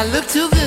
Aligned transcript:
I 0.00 0.06
look 0.06 0.26
too 0.28 0.48
good. 0.48 0.59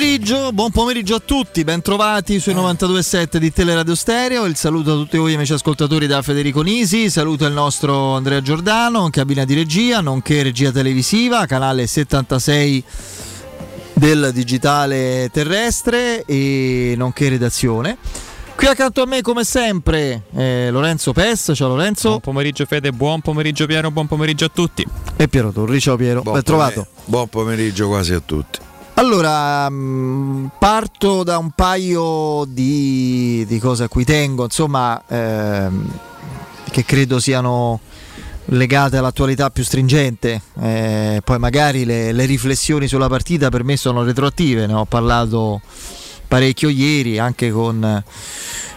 Pomeriggio, 0.00 0.50
buon 0.52 0.70
pomeriggio 0.70 1.16
a 1.16 1.22
tutti, 1.22 1.62
bentrovati 1.62 2.40
sui 2.40 2.54
92.7 2.54 3.36
di 3.36 3.52
Teleradio 3.52 3.94
Stereo. 3.94 4.46
Il 4.46 4.56
saluto 4.56 4.92
a 4.92 4.94
tutti 4.94 5.18
voi 5.18 5.34
amici 5.34 5.52
ascoltatori 5.52 6.06
da 6.06 6.22
Federico 6.22 6.62
Nisi, 6.62 7.10
saluto 7.10 7.44
il 7.44 7.52
nostro 7.52 8.14
Andrea 8.14 8.40
Giordano, 8.40 9.04
in 9.04 9.10
cabina 9.10 9.44
di 9.44 9.52
regia, 9.52 10.00
nonché 10.00 10.42
regia 10.42 10.70
televisiva, 10.72 11.44
canale 11.44 11.86
76 11.86 12.82
del 13.92 14.30
digitale 14.32 15.28
terrestre 15.30 16.24
e 16.24 16.94
nonché 16.96 17.28
redazione. 17.28 17.98
Qui 18.56 18.68
accanto 18.68 19.02
a 19.02 19.06
me 19.06 19.20
come 19.20 19.44
sempre 19.44 20.22
eh, 20.34 20.70
Lorenzo 20.70 21.12
Pes, 21.12 21.52
ciao 21.54 21.68
Lorenzo 21.68 22.08
Buon 22.08 22.20
pomeriggio 22.20 22.64
Fede, 22.64 22.90
buon 22.90 23.20
pomeriggio 23.20 23.66
Piero, 23.66 23.90
buon 23.90 24.06
pomeriggio 24.06 24.46
a 24.46 24.50
tutti. 24.50 24.82
e 25.18 25.28
Piero 25.28 25.52
Torri, 25.52 25.78
ciao 25.78 25.96
Piero, 25.96 26.22
Buon 26.22 26.36
ben 26.36 26.42
trovato. 26.42 26.86
Buon 27.04 27.28
pomeriggio 27.28 27.86
quasi 27.88 28.14
a 28.14 28.20
tutti. 28.20 28.68
Allora, 29.00 29.66
mh, 29.70 30.50
parto 30.58 31.22
da 31.22 31.38
un 31.38 31.52
paio 31.52 32.44
di, 32.46 33.46
di 33.48 33.58
cose 33.58 33.84
a 33.84 33.88
cui 33.88 34.04
tengo, 34.04 34.44
insomma, 34.44 35.02
ehm, 35.08 35.90
che 36.70 36.84
credo 36.84 37.18
siano 37.18 37.80
legate 38.44 38.98
all'attualità 38.98 39.48
più 39.48 39.64
stringente. 39.64 40.42
Eh, 40.60 41.22
poi 41.24 41.38
magari 41.38 41.86
le, 41.86 42.12
le 42.12 42.26
riflessioni 42.26 42.88
sulla 42.88 43.08
partita 43.08 43.48
per 43.48 43.64
me 43.64 43.78
sono 43.78 44.04
retroattive, 44.04 44.66
ne 44.66 44.74
ho 44.74 44.84
parlato 44.84 45.62
parecchio 46.28 46.68
ieri, 46.68 47.18
anche 47.18 47.50
con 47.50 48.04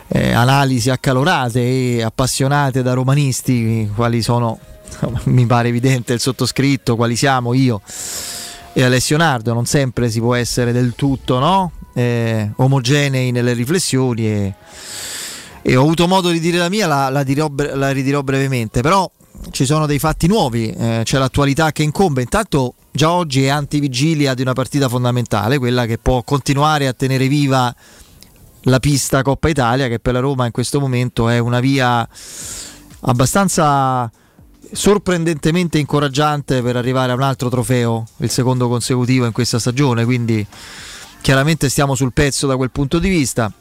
eh, 0.07 0.31
analisi 0.31 0.89
accalorate 0.89 1.97
e 1.97 2.01
appassionate 2.01 2.81
da 2.81 2.93
romanisti, 2.93 3.91
quali 3.93 4.21
sono, 4.21 4.57
mi 5.25 5.45
pare 5.45 5.67
evidente, 5.67 6.13
il 6.13 6.21
sottoscritto, 6.21 6.95
quali 6.95 7.17
siamo 7.17 7.53
io 7.53 7.81
e 8.73 8.83
Alessio 8.83 9.17
Nardo, 9.17 9.53
non 9.53 9.65
sempre 9.65 10.09
si 10.09 10.19
può 10.19 10.33
essere 10.33 10.71
del 10.71 10.93
tutto 10.95 11.37
no? 11.37 11.71
Eh, 11.93 12.49
omogenei 12.55 13.31
nelle 13.31 13.53
riflessioni 13.53 14.25
e, 14.25 14.53
e 15.61 15.75
ho 15.75 15.81
avuto 15.81 16.07
modo 16.07 16.29
di 16.29 16.39
dire 16.39 16.57
la 16.57 16.69
mia, 16.69 16.87
la, 16.87 17.09
la 17.09 17.23
dirò 17.23 17.51
la 17.55 17.91
ridirò 17.91 18.23
brevemente, 18.23 18.81
però 18.81 19.09
ci 19.51 19.65
sono 19.65 19.85
dei 19.85 19.99
fatti 19.99 20.25
nuovi, 20.27 20.69
eh, 20.69 21.01
c'è 21.03 21.19
l'attualità 21.19 21.71
che 21.71 21.83
incombe, 21.83 22.23
intanto 22.23 22.73
già 22.91 23.11
oggi 23.11 23.43
è 23.43 23.49
antivigilia 23.49 24.33
di 24.33 24.41
una 24.41 24.53
partita 24.53 24.89
fondamentale, 24.89 25.59
quella 25.59 25.85
che 25.85 25.99
può 25.99 26.23
continuare 26.23 26.87
a 26.87 26.93
tenere 26.93 27.27
viva 27.27 27.73
la 28.63 28.79
pista 28.79 29.21
Coppa 29.21 29.49
Italia, 29.49 29.87
che 29.87 29.99
per 29.99 30.13
la 30.13 30.19
Roma 30.19 30.45
in 30.45 30.51
questo 30.51 30.79
momento 30.79 31.29
è 31.29 31.37
una 31.37 31.59
via 31.59 32.07
abbastanza 33.01 34.09
sorprendentemente 34.71 35.77
incoraggiante 35.77 36.61
per 36.61 36.75
arrivare 36.75 37.11
a 37.11 37.15
un 37.15 37.21
altro 37.21 37.49
trofeo, 37.49 38.07
il 38.17 38.29
secondo 38.29 38.67
consecutivo 38.67 39.25
in 39.25 39.31
questa 39.31 39.59
stagione, 39.59 40.05
quindi 40.05 40.45
chiaramente 41.21 41.69
stiamo 41.69 41.95
sul 41.95 42.13
pezzo 42.13 42.47
da 42.47 42.55
quel 42.55 42.71
punto 42.71 42.99
di 42.99 43.09
vista. 43.09 43.51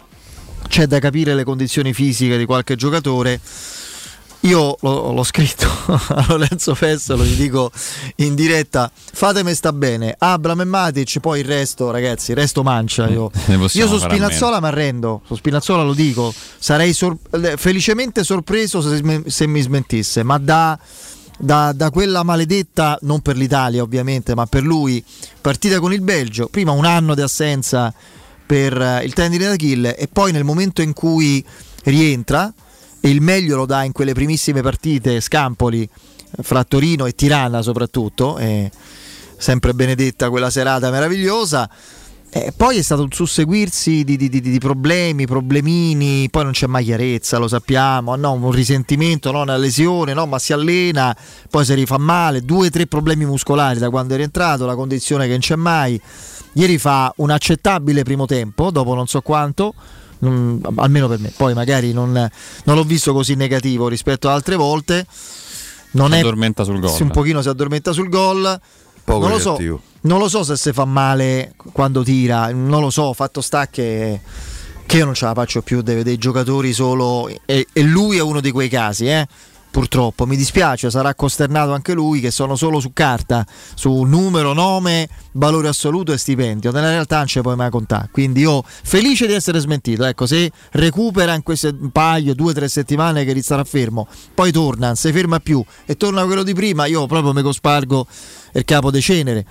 C'è 0.68 0.86
da 0.86 0.98
capire 1.00 1.34
le 1.34 1.44
condizioni 1.44 1.92
fisiche 1.92 2.38
di 2.38 2.44
qualche 2.44 2.76
giocatore. 2.76 3.40
Io 4.44 4.76
l'ho, 4.80 5.12
l'ho 5.12 5.22
scritto 5.22 5.68
a 5.86 6.24
Lorenzo 6.28 6.74
Fessolo, 6.74 7.24
gli 7.24 7.36
dico 7.36 7.70
in 8.16 8.34
diretta, 8.34 8.90
fatemi 8.94 9.54
sta 9.54 9.72
bene, 9.72 10.16
Abram 10.18 10.60
e 10.60 10.64
Matic, 10.64 11.20
poi 11.20 11.40
il 11.40 11.44
resto 11.44 11.90
ragazzi, 11.92 12.32
il 12.32 12.38
resto 12.38 12.64
mancia. 12.64 13.08
Io, 13.08 13.30
possiamo 13.30 13.64
io 13.64 13.86
su 13.86 13.98
Spinazzola 13.98 14.60
mi 14.60 14.66
arrendo, 14.66 15.22
su 15.26 15.36
Spinazzola 15.36 15.84
lo 15.84 15.94
dico, 15.94 16.34
sarei 16.58 16.92
sor- 16.92 17.18
felicemente 17.56 18.24
sorpreso 18.24 18.80
se, 18.80 19.22
se 19.26 19.46
mi 19.46 19.60
smentisse, 19.60 20.24
ma 20.24 20.38
da, 20.38 20.76
da- 21.38 21.72
da 21.72 21.90
quella 21.90 22.24
maledetta, 22.24 22.98
non 23.02 23.20
per 23.20 23.36
l'Italia 23.36 23.82
ovviamente, 23.82 24.34
ma 24.34 24.46
per 24.46 24.64
lui, 24.64 25.04
partita 25.40 25.78
con 25.78 25.92
il 25.92 26.00
Belgio, 26.00 26.48
prima 26.48 26.72
un 26.72 26.84
anno 26.84 27.14
di 27.14 27.20
assenza 27.20 27.94
per 28.44 28.76
eh, 28.76 29.04
il 29.04 29.12
tendine 29.12 29.46
d'Achille 29.46 29.96
e 29.96 30.08
poi 30.08 30.32
nel 30.32 30.42
momento 30.42 30.82
in 30.82 30.92
cui 30.92 31.44
rientra 31.84 32.52
e 33.04 33.10
il 33.10 33.20
meglio 33.20 33.56
lo 33.56 33.66
dà 33.66 33.82
in 33.82 33.90
quelle 33.90 34.14
primissime 34.14 34.62
partite 34.62 35.20
Scampoli 35.20 35.82
eh, 35.82 36.42
fra 36.42 36.62
Torino 36.62 37.04
e 37.06 37.16
Tirana 37.16 37.60
soprattutto, 37.60 38.38
eh, 38.38 38.70
sempre 39.36 39.74
benedetta 39.74 40.30
quella 40.30 40.50
serata 40.50 40.88
meravigliosa. 40.90 41.68
E 42.34 42.54
poi 42.56 42.78
è 42.78 42.82
stato 42.82 43.02
un 43.02 43.10
susseguirsi 43.10 44.04
di, 44.04 44.16
di- 44.16 44.28
di- 44.30 44.40
di 44.40 44.58
problemi, 44.58 45.26
problemini, 45.26 46.30
poi 46.30 46.44
non 46.44 46.52
c'è 46.52 46.66
mai 46.66 46.84
chiarezza, 46.84 47.36
lo 47.36 47.48
sappiamo, 47.48 48.14
no, 48.16 48.32
un 48.32 48.52
risentimento, 48.52 49.32
no, 49.32 49.42
una 49.42 49.58
lesione, 49.58 50.14
no, 50.14 50.24
ma 50.24 50.38
si 50.38 50.54
allena, 50.54 51.14
poi 51.50 51.64
si 51.66 51.74
rifà 51.74 51.98
male, 51.98 52.40
due 52.42 52.68
o 52.68 52.70
tre 52.70 52.86
problemi 52.86 53.26
muscolari 53.26 53.78
da 53.78 53.90
quando 53.90 54.14
è 54.14 54.16
rientrato, 54.16 54.64
la 54.64 54.76
condizione 54.76 55.24
che 55.24 55.32
non 55.32 55.40
c'è 55.40 55.56
mai. 55.56 56.00
Ieri 56.54 56.78
fa 56.78 57.12
un 57.16 57.30
accettabile 57.30 58.02
primo 58.02 58.24
tempo, 58.24 58.70
dopo 58.70 58.94
non 58.94 59.06
so 59.06 59.20
quanto, 59.20 59.74
non- 60.22 60.60
almeno 60.76 61.08
per 61.08 61.18
me, 61.18 61.32
poi 61.36 61.54
magari 61.54 61.92
non, 61.92 62.10
non 62.64 62.76
l'ho 62.76 62.84
visto 62.84 63.12
così 63.12 63.34
negativo 63.34 63.88
rispetto 63.88 64.28
ad 64.28 64.34
altre 64.34 64.56
volte. 64.56 65.06
Non 65.92 66.10
Si 66.10 66.16
è, 66.16 66.20
addormenta 66.20 66.64
sul 66.64 66.80
gol. 66.80 66.96
un 67.02 67.10
pochino 67.10 67.42
si 67.42 67.48
addormenta 67.48 67.92
sul 67.92 68.08
gol. 68.08 68.58
Poco 69.04 69.20
non 69.20 69.30
lo 69.32 69.38
so, 69.40 69.56
non 70.02 70.18
lo 70.20 70.28
so 70.28 70.44
se 70.44 70.56
si 70.56 70.72
fa 70.72 70.84
male 70.84 71.54
quando 71.72 72.02
tira, 72.04 72.50
non 72.52 72.80
lo 72.80 72.88
so, 72.90 73.12
fatto 73.12 73.40
sta 73.40 73.66
che, 73.66 74.20
che 74.86 74.96
io 74.96 75.04
non 75.04 75.14
ce 75.14 75.24
la 75.24 75.34
faccio 75.34 75.60
più 75.60 75.82
di 75.82 75.92
vedere 75.92 76.12
i 76.14 76.18
giocatori 76.18 76.72
solo 76.72 77.28
e, 77.44 77.66
e 77.72 77.82
lui 77.82 78.16
è 78.18 78.22
uno 78.22 78.40
di 78.40 78.52
quei 78.52 78.68
casi, 78.68 79.06
eh. 79.08 79.26
Purtroppo. 79.72 80.26
Mi 80.26 80.36
dispiace, 80.36 80.90
sarà 80.90 81.14
costernato 81.16 81.72
anche 81.72 81.94
lui 81.94 82.20
che 82.20 82.30
sono 82.30 82.54
solo 82.54 82.78
su 82.78 82.92
carta, 82.92 83.44
su 83.74 84.02
numero, 84.02 84.52
nome, 84.52 85.08
valore 85.32 85.66
assoluto 85.68 86.12
e 86.12 86.18
stipendio. 86.18 86.70
Nella 86.70 86.90
realtà 86.90 87.16
non 87.16 87.26
ci 87.26 87.40
puoi 87.40 87.56
mai 87.56 87.70
contare. 87.70 88.10
Quindi 88.12 88.42
io 88.42 88.62
felice 88.64 89.26
di 89.26 89.32
essere 89.32 89.58
smentito. 89.58 90.04
Ecco, 90.04 90.26
se 90.26 90.52
recupera 90.72 91.34
in 91.34 91.42
queste 91.42 91.74
un 91.76 91.90
paio, 91.90 92.34
due 92.34 92.50
o 92.50 92.54
tre 92.54 92.68
settimane 92.68 93.24
che 93.24 93.42
starà 93.42 93.64
fermo, 93.64 94.06
poi 94.34 94.52
torna, 94.52 94.88
non 94.88 94.96
si 94.96 95.10
ferma 95.10 95.40
più 95.40 95.64
e 95.86 95.96
torna 95.96 96.24
quello 96.24 96.44
di 96.44 96.54
prima, 96.54 96.84
io 96.84 97.06
proprio 97.06 97.32
mi 97.32 97.42
cospargo 97.42 98.06
il 98.52 98.64
capo 98.64 98.90
de 98.90 99.00
cenere. 99.00 99.46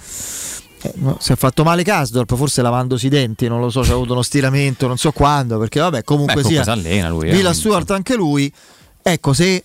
Eh, 0.83 0.93
no, 0.95 1.17
si 1.19 1.31
è 1.31 1.35
fatto 1.35 1.63
male 1.63 1.83
Casdorp, 1.83 2.35
forse 2.35 2.61
lavandosi 2.61 3.07
i 3.07 3.09
denti, 3.09 3.47
non 3.47 3.59
lo 3.59 3.69
so, 3.69 3.81
c'ha 3.81 3.93
avuto 3.93 4.13
uno 4.13 4.21
stiramento, 4.21 4.87
non 4.87 4.97
so 4.97 5.11
quando, 5.11 5.57
perché 5.59 5.79
vabbè, 5.79 6.03
comunque 6.03 6.41
Beh, 6.41 6.47
sia. 6.47 6.63
eh, 7.29 7.31
Villa 7.31 7.49
quindi, 7.49 7.59
Stewart 7.59 7.91
anche 7.91 8.15
lui. 8.15 8.51
Ecco, 9.03 9.33
se 9.33 9.63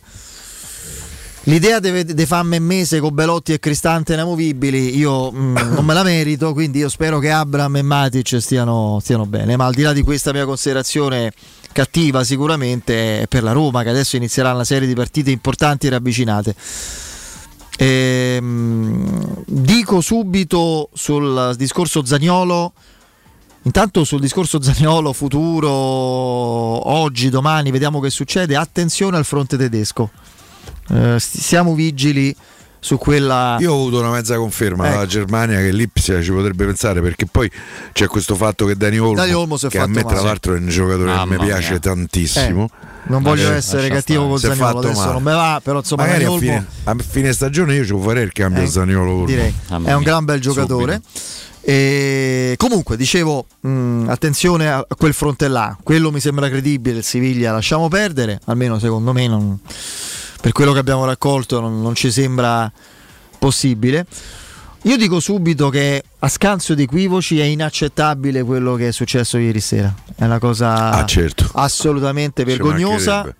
l'idea 1.47 1.81
di 1.81 2.27
farmi 2.27 2.61
mese 2.61 3.01
con 3.01 3.15
Belotti 3.15 3.53
e 3.53 3.59
Cristante 3.59 4.15
inamovibili, 4.15 4.97
io 4.97 5.31
mm, 5.31 5.57
non 5.75 5.85
me 5.85 5.95
la 5.95 6.03
merito, 6.03 6.53
quindi 6.53 6.79
io 6.79 6.89
spero 6.89 7.19
che 7.19 7.31
Abram 7.31 7.77
e 7.77 7.83
Matic 7.83 8.41
stiano, 8.41 8.99
stiano 9.01 9.27
bene. 9.27 9.57
Ma 9.57 9.67
al 9.67 9.75
di 9.75 9.83
là 9.83 9.93
di 9.93 10.03
questa 10.03 10.33
mia 10.33 10.45
considerazione 10.45 11.33
cattiva 11.73 12.25
sicuramente 12.25 13.23
è 13.23 13.27
per 13.27 13.43
la 13.43 13.53
Roma 13.53 13.83
che 13.83 13.91
adesso 13.91 14.17
inizierà 14.17 14.53
una 14.53 14.65
serie 14.65 14.89
di 14.89 14.95
partite 14.95 15.31
importanti 15.31 15.87
e 15.87 15.91
ravvicinate. 15.91 16.55
Ehm, 17.79 19.45
dico 19.47 20.01
subito 20.01 20.89
sul 20.95 21.55
discorso 21.57 22.05
Zagnolo. 22.05 22.73
Intanto 23.63 24.05
sul 24.05 24.21
discorso 24.21 24.63
Zagnolo, 24.63 25.13
futuro, 25.13 25.69
oggi, 25.69 27.31
domani, 27.31 27.73
vediamo 27.73 28.01
che 28.01 28.11
succede. 28.11 28.57
Attenzione 28.57 29.17
al 29.17 29.25
fronte 29.25 29.57
tedesco. 29.57 30.11
Eh, 30.91 31.17
st- 31.19 31.39
siamo 31.39 31.75
vigili 31.75 32.35
su 32.79 32.99
quella. 32.99 33.57
Io 33.61 33.73
ho 33.73 33.75
avuto 33.81 33.99
una 33.99 34.11
mezza 34.11 34.37
conferma 34.37 34.85
Ecco. 34.87 34.95
dalla 34.95 35.07
Germania 35.07 35.59
che 35.59 35.73
l'Ipsia 35.73 36.23
ci 36.23 36.31
potrebbe 36.31 36.65
pensare 36.67 37.01
perché 37.01 37.27
poi 37.27 37.51
c'è 37.93 38.07
questo 38.07 38.35
fatto 38.37 38.65
che 38.67 38.77
Dani 38.77 38.99
Olmo, 38.99 39.15
Dani 39.15 39.33
Olmo 39.33 39.57
si 39.57 39.67
è 39.67 39.69
che 39.69 39.79
a 39.79 39.87
me 39.89 40.05
tra 40.05 40.21
l'altro 40.21 40.55
è 40.55 40.59
un 40.59 40.69
giocatore 40.69 41.11
che 41.11 41.17
Mamma 41.17 41.37
mi 41.39 41.45
piace 41.47 41.71
mia. 41.71 41.79
tantissimo. 41.81 42.71
non 43.09 43.23
voglio 43.23 43.43
lascia 43.43 43.57
essere 43.57 43.83
stare. 43.87 43.89
cattivo 44.01 44.29
con 44.29 44.39
fatto 44.39 44.79
adesso 44.79 45.01
male. 45.01 45.13
non 45.13 45.23
me 45.23 45.33
va, 45.33 45.61
però 45.63 45.79
insomma 45.79 46.03
Magari 46.03 46.25
Dani 46.25 46.35
a 46.35 46.37
Olmo 46.37 46.47
fine, 46.53 46.67
a 46.85 46.97
fine 47.09 47.33
stagione 47.33 47.75
io 47.75 47.85
ci 47.85 47.97
farei 48.01 48.23
il 48.23 48.33
cambio 48.33 48.63
Eh, 48.63 48.67
Zaniolo 48.69 49.11
Olmo. 49.11 49.25
direi 49.27 49.53
è 49.85 49.93
un 49.93 50.03
gran 50.03 50.25
bel 50.25 50.41
giocatore. 50.41 51.01
E 51.69 52.55
comunque 52.59 52.97
dicevo 52.97 53.45
mh, 53.59 54.05
attenzione 54.09 54.71
a 54.71 54.87
quel 54.97 55.13
fronte 55.13 55.49
là 55.49 55.77
quello 55.83 56.13
mi 56.13 56.21
sembra 56.21 56.49
credibile 56.49 56.99
il 56.99 57.03
Siviglia 57.05 57.51
lasciamo 57.51 57.89
perdere 57.89 58.39
almeno 58.45 58.79
secondo 58.79 59.13
me 59.13 59.27
non- 59.27 59.59
per 60.41 60.53
quello 60.53 60.73
che 60.73 60.79
abbiamo 60.79 61.05
raccolto 61.05 61.61
non, 61.61 61.81
non 61.83 61.95
ci 61.95 62.11
sembra 62.11 62.71
possibile 63.39 64.07
io 64.83 64.97
dico 64.97 65.19
subito 65.19 65.69
che 65.69 66.03
a 66.21 66.29
scanso 66.29 66.75
di 66.75 66.85
equivoci 66.85 67.41
è 67.41 67.45
inaccettabile 67.45 68.45
quello 68.45 68.75
che 68.77 68.89
è 68.89 68.93
successo 68.93 69.37
ieri 69.37 69.59
sera 69.59 69.93
è 70.15 70.25
una 70.25 70.39
cosa 70.39 70.91
Ah, 70.91 71.05
certo. 71.05 71.51
assolutamente 71.55 72.45
vergognosa, 72.45 73.35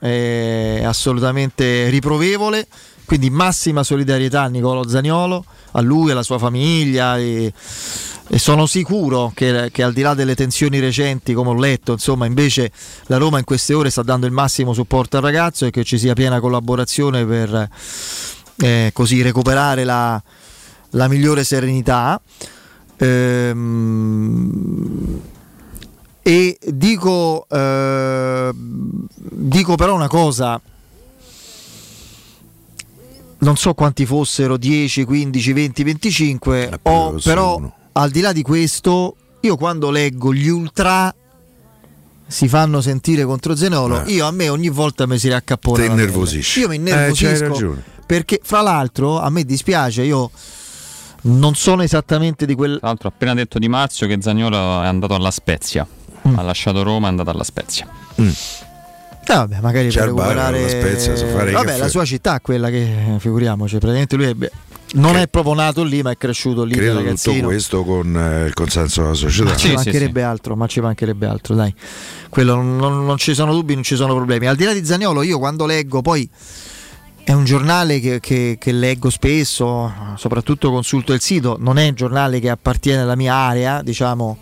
assolutamente 0.85 1.89
riprovevole. 1.89 2.67
Quindi 3.05 3.31
massima 3.31 3.85
solidarietà 3.85 4.43
a 4.43 4.47
Nicolo 4.49 4.89
Zaniolo, 4.89 5.45
a 5.77 5.81
lui, 5.83 6.11
alla 6.11 6.23
sua 6.23 6.39
famiglia 6.39 7.19
e, 7.19 7.53
e 8.29 8.39
sono 8.39 8.67
sicuro 8.67 9.31
che, 9.35 9.69
che 9.73 9.83
al 9.83 9.93
di 9.93 10.01
là 10.03 10.15
delle 10.15 10.35
tensioni 10.35 10.79
recenti, 10.81 11.33
come 11.35 11.51
ho 11.51 11.55
letto, 11.55 11.93
insomma, 11.93 12.27
invece 12.27 12.73
la 13.07 13.19
Roma 13.19 13.39
in 13.39 13.45
queste 13.45 13.75
ore 13.75 13.91
sta 13.91 14.03
dando 14.03 14.27
il 14.27 14.33
massimo 14.33 14.73
supporto 14.73 15.19
al 15.19 15.23
ragazzo 15.23 15.67
e 15.67 15.71
che 15.71 15.85
ci 15.85 15.99
sia 15.99 16.15
piena 16.15 16.41
collaborazione 16.41 17.25
per 17.25 17.69
eh, 18.57 18.91
così 18.93 19.23
recuperare 19.23 19.85
la, 19.85 20.21
la 20.91 21.09
migliore 21.09 21.45
serenità. 21.45 22.21
Ehm, 22.99 24.25
e 26.23 26.59
dico, 26.61 27.47
eh, 27.49 28.51
dico 28.55 29.75
però 29.77 29.95
una 29.95 30.09
cosa, 30.09 30.61
non 33.39 33.57
so 33.57 33.75
quanti 33.75 34.07
fossero, 34.07 34.57
10, 34.57 35.05
15, 35.05 35.53
20, 35.53 35.83
25, 35.85 36.69
Eh, 36.71 36.79
ho- 36.83 37.19
però 37.23 37.57
uno. 37.57 37.75
al 37.93 38.11
di 38.11 38.21
là 38.21 38.33
di 38.33 38.43
questo, 38.43 39.17
io 39.41 39.57
quando 39.57 39.91
leggo 39.91 40.33
gli 40.33 40.49
ultra 40.49 41.15
si 42.29 42.49
fanno 42.49 42.81
sentire 42.81 43.25
contro 43.25 43.55
Zenolo, 43.55 44.05
Eh. 44.05 44.13
io 44.13 44.27
a 44.27 44.31
me 44.33 44.49
ogni 44.49 44.69
volta 44.69 45.07
mi 45.07 45.19
si 45.19 45.29
riaccappona. 45.29 45.85
Ti 45.85 45.91
innervosisci. 45.91 46.61
Io 46.61 46.69
mi 46.69 46.75
Eh, 46.75 46.79
innervosisco 46.79 47.49
ragione. 47.49 47.83
perché 48.05 48.41
fra 48.43 48.63
l'altro 48.63 49.21
a 49.21 49.31
me 49.31 49.45
dispiace, 49.45 50.03
io 50.03 50.31
non 51.29 51.55
sono 51.55 51.83
esattamente 51.83 52.47
di 52.47 52.55
quel 52.55 52.79
Tra 52.79 52.89
l'altro, 52.89 53.09
ha 53.09 53.13
appena 53.15 53.35
detto 53.35 53.59
Di 53.59 53.69
Marzio 53.69 54.07
che 54.07 54.19
Zagnolo 54.21 54.57
è 54.83 54.87
andato 54.87 55.15
alla 55.15 55.31
Spezia. 55.31 55.87
Mm. 56.27 56.39
Ha 56.39 56.43
lasciato 56.43 56.83
Roma 56.83 57.05
e 57.05 57.09
è 57.09 57.11
andato 57.11 57.31
alla 57.31 57.45
Spezia. 57.45 57.87
Eh, 59.29 59.35
vabbè, 59.35 59.59
magari 59.61 59.89
C'è 59.89 59.99
per 59.99 60.05
recuperare 60.09 60.63
la 60.63 60.69
Spezia, 60.69 61.17
sa 61.17 61.27
fare 61.27 61.51
Vabbè, 61.51 61.67
caffè. 61.67 61.79
la 61.79 61.89
sua 61.89 62.05
città 62.05 62.37
è 62.37 62.41
quella 62.41 62.71
che 62.71 63.17
figuriamoci, 63.19 63.79
praticamente 63.79 64.15
lui 64.17 64.27
è 64.27 64.35
beh, 64.35 64.51
non 64.95 65.15
Che- 65.15 65.23
è 65.23 65.29
proprio 65.29 65.55
nato 65.55 65.83
lì, 65.83 66.01
ma 66.03 66.13
è 66.13 66.17
cresciuto 66.17 66.63
lì 66.63 66.75
da 66.77 66.81
Credo 66.81 67.15
tutto 67.15 67.33
questo 67.47 67.83
con 67.85 68.17
eh, 68.17 68.47
il 68.47 68.55
consenso 68.55 69.03
della 69.03 69.15
società. 69.15 69.51
Ma 69.51 69.57
ci 69.57 69.69
Sì, 69.69 69.75
mancherebbe 69.75 70.21
sì, 70.21 70.27
altro, 70.27 70.55
ma 70.55 70.67
ci 70.69 70.81
mancherebbe 70.81 71.27
altro, 71.27 71.55
dai. 71.57 71.75
Quello 72.29 72.55
non, 72.55 72.77
non- 72.77 73.05
non 73.05 73.17
ci 73.17 73.35
sono 73.35 73.53
dubbi, 73.53 73.75
non 73.75 73.83
ci 73.83 73.97
sono 73.97 74.15
problemi. 74.15 74.47
Al 74.47 74.55
di 74.55 74.63
là 74.65 74.73
di 74.73 74.85
Zagnolo, 74.85 75.23
io 75.23 75.39
quando 75.41 75.67
leggo 75.67 76.03
poi 76.03 76.29
è 77.25 77.33
un 77.33 77.45
giornale 77.45 77.99
che, 77.99 78.21
che- 78.21 78.57
che 78.61 78.71
leggo 78.71 79.11
spesso, 79.11 79.93
soprattutto 80.17 80.71
consulto 80.71 81.13
il 81.13 81.21
sito, 81.21 81.57
non 81.59 81.79
è 81.79 81.89
un 81.89 81.95
giornale 81.95 82.39
che 82.39 82.49
appartiene 82.49 83.03
alla 83.03 83.17
mia 83.17 83.35
area, 83.35 83.83
diciamo, 83.83 84.39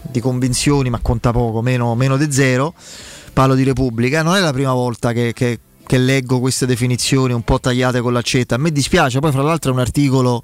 di 0.00 0.20
convinzioni, 0.20 0.88
ma 0.88 1.00
conta 1.02 1.32
poco, 1.32 1.60
meno, 1.60 1.94
meno 1.94 2.16
di 2.16 2.32
zero. 2.32 2.72
Parlo 3.36 3.54
di 3.54 3.64
Repubblica, 3.64 4.22
non 4.22 4.34
è 4.34 4.40
la 4.40 4.50
prima 4.50 4.72
volta 4.72 5.12
che, 5.12 5.34
che- 5.34 5.58
che 5.86 5.98
leggo 5.98 6.40
queste 6.40 6.64
definizioni 6.64 7.34
un 7.34 7.42
po' 7.42 7.60
tagliate 7.60 8.00
con 8.00 8.14
l'accetta. 8.14 8.54
A 8.54 8.58
me 8.58 8.72
dispiace, 8.72 9.18
poi 9.20 9.30
fra 9.30 9.42
l'altro 9.42 9.72
è 9.72 9.74
un 9.74 9.80
articolo 9.80 10.42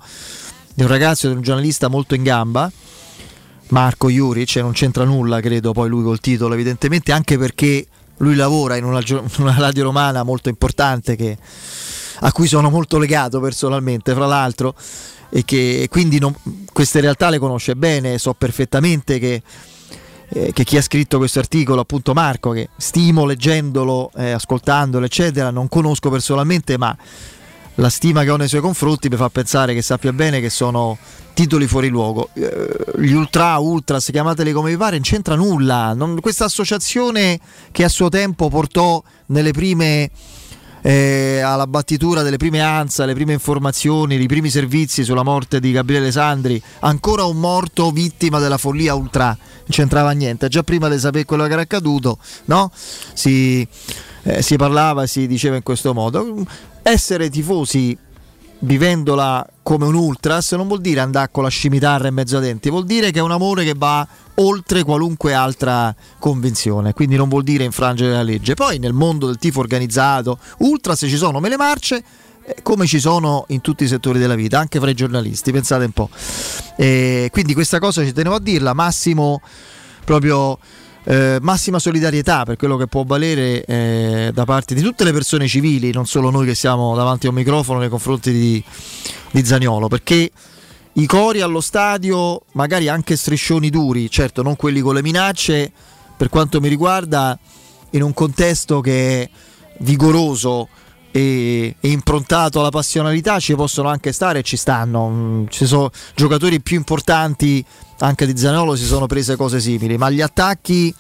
di 0.74 0.82
un 0.82 0.88
ragazzo, 0.88 1.26
di 1.28 1.34
un 1.34 1.40
giornalista 1.40 1.88
molto 1.88 2.14
in 2.14 2.22
gamba, 2.22 2.70
Marco 3.68 4.10
Juric, 4.10 4.56
e 4.56 4.60
non 4.60 4.72
c'entra 4.72 5.04
nulla, 5.04 5.40
credo, 5.40 5.72
poi 5.72 5.88
lui 5.88 6.02
col 6.02 6.20
titolo, 6.20 6.52
evidentemente, 6.52 7.12
anche 7.12 7.38
perché 7.38 7.86
lui 8.18 8.34
lavora 8.34 8.76
in 8.76 8.84
una, 8.84 9.00
una 9.38 9.54
radio 9.56 9.84
romana 9.84 10.22
molto 10.22 10.50
importante 10.50 11.16
che- 11.16 11.38
a 12.24 12.30
cui 12.30 12.46
sono 12.46 12.68
molto 12.68 12.98
legato 12.98 13.40
personalmente, 13.40 14.12
fra 14.12 14.26
l'altro, 14.26 14.74
e 15.30 15.46
che 15.46 15.80
e 15.84 15.88
quindi 15.88 16.18
non- 16.18 16.36
queste 16.70 17.00
realtà 17.00 17.30
le 17.30 17.38
conosce 17.38 17.74
bene, 17.74 18.18
so 18.18 18.34
perfettamente 18.34 19.18
che, 19.18 19.42
eh, 20.34 20.52
che 20.52 20.64
chi 20.64 20.76
ha 20.76 20.82
scritto 20.82 21.18
questo 21.18 21.38
articolo, 21.38 21.80
appunto 21.80 22.14
Marco, 22.14 22.50
che 22.50 22.70
stimo 22.76 23.24
leggendolo, 23.24 24.10
eh, 24.16 24.30
ascoltandolo, 24.30 25.04
eccetera, 25.04 25.50
non 25.50 25.68
conosco 25.68 26.10
personalmente, 26.10 26.78
ma 26.78 26.96
la 27.76 27.88
stima 27.88 28.22
che 28.22 28.30
ho 28.30 28.36
nei 28.36 28.48
suoi 28.48 28.60
confronti 28.60 29.08
mi 29.08 29.16
fa 29.16 29.28
pensare 29.30 29.74
che 29.74 29.82
sappia 29.82 30.12
bene 30.12 30.40
che 30.40 30.50
sono 30.50 30.96
titoli 31.34 31.66
fuori 31.66 31.88
luogo. 31.88 32.30
Eh, 32.34 32.68
gli 32.98 33.12
ultra, 33.12 33.58
ultras, 33.58 34.08
chiamateli 34.10 34.52
come 34.52 34.70
vi 34.70 34.76
pare, 34.76 34.92
non 34.92 35.02
c'entra 35.02 35.34
nulla. 35.34 35.96
Questa 36.20 36.44
associazione 36.44 37.38
che 37.70 37.84
a 37.84 37.88
suo 37.88 38.08
tempo 38.08 38.48
portò 38.48 39.02
nelle 39.26 39.52
prime. 39.52 40.10
Eh, 40.82 41.40
alla 41.40 41.66
battitura 41.66 42.22
delle 42.22 42.36
prime 42.36 42.60
ANSA, 42.60 43.04
le 43.04 43.14
prime 43.14 43.32
informazioni, 43.32 44.20
i 44.20 44.26
primi 44.26 44.50
servizi 44.50 45.04
sulla 45.04 45.22
morte 45.22 45.60
di 45.60 45.72
Gabriele 45.72 46.10
Sandri, 46.10 46.60
ancora 46.80 47.24
un 47.24 47.38
morto 47.38 47.90
vittima 47.90 48.40
della 48.40 48.58
follia 48.58 48.94
ultra, 48.94 49.26
non 49.26 49.66
c'entrava 49.68 50.10
niente, 50.10 50.48
già 50.48 50.62
prima 50.62 50.88
di 50.88 50.98
sapere 50.98 51.24
quello 51.24 51.46
che 51.46 51.52
era 51.52 51.62
accaduto, 51.62 52.18
no? 52.46 52.70
Si, 53.14 53.66
eh, 54.24 54.42
si 54.42 54.56
parlava, 54.56 55.06
si 55.06 55.26
diceva 55.26 55.56
in 55.56 55.62
questo 55.62 55.94
modo. 55.94 56.44
Essere 56.82 57.30
tifosi 57.30 57.96
vivendola 58.64 59.46
come 59.62 59.86
un 59.86 59.94
ultras 59.94 60.52
non 60.52 60.66
vuol 60.66 60.80
dire 60.80 61.00
andare 61.00 61.28
con 61.30 61.42
la 61.42 61.48
scimitarra 61.48 62.08
in 62.08 62.14
mezzo 62.14 62.36
a 62.36 62.40
denti, 62.40 62.70
vuol 62.70 62.84
dire 62.84 63.10
che 63.10 63.20
è 63.20 63.22
un 63.22 63.30
amore 63.30 63.64
che 63.64 63.74
va 63.76 64.06
oltre 64.36 64.82
qualunque 64.82 65.34
altra 65.34 65.94
convinzione, 66.18 66.92
quindi 66.92 67.16
non 67.16 67.28
vuol 67.28 67.42
dire 67.42 67.64
infrangere 67.64 68.12
la 68.12 68.22
legge. 68.22 68.54
Poi 68.54 68.78
nel 68.78 68.92
mondo 68.92 69.26
del 69.26 69.38
tifo 69.38 69.60
organizzato, 69.60 70.38
ultras 70.58 71.00
ci 71.00 71.16
sono 71.16 71.40
mele 71.40 71.56
marce 71.56 72.02
eh, 72.44 72.56
come 72.62 72.86
ci 72.86 72.98
sono 72.98 73.44
in 73.48 73.60
tutti 73.60 73.84
i 73.84 73.88
settori 73.88 74.18
della 74.18 74.34
vita, 74.34 74.58
anche 74.58 74.80
fra 74.80 74.90
i 74.90 74.94
giornalisti, 74.94 75.52
pensate 75.52 75.84
un 75.84 75.92
po'. 75.92 76.08
E 76.76 77.28
quindi 77.30 77.54
questa 77.54 77.78
cosa 77.78 78.04
ci 78.04 78.12
tenevo 78.12 78.36
a 78.36 78.40
dirla, 78.40 78.72
massimo 78.72 79.40
proprio 80.04 80.58
eh, 81.04 81.38
massima 81.40 81.78
solidarietà 81.78 82.44
per 82.44 82.56
quello 82.56 82.76
che 82.76 82.86
può 82.86 83.04
valere 83.04 83.64
eh, 83.64 84.30
da 84.32 84.44
parte 84.44 84.74
di 84.74 84.82
tutte 84.82 85.04
le 85.04 85.12
persone 85.12 85.46
civili, 85.46 85.92
non 85.92 86.06
solo 86.06 86.30
noi 86.30 86.46
che 86.46 86.54
siamo 86.54 86.94
davanti 86.94 87.26
a 87.26 87.30
un 87.30 87.36
microfono 87.36 87.80
nei 87.80 87.88
confronti 87.88 88.32
di, 88.32 88.62
di 89.30 89.44
Zaniolo, 89.44 89.88
perché 89.88 90.30
i 90.94 91.06
cori 91.06 91.40
allo 91.40 91.60
stadio, 91.60 92.42
magari 92.52 92.88
anche 92.88 93.16
striscioni 93.16 93.70
duri, 93.70 94.10
certo 94.10 94.42
non 94.42 94.56
quelli 94.56 94.80
con 94.80 94.94
le 94.94 95.02
minacce, 95.02 95.72
per 96.16 96.28
quanto 96.28 96.60
mi 96.60 96.68
riguarda, 96.68 97.38
in 97.90 98.02
un 98.02 98.12
contesto 98.12 98.80
che 98.80 99.22
è 99.22 99.30
vigoroso, 99.78 100.68
e, 101.14 101.76
improntato 101.80 102.60
alla 102.60 102.70
passionalità 102.70 103.38
ci 103.38 103.54
possono 103.54 103.88
anche 103.88 104.12
stare 104.12 104.40
e 104.40 104.42
ci 104.42 104.56
stanno. 104.56 105.08
Mm, 105.08 105.44
Ci 105.48 105.66
sono 105.66 105.90
giocatori 106.14 106.60
più 106.60 106.76
importanti 106.76 107.64
anche 107.98 108.26
di 108.26 108.36
Zanolo 108.36 108.74
si 108.74 108.84
sono 108.84 109.06
prese 109.06 109.36
cose 109.36 109.60
simili, 109.60 109.96
ma 109.96 110.10
gli 110.10 110.20
attacchi 110.20 110.92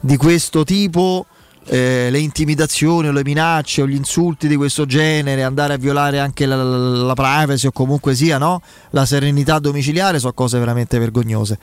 di 0.00 0.16
questo 0.16 0.64
tipo, 0.64 1.26
eh, 1.66 2.08
le 2.10 2.18
intimidazioni 2.18 3.08
o 3.08 3.12
le 3.12 3.24
minacce 3.24 3.82
o 3.82 3.86
gli 3.86 3.94
insulti 3.94 4.48
di 4.48 4.56
questo 4.56 4.84
genere, 4.84 5.42
andare 5.42 5.74
a 5.74 5.76
violare 5.76 6.18
anche 6.18 6.44
la, 6.46 6.62
la- 6.62 7.14
privacy 7.14 7.66
o 7.68 7.72
comunque 7.72 8.14
sia 8.14 8.38
no? 8.38 8.60
la 8.90 9.06
serenità 9.06 9.58
domiciliare, 9.58 10.18
sono 10.18 10.32
cose 10.32 10.58
veramente 10.58 10.98
vergognose. 10.98 11.58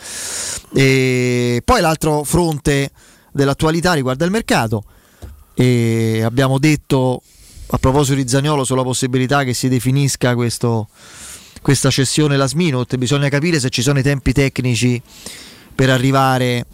E 0.73 1.61
poi 1.63 1.81
l'altro 1.81 2.23
fronte 2.23 2.89
dell'attualità 3.31 3.93
riguarda 3.93 4.25
il 4.25 4.31
mercato. 4.31 4.83
E 5.53 6.21
abbiamo 6.23 6.57
detto 6.57 7.21
a 7.67 7.77
proposito 7.77 8.15
di 8.15 8.27
Zagnolo 8.27 8.63
sulla 8.63 8.83
possibilità 8.83 9.43
che 9.43 9.53
si 9.53 9.69
definisca 9.69 10.33
questo, 10.33 10.87
questa 11.61 11.89
cessione 11.91 12.37
last 12.37 12.55
minute, 12.55 12.97
bisogna 12.97 13.29
capire 13.29 13.59
se 13.59 13.69
ci 13.69 13.81
sono 13.81 13.99
i 13.99 14.03
tempi 14.03 14.33
tecnici 14.33 15.01
per 15.75 15.89
arrivare 15.89 16.65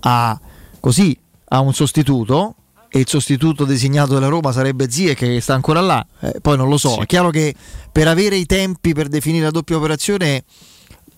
a, 0.00 0.40
così, 0.80 1.16
a 1.48 1.60
un 1.60 1.74
sostituto 1.74 2.54
e 2.90 2.98
il 2.98 3.08
sostituto 3.08 3.64
designato 3.64 4.14
dalla 4.14 4.26
Roma 4.28 4.50
sarebbe 4.52 4.90
Zie 4.90 5.14
che 5.14 5.40
sta 5.40 5.54
ancora 5.54 5.80
là, 5.80 6.04
eh, 6.20 6.40
poi 6.42 6.56
non 6.56 6.68
lo 6.68 6.76
so, 6.76 6.90
Sì. 6.94 7.00
è 7.00 7.06
chiaro 7.06 7.30
che 7.30 7.54
per 7.92 8.08
avere 8.08 8.36
i 8.36 8.46
tempi 8.46 8.92
per 8.92 9.08
definire 9.08 9.44
la 9.44 9.50
doppia 9.50 9.76
operazione 9.76 10.42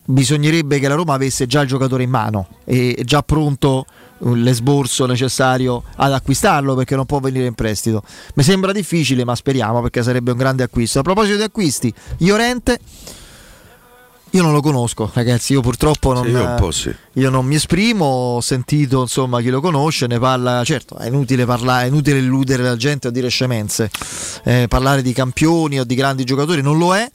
bisognerebbe 0.04 0.78
che 0.78 0.88
la 0.88 0.94
Roma 0.94 1.14
avesse 1.14 1.46
già 1.46 1.60
il 1.62 1.68
giocatore 1.68 2.02
in 2.02 2.10
mano 2.10 2.48
e 2.64 3.00
già 3.04 3.22
pronto 3.22 3.86
eh, 4.24 4.34
l'esborso 4.36 5.06
necessario 5.06 5.82
ad 5.96 6.12
acquistarlo 6.12 6.74
perché 6.74 6.96
non 6.96 7.06
può 7.06 7.20
venire 7.20 7.46
in 7.46 7.54
prestito. 7.54 8.02
Mi 8.34 8.42
sembra 8.42 8.72
difficile, 8.72 9.24
ma 9.24 9.34
speriamo 9.34 9.80
perché 9.80 10.02
sarebbe 10.02 10.32
un 10.32 10.36
grande 10.38 10.64
acquisto. 10.64 10.98
A 10.98 11.02
proposito 11.02 11.36
di 11.36 11.42
acquisti, 11.42 11.92
Iorente 12.18 12.78
io 14.34 14.42
non 14.42 14.52
lo 14.52 14.60
conosco, 14.62 15.10
ragazzi, 15.12 15.52
io 15.52 15.60
purtroppo 15.60 16.12
non, 16.14 16.24
Sì, 16.24 16.30
io 16.30 16.70
sì. 16.70 16.94
io 17.20 17.28
non 17.30 17.44
mi 17.44 17.56
esprimo, 17.56 18.04
ho 18.04 18.40
sentito 18.40 19.02
insomma 19.02 19.40
chi 19.42 19.50
lo 19.50 19.60
conosce, 19.60 20.06
ne 20.06 20.18
parla, 20.18 20.64
certo 20.64 20.96
è 20.96 21.06
inutile 21.06 21.44
parlare, 21.44 21.84
è 21.84 21.88
inutile 21.88 22.18
illudere 22.18 22.62
la 22.62 22.76
gente 22.76 23.08
o 23.08 23.10
dire 23.10 23.28
scemenze, 23.28 23.90
Eh, 24.44 24.66
parlare 24.68 25.02
di 25.02 25.12
campioni 25.12 25.78
o 25.80 25.84
di 25.84 25.94
grandi 25.94 26.24
giocatori 26.24 26.62
non 26.62 26.78
lo 26.78 26.96
è, 26.96 27.06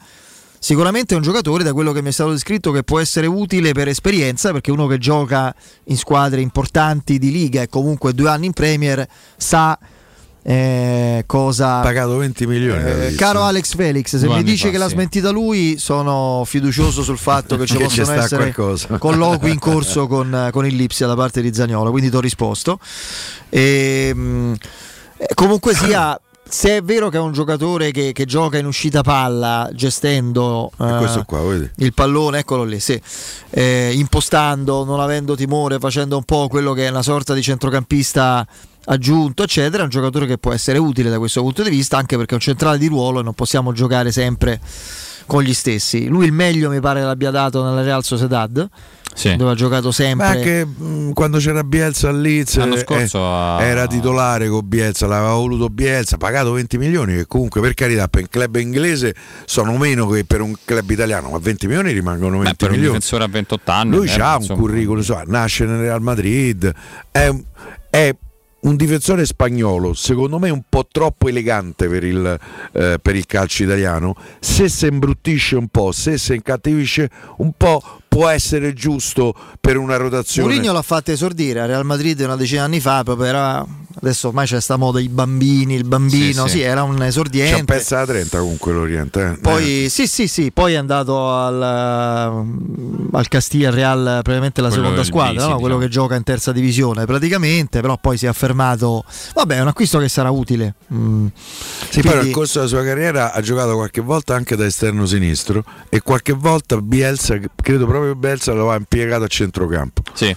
sicuramente 0.59 1.15
è 1.15 1.17
un 1.17 1.23
giocatore 1.23 1.63
da 1.63 1.73
quello 1.73 1.91
che 1.91 2.03
mi 2.03 2.09
è 2.09 2.11
stato 2.11 2.31
descritto 2.31 2.71
che 2.71 2.83
può 2.83 2.99
essere 2.99 3.25
utile 3.25 3.71
per 3.71 3.87
esperienza 3.87 4.51
perché 4.51 4.69
uno 4.69 4.85
che 4.85 4.99
gioca 4.99 5.53
in 5.85 5.97
squadre 5.97 6.41
importanti 6.41 7.17
di 7.17 7.31
liga 7.31 7.63
e 7.63 7.67
comunque 7.67 8.13
due 8.13 8.29
anni 8.29 8.45
in 8.45 8.53
Premier 8.53 9.07
sa 9.35 9.77
eh, 10.49 11.23
cosa... 11.25 11.81
Pagato 11.81 12.15
20 12.15 12.47
milioni. 12.47 12.81
Eh, 12.81 13.15
caro 13.15 13.43
Alex 13.43 13.75
Felix, 13.75 14.15
se 14.15 14.25
Due 14.25 14.37
mi 14.37 14.43
dice 14.43 14.67
fa, 14.67 14.71
che 14.71 14.77
l'ha 14.77 14.87
sì. 14.87 14.93
smentita 14.93 15.29
lui, 15.29 15.75
sono 15.77 16.43
fiducioso 16.45 17.03
sul 17.03 17.17
fatto 17.17 17.57
che 17.57 17.65
ci 17.67 17.75
Che 17.75 17.83
possono 17.83 18.13
essere 18.13 18.43
qualcosa. 18.53 18.95
colloqui 18.97 19.51
in 19.51 19.59
corso 19.59 20.07
con, 20.07 20.47
con 20.53 20.65
il 20.65 20.73
Lipsia 20.73 21.05
da 21.05 21.15
parte 21.15 21.41
di 21.41 21.53
Zagnolo, 21.53 21.91
quindi 21.91 22.09
ti 22.09 22.15
ho 22.15 22.21
risposto. 22.21 22.79
E, 23.49 24.13
mh, 24.15 24.53
eh, 25.17 25.33
comunque 25.33 25.73
sia, 25.73 26.17
se 26.49 26.77
è 26.77 26.81
vero 26.81 27.09
che 27.09 27.17
è 27.17 27.19
un 27.19 27.31
giocatore 27.31 27.91
che, 27.91 28.11
che 28.11 28.25
gioca 28.25 28.57
in 28.57 28.65
uscita 28.65 29.01
palla, 29.01 29.69
gestendo 29.73 30.71
eh, 30.79 31.23
qua, 31.25 31.41
il 31.75 31.93
pallone, 31.93 32.39
eccolo 32.39 32.63
lì, 32.63 32.79
sì. 32.79 32.99
Eh, 33.49 33.91
impostando, 33.93 34.83
non 34.83 34.99
avendo 34.99 35.35
timore, 35.35 35.79
facendo 35.79 36.17
un 36.17 36.23
po' 36.23 36.47
quello 36.47 36.73
che 36.73 36.87
è 36.87 36.89
una 36.89 37.03
sorta 37.03 37.33
di 37.33 37.41
centrocampista 37.41 38.45
aggiunto, 38.85 39.43
eccetera, 39.43 39.81
è 39.81 39.83
un 39.83 39.89
giocatore 39.89 40.25
che 40.25 40.37
può 40.37 40.53
essere 40.53 40.77
utile 40.77 41.09
da 41.09 41.17
questo 41.17 41.41
punto 41.41 41.63
di 41.63 41.69
vista, 41.69 41.97
anche 41.97 42.15
perché 42.15 42.31
è 42.31 42.35
un 42.35 42.41
centrale 42.41 42.77
di 42.77 42.87
ruolo 42.87 43.19
e 43.19 43.23
non 43.23 43.33
possiamo 43.33 43.71
giocare 43.73 44.11
sempre 44.11 44.59
con 45.25 45.43
gli 45.43 45.53
stessi. 45.53 46.07
Lui 46.07 46.25
il 46.25 46.31
meglio 46.31 46.69
mi 46.69 46.79
pare 46.79 47.03
l'abbia 47.03 47.31
dato 47.31 47.63
nella 47.63 47.81
Real 47.81 48.03
Sociedad, 48.03 48.67
Sì. 49.17 49.35
dove 49.35 49.51
ha 49.51 49.55
giocato 49.55 49.87
Ma 49.87 49.91
sempre. 49.93 50.27
anche 50.27 50.65
mh, 50.65 51.13
quando 51.13 51.39
c'era 51.39 51.63
Bielsa 51.63 52.09
a 52.09 52.11
L'anno 52.11 52.75
eh, 52.75 52.77
scorso 52.79 53.25
ha- 53.25 53.61
era 53.63 53.87
titolare 53.87 54.47
con 54.47 54.61
Bielsa, 54.67 55.07
l'aveva 55.07 55.33
voluto 55.33 55.69
Bielsa, 55.69 56.17
pagato 56.17 56.51
20 56.51 56.77
milioni 56.77 57.15
che 57.15 57.25
comunque 57.25 57.59
per 57.59 57.73
carità 57.73 58.07
per 58.07 58.21
un 58.21 58.27
club 58.29 58.55
inglese 58.57 59.15
sono 59.45 59.75
meno 59.77 60.07
che 60.07 60.23
per 60.23 60.41
un 60.41 60.53
club 60.63 60.87
italiano, 60.91 61.29
ma 61.31 61.39
20 61.39 61.65
milioni 61.65 61.91
rimangono 61.93 62.37
20 62.37 62.49
Beh, 62.51 62.55
per 62.57 62.67
un 62.69 62.75
milioni. 62.75 62.93
difensore 62.95 63.23
a 63.23 63.27
28 63.27 63.71
anni. 63.71 63.95
Lui 63.95 64.07
eh, 64.07 64.19
ha 64.21 64.35
un 64.35 64.41
insomma, 64.41 64.59
curriculum, 64.59 64.97
insomma, 64.99 65.23
nasce 65.25 65.65
nel 65.65 65.79
Real 65.79 66.01
Madrid, 66.01 66.71
è, 67.11 67.27
un- 67.27 67.43
è 67.89 68.15
un 68.59 68.75
difensore 68.75 69.25
spagnolo, 69.25 69.93
secondo 69.93 70.39
me 70.39 70.49
un 70.49 70.61
po' 70.67 70.85
troppo 70.91 71.27
elegante 71.29 71.87
per 71.87 72.03
il, 72.03 72.39
eh, 72.73 72.99
per 73.01 73.15
il 73.15 73.25
calcio 73.25 73.63
italiano. 73.63 74.15
Se 74.39 74.67
si 74.67 74.87
imbruttisce 74.87 75.55
un 75.55 75.69
po', 75.69 75.91
se 75.91 76.17
si 76.17 76.33
incattivisce 76.35 77.09
un 77.37 77.51
po', 77.55 77.81
può 78.17 78.27
essere 78.29 78.73
giusto 78.73 79.35
per 79.61 79.77
una 79.77 79.95
rotazione. 79.95 80.47
Mourinho 80.49 80.73
l'ha 80.73 80.81
fatto 80.81 81.11
esordire 81.11 81.59
a 81.61 81.65
Real 81.67 81.85
Madrid 81.85 82.19
una 82.21 82.35
decina 82.35 82.61
di 82.61 82.73
anni 82.73 82.79
fa, 82.81 83.03
proprio 83.03 83.27
era 83.27 83.63
adesso 83.99 84.27
ormai 84.27 84.45
c'è 84.45 84.59
sta 84.61 84.75
moda 84.75 84.99
i 84.99 85.07
bambini, 85.09 85.73
il 85.75 85.83
bambino, 85.83 86.43
sì, 86.45 86.49
Sì, 86.51 86.57
sì. 86.57 86.61
era 86.61 86.83
un 86.83 86.95
C'è 86.95 87.01
un 87.01 87.07
esordiente. 87.07 87.63
pezzo 87.65 87.95
da 87.95 88.05
30 88.05 88.37
comunque 88.39 88.73
l'Oriente. 88.73 89.21
eh. 89.33 89.37
Poi 89.39 89.87
sì, 89.89 90.07
sì, 90.07 90.27
sì, 90.27 90.51
poi 90.51 90.73
è 90.73 90.75
andato 90.77 91.31
al, 91.31 91.61
al 93.11 93.27
Castiglia 93.27 93.69
Real, 93.71 94.03
praticamente 94.23 94.61
la 94.61 94.67
Quello 94.69 94.83
seconda 94.83 95.03
squadra, 95.03 95.33
Bisi, 95.33 95.47
no? 95.47 95.59
quello 95.59 95.75
diciamo. 95.75 95.79
che 95.79 95.87
gioca 95.89 96.15
in 96.15 96.23
terza 96.23 96.51
divisione 96.51 97.05
praticamente, 97.05 97.81
però 97.81 97.97
poi 97.99 98.17
si 98.17 98.25
è 98.25 98.29
affermato, 98.29 99.03
vabbè 99.33 99.55
è 99.57 99.61
un 99.61 99.67
acquisto 99.67 99.99
che 99.99 100.09
sarà 100.09 100.29
utile. 100.29 100.75
Mm. 100.93 101.27
Sì, 101.89 102.01
poi 102.01 102.11
Quindi- 102.11 102.25
nel 102.25 102.31
corso 102.31 102.59
della 102.59 102.69
sua 102.69 102.83
carriera 102.83 103.33
ha 103.33 103.41
giocato 103.41 103.75
qualche 103.75 104.01
volta 104.01 104.35
anche 104.35 104.55
da 104.55 104.65
esterno 104.65 105.05
sinistro 105.05 105.63
e 105.89 106.01
qualche 106.01 106.33
volta 106.33 106.79
Bielsa, 106.81 107.37
credo 107.55 107.85
proprio 107.87 108.06
Bielsa 108.15 108.53
lo 108.53 108.71
ha 108.71 108.75
impiegato 108.75 109.23
a 109.23 109.27
centrocampo. 109.27 110.01
Sì, 110.13 110.35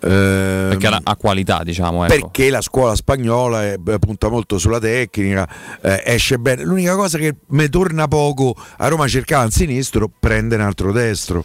Ehm, 0.00 0.68
perché 0.68 0.86
ha, 1.02 1.16
qualità, 1.16 1.62
diciamo. 1.64 2.04
Ecco. 2.04 2.14
perché 2.14 2.50
la 2.50 2.60
scuola 2.60 2.94
spagnola 2.94 3.64
è- 3.64 3.76
beh, 3.78 3.98
punta 3.98 4.28
molto 4.28 4.58
sulla 4.58 4.78
tecnica, 4.78 5.48
eh, 5.82 6.02
esce 6.06 6.38
bene. 6.38 6.62
L'unica 6.62 6.94
cosa 6.94 7.18
che 7.18 7.34
mi 7.48 7.68
torna 7.68 8.06
poco 8.06 8.54
a 8.76 8.88
Roma 8.88 9.08
cercava 9.08 9.44
un 9.44 9.50
sinistro, 9.50 10.08
prende 10.18 10.54
un 10.54 10.62
altro 10.62 10.92
destro. 10.92 11.44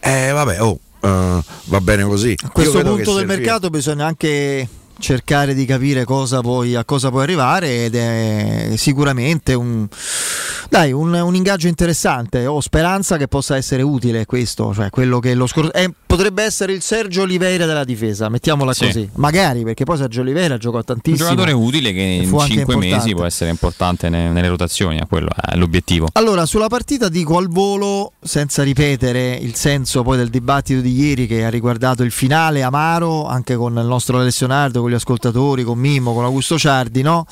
Eh 0.00 0.30
vabbè, 0.32 0.60
oh, 0.62 0.78
eh, 1.00 1.40
va 1.64 1.80
bene 1.80 2.02
così. 2.04 2.34
A 2.44 2.50
questo 2.50 2.82
punto 2.82 3.14
del 3.14 3.26
mercato 3.26 3.70
bisogna 3.70 4.06
anche 4.06 4.68
cercare 4.98 5.52
di 5.54 5.66
capire 5.66 6.04
cosa 6.04 6.40
puoi, 6.40 6.74
a 6.74 6.84
cosa 6.84 7.10
puoi 7.10 7.22
arrivare 7.22 7.84
ed 7.84 7.94
è 7.94 8.72
sicuramente 8.76 9.52
un, 9.52 9.86
dai, 10.68 10.92
un, 10.92 11.12
un 11.12 11.34
ingaggio 11.34 11.68
interessante. 11.68 12.46
Ho 12.46 12.60
speranza 12.60 13.16
che 13.16 13.28
possa 13.28 13.56
essere 13.56 13.82
utile 13.82 14.26
questo, 14.26 14.72
cioè 14.74 14.90
quello 14.90 15.20
che 15.20 15.34
lo 15.34 15.46
scor- 15.46 15.70
eh, 15.74 15.90
potrebbe 16.06 16.42
essere 16.42 16.72
il 16.72 16.82
Sergio 16.82 17.22
Oliveira 17.22 17.66
della 17.66 17.84
difesa, 17.84 18.28
mettiamola 18.28 18.72
Sì. 18.74 18.86
così. 18.86 19.08
Magari 19.14 19.62
perché 19.62 19.84
poi 19.84 19.96
Sergio 19.96 20.20
Oliveira 20.22 20.58
giocò 20.58 20.78
un 20.78 20.84
tantissimo. 20.84 21.28
giocatore 21.28 21.52
utile 21.52 21.92
che 21.92 22.00
in 22.00 22.28
fu 22.28 22.36
anche 22.38 22.54
5 22.54 22.74
importante. 22.74 22.96
mesi 23.04 23.14
può 23.14 23.24
essere 23.24 23.50
importante 23.50 24.08
ne- 24.08 24.30
nelle 24.30 24.48
rotazioni, 24.48 25.00
quello 25.08 25.28
è 25.34 25.56
l'obiettivo. 25.56 26.08
Allora, 26.12 26.46
sulla 26.46 26.68
partita 26.68 27.08
dico 27.08 27.36
al 27.38 27.48
volo, 27.48 28.12
senza 28.22 28.62
ripetere 28.62 29.34
il 29.34 29.54
senso 29.54 30.02
poi 30.02 30.16
del 30.16 30.30
dibattito 30.30 30.80
di 30.80 30.92
ieri 30.98 31.26
che 31.26 31.44
ha 31.44 31.48
riguardato 31.50 32.02
il 32.02 32.10
finale 32.10 32.62
amaro, 32.62 33.26
anche 33.26 33.56
con 33.56 33.76
il 33.78 33.84
nostro 33.86 34.18
Alessio 34.18 34.46
Nardo, 34.46 34.80
con 34.80 34.90
gli 34.90 34.94
ascoltatori, 34.94 35.62
con 35.62 35.78
Mimmo, 35.78 36.12
con 36.12 36.24
Augusto 36.24 36.58
Ciardi, 36.58 37.02
no? 37.02 37.26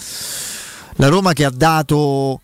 La 0.97 1.09
Roma 1.09 1.33
che 1.33 1.45
ha 1.45 1.51
dato 1.51 2.41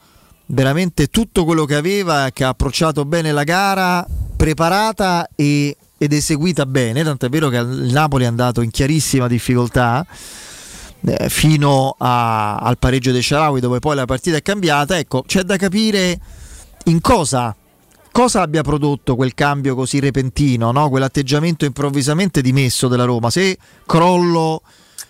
veramente 0.50 1.08
tutto 1.08 1.44
quello 1.44 1.64
che 1.64 1.76
aveva, 1.76 2.30
che 2.32 2.44
ha 2.44 2.48
approcciato 2.48 3.04
bene 3.04 3.32
la 3.32 3.44
gara, 3.44 4.06
preparata 4.36 5.28
e- 5.34 5.76
ed 5.96 6.12
eseguita 6.12 6.66
bene, 6.66 7.04
tant'è 7.04 7.28
vero 7.28 7.48
che 7.48 7.58
il 7.58 7.92
Napoli 7.92 8.24
è 8.24 8.26
andato 8.26 8.62
in 8.62 8.70
chiarissima 8.70 9.28
difficoltà 9.28 10.04
eh, 11.02 11.28
fino 11.28 11.94
a- 11.98 12.56
al 12.56 12.78
pareggio 12.78 13.12
dei 13.12 13.22
Sharawi 13.22 13.60
dove 13.60 13.78
poi 13.78 13.96
la 13.96 14.06
partita 14.06 14.36
è 14.36 14.42
cambiata 14.42 14.98
ecco 14.98 15.22
c'è 15.26 15.42
da 15.42 15.56
capire 15.56 16.18
in 16.84 17.00
cosa 17.00 17.54
cosa 18.12 18.42
abbia 18.42 18.62
prodotto 18.62 19.16
quel 19.16 19.32
cambio 19.32 19.74
così 19.74 19.98
repentino 19.98 20.70
no? 20.72 20.90
quell'atteggiamento 20.90 21.64
improvvisamente 21.64 22.42
dimesso 22.42 22.86
della 22.86 23.04
Roma 23.04 23.30
se 23.30 23.56
crollo 23.86 24.60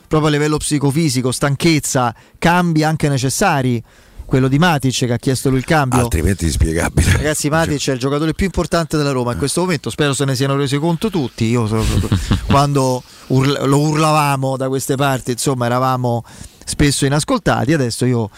proprio 0.07 0.29
a 0.29 0.33
livello 0.33 0.59
psicofisico 0.59 1.33
stanchezza 1.33 2.15
cambi 2.39 2.85
anche 2.85 3.09
necessari 3.09 3.83
quello 4.31 4.47
di 4.47 4.61
Matic 4.61 5.07
che 5.07 5.13
ha 5.13 5.17
chiesto 5.17 5.49
lui 5.51 5.59
il 5.59 5.65
cambio 5.65 6.03
Altrimenti 6.03 6.45
inspiegabile. 6.45 7.15
Ragazzi, 7.15 7.49
Matic 7.49 7.89
è 7.89 7.93
il 7.95 7.99
giocatore 7.99 8.33
più 8.33 8.47
importante 8.47 8.97
della 8.97 9.11
Roma 9.11 9.33
in 9.33 9.39
questo 9.39 9.63
momento. 9.63 9.91
Spero 9.91 10.15
se 10.15 10.25
ne 10.25 10.37
siano 10.37 10.55
resi 10.55 10.79
conto 10.79 11.11
tutti. 11.11 11.47
Io 11.47 11.67
quando 12.47 13.03
urla- 13.27 13.65
lo 13.65 13.81
urlavamo 13.81 14.57
da 14.57 14.69
queste 14.69 14.95
parti, 14.95 15.33
insomma, 15.33 15.67
eravamo 15.67 16.25
spesso 16.65 17.07
inascoltati. 17.07 17.73
Adesso 17.73 18.05
io 18.05 18.31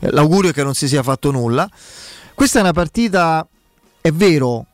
eh, 0.00 0.10
l'augurio 0.10 0.50
è 0.50 0.52
che 0.52 0.64
non 0.64 0.74
si 0.74 0.88
sia 0.88 1.04
fatto 1.04 1.30
nulla. 1.30 1.70
Questa 2.34 2.58
è 2.58 2.62
una 2.62 2.72
partita, 2.72 3.46
è 4.00 4.10
vero. 4.10 4.66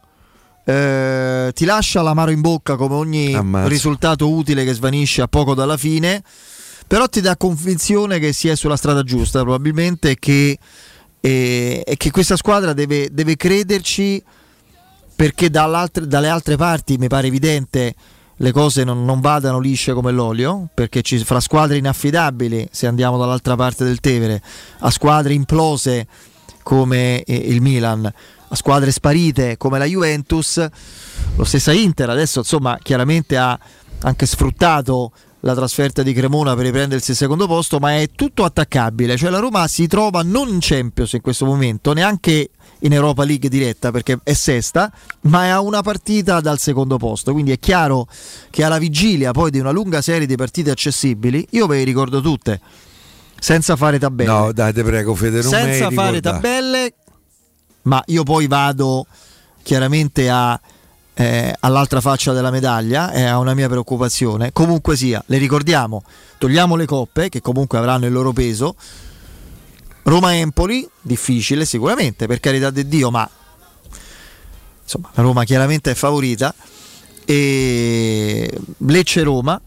eh, 0.65 1.51
ti 1.55 1.67
lascia 1.67 2.01
l'amaro 2.01 2.31
in 2.31 2.41
bocca 2.41 2.77
come 2.77 2.95
ogni 2.95 3.35
Ammazza. 3.35 3.69
risultato 3.69 4.31
utile 4.31 4.65
che 4.65 4.73
svanisce 4.73 5.21
a 5.21 5.29
poco 5.29 5.55
dalla 5.55 5.77
fine 5.77 6.23
però 6.93 7.09
ti 7.09 7.23
dà 7.23 7.39
convinzione 7.39 8.19
che 8.19 8.35
si 8.35 8.49
è 8.49 8.55
sulla 8.55 8.77
strada 8.77 9.03
giusta, 9.03 9.41
probabilmente 9.41 10.19
che, 10.19 10.59
eh, 11.23 11.95
che 11.97 12.11
questa 12.11 12.37
squadra 12.37 12.75
deve, 12.75 13.09
deve 13.11 13.35
crederci 13.35 14.23
perché 15.17 15.49
dalle 15.49 16.29
altre 16.29 16.57
parti 16.57 16.99
mi 16.99 17.09
pare 17.09 17.29
evidente 17.29 17.95
le 18.37 18.53
cose 18.53 18.85
non, 18.85 19.07
non, 19.07 19.23
vadano 19.23 19.59
lisce 19.59 19.95
come 19.95 20.13
l'olio, 20.13 20.69
perché 20.75 21.01
ci, 21.01 21.17
fra 21.25 21.41
squadre 21.41 21.79
inaffidabili, 21.79 22.69
se 22.71 22.87
andiamo 22.87 23.17
dall'altra 23.17 23.57
parte 23.57 23.85
del 23.85 23.99
Tevere, 23.99 24.43
a 24.81 24.91
squadre 24.91 25.33
implose 25.33 26.07
come 26.63 27.23
eh, 27.23 27.35
il 27.35 27.63
Milan, 27.63 28.05
a 28.05 28.55
squadre 28.55 28.91
sparite 28.91 29.57
come 29.57 29.79
la 29.79 29.87
Juventus, 29.87 30.63
lo 31.37 31.45
stessa 31.45 31.73
Inter 31.73 32.11
adesso 32.11 32.41
insomma 32.41 32.77
chiaramente 32.83 33.39
ha 33.39 33.59
anche 34.03 34.27
sfruttato 34.27 35.11
la 35.45 35.55
trasferta 35.55 36.03
di 36.03 36.13
Cremona 36.13 36.55
per 36.55 36.65
riprendersi 36.65 37.13
il 37.13 37.17
secondo 37.17 37.47
posto, 37.47 37.79
ma 37.79 37.99
è 37.99 38.09
tutto 38.15 38.45
attaccabile, 38.45 39.17
cioè 39.17 39.31
la 39.31 39.39
Roma 39.39 39.67
si 39.67 39.87
trova 39.87 40.23
non 40.23 40.49
in 40.49 40.59
Champions 40.61 41.13
in 41.13 41.21
questo 41.21 41.45
momento, 41.45 41.93
neanche 41.93 42.51
in 42.81 42.93
Europa 42.93 43.25
League 43.25 43.49
diretta 43.49 43.91
perché 43.91 44.19
è 44.23 44.33
sesta, 44.35 44.93
ma 45.23 45.45
è 45.45 45.49
a 45.49 45.61
una 45.61 45.83
partita 45.83 46.41
dal 46.41 46.59
secondo 46.59 46.97
posto. 46.97 47.33
Quindi 47.33 47.53
è 47.53 47.59
chiaro 47.59 48.07
che 48.51 48.63
alla 48.63 48.79
vigilia 48.79 49.33
poi 49.33 49.51
di 49.51 49.59
una 49.59 49.71
lunga 49.71 50.01
serie 50.01 50.27
di 50.27 50.37
partite 50.37 50.71
accessibili, 50.71 51.47
io 51.51 51.67
ve 51.67 51.79
le 51.79 51.85
ricordo 51.85 52.21
tutte, 52.21 52.61
senza 53.39 53.75
fare 53.75 53.99
tabelle. 53.99 54.31
No, 54.31 54.53
dai, 54.53 54.73
te 54.73 54.85
prego, 54.85 55.15
Fede, 55.15 55.43
senza 55.43 55.91
fare 55.91 56.21
tabelle, 56.21 56.95
ma 57.83 58.01
io 58.07 58.23
poi 58.23 58.47
vado 58.47 59.07
chiaramente 59.63 60.29
a, 60.31 60.61
eh, 61.15 61.55
all'altra 61.61 62.01
faccia 62.01 62.33
della 62.33 62.51
medaglia, 62.51 63.11
è 63.11 63.35
una 63.35 63.55
mia 63.55 63.69
preoccupazione. 63.69 64.53
Comunque 64.53 64.97
sia, 64.97 65.23
le 65.27 65.39
ricordiamo, 65.39 66.03
togliamo 66.39 66.77
le 66.77 66.87
coppe 66.87 67.29
che 67.29 67.41
comunque 67.41 67.79
avranno 67.79 68.07
il 68.07 68.13
loro 68.13 68.33
peso 68.33 68.75
Roma-Empoli, 70.05 70.89
difficile 71.01 71.65
sicuramente, 71.65 72.27
per 72.27 72.41
carità 72.41 72.71
di 72.71 72.89
Dio, 72.89 73.11
ma 73.11 73.29
insomma 74.83 75.11
la 75.15 75.23
Roma 75.23 75.45
chiaramente 75.45 75.93
è 75.93 75.95
favorita. 75.95 76.55
E 77.25 78.51
Lecce-Roma, 78.79 79.61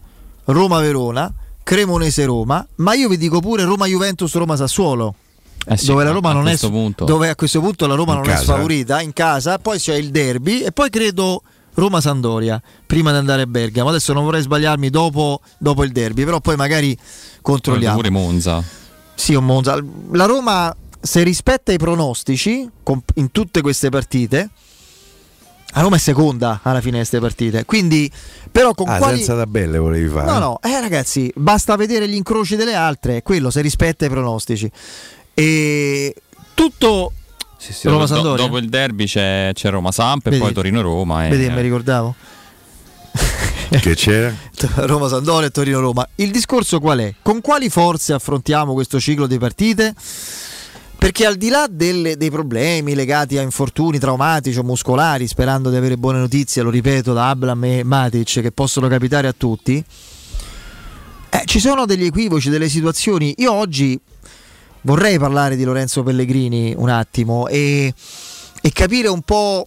Roma-Verona, 0.44 1.32
Cremonese-Roma, 1.62 2.66
ma 2.76 2.94
io 2.94 3.08
vi 3.08 3.16
dico 3.16 3.40
pure 3.40 3.64
Roma-Juventus, 3.64 4.34
Roma-Sassuolo. 4.34 5.14
Eh 5.68 5.76
sì, 5.76 5.86
dove 5.86 6.04
la 6.04 6.10
Roma 6.12 6.30
a 6.30 6.32
non 6.32 6.46
è 6.48 6.56
punto. 6.58 7.04
dove 7.04 7.28
a 7.28 7.34
questo 7.34 7.60
punto 7.60 7.86
la 7.86 7.94
Roma 7.96 8.12
In 8.12 8.18
non 8.18 8.26
casa. 8.26 8.40
è 8.40 8.44
sfavorita 8.44 9.00
in 9.00 9.12
casa, 9.12 9.58
poi 9.58 9.78
c'è 9.78 9.94
il 9.96 10.10
derby 10.10 10.60
e 10.60 10.70
poi 10.70 10.90
credo 10.90 11.42
Roma-Sandoria 11.74 12.60
prima 12.86 13.10
di 13.10 13.16
andare 13.18 13.42
a 13.42 13.46
Bergamo. 13.46 13.88
Adesso 13.88 14.12
non 14.12 14.24
vorrei 14.24 14.42
sbagliarmi 14.42 14.88
dopo, 14.90 15.40
dopo 15.58 15.82
il 15.84 15.90
derby, 15.92 16.24
però 16.24 16.40
poi 16.40 16.56
magari 16.56 16.96
controlliamo. 17.42 17.96
Pure 17.96 18.10
Monza. 18.10 18.62
Sì, 19.14 19.34
un 19.34 19.44
Monza. 19.44 19.76
La 20.12 20.24
Roma, 20.26 20.74
se 21.00 21.22
rispetta 21.22 21.72
i 21.72 21.78
pronostici 21.78 22.68
in 23.14 23.30
tutte 23.32 23.60
queste 23.60 23.88
partite, 23.90 24.50
la 25.74 25.80
Roma 25.82 25.96
è 25.96 25.98
seconda 25.98 26.60
alla 26.62 26.78
fine 26.80 26.92
di 26.92 26.98
queste 26.98 27.18
partite. 27.18 27.64
Quindi, 27.66 28.10
però, 28.50 28.72
con 28.72 28.88
Ah, 28.88 28.98
quali. 28.98 29.16
senza 29.16 29.34
tabelle 29.36 29.78
volevi 29.78 30.08
fare? 30.08 30.30
No, 30.30 30.38
no, 30.38 30.58
eh, 30.62 30.80
ragazzi, 30.80 31.30
basta 31.34 31.76
vedere 31.76 32.08
gli 32.08 32.14
incroci 32.14 32.56
delle 32.56 32.74
altre, 32.74 33.16
è 33.18 33.22
quello 33.22 33.50
se 33.50 33.60
rispetta 33.60 34.06
i 34.06 34.08
pronostici. 34.08 34.70
E 35.38 36.14
tutto. 36.54 37.12
Sì, 37.58 37.74
sì, 37.74 37.88
Roma 37.88 38.06
dopo, 38.06 38.14
Sampdoria. 38.14 38.44
dopo 38.44 38.56
il 38.58 38.68
derby 38.70 39.04
c'è, 39.04 39.50
c'è 39.52 39.68
Roma 39.68 39.92
Samp 39.92 40.28
e 40.28 40.38
poi 40.38 40.52
Torino 40.54 40.80
Roma. 40.80 41.26
E, 41.26 41.28
Vedi 41.28 41.50
mi 41.50 41.60
ricordavo? 41.60 42.14
Che 43.68 43.94
c'era? 43.94 44.34
Roma 44.86 45.08
Sandoria 45.08 45.48
e 45.48 45.50
Torino 45.50 45.80
Roma. 45.80 46.08
Il 46.14 46.30
discorso 46.30 46.80
qual 46.80 47.00
è? 47.00 47.14
Con 47.20 47.40
quali 47.42 47.68
forze 47.68 48.14
affrontiamo 48.14 48.72
questo 48.72 48.98
ciclo 48.98 49.26
di 49.26 49.36
partite? 49.38 49.94
Perché 50.96 51.26
al 51.26 51.36
di 51.36 51.48
là 51.50 51.66
delle- 51.68 52.16
dei 52.16 52.30
problemi 52.30 52.94
legati 52.94 53.36
a 53.36 53.42
infortuni 53.42 53.98
traumatici 53.98 54.58
o 54.58 54.62
muscolari, 54.62 55.26
sperando 55.26 55.68
di 55.68 55.76
avere 55.76 55.98
buone 55.98 56.18
notizie, 56.18 56.62
lo 56.62 56.70
ripeto, 56.70 57.12
da 57.12 57.28
Abram 57.28 57.62
e 57.64 57.82
Matic, 57.84 58.40
che 58.40 58.52
possono 58.52 58.88
capitare 58.88 59.28
a 59.28 59.34
tutti, 59.36 59.84
eh, 61.30 61.42
ci 61.44 61.60
sono 61.60 61.84
degli 61.84 62.04
equivoci, 62.04 62.48
delle 62.48 62.68
situazioni. 62.68 63.34
Io 63.38 63.52
oggi 63.52 63.98
vorrei 64.86 65.18
parlare 65.18 65.56
di 65.56 65.64
Lorenzo 65.64 66.04
Pellegrini 66.04 66.72
un 66.76 66.88
attimo 66.88 67.48
e, 67.48 67.92
e 68.62 68.72
capire 68.72 69.08
un 69.08 69.20
po' 69.22 69.66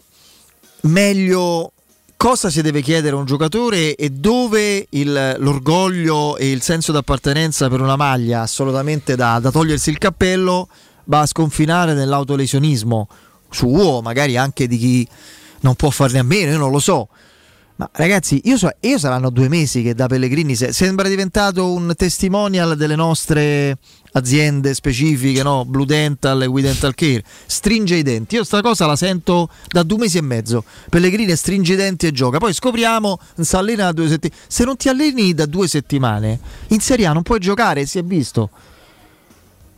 meglio 0.83 1.73
cosa 2.15 2.49
si 2.49 2.61
deve 2.61 2.81
chiedere 2.81 3.15
a 3.15 3.19
un 3.19 3.25
giocatore 3.25 3.95
e 3.95 4.09
dove 4.11 4.87
il- 4.91 5.35
l'orgoglio 5.37 6.37
e 6.37 6.49
il 6.51 6.61
senso 6.61 6.93
d'appartenenza 6.93 7.67
per 7.67 7.81
una 7.81 7.97
maglia 7.97 8.41
assolutamente 8.41 9.17
da, 9.17 9.39
da 9.39 9.51
togliersi 9.51 9.89
il 9.89 9.97
cappello 9.97 10.69
va 11.05 11.19
a 11.19 11.25
sconfinare 11.25 11.93
nell'autolesionismo 11.93 13.07
suo, 13.49 14.01
magari 14.01 14.37
anche 14.37 14.67
di 14.67 14.77
chi 14.77 15.07
non 15.61 15.75
può 15.75 15.89
farne 15.89 16.19
a 16.19 16.23
meno, 16.23 16.51
io 16.51 16.57
non 16.57 16.71
lo 16.71 16.79
so. 16.79 17.09
Ma 17.79 17.89
ragazzi, 17.93 18.41
io, 18.43 18.57
so, 18.57 18.69
io 18.81 18.97
saranno 18.97 19.29
due 19.29 19.47
mesi 19.47 19.81
che 19.81 19.95
da 19.95 20.07
Pellegrini 20.07 20.53
se- 20.53 20.73
sembra 20.73 21.07
diventato 21.07 21.71
un 21.71 21.93
testimonial 21.95 22.75
delle 22.75 22.97
nostre 22.97 23.77
aziende 24.11 24.73
specifiche, 24.73 25.43
no? 25.43 25.63
Blue 25.63 25.85
Dental 25.85 26.43
e 26.43 26.45
We 26.45 26.61
Dental 26.61 26.93
Care. 26.93 27.23
Stringe 27.45 27.95
i 27.95 28.03
denti. 28.03 28.35
Io 28.35 28.43
sta 28.43 28.59
cosa 28.59 28.85
la 28.85 28.97
sento 28.97 29.47
da 29.69 29.83
due 29.83 29.99
mesi 29.99 30.17
e 30.17 30.21
mezzo. 30.21 30.65
Pellegrini 30.89 31.33
stringe 31.37 31.71
i 31.71 31.77
denti 31.77 32.05
e 32.05 32.11
gioca. 32.11 32.37
Poi 32.37 32.53
scopriamo, 32.53 33.17
si 33.39 33.55
allena 33.55 33.85
da 33.85 33.91
due 33.93 34.09
settimane. 34.09 34.41
Se 34.45 34.65
non 34.65 34.75
ti 34.75 34.89
alleni 34.89 35.33
da 35.33 35.45
due 35.45 35.69
settimane, 35.69 36.37
in 36.67 36.81
Serie 36.81 37.05
A 37.05 37.13
non 37.13 37.23
puoi 37.23 37.39
giocare, 37.39 37.85
si 37.85 37.97
è 37.97 38.03
visto. 38.03 38.49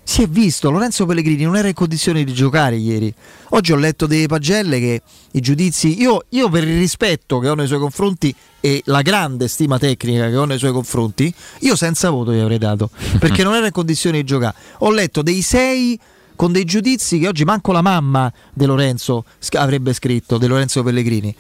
Si 0.04 0.24
è 0.24 0.28
visto, 0.28 0.70
Lorenzo 0.72 1.06
Pellegrini 1.06 1.44
non 1.44 1.56
era 1.56 1.68
in 1.68 1.74
condizione 1.74 2.24
di 2.24 2.34
giocare 2.34 2.76
ieri. 2.76 3.14
Oggi 3.50 3.72
ho 3.72 3.76
letto 3.76 4.08
delle 4.08 4.28
pagelle 4.28 4.80
che 4.80 5.02
i 5.32 5.40
giudizi, 5.40 6.02
io, 6.02 6.26
io 6.30 6.50
per 6.50 6.68
il 6.68 6.78
rispetto 6.78 7.40
che 7.40 7.48
ho 7.48 7.54
nei 7.56 7.68
suoi 7.68 7.80
confronti 7.80 8.34
e 8.60 8.82
la 8.86 9.02
grande 9.02 9.48
stima 9.48 9.78
tecnica 9.78 10.28
che 10.28 10.36
ho 10.36 10.46
nei 10.46 10.58
suoi 10.58 10.72
confronti, 10.72 11.34
io 11.60 11.76
senza 11.76 12.10
voto 12.10 12.34
gli 12.34 12.40
avrei 12.40 12.58
dato, 12.58 12.90
perché 13.20 13.44
non 13.44 13.54
era 13.54 13.68
in 13.68 13.72
condizione 13.72 14.18
di 14.18 14.24
giocare. 14.26 14.56
Ho 14.80 14.92
letto 14.92 15.22
dei 15.22 15.42
sei 15.42 15.98
con 16.36 16.52
dei 16.52 16.66
giudizi 16.66 17.20
che 17.20 17.28
oggi 17.28 17.44
manco 17.46 17.72
la 17.72 17.84
mamma 17.84 18.32
di 18.52 18.66
Lorenzo 18.66 19.26
avrebbe 19.52 19.94
scritto, 19.94 20.38
di 20.38 20.48
Lorenzo 20.48 20.82
Pellegrini. 20.82 21.36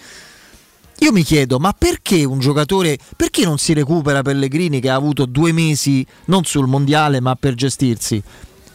Io 1.00 1.12
mi 1.12 1.24
chiedo, 1.24 1.58
ma 1.58 1.74
perché 1.76 2.24
un 2.24 2.38
giocatore, 2.38 3.00
perché 3.15 3.43
non 3.43 3.58
si 3.58 3.74
recupera 3.74 4.21
Pellegrini 4.21 4.80
che 4.80 4.91
ha 4.91 4.95
avuto 4.95 5.26
due 5.26 5.52
mesi 5.52 6.06
non 6.26 6.43
sul 6.43 6.67
mondiale 6.67 7.19
ma 7.19 7.36
per 7.36 7.56
gestirsi? 7.56 8.21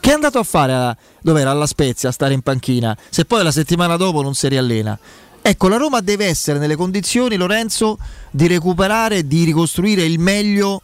Che 0.07 0.13
è 0.13 0.15
andato 0.15 0.39
a 0.39 0.45
fare 0.45 0.73
a, 0.73 0.97
dov'era? 1.21 1.51
alla 1.51 1.67
Spezia 1.67 2.11
a 2.11 2.13
stare 2.13 2.33
in 2.33 2.41
panchina, 2.41 2.97
se 3.11 3.25
poi 3.25 3.43
la 3.43 3.51
settimana 3.51 3.97
dopo 3.97 4.23
non 4.23 4.37
si 4.37 4.47
riallena? 4.47 4.97
Ecco, 5.43 5.67
la 5.67 5.79
Roma 5.79 6.01
deve 6.01 6.27
essere 6.27 6.61
nelle 6.61 6.77
condizioni, 6.77 7.35
Lorenzo, 7.35 7.99
di 8.31 8.47
recuperare, 8.47 9.27
di 9.27 9.43
ricostruire 9.43 10.05
il 10.05 10.21
meglio 10.21 10.81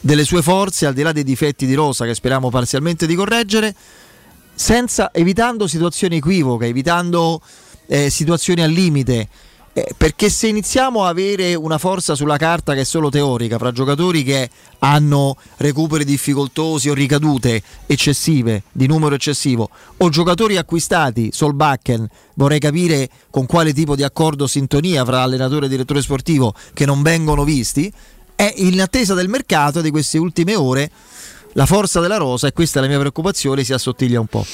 delle 0.00 0.24
sue 0.24 0.42
forze, 0.42 0.84
al 0.84 0.94
di 0.94 1.02
là 1.02 1.12
dei 1.12 1.22
difetti 1.22 1.64
di 1.64 1.74
Rosa 1.74 2.06
che 2.06 2.14
speriamo 2.16 2.50
parzialmente 2.50 3.06
di 3.06 3.14
correggere, 3.14 3.72
senza, 4.52 5.12
evitando 5.12 5.68
situazioni 5.68 6.16
equivoche, 6.16 6.66
evitando 6.66 7.40
eh, 7.86 8.10
situazioni 8.10 8.62
al 8.62 8.70
limite. 8.72 9.28
Eh, 9.76 9.92
perché 9.96 10.30
se 10.30 10.46
iniziamo 10.46 11.02
a 11.02 11.08
avere 11.08 11.56
una 11.56 11.78
forza 11.78 12.14
sulla 12.14 12.36
carta 12.36 12.74
che 12.74 12.82
è 12.82 12.84
solo 12.84 13.10
teorica, 13.10 13.58
fra 13.58 13.72
giocatori 13.72 14.22
che 14.22 14.48
hanno 14.78 15.36
recuperi 15.56 16.04
difficoltosi 16.04 16.90
o 16.90 16.94
ricadute 16.94 17.60
eccessive, 17.86 18.62
di 18.70 18.86
numero 18.86 19.16
eccessivo, 19.16 19.68
o 19.96 20.08
giocatori 20.10 20.56
acquistati, 20.58 21.30
Solbakken, 21.32 22.08
vorrei 22.34 22.60
capire 22.60 23.08
con 23.30 23.46
quale 23.46 23.72
tipo 23.72 23.96
di 23.96 24.04
accordo 24.04 24.46
sintonia 24.46 25.04
fra 25.04 25.22
allenatore 25.22 25.66
e 25.66 25.68
direttore 25.68 26.02
sportivo 26.02 26.54
che 26.72 26.86
non 26.86 27.02
vengono 27.02 27.42
visti, 27.42 27.92
è 28.36 28.52
in 28.58 28.80
attesa 28.80 29.14
del 29.14 29.28
mercato 29.28 29.80
di 29.80 29.90
queste 29.90 30.18
ultime 30.18 30.54
ore 30.54 30.88
la 31.54 31.66
forza 31.66 31.98
della 31.98 32.16
rosa, 32.16 32.46
e 32.46 32.52
questa 32.52 32.78
è 32.78 32.82
la 32.82 32.88
mia 32.88 32.98
preoccupazione, 33.00 33.64
si 33.64 33.72
assottiglia 33.72 34.20
un 34.20 34.26
po'. 34.26 34.46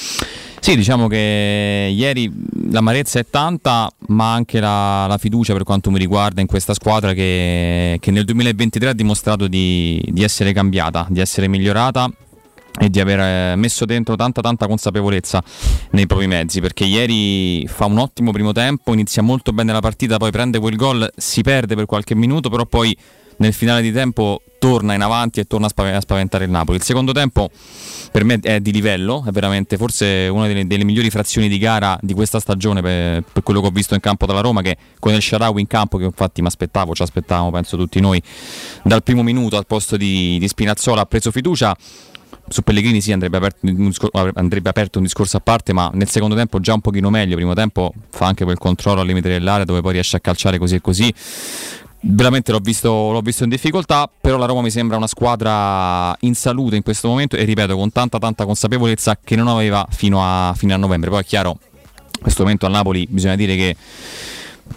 Sì, 0.63 0.75
diciamo 0.75 1.07
che 1.07 1.91
ieri 1.91 2.31
l'amarezza 2.69 3.17
è 3.17 3.25
tanta, 3.27 3.91
ma 4.09 4.31
anche 4.33 4.59
la, 4.59 5.07
la 5.07 5.17
fiducia 5.17 5.53
per 5.53 5.63
quanto 5.63 5.89
mi 5.89 5.97
riguarda 5.97 6.39
in 6.39 6.45
questa 6.45 6.75
squadra 6.75 7.13
che, 7.13 7.97
che 7.99 8.11
nel 8.11 8.25
2023 8.25 8.89
ha 8.89 8.93
dimostrato 8.93 9.47
di, 9.47 9.99
di 10.09 10.21
essere 10.21 10.53
cambiata, 10.53 11.07
di 11.09 11.19
essere 11.19 11.47
migliorata 11.47 12.07
e 12.79 12.91
di 12.91 12.99
aver 12.99 13.19
eh, 13.19 13.55
messo 13.55 13.85
dentro 13.85 14.15
tanta 14.15 14.41
tanta 14.41 14.67
consapevolezza 14.67 15.43
nei 15.91 16.05
propri 16.05 16.27
mezzi 16.27 16.61
perché 16.61 16.85
ieri 16.85 17.67
fa 17.67 17.85
un 17.85 17.97
ottimo 17.97 18.31
primo 18.31 18.53
tempo 18.53 18.93
inizia 18.93 19.21
molto 19.21 19.51
bene 19.51 19.73
la 19.73 19.81
partita 19.81 20.15
poi 20.15 20.31
prende 20.31 20.57
quel 20.59 20.77
gol 20.77 21.11
si 21.17 21.41
perde 21.41 21.75
per 21.75 21.85
qualche 21.85 22.15
minuto 22.15 22.49
però 22.49 22.65
poi 22.65 22.95
nel 23.37 23.51
finale 23.51 23.81
di 23.81 23.91
tempo 23.91 24.41
torna 24.61 24.93
in 24.93 25.01
avanti 25.01 25.39
e 25.39 25.45
torna 25.45 25.65
a, 25.65 25.69
spav- 25.69 25.95
a 25.95 25.99
spaventare 25.99 26.43
il 26.43 26.51
Napoli. 26.51 26.77
Il 26.77 26.83
secondo 26.83 27.13
tempo 27.13 27.49
per 28.11 28.23
me 28.23 28.37
è 28.43 28.59
di 28.59 28.71
livello, 28.71 29.23
è 29.25 29.31
veramente 29.31 29.75
forse 29.75 30.27
una 30.31 30.45
delle, 30.45 30.67
delle 30.67 30.83
migliori 30.83 31.09
frazioni 31.09 31.49
di 31.49 31.57
gara 31.57 31.97
di 31.99 32.13
questa 32.13 32.39
stagione 32.39 32.79
per, 32.79 33.23
per, 33.23 33.41
quello 33.41 33.59
che 33.59 33.67
ho 33.67 33.71
visto 33.71 33.95
in 33.95 34.01
campo 34.01 34.27
dalla 34.27 34.41
Roma, 34.41 34.61
che 34.61 34.77
con 34.99 35.15
il 35.15 35.21
Sharawi 35.21 35.61
in 35.61 35.65
campo, 35.65 35.97
che 35.97 36.03
infatti 36.03 36.41
mi 36.41 36.47
aspettavo, 36.47 36.93
ci 36.93 37.01
aspettavamo 37.01 37.49
penso 37.49 37.75
tutti 37.75 37.99
noi, 37.99 38.21
dal 38.83 39.01
primo 39.01 39.23
minuto 39.23 39.57
al 39.57 39.65
posto 39.65 39.97
di, 39.97 40.37
di 40.37 40.47
Spinazzola 40.47 41.01
ha 41.01 41.05
preso 41.05 41.31
fiducia 41.31 41.75
su 42.47 42.61
Pellegrini 42.61 43.01
sì 43.01 43.11
andrebbe 43.11 43.37
aperto, 43.37 43.67
andrebbe 44.35 44.69
aperto, 44.69 44.99
un 44.99 45.05
discorso 45.05 45.37
a 45.37 45.39
parte, 45.39 45.73
ma 45.73 45.89
nel 45.93 46.07
secondo 46.07 46.35
tempo 46.35 46.59
già 46.59 46.73
un 46.73 46.81
pochino 46.81 47.09
meglio. 47.09 47.35
Primo 47.35 47.55
tempo 47.55 47.93
fa 48.11 48.27
anche 48.27 48.43
quel 48.43 48.59
controllo 48.59 49.01
al 49.01 49.07
limite 49.07 49.29
dell'area 49.29 49.65
dove 49.65 49.81
poi 49.81 49.93
riesce 49.93 50.17
a 50.17 50.19
calciare 50.19 50.59
così 50.59 50.75
e 50.75 50.81
così. 50.81 51.13
Veramente 52.03 52.51
l'ho 52.51 52.59
visto, 52.59 53.11
l'ho 53.11 53.21
visto 53.21 53.43
in 53.43 53.49
difficoltà, 53.49 54.09
però 54.19 54.37
la 54.37 54.47
Roma 54.47 54.61
mi 54.61 54.71
sembra 54.71 54.97
una 54.97 55.05
squadra 55.05 56.15
in 56.21 56.33
salute 56.33 56.75
in 56.75 56.81
questo 56.81 57.07
momento 57.07 57.35
e 57.35 57.43
ripeto 57.43 57.75
con 57.75 57.91
tanta 57.91 58.17
tanta 58.17 58.43
consapevolezza 58.45 59.19
che 59.23 59.35
non 59.35 59.47
aveva 59.47 59.85
fino 59.89 60.19
a, 60.23 60.53
fino 60.55 60.73
a 60.73 60.77
novembre. 60.77 61.11
Poi 61.11 61.21
è 61.21 61.23
chiaro, 61.23 61.59
in 61.61 62.21
questo 62.21 62.41
momento 62.41 62.65
al 62.65 62.71
Napoli 62.71 63.05
bisogna 63.07 63.35
dire 63.35 63.55
che 63.55 63.75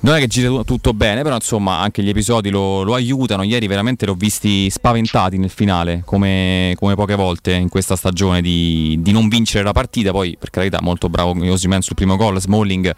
non 0.00 0.14
è 0.14 0.18
che 0.18 0.26
gira 0.26 0.62
tutto 0.64 0.92
bene, 0.92 1.22
però 1.22 1.35
insomma 1.35 1.78
anche 1.78 2.02
gli 2.02 2.09
episodi 2.09 2.50
lo, 2.50 2.83
lo 2.83 2.94
aiutano. 2.94 3.42
Ieri 3.42 3.66
veramente 3.66 4.07
l'ho 4.07 4.14
visti 4.14 4.68
spaventati 4.70 5.38
nel 5.38 5.50
finale, 5.50 6.02
come, 6.04 6.74
come 6.76 6.94
poche 6.94 7.14
volte 7.14 7.52
in 7.52 7.68
questa 7.68 7.96
stagione, 7.96 8.40
di, 8.40 8.98
di, 9.00 9.12
non 9.12 9.28
vincere 9.28 9.64
la 9.64 9.72
partita. 9.72 10.11
Poi, 10.11 10.37
per 10.38 10.50
carità, 10.50 10.78
molto 10.80 11.09
bravo 11.09 11.35
Osimen 11.50 11.83
sul 11.83 11.94
primo 11.94 12.16
gol. 12.16 12.40
Smalling 12.40 12.94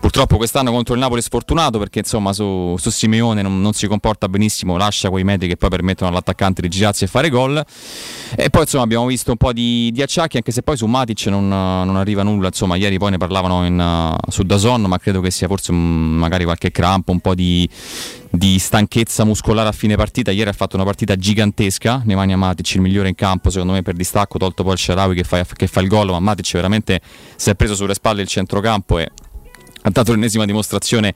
purtroppo 0.00 0.36
quest'anno 0.36 0.70
contro 0.70 0.94
il 0.94 1.00
Napoli 1.00 1.20
è 1.20 1.22
sfortunato 1.22 1.78
perché 1.78 2.00
insomma 2.00 2.32
su, 2.32 2.76
su 2.78 2.90
Simeone 2.90 3.42
non, 3.42 3.60
non, 3.60 3.72
si 3.72 3.86
comporta 3.86 4.28
benissimo, 4.28 4.76
lascia 4.76 5.10
quei 5.10 5.24
metri 5.24 5.48
che 5.48 5.56
poi 5.56 5.70
permettono 5.70 6.10
all'attaccante 6.10 6.62
di 6.62 6.68
girarsi 6.68 7.04
e 7.04 7.06
fare 7.06 7.28
gol. 7.28 7.64
E 8.36 8.50
poi 8.50 8.62
insomma 8.62 8.84
abbiamo 8.84 9.06
visto 9.06 9.30
un 9.30 9.36
po' 9.36 9.52
di, 9.52 9.90
di 9.92 10.02
acciacchi, 10.02 10.36
anche 10.36 10.52
se 10.52 10.62
poi 10.62 10.76
su 10.76 10.86
Matic 10.86 11.26
non, 11.26 11.48
non, 11.48 11.96
arriva 11.96 12.22
nulla. 12.22 12.48
Insomma, 12.48 12.76
ieri 12.76 12.98
poi 12.98 13.12
ne 13.12 13.18
parlavano 13.18 13.64
in, 13.66 14.16
su 14.28 14.42
Dazon, 14.42 14.82
ma 14.82 14.98
credo 14.98 15.20
che 15.20 15.30
sia 15.30 15.46
forse 15.48 15.70
un, 15.70 16.16
magari 16.26 16.44
qualche 16.44 16.70
crampo, 16.70 17.12
un 17.12 17.20
po' 17.20 17.34
di, 17.34 17.68
di, 18.30 18.58
stanchezza 18.58 19.24
muscolare 19.24 19.68
a 19.68 19.72
fine 19.72 19.96
partita. 19.96 20.30
Ieri 20.30 20.50
ha 20.50 20.52
fatto 20.52 20.76
una 20.76 20.84
partita 20.84 21.16
gigantesca. 21.16 22.02
Nemanja 22.04 22.36
Matic, 22.36 22.74
il 22.74 22.80
migliore 22.80 23.08
in 23.08 23.14
campo, 23.14 23.50
secondo 23.50 23.72
me, 23.72 23.82
per 23.82 23.94
distacco, 23.94 24.38
tolto 24.38 24.62
poi 24.62 24.72
il 24.72 24.78
Sharawi 24.78 25.14
che 25.14 25.24
fa, 25.24 25.44
che 25.44 25.66
fa 25.66 25.80
il 25.80 25.88
gol. 25.88 26.10
Ma 26.10 26.20
Matic 26.20 26.52
veramente 26.52 27.00
si 27.36 27.50
è 27.50 27.54
preso 27.54 27.74
sulle 27.74 27.94
spalle 27.94 28.22
il 28.22 28.28
centrocampo 28.28 28.98
e 28.98 29.10
dato 29.90 30.12
l'ennesima 30.12 30.44
dimostrazione 30.44 31.14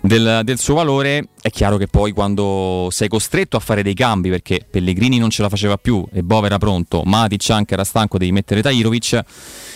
del, 0.00 0.40
del, 0.44 0.58
suo 0.58 0.74
valore. 0.74 1.28
È 1.40 1.50
chiaro 1.50 1.76
che 1.76 1.88
poi 1.88 2.12
quando 2.12 2.88
sei 2.90 3.08
costretto 3.08 3.56
a 3.56 3.60
fare 3.60 3.82
dei 3.82 3.94
cambi, 3.94 4.30
perché 4.30 4.66
Pellegrini 4.68 5.18
non 5.18 5.30
ce 5.30 5.42
la 5.42 5.48
faceva 5.48 5.76
più 5.76 6.04
e 6.12 6.22
Bove 6.22 6.46
era 6.46 6.58
pronto, 6.58 7.02
Matic 7.04 7.50
anche 7.50 7.74
era 7.74 7.84
stanco, 7.84 8.18
devi 8.18 8.32
mettere 8.32 8.62
Tajirovic 8.62 9.24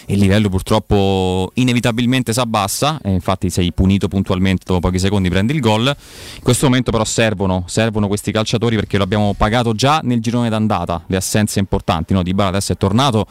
il 0.06 0.18
livello 0.18 0.48
purtroppo 0.48 1.50
inevitabilmente 1.54 2.32
si 2.32 2.40
abbassa 2.40 3.00
e 3.02 3.10
infatti 3.10 3.50
sei 3.50 3.72
punito 3.72 4.08
puntualmente 4.08 4.62
dopo 4.66 4.80
pochi 4.80 4.98
secondi 4.98 5.28
prendi 5.28 5.52
il 5.52 5.60
gol 5.60 5.86
in 5.86 6.42
questo 6.42 6.66
momento 6.66 6.90
però 6.90 7.04
servono, 7.04 7.64
servono 7.66 8.06
questi 8.06 8.30
calciatori 8.30 8.76
perché 8.76 8.98
lo 8.98 9.04
abbiamo 9.04 9.34
pagato 9.36 9.74
già 9.74 10.00
nel 10.02 10.20
girone 10.20 10.48
d'andata 10.48 11.04
le 11.08 11.16
assenze 11.16 11.58
importanti 11.58 12.12
no? 12.12 12.22
Di 12.22 12.34
Bala 12.34 12.50
adesso 12.50 12.72
è 12.72 12.76
tornato 12.76 13.26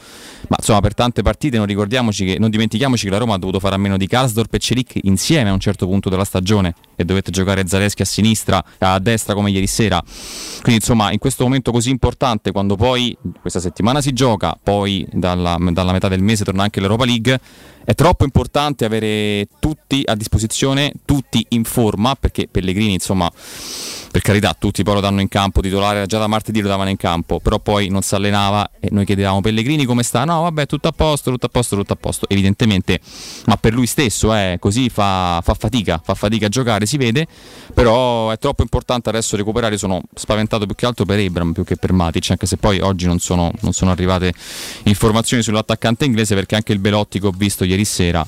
ma 0.47 0.57
insomma 0.59 0.81
per 0.81 0.93
tante 0.93 1.21
partite 1.21 1.57
non, 1.57 1.65
ricordiamoci 1.65 2.25
che, 2.25 2.39
non 2.39 2.49
dimentichiamoci 2.49 3.05
che 3.05 3.11
la 3.11 3.17
Roma 3.17 3.35
ha 3.35 3.37
dovuto 3.37 3.59
fare 3.59 3.75
a 3.75 3.77
meno 3.77 3.97
di 3.97 4.07
Karsdorp 4.07 4.53
e 4.53 4.59
Celic 4.59 4.99
insieme 5.05 5.49
a 5.49 5.53
un 5.53 5.59
certo 5.59 5.87
punto 5.87 6.09
della 6.09 6.25
stagione 6.25 6.75
e 6.95 7.05
dovete 7.05 7.31
giocare 7.31 7.67
Zaleschi 7.67 8.01
a 8.01 8.05
sinistra 8.05 8.63
a 8.79 8.99
destra 8.99 9.33
come 9.33 9.51
ieri 9.51 9.67
sera 9.67 10.01
quindi 10.61 10.75
insomma 10.75 11.11
in 11.11 11.19
questo 11.19 11.43
momento 11.43 11.71
così 11.71 11.89
importante 11.89 12.51
quando 12.51 12.75
poi 12.75 13.15
questa 13.41 13.59
settimana 13.59 14.01
si 14.01 14.13
gioca 14.13 14.57
poi 14.61 15.05
dalla, 15.11 15.57
dalla 15.71 15.91
metà 15.91 16.07
del 16.07 16.21
mese 16.21 16.43
torna 16.43 16.63
anche 16.63 16.79
l'Europa 16.79 17.05
League 17.05 17.39
è 17.85 17.93
troppo 17.93 18.23
importante 18.23 18.83
avere 18.83 19.47
tutti 19.59 20.01
a 20.03 20.15
disposizione, 20.15 20.91
tutti 21.05 21.45
in 21.49 21.63
forma, 21.65 22.15
perché 22.15 22.47
Pellegrini, 22.49 22.93
insomma, 22.93 23.31
per 24.11 24.21
carità, 24.21 24.55
tutti 24.57 24.81
poi 24.81 24.95
lo 24.95 25.01
danno 25.01 25.21
in 25.21 25.27
campo, 25.27 25.61
titolare 25.61 26.07
già 26.07 26.17
da 26.17 26.25
martedì 26.25 26.61
lo 26.61 26.67
davano 26.67 26.89
in 26.89 26.97
campo, 26.97 27.39
però 27.39 27.59
poi 27.59 27.89
non 27.89 28.01
si 28.01 28.15
allenava 28.15 28.71
e 28.79 28.87
noi 28.89 29.05
chiedevamo 29.05 29.39
Pellegrini 29.39 29.85
come 29.85 30.01
sta? 30.01 30.25
No, 30.25 30.41
vabbè, 30.41 30.65
tutto 30.65 30.87
a 30.87 30.93
posto, 30.93 31.29
tutto 31.29 31.45
a 31.45 31.49
posto, 31.49 31.75
tutto 31.75 31.93
a 31.93 31.95
posto. 31.95 32.27
Evidentemente, 32.27 32.99
ma 33.45 33.55
per 33.57 33.73
lui 33.73 33.85
stesso 33.85 34.33
eh, 34.33 34.57
così, 34.59 34.89
fa, 34.89 35.41
fa 35.43 35.53
fatica, 35.53 36.01
fa 36.03 36.15
fatica 36.15 36.47
a 36.47 36.49
giocare, 36.49 36.84
si 36.85 36.97
vede, 36.97 37.27
però 37.73 38.29
è 38.31 38.37
troppo 38.37 38.61
importante 38.61 39.09
adesso 39.09 39.35
recuperare, 39.35 39.77
sono 39.77 40.01
spaventato 40.13 40.65
più 40.65 40.75
che 40.75 40.85
altro 40.85 41.05
per 41.05 41.19
Abram 41.19 41.53
più 41.53 41.63
che 41.63 41.75
per 41.75 41.93
Matic, 41.93 42.31
anche 42.31 42.45
se 42.45 42.57
poi 42.57 42.79
oggi 42.79 43.05
non 43.05 43.19
sono, 43.19 43.51
non 43.61 43.73
sono 43.73 43.91
arrivate 43.91 44.33
informazioni 44.83 45.43
sull'attaccante 45.43 46.05
inglese 46.05 46.35
perché 46.35 46.55
anche 46.55 46.73
il 46.73 46.79
Belotti 46.79 47.19
che 47.19 47.27
ho 47.27 47.33
visto 47.35 47.63
ieri 47.63 47.85
sera 47.85 48.25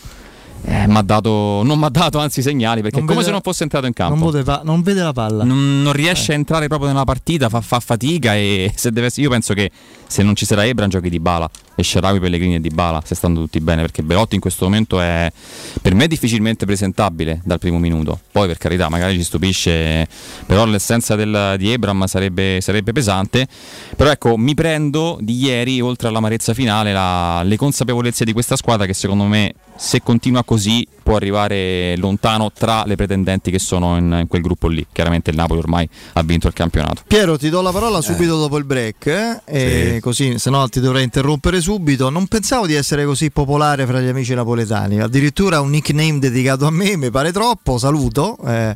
eh, 0.63 0.87
dato, 1.03 1.61
non 1.63 1.77
mi 1.77 1.85
ha 1.85 1.89
dato 1.89 2.19
anzi 2.19 2.41
segnali 2.41 2.81
perché 2.81 2.99
è 2.99 3.03
come 3.05 3.23
se 3.23 3.31
non 3.31 3.41
fosse 3.41 3.63
entrato 3.63 3.85
in 3.85 3.93
campo. 3.93 4.15
Non, 4.15 4.23
poteva, 4.23 4.61
non 4.63 4.81
vede 4.81 5.01
la 5.01 5.13
palla. 5.13 5.43
Non, 5.43 5.81
non 5.81 5.93
riesce 5.93 6.31
eh. 6.31 6.35
a 6.35 6.37
entrare 6.37 6.67
proprio 6.67 6.89
nella 6.89 7.03
partita, 7.03 7.49
fa, 7.49 7.61
fa 7.61 7.79
fatica 7.79 8.35
e 8.35 8.71
se 8.75 8.91
deve, 8.91 9.09
io 9.15 9.29
penso 9.29 9.53
che 9.53 9.71
se 10.07 10.23
non 10.23 10.35
ci 10.35 10.45
sarà 10.45 10.65
Ebran 10.65 10.89
giochi 10.89 11.09
di 11.09 11.19
bala 11.19 11.49
e 11.79 11.83
Sharawi, 11.83 12.19
Pellegrini 12.19 12.55
e 12.55 12.59
Di 12.59 12.69
Bala 12.69 13.01
se 13.05 13.13
stanno 13.13 13.35
tutti 13.35 13.59
bene 13.59 13.81
perché 13.81 14.01
Belotti 14.01 14.33
in 14.33 14.41
questo 14.41 14.65
momento 14.65 14.99
è 14.99 15.31
per 15.79 15.93
me 15.93 16.07
difficilmente 16.07 16.65
presentabile 16.65 17.39
dal 17.43 17.59
primo 17.59 17.77
minuto 17.77 18.19
poi 18.31 18.47
per 18.47 18.57
carità 18.57 18.89
magari 18.89 19.15
ci 19.15 19.23
stupisce 19.23 20.07
però 20.47 20.65
l'essenza 20.65 21.15
del, 21.15 21.53
di 21.59 21.71
Ebram 21.71 22.05
sarebbe, 22.05 22.57
sarebbe, 22.61 22.93
pesante 22.93 23.47
però 23.95 24.09
ecco 24.09 24.37
mi 24.37 24.55
prendo 24.55 25.19
di 25.21 25.37
ieri 25.37 25.79
oltre 25.79 26.07
all'amarezza 26.07 26.55
finale 26.55 26.91
la, 26.93 27.43
le 27.43 27.57
consapevolezze 27.57 28.25
di 28.25 28.33
questa 28.33 28.55
squadra 28.55 28.87
che 28.87 28.95
secondo 28.95 29.25
me 29.25 29.53
se 29.75 30.01
continua 30.01 30.43
così 30.43 30.87
può 31.07 31.15
arrivare 31.15 31.95
lontano 31.97 32.51
tra 32.51 32.83
le 32.85 32.95
pretendenti 32.95 33.49
che 33.49 33.59
sono 33.59 33.95
in, 33.95 34.17
in, 34.21 34.27
quel 34.27 34.41
gruppo 34.41 34.67
lì. 34.67 34.85
Chiaramente 34.91 35.29
il 35.29 35.37
Napoli 35.37 35.59
ormai 35.59 35.87
ha 36.13 36.23
vinto 36.23 36.47
il 36.47 36.53
campionato. 36.53 37.03
Piero, 37.07 37.37
ti 37.37 37.49
do 37.49 37.61
la 37.61 37.71
parola 37.71 38.01
subito 38.01 38.35
eh. 38.35 38.39
dopo 38.39 38.57
il 38.57 38.65
break, 38.65 39.05
eh? 39.45 39.93
sì. 39.93 39.99
così 40.01 40.37
se 40.37 40.49
no 40.49 40.67
ti 40.67 40.81
dovrei 40.81 41.03
interrompere 41.03 41.61
subito. 41.67 42.09
Non 42.09 42.27
pensavo 42.27 42.65
di 42.65 42.75
essere 42.75 43.03
così 43.03 43.29
popolare 43.29 43.85
fra 43.85 43.99
gli 43.99 44.07
amici 44.07 44.33
napoletani, 44.33 45.01
addirittura 45.01 45.59
un 45.59 45.69
nickname 45.69 46.17
dedicato 46.17 46.65
a 46.65 46.71
me, 46.71 46.95
mi 46.95 47.11
pare 47.11 47.33
troppo, 47.33 47.77
saluto. 47.77 48.37
Eh, 48.47 48.73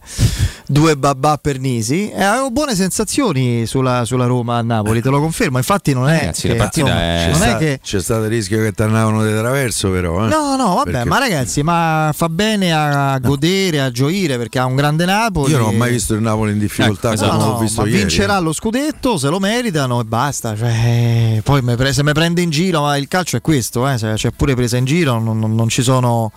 due 0.68 0.98
babà 0.98 1.38
per 1.38 1.60
Nisi 1.60 2.10
e 2.10 2.22
avevo 2.22 2.50
buone 2.50 2.76
sensazioni 2.76 3.66
sulla, 3.66 4.04
sulla, 4.04 4.26
Roma 4.26 4.58
a 4.58 4.62
Napoli, 4.62 5.02
te 5.02 5.10
lo 5.10 5.22
confermo. 5.22 5.58
Infatti 5.58 5.94
non 5.94 6.10
è, 6.10 6.20
Ragazzi, 6.20 6.48
che, 6.48 6.56
insomma, 6.56 7.02
è... 7.02 7.30
Non 7.32 7.42
è 7.44 7.58
che... 7.58 7.80
c'è 7.82 8.02
stato 8.02 8.24
il 8.24 8.30
rischio 8.30 8.62
che 8.62 8.74
ti 8.74 8.82
andavano 8.82 9.26
di 9.26 9.32
traverso 9.32 9.90
però. 9.90 10.26
Eh? 10.26 10.30
No, 10.30 10.58
no, 10.58 10.76
vabbè, 10.76 10.92
perché... 10.92 11.08
ma 11.08 11.18
ragazzi, 11.18 11.64
ma 11.64 12.12
fa 12.14 12.28
bene 12.28 12.74
a 12.74 13.18
godere, 13.20 13.80
a 13.80 13.92
gioire 13.92 14.38
perché 14.38 14.60
ha 14.60 14.66
un 14.66 14.76
grande 14.76 15.06
Napoli. 15.06 15.52
Io 15.52 15.60
non 15.60 15.68
ho 15.68 15.72
mai 15.72 15.92
visto 15.92 16.14
il 16.14 16.22
Napoli 16.22 16.52
in 16.52 16.60
difficoltà 16.60 17.14
ecco, 17.14 17.24
esatto. 17.24 17.38
no, 17.38 17.60
no, 17.60 17.70
ma 17.74 17.84
ieri. 17.86 17.98
vincerà 17.98 18.40
lo 18.40 18.52
scudetto, 18.52 19.18
se 19.18 19.30
lo 19.30 19.40
meritano 19.40 20.02
e 20.02 20.04
basta. 20.04 20.58
Cioè, 20.58 21.42
poi 21.44 21.62
pre- 21.62 21.94
se 21.94 22.04
mi 22.04 22.12
prende 22.12 22.42
in 22.42 22.50
giro, 22.50 22.81
ma 22.82 22.98
il 22.98 23.08
calcio 23.08 23.38
è 23.38 23.42
questo, 23.42 23.88
eh, 23.88 23.98
se 23.98 24.14
c'è 24.14 24.32
pure 24.32 24.56
presa 24.56 24.78
in 24.78 24.86
giro, 24.86 25.20
non, 25.20 25.40
non, 25.40 25.54
non 25.56 25.70
ci 25.70 25.82
sono 25.82 26.32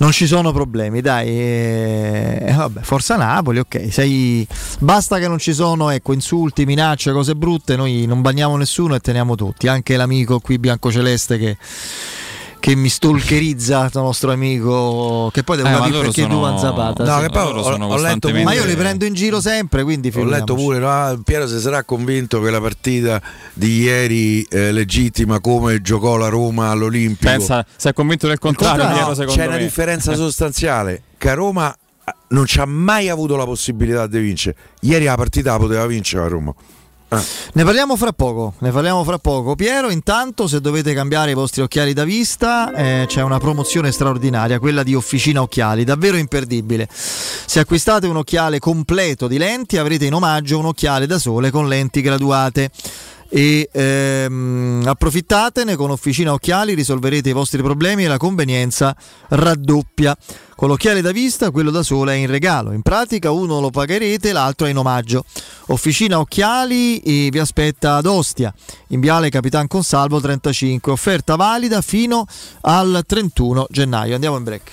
non 0.00 0.12
ci 0.12 0.26
sono 0.26 0.50
problemi, 0.50 1.00
dai. 1.02 1.28
Eh, 1.28 2.52
vabbè, 2.56 2.80
Forza 2.80 3.16
Napoli, 3.16 3.58
ok. 3.58 3.92
Sei... 3.92 4.46
Basta 4.78 5.18
che 5.18 5.28
non 5.28 5.38
ci 5.38 5.52
sono 5.52 5.90
ecco, 5.90 6.14
insulti, 6.14 6.64
minacce, 6.64 7.12
cose 7.12 7.34
brutte, 7.34 7.76
noi 7.76 8.06
non 8.06 8.22
bagniamo 8.22 8.56
nessuno 8.56 8.94
e 8.94 9.00
teniamo 9.00 9.34
tutti, 9.34 9.68
anche 9.68 9.96
l'amico 9.96 10.40
qui 10.40 10.58
biancoceleste 10.58 11.38
che 11.38 11.56
che 12.60 12.76
mi 12.76 12.88
stalkerizza 12.90 13.86
il 13.86 13.90
nostro 13.94 14.30
amico 14.30 15.30
che 15.32 15.42
poi 15.42 15.56
devo 15.56 15.68
eh, 15.68 15.72
capire 15.72 16.00
perché 16.00 16.22
sono... 16.22 16.34
Duvan 16.34 16.58
Zapata 16.58 17.04
no, 17.04 17.16
sì. 17.16 17.22
che 17.22 17.30
poi 17.30 17.42
ho, 17.42 17.50
ho 17.50 17.88
costantemente... 17.88 18.44
ma 18.44 18.52
io 18.52 18.64
li 18.66 18.76
prendo 18.76 19.06
in 19.06 19.14
giro 19.14 19.40
sempre 19.40 19.82
quindi 19.82 20.12
ho 20.14 20.24
letto 20.24 20.54
pure 20.54 20.78
no? 20.78 21.20
Piero 21.24 21.48
si 21.48 21.58
sarà 21.58 21.82
convinto 21.82 22.40
che 22.40 22.50
la 22.50 22.60
partita 22.60 23.20
di 23.54 23.80
ieri 23.80 24.42
eh, 24.42 24.70
legittima 24.72 25.40
come 25.40 25.80
giocò 25.80 26.16
la 26.16 26.28
Roma 26.28 26.70
all'Olimpico 26.70 27.30
pensa 27.30 27.64
si 27.74 27.88
è 27.88 27.92
convinto 27.94 28.28
del 28.28 28.38
contrario, 28.38 28.84
contrario 28.84 29.24
no, 29.24 29.32
c'è 29.32 29.40
me. 29.40 29.46
una 29.46 29.56
differenza 29.56 30.14
sostanziale 30.14 31.02
che 31.16 31.30
a 31.30 31.34
Roma 31.34 31.72
eh, 31.72 32.14
non 32.28 32.44
ci 32.44 32.60
ha 32.60 32.66
mai 32.66 33.08
avuto 33.08 33.36
la 33.36 33.44
possibilità 33.44 34.06
di 34.06 34.20
vincere 34.20 34.56
ieri 34.80 35.06
la 35.06 35.16
partita 35.16 35.52
la 35.52 35.58
poteva 35.58 35.86
vincere 35.86 36.22
la 36.22 36.28
Roma 36.28 36.54
Ah. 37.12 37.20
Ne 37.54 37.64
parliamo 37.64 37.96
fra 37.96 38.12
poco, 38.12 38.54
ne 38.60 38.70
parliamo 38.70 39.02
fra 39.02 39.18
poco. 39.18 39.56
Piero, 39.56 39.90
intanto 39.90 40.46
se 40.46 40.60
dovete 40.60 40.94
cambiare 40.94 41.32
i 41.32 41.34
vostri 41.34 41.60
occhiali 41.60 41.92
da 41.92 42.04
vista 42.04 42.72
eh, 42.72 43.04
c'è 43.08 43.20
una 43.22 43.38
promozione 43.38 43.90
straordinaria, 43.90 44.60
quella 44.60 44.84
di 44.84 44.94
Officina 44.94 45.42
Occhiali, 45.42 45.82
davvero 45.82 46.16
imperdibile. 46.16 46.88
Se 46.90 47.58
acquistate 47.58 48.06
un 48.06 48.16
occhiale 48.16 48.60
completo 48.60 49.26
di 49.26 49.38
lenti 49.38 49.76
avrete 49.76 50.04
in 50.06 50.14
omaggio 50.14 50.60
un 50.60 50.66
occhiale 50.66 51.06
da 51.08 51.18
sole 51.18 51.50
con 51.50 51.66
lenti 51.66 52.00
graduate 52.00 52.70
e 53.32 53.68
ehm, 53.72 54.82
approfittatene 54.84 55.76
con 55.76 55.90
Officina 55.90 56.32
Occhiali, 56.32 56.74
risolverete 56.74 57.30
i 57.30 57.32
vostri 57.32 57.62
problemi 57.62 58.04
e 58.04 58.08
la 58.08 58.18
convenienza 58.18 58.94
raddoppia. 59.28 60.16
Con 60.60 60.68
l'occhiale 60.68 61.00
da 61.00 61.10
vista, 61.10 61.50
quello 61.50 61.70
da 61.70 61.82
sole 61.82 62.12
è 62.12 62.16
in 62.16 62.26
regalo. 62.26 62.72
In 62.72 62.82
pratica 62.82 63.30
uno 63.30 63.60
lo 63.60 63.70
pagherete, 63.70 64.30
l'altro 64.30 64.66
è 64.66 64.70
in 64.70 64.76
omaggio. 64.76 65.24
Officina 65.68 66.18
Occhiali 66.18 67.30
vi 67.30 67.38
aspetta 67.38 67.94
ad 67.94 68.04
Ostia, 68.04 68.52
in 68.88 69.00
Viale 69.00 69.30
Capitan 69.30 69.66
Consalvo 69.66 70.20
35. 70.20 70.92
Offerta 70.92 71.36
valida 71.36 71.80
fino 71.80 72.26
al 72.60 73.04
31 73.06 73.68
gennaio. 73.70 74.12
Andiamo 74.12 74.36
in 74.36 74.44
break. 74.44 74.72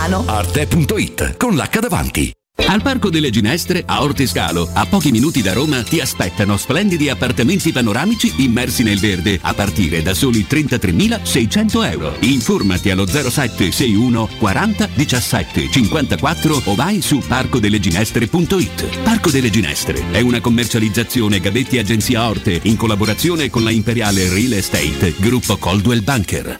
Arte.it 0.01 1.37
con 1.37 1.55
l'H 1.55 1.79
davanti. 1.79 2.33
Al 2.65 2.81
Parco 2.81 3.11
delle 3.11 3.29
Ginestre, 3.29 3.83
a 3.85 4.01
Ortiscalo, 4.01 4.67
a 4.73 4.87
pochi 4.87 5.11
minuti 5.11 5.43
da 5.43 5.53
Roma, 5.53 5.83
ti 5.83 5.99
aspettano 5.99 6.57
splendidi 6.57 7.07
appartamenti 7.07 7.71
panoramici 7.71 8.43
immersi 8.43 8.81
nel 8.81 8.99
verde 8.99 9.37
a 9.39 9.53
partire 9.53 10.01
da 10.01 10.15
soli 10.15 10.47
33.600 10.49 11.91
euro. 11.91 12.15
Informati 12.21 12.89
allo 12.89 13.05
07 13.05 13.71
61 13.71 14.29
40 14.39 14.89
17 14.91 15.69
54 15.69 16.61
o 16.65 16.73
vai 16.73 17.01
su 17.01 17.19
parcodeleginestre.it. 17.19 19.01
Parco 19.03 19.29
delle 19.29 19.51
Ginestre 19.51 20.09
è 20.09 20.21
una 20.21 20.41
commercializzazione 20.41 21.39
Gavetti 21.39 21.77
Agenzia 21.77 22.27
Orte 22.27 22.59
in 22.63 22.75
collaborazione 22.75 23.51
con 23.51 23.63
la 23.63 23.69
Imperiale 23.69 24.29
Real 24.29 24.53
Estate, 24.53 25.13
gruppo 25.19 25.57
Coldwell 25.57 26.03
Banker. 26.03 26.59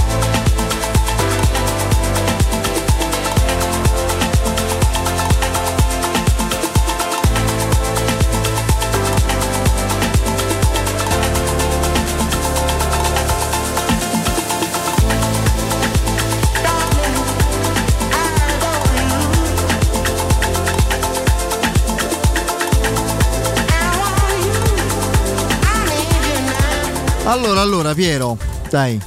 Allora, 27.31 27.61
allora, 27.61 27.93
Piero, 27.93 28.37
dai. 28.69 28.99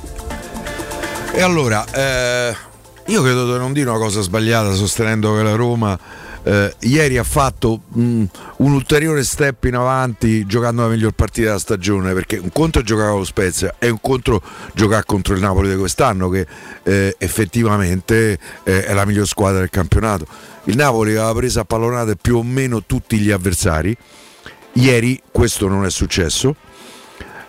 E 1.31 1.43
allora, 1.43 1.85
eh, 1.93 2.57
io 3.09 3.23
credo 3.23 3.53
di 3.53 3.59
non 3.59 3.75
dire 3.75 3.91
una 3.91 3.99
cosa 3.99 4.23
sbagliata 4.23 4.73
sostenendo 4.73 5.37
che 5.37 5.43
la 5.43 5.55
Roma 5.55 5.99
eh, 6.43 6.75
ieri 6.79 7.19
ha 7.19 7.23
fatto 7.23 7.83
mh, 7.87 8.25
un 8.57 8.73
ulteriore 8.73 9.23
step 9.25 9.65
in 9.65 9.75
avanti 9.75 10.47
giocando 10.47 10.81
la 10.81 10.89
miglior 10.89 11.13
partita 11.13 11.49
della 11.49 11.59
stagione 11.59 12.15
perché 12.15 12.39
un 12.39 12.51
conto 12.51 12.79
è 12.79 12.83
giocare 12.83 13.11
con 13.11 13.19
lo 13.19 13.25
Spezia 13.27 13.75
e 13.79 13.91
un 13.91 14.01
conto 14.01 14.41
giocare 14.73 15.03
contro 15.05 15.35
il 15.35 15.41
Napoli 15.41 15.69
di 15.69 15.77
quest'anno 15.77 16.31
che 16.31 16.47
eh, 16.83 17.15
effettivamente 17.19 18.39
eh, 18.63 18.87
è 18.87 18.95
la 18.95 19.05
miglior 19.05 19.27
squadra 19.27 19.59
del 19.59 19.69
campionato. 19.69 20.27
Il 20.65 20.77
Napoli 20.77 21.11
aveva 21.11 21.35
preso 21.35 21.61
a 21.61 21.67
pallonate 21.67 22.17
più 22.17 22.39
o 22.39 22.43
meno 22.43 22.85
tutti 22.85 23.19
gli 23.19 23.31
avversari, 23.31 23.95
ieri 24.73 25.21
questo 25.31 25.69
non 25.69 25.85
è 25.85 25.91
successo. 25.91 26.57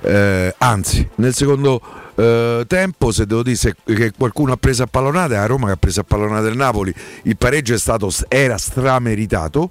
Eh, 0.06 0.54
anzi, 0.60 1.08
nel 1.16 1.34
secondo 1.34 1.82
eh, 2.16 2.64
tempo, 2.68 3.12
se 3.12 3.26
devo 3.26 3.42
dire 3.42 3.56
se- 3.56 3.76
che 3.84 4.12
qualcuno 4.18 4.54
ha 4.54 4.58
preso 4.58 4.84
a 4.84 4.88
pallonate, 4.88 5.34
è 5.34 5.38
la 5.38 5.46
Roma 5.48 5.68
che 5.68 5.74
ha 5.74 5.78
preso 5.78 6.02
a 6.02 6.04
pallonate 6.04 6.48
il 6.48 6.56
Napoli, 6.56 6.94
il 7.24 7.38
pareggio 7.38 7.78
stato, 7.78 8.12
era 8.28 8.58
strameritato. 8.58 9.70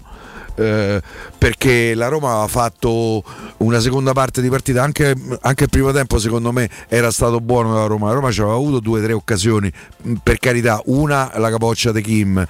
eh, 0.56 1.00
perché 1.36 1.94
la 1.94 2.06
Roma 2.08 2.30
aveva 2.30 2.46
fatto 2.46 3.24
una 3.58 3.80
seconda 3.80 4.12
parte 4.12 4.40
di 4.40 4.48
partita 4.48 4.82
anche, 4.84 5.14
anche 5.40 5.64
il 5.64 5.68
primo 5.68 5.90
tempo 5.90 6.18
secondo 6.18 6.52
me 6.52 6.70
era 6.88 7.10
stato 7.10 7.40
buono 7.40 7.74
la 7.74 7.86
Roma 7.86 8.06
la 8.06 8.14
Roma 8.14 8.30
ci 8.30 8.40
aveva 8.40 8.54
avuto 8.54 8.78
due 8.78 9.00
o 9.00 9.02
tre 9.02 9.12
occasioni 9.12 9.68
per 10.22 10.38
carità 10.38 10.80
una 10.84 11.32
la 11.38 11.50
capoccia 11.50 11.90
di 11.90 12.00
Kim 12.02 12.46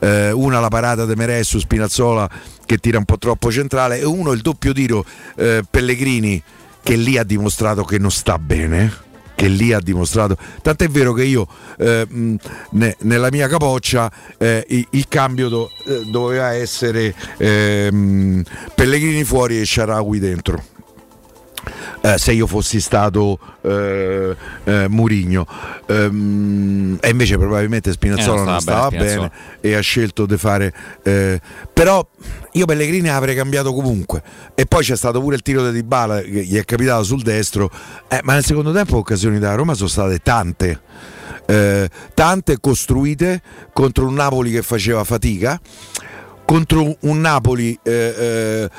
eh, 0.00 0.32
una 0.32 0.58
la 0.58 0.66
parata 0.66 1.06
di 1.06 1.14
Merè 1.14 1.44
Spinazzola 1.44 2.28
che 2.66 2.78
tira 2.78 2.98
un 2.98 3.04
po' 3.04 3.18
troppo 3.18 3.52
centrale 3.52 4.00
e 4.00 4.04
uno 4.04 4.32
il 4.32 4.40
doppio 4.40 4.72
tiro 4.72 5.04
eh, 5.36 5.62
Pellegrini 5.70 6.42
che 6.84 6.94
lì 6.94 7.18
ha 7.18 7.24
dimostrato 7.24 7.82
che 7.82 7.98
non 7.98 8.12
sta 8.12 8.38
bene 8.38 9.02
che 9.34 9.48
lì 9.48 9.72
ha 9.72 9.80
dimostrato 9.80 10.36
tant'è 10.62 10.86
vero 10.86 11.12
che 11.12 11.24
io 11.24 11.48
eh, 11.78 12.06
ne- 12.70 12.96
nella 13.00 13.28
mia 13.32 13.48
capoccia 13.48 14.08
eh, 14.38 14.64
il, 14.68 14.86
il 14.90 15.08
cambio 15.08 15.48
do- 15.48 15.70
eh, 15.86 16.04
doveva 16.06 16.52
essere 16.54 17.12
ehm, 17.38 18.44
Pellegrini 18.76 19.24
fuori 19.24 19.58
e 19.58 19.64
Sharawi 19.64 20.18
dentro 20.20 20.62
eh, 22.00 22.18
se 22.18 22.32
io 22.32 22.46
fossi 22.46 22.80
stato 22.80 23.38
eh, 23.62 24.34
eh, 24.64 24.88
Murigno. 24.88 25.46
Ehm, 25.86 26.98
e 27.00 27.08
invece 27.10 27.36
probabilmente 27.36 27.92
Spinazzola 27.92 28.34
Eh, 28.34 28.36
non 28.36 28.52
non 28.52 28.60
stava 28.60 28.88
stava 28.88 29.02
bene, 29.02 29.16
bene, 29.16 29.30
e 29.60 29.74
ha 29.74 29.80
scelto 29.80 30.26
di 30.26 30.36
fare 30.36 30.72
eh, 31.02 31.40
però 31.72 32.06
io 32.52 32.66
Pellegrini 32.66 33.08
avrei 33.08 33.34
cambiato 33.34 33.72
comunque. 33.72 34.22
E 34.54 34.66
poi 34.66 34.82
c'è 34.82 34.96
stato 34.96 35.20
pure 35.20 35.36
il 35.36 35.42
tiro 35.42 35.64
di 35.70 35.72
Dybala 35.80 36.20
che 36.20 36.44
gli 36.44 36.56
è 36.56 36.64
capitato 36.64 37.02
sul 37.02 37.22
destro. 37.22 37.70
Eh, 38.08 38.20
ma 38.22 38.34
nel 38.34 38.44
secondo 38.44 38.72
tempo 38.72 38.96
occasioni 38.96 39.38
da 39.38 39.54
Roma 39.54 39.74
sono 39.74 39.88
state 39.88 40.20
tante. 40.20 40.80
Tante 41.46 42.56
costruite 42.58 43.42
contro 43.74 44.06
un 44.06 44.14
Napoli 44.14 44.50
che 44.50 44.62
faceva 44.62 45.04
fatica 45.04 45.60
contro 46.44 46.96
un 47.00 47.20
Napoli 47.20 47.78
eh, 47.82 47.90
eh, 47.92 48.70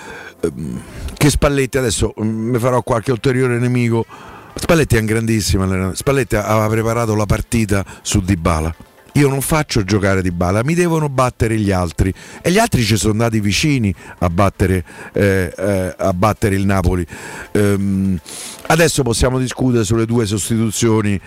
ehm, 0.41 0.82
che 1.15 1.30
Spalletti 1.30 1.78
adesso 1.78 2.13
mm, 2.19 2.49
mi 2.49 2.60
farò 2.60 2.82
qualche 2.82 3.12
ulteriore 3.12 3.58
nemico. 3.58 4.06
Spalletti 4.54 4.95
è 4.95 4.99
un 4.99 5.06
grandissimo 5.06 5.93
Spalletti 5.93 6.36
aveva 6.36 6.67
preparato 6.67 7.15
la 7.15 7.25
partita 7.25 7.86
su 8.01 8.21
Dybala. 8.21 8.73
Io 9.15 9.30
non 9.30 9.39
faccio 9.39 9.86
giocare 9.86 10.21
Dybala 10.21 10.62
mi 10.63 10.73
devono 10.73 11.08
battere 11.08 11.58
gli 11.58 11.71
altri. 11.71 12.13
E 12.41 12.51
gli 12.51 12.58
altri 12.58 12.84
ci 12.84 12.97
sono 12.97 13.13
andati 13.13 13.39
vicini 13.39 13.93
a 14.19 14.30
battere, 14.30 14.84
eh, 15.13 15.54
eh, 15.58 15.95
a 15.97 16.13
battere 16.13 16.56
il 16.56 16.65
Napoli. 16.65 17.06
Ehm, 17.51 18.19
adesso 18.67 19.04
possiamo 19.04 19.39
discutere 19.39 19.86
sulle 19.86 20.06
due 20.06 20.25
sostituzioni 20.25 21.19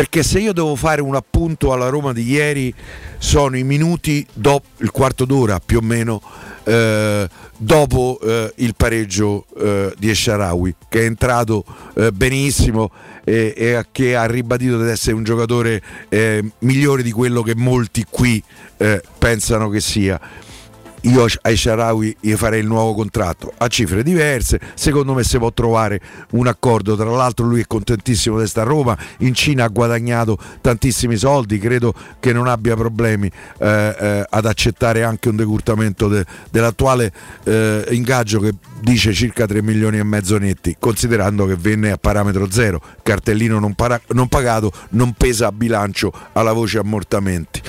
perché 0.00 0.22
se 0.22 0.38
io 0.38 0.54
devo 0.54 0.76
fare 0.76 1.02
un 1.02 1.14
appunto 1.14 1.74
alla 1.74 1.90
Roma 1.90 2.14
di 2.14 2.22
ieri 2.22 2.72
sono 3.18 3.58
i 3.58 3.64
minuti 3.64 4.26
dopo 4.32 4.66
il 4.78 4.90
quarto 4.90 5.26
d'ora 5.26 5.60
più 5.60 5.76
o 5.76 5.82
meno 5.82 6.22
eh, 6.64 7.28
dopo 7.58 8.18
eh, 8.22 8.50
il 8.56 8.74
pareggio 8.74 9.44
eh, 9.58 9.92
di 9.98 10.08
Esharawi 10.08 10.74
che 10.88 11.02
è 11.02 11.04
entrato 11.04 11.66
eh, 11.96 12.12
benissimo 12.12 12.90
e, 13.24 13.52
e 13.54 13.84
che 13.92 14.16
ha 14.16 14.24
ribadito 14.24 14.82
di 14.82 14.88
essere 14.88 15.16
un 15.16 15.22
giocatore 15.22 15.82
eh, 16.08 16.42
migliore 16.60 17.02
di 17.02 17.12
quello 17.12 17.42
che 17.42 17.54
molti 17.54 18.06
qui 18.08 18.42
eh, 18.78 19.02
pensano 19.18 19.68
che 19.68 19.80
sia 19.80 20.18
io 21.02 21.26
ai 21.42 21.56
Sharawi 21.56 22.16
gli 22.20 22.34
farei 22.34 22.60
il 22.60 22.66
nuovo 22.66 22.94
contratto 22.94 23.52
a 23.56 23.68
cifre 23.68 24.02
diverse. 24.02 24.60
Secondo 24.74 25.14
me 25.14 25.24
si 25.24 25.38
può 25.38 25.52
trovare 25.52 26.00
un 26.32 26.46
accordo. 26.46 26.96
Tra 26.96 27.10
l'altro 27.10 27.46
lui 27.46 27.60
è 27.60 27.66
contentissimo 27.66 28.38
di 28.38 28.46
stare 28.46 28.60
a 28.60 28.64
Roma 28.64 28.96
in 29.18 29.34
Cina 29.34 29.64
ha 29.64 29.68
guadagnato 29.68 30.38
tantissimi 30.60 31.16
soldi 31.16 31.58
credo 31.58 31.94
che 32.20 32.32
non 32.32 32.46
abbia 32.46 32.76
problemi 32.76 33.30
eh, 33.58 33.96
eh, 33.98 34.26
ad 34.28 34.46
accettare 34.46 35.02
anche 35.02 35.28
un 35.28 35.36
decurtamento 35.36 36.08
de- 36.08 36.24
dell'attuale 36.50 37.12
eh, 37.44 37.86
ingaggio 37.90 38.40
che 38.40 38.52
dice 38.80 39.12
circa 39.12 39.46
3 39.46 39.62
milioni 39.62 39.98
e 39.98 40.04
mezzo 40.04 40.38
netti 40.38 40.76
considerando 40.78 41.46
che 41.46 41.56
venne 41.56 41.90
a 41.90 41.96
parametro 41.96 42.50
zero 42.50 42.80
cartellino 43.02 43.58
non, 43.58 43.74
para- 43.74 44.00
non 44.08 44.28
pagato 44.28 44.72
non 44.90 45.12
pesa 45.12 45.48
a 45.48 45.52
bilancio 45.52 46.12
alla 46.32 46.52
voce 46.52 46.78
ammortamenti 46.78 47.60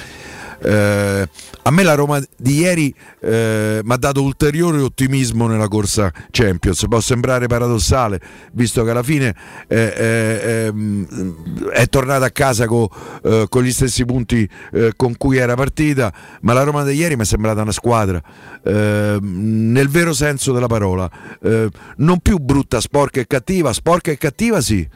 eh, 0.63 1.30
a 1.63 1.71
me 1.71 1.84
la 1.84 1.95
Roma 1.95 2.21
di 2.38 2.60
ieri 2.60 2.93
eh, 3.19 3.82
mi 3.84 3.93
ha 3.93 3.97
dato 3.97 4.21
ulteriore 4.21 4.80
ottimismo 4.82 5.47
nella 5.47 5.67
corsa 5.67 6.12
Champions. 6.30 6.86
Può 6.88 7.00
sembrare 7.00 7.47
paradossale, 7.47 8.19
visto 8.54 8.84
che 8.84 8.89
alla 8.89 9.04
fine 9.04 9.36
eh, 9.67 9.93
eh, 9.95 10.65
ehm, 10.65 11.69
è 11.71 11.88
tornata 11.88 12.26
a 12.26 12.32
casa 12.32 12.65
co- 12.67 12.89
eh, 13.24 13.45
con 13.50 13.63
gli 13.63 13.71
stessi 13.71 14.06
punti 14.06 14.47
eh, 14.74 14.93
con 14.95 15.17
cui 15.17 15.38
era 15.38 15.56
partita, 15.56 16.13
ma 16.41 16.54
la 16.54 16.63
Roma 16.63 16.84
di 16.84 16.93
ieri 16.93 17.15
mi 17.15 17.24
è 17.24 17.26
sembrata 17.26 17.62
una 17.62 17.71
squadra, 17.71 18.21
eh, 18.63 19.17
nel 19.21 19.89
vero 19.89 20.13
senso 20.13 20.54
della 20.54 20.67
parola, 20.67 21.10
Eh, 21.43 21.69
non 21.97 22.19
più 22.19 22.38
brutta, 22.38 22.80
sporca 22.80 23.19
e 23.19 23.26
cattiva, 23.26 23.74
sporca 23.74 24.12
e 24.12 24.17
cattiva 24.17 24.62
sì, 24.62 24.88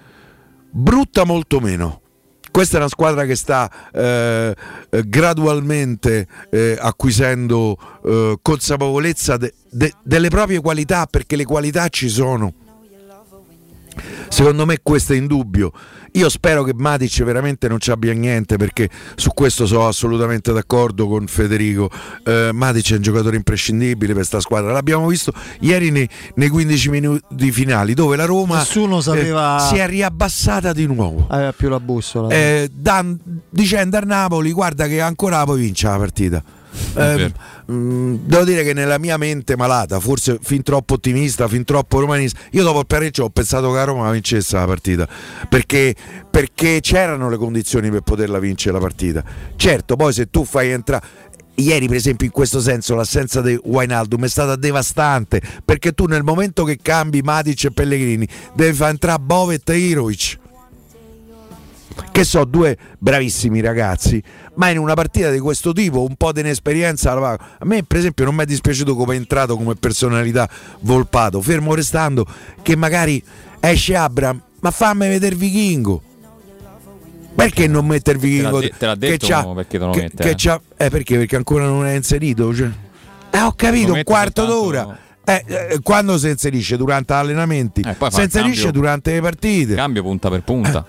brutta 0.70 1.24
molto 1.26 1.60
meno 1.60 2.02
questa 2.56 2.78
è 2.78 2.80
una 2.80 2.88
squadra 2.88 3.26
che 3.26 3.36
sta 3.36 3.70
eh, 3.92 4.56
gradualmente 5.08 6.26
eh, 6.50 6.78
acquisendo 6.80 7.78
eh, 8.06 8.40
consapevolezza 8.42 9.36
de- 9.36 9.54
de- 9.70 9.94
delle 10.02 10.30
proprie 10.30 10.62
qualità 10.62 11.06
perché 11.06 11.36
le 11.36 11.44
qualità 11.44 11.90
ci 11.90 12.08
sono. 12.08 12.54
Secondo 14.30 14.66
me 14.66 14.80
questo 14.82 15.12
è 15.12 15.18
indubbio. 15.18 15.74
Io 16.16 16.30
spero 16.30 16.64
che 16.64 16.74
Matic 16.74 17.24
veramente 17.24 17.68
non 17.68 17.80
ci 17.80 17.92
abbia 17.92 18.14
niente 18.14 18.56
perché 18.56 18.90
su 19.16 19.32
questo 19.34 19.66
sono 19.66 19.88
assolutamente 19.88 20.54
d'accordo 20.54 21.08
con 21.08 21.28
Federico. 21.28 21.90
Eh, 22.24 22.52
Matic 22.54 22.92
è 22.94 22.96
un 22.96 23.02
giocatore 23.02 23.36
imprescindibile 23.36 24.08
per 24.08 24.16
questa 24.16 24.40
squadra. 24.40 24.72
L'abbiamo 24.72 25.08
visto 25.08 25.34
ieri 25.60 25.92
nei, 25.92 26.08
nei 26.36 26.48
15 26.48 26.90
minuti 26.90 27.52
finali 27.52 27.94
dove 27.94 28.16
la 28.16 28.24
Roma 28.26 28.60
Nessuno 28.60 29.02
sapeva- 29.02 29.58
eh, 29.58 29.68
si 29.68 29.76
è 29.76 29.88
riabbassata 29.88 30.72
di 30.72 30.86
nuovo. 30.86 31.26
Aveva 31.30 31.52
più 31.52 31.68
la 31.68 31.82
bussola. 31.82 32.30
Eh, 32.30 32.70
dan- 32.74 33.20
dicendo 33.50 33.98
a 33.98 34.02
Napoli 34.02 34.54
guarda 34.54 34.88
che 34.88 35.02
ancora 35.02 35.44
poi 35.44 35.60
vince 35.60 35.88
la 35.88 35.98
partita 35.98 36.44
Eh, 36.96 37.32
mm, 37.72 38.16
devo 38.24 38.44
dire 38.44 38.64
che 38.64 38.74
nella 38.74 38.98
mia 38.98 39.18
mente 39.18 39.56
malata 39.56 40.00
forse 40.00 40.40
fin 40.42 40.64
troppo 40.64 40.96
ottimista 40.96 41.48
fin 41.48 41.64
troppo 41.64 42.00
romanista 42.00 42.40
io 42.52 42.64
dopo 42.64 42.80
il 42.80 42.86
pareggio 42.86 43.26
ho 43.26 43.30
pensato 43.30 43.70
che 43.70 43.76
la 43.76 43.84
Roma 43.84 44.12
vincesse 44.12 44.56
la 44.56 44.66
partita 44.66 45.08
perché, 45.50 45.96
perché 46.30 46.80
c'erano 46.82 47.30
le 47.30 47.38
condizioni 47.38 47.90
per 47.90 48.02
poterla 48.02 48.40
vincere 48.40 48.74
la 48.74 48.82
partita. 48.82 49.24
Certo 49.56 49.96
poi 49.96 50.14
se 50.14 50.30
tu 50.30 50.46
fai 50.46 50.70
entrare 50.72 51.24
Ieri, 51.58 51.88
per 51.88 51.96
esempio, 51.96 52.26
in 52.26 52.34
questo 52.34 52.60
senso 52.60 52.96
l'assenza 52.96 53.42
di 53.42 53.58
Wijnaldum 53.64 54.26
è 54.26 54.28
stata 54.28 54.58
devastante 54.58 55.42
perché 55.64 55.94
tu 55.94 56.06
nel 56.06 56.24
momento 56.24 56.66
che 56.66 56.78
cambi 56.82 57.22
Matic 57.22 57.66
e 57.66 57.72
Pellegrini 57.72 58.28
devi 58.54 58.76
far 58.76 58.90
entrare 58.90 59.22
Bovet 59.22 59.70
e 59.70 59.78
Irovic 59.78 60.40
che 62.12 62.26
so 62.26 62.44
due 62.44 62.78
bravissimi 63.00 63.62
ragazzi 63.62 64.22
ma 64.56 64.70
in 64.70 64.78
una 64.78 64.94
partita 64.94 65.30
di 65.32 65.40
questo 65.40 65.74
tipo 65.74 66.02
un 66.04 66.16
po' 66.16 66.32
di 66.32 66.40
inesperienza 66.42 67.14
la 67.14 67.32
a 67.32 67.66
me 67.66 67.84
per 67.84 67.98
esempio 67.98 68.26
non 68.26 68.36
mi 68.36 68.44
è 68.44 68.46
dispiaciuto 68.46 68.96
come 68.96 69.14
è 69.16 69.18
entrato 69.18 69.56
come 69.58 69.76
personalità 69.76 70.50
Volpato 70.82 71.42
fermo 71.42 71.74
restando 71.76 72.26
che 72.62 72.76
magari 72.76 73.22
esce 73.60 73.96
Abram 73.96 74.42
ma 74.62 74.72
fammi 74.72 75.08
vedere 75.08 75.36
Vichingo 75.36 76.02
perché 77.36 77.68
non 77.68 77.86
mettere 77.86 78.18
Te 78.18 78.26
l'ha, 78.28 78.34
Vichingo 78.34 78.60
de- 78.62 78.74
te 78.78 78.86
l'ha 78.86 78.94
che 78.94 79.00
detto 79.00 79.28
c'ha- 79.28 79.44
perché 79.54 79.78
te 79.78 79.86
lo 79.86 79.92
che- 79.92 80.02
mette. 80.02 80.24
che 80.24 80.30
eh. 80.30 80.36
c'ha- 80.38 80.62
eh, 80.78 80.90
perché 80.90 81.18
perché 81.18 81.36
ancora 81.36 81.66
non 81.66 81.86
è 81.86 81.94
inserito 81.94 82.54
cioè. 82.56 82.70
eh, 83.32 83.40
ho 83.42 83.52
capito 83.54 83.94
un 83.94 84.04
quarto 84.04 84.46
d'ora 84.46 84.98
eh, 85.26 85.44
eh, 85.48 85.80
quando 85.82 86.18
si 86.18 86.30
inserisce 86.30 86.78
durante 86.78 87.14
gli 87.14 87.18
allenamenti 87.18 87.82
Eh, 87.82 87.96
si 88.10 88.22
inserisce 88.22 88.64
cambio. 88.64 88.72
durante 88.72 89.12
le 89.14 89.22
partite 89.22 89.76
Cambio 89.76 90.02
punta 90.04 90.30
per 90.30 90.44
punta. 90.44 90.86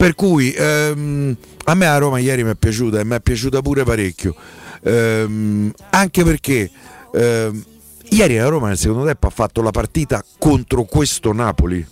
Per 0.00 0.14
cui 0.14 0.50
ehm, 0.50 1.36
a 1.64 1.74
me 1.74 1.84
la 1.84 1.98
Roma 1.98 2.18
ieri 2.18 2.42
mi 2.42 2.52
è 2.52 2.54
piaciuta 2.54 3.00
e 3.00 3.04
mi 3.04 3.16
è 3.16 3.20
piaciuta 3.20 3.60
pure 3.60 3.84
parecchio. 3.84 4.34
Ehm, 4.82 5.70
anche 5.90 6.24
perché 6.24 6.70
ehm, 7.12 7.64
ieri 8.08 8.36
la 8.36 8.48
Roma 8.48 8.68
nel 8.68 8.78
secondo 8.78 9.04
tempo 9.04 9.26
ha 9.26 9.30
fatto 9.30 9.60
la 9.60 9.70
partita 9.70 10.24
contro 10.38 10.84
questo 10.84 11.34
Napoli. 11.34 11.86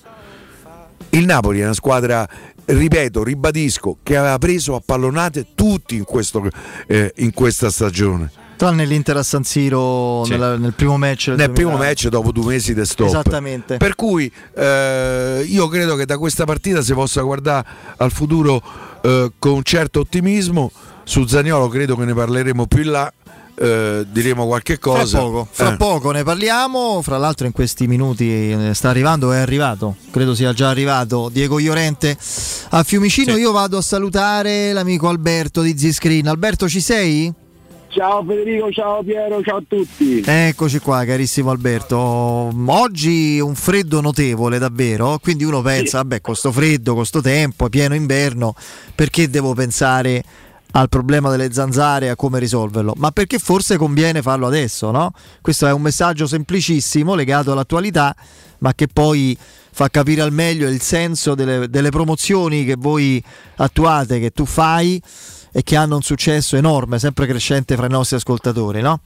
il 1.10 1.26
Napoli 1.26 1.60
è 1.60 1.64
una 1.64 1.74
squadra, 1.74 2.26
ripeto, 2.64 3.22
ribadisco, 3.22 3.98
che 4.02 4.16
aveva 4.16 4.38
preso 4.38 4.74
a 4.74 4.80
pallonate 4.82 5.48
tutti 5.54 5.94
in, 5.94 6.04
questo, 6.04 6.48
eh, 6.86 7.12
in 7.16 7.34
questa 7.34 7.70
stagione. 7.70 8.30
Tranne 8.58 8.84
l'Inter 8.86 9.16
a 9.16 9.22
San 9.22 9.44
Siro 9.44 10.22
Sì. 10.24 10.32
nella- 10.32 10.56
nel 10.56 10.72
primo 10.74 10.96
match. 10.98 11.28
Nel 11.28 11.50
primo 11.52 11.70
2000. 11.70 11.78
match 11.78 12.08
dopo 12.08 12.32
due 12.32 12.54
mesi 12.54 12.74
di 12.74 12.84
stop. 12.84 13.06
Esattamente. 13.06 13.76
Per 13.76 13.94
cui 13.94 14.30
eh, 14.56 15.44
io 15.46 15.68
credo 15.68 15.94
che 15.94 16.04
da 16.04 16.18
questa 16.18 16.44
partita 16.44 16.82
si 16.82 16.92
possa 16.92 17.22
guardare 17.22 17.64
al 17.98 18.10
futuro 18.10 18.60
eh, 19.02 19.30
con 19.38 19.52
un 19.52 19.62
certo 19.62 20.00
ottimismo. 20.00 20.72
Su 21.04 21.24
Zagnolo 21.26 21.68
credo 21.68 21.94
che 21.96 22.04
ne 22.04 22.12
parleremo 22.14 22.66
più 22.66 22.82
in 22.82 22.90
là, 22.90 23.12
eh, 23.54 24.04
diremo 24.10 24.44
qualche 24.46 24.76
Fra 24.80 24.90
cosa. 24.90 25.18
poco, 25.20 25.48
fra 25.50 25.72
Eh. 25.74 25.76
poco 25.76 26.10
ne 26.10 26.24
parliamo. 26.24 27.00
Fra 27.00 27.16
l'altro, 27.16 27.46
in 27.46 27.52
questi 27.52 27.86
minuti 27.86 28.28
eh, 28.50 28.74
sta 28.74 28.88
arrivando, 28.90 29.30
è 29.32 29.38
arrivato, 29.38 29.94
credo 30.10 30.34
sia 30.34 30.52
già 30.52 30.68
arrivato 30.68 31.30
Diego 31.32 31.60
Iorente 31.60 32.18
a 32.70 32.82
Fiumicino. 32.82 33.36
Io 33.36 33.52
vado 33.52 33.78
a 33.78 33.82
salutare 33.82 34.72
l'amico 34.72 35.08
Alberto 35.08 35.62
di 35.62 35.78
Ziscreen. 35.78 36.26
Alberto, 36.26 36.68
ci 36.68 36.80
sei? 36.80 37.32
Ciao 37.90 38.22
Federico, 38.22 38.70
ciao 38.70 39.02
Piero, 39.02 39.42
ciao 39.42 39.56
a 39.56 39.62
tutti. 39.66 40.22
Eccoci 40.24 40.78
qua, 40.78 41.04
carissimo 41.04 41.50
Alberto. 41.50 41.96
Oggi 41.96 43.40
un 43.40 43.54
freddo 43.54 44.02
notevole, 44.02 44.58
davvero. 44.58 45.18
Quindi 45.22 45.44
uno 45.44 45.62
pensa, 45.62 45.98
vabbè, 45.98 46.20
con 46.20 46.36
sto 46.36 46.52
freddo, 46.52 46.94
con 46.94 47.06
sto 47.06 47.22
tempo, 47.22 47.68
pieno 47.70 47.94
inverno, 47.94 48.54
perché 48.94 49.30
devo 49.30 49.54
pensare 49.54 50.22
al 50.72 50.90
problema 50.90 51.30
delle 51.30 51.50
zanzare 51.50 52.06
e 52.06 52.08
a 52.10 52.16
come 52.16 52.38
risolverlo? 52.38 52.92
Ma 52.96 53.10
perché 53.10 53.38
forse 53.38 53.78
conviene 53.78 54.20
farlo 54.20 54.46
adesso, 54.46 54.90
no? 54.90 55.12
Questo 55.40 55.66
è 55.66 55.72
un 55.72 55.80
messaggio 55.80 56.26
semplicissimo 56.26 57.14
legato 57.14 57.52
all'attualità, 57.52 58.14
ma 58.58 58.74
che 58.74 58.86
poi 58.86 59.36
fa 59.72 59.88
capire 59.88 60.20
al 60.20 60.32
meglio 60.32 60.68
il 60.68 60.82
senso 60.82 61.34
delle, 61.34 61.70
delle 61.70 61.90
promozioni 61.90 62.64
che 62.64 62.74
voi 62.76 63.22
attuate, 63.56 64.20
che 64.20 64.30
tu 64.30 64.44
fai 64.44 65.00
e 65.58 65.64
che 65.64 65.74
hanno 65.74 65.96
un 65.96 66.02
successo 66.02 66.54
enorme, 66.56 67.00
sempre 67.00 67.26
crescente 67.26 67.74
fra 67.74 67.86
i 67.86 67.90
nostri 67.90 68.14
ascoltatori, 68.14 68.80
no? 68.80 69.00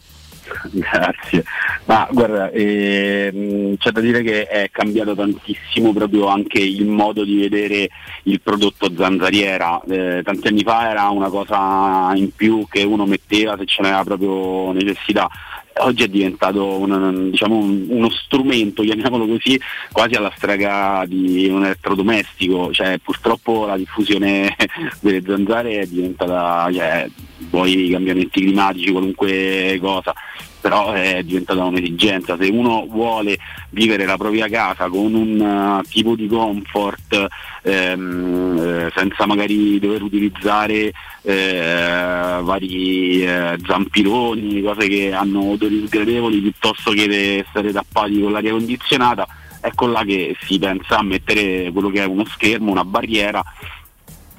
Grazie. 0.70 1.44
Ma 1.86 2.06
guarda, 2.10 2.50
ehm, 2.50 3.78
c'è 3.78 3.90
da 3.90 4.00
dire 4.00 4.20
che 4.20 4.46
è 4.46 4.68
cambiato 4.70 5.14
tantissimo 5.14 5.94
proprio 5.94 6.26
anche 6.26 6.58
il 6.58 6.84
modo 6.84 7.24
di 7.24 7.38
vedere 7.38 7.88
il 8.24 8.38
prodotto 8.42 8.92
zanzariera. 8.94 9.80
Eh, 9.88 10.20
tanti 10.22 10.48
anni 10.48 10.62
fa 10.62 10.90
era 10.90 11.08
una 11.08 11.30
cosa 11.30 12.12
in 12.16 12.34
più 12.34 12.66
che 12.68 12.82
uno 12.82 13.06
metteva 13.06 13.56
se 13.56 13.64
ce 13.64 13.80
n'era 13.80 14.04
proprio 14.04 14.72
necessità. 14.72 15.30
Oggi 15.78 16.04
è 16.04 16.08
diventato 16.08 16.64
un- 16.78 17.30
diciamo, 17.30 17.56
un- 17.56 17.86
uno 17.88 18.10
strumento, 18.10 18.82
chiamiamolo 18.82 19.26
così, 19.26 19.58
quasi 19.90 20.14
alla 20.14 20.32
strega 20.36 21.04
di 21.06 21.48
un 21.48 21.64
elettrodomestico. 21.64 22.72
Cioè, 22.72 22.98
purtroppo 23.02 23.66
la 23.66 23.76
diffusione 23.76 24.54
delle 25.00 25.22
zanzare 25.26 25.80
è 25.80 25.86
diventata, 25.86 26.70
cioè, 26.72 27.08
poi 27.50 27.86
i 27.86 27.90
cambiamenti 27.90 28.40
climatici, 28.42 28.90
qualunque 28.92 29.78
cosa, 29.80 30.14
però 30.60 30.92
è 30.92 31.22
diventata 31.24 31.64
un'esigenza. 31.64 32.36
Se 32.38 32.48
uno 32.48 32.86
vuole 32.88 33.36
vivere 33.70 34.04
la 34.04 34.16
propria 34.16 34.48
casa 34.48 34.88
con 34.88 35.14
un 35.14 35.40
eh, 35.84 35.88
tipo 35.88 36.14
di 36.14 36.28
comfort 36.28 37.26
ehm, 37.62 38.58
eh, 38.58 38.92
senza 38.94 39.26
magari 39.26 39.78
dover 39.80 40.02
utilizzare 40.02 40.92
eh, 41.22 42.40
vari 42.42 43.24
eh, 43.24 43.56
zampironi, 43.64 44.60
cose 44.60 44.88
che 44.88 45.12
hanno 45.12 45.52
odori 45.52 45.86
sgradevoli 45.86 46.40
piuttosto 46.40 46.90
che 46.92 47.44
stare 47.50 47.72
tappati 47.72 48.20
con 48.20 48.32
l'aria 48.32 48.52
condizionata, 48.52 49.26
ecco 49.60 49.86
là 49.86 50.02
che 50.04 50.36
si 50.40 50.58
pensa 50.58 50.98
a 50.98 51.02
mettere 51.02 51.70
quello 51.72 51.90
che 51.90 52.02
è 52.02 52.06
uno 52.06 52.24
schermo, 52.24 52.70
una 52.70 52.84
barriera 52.84 53.42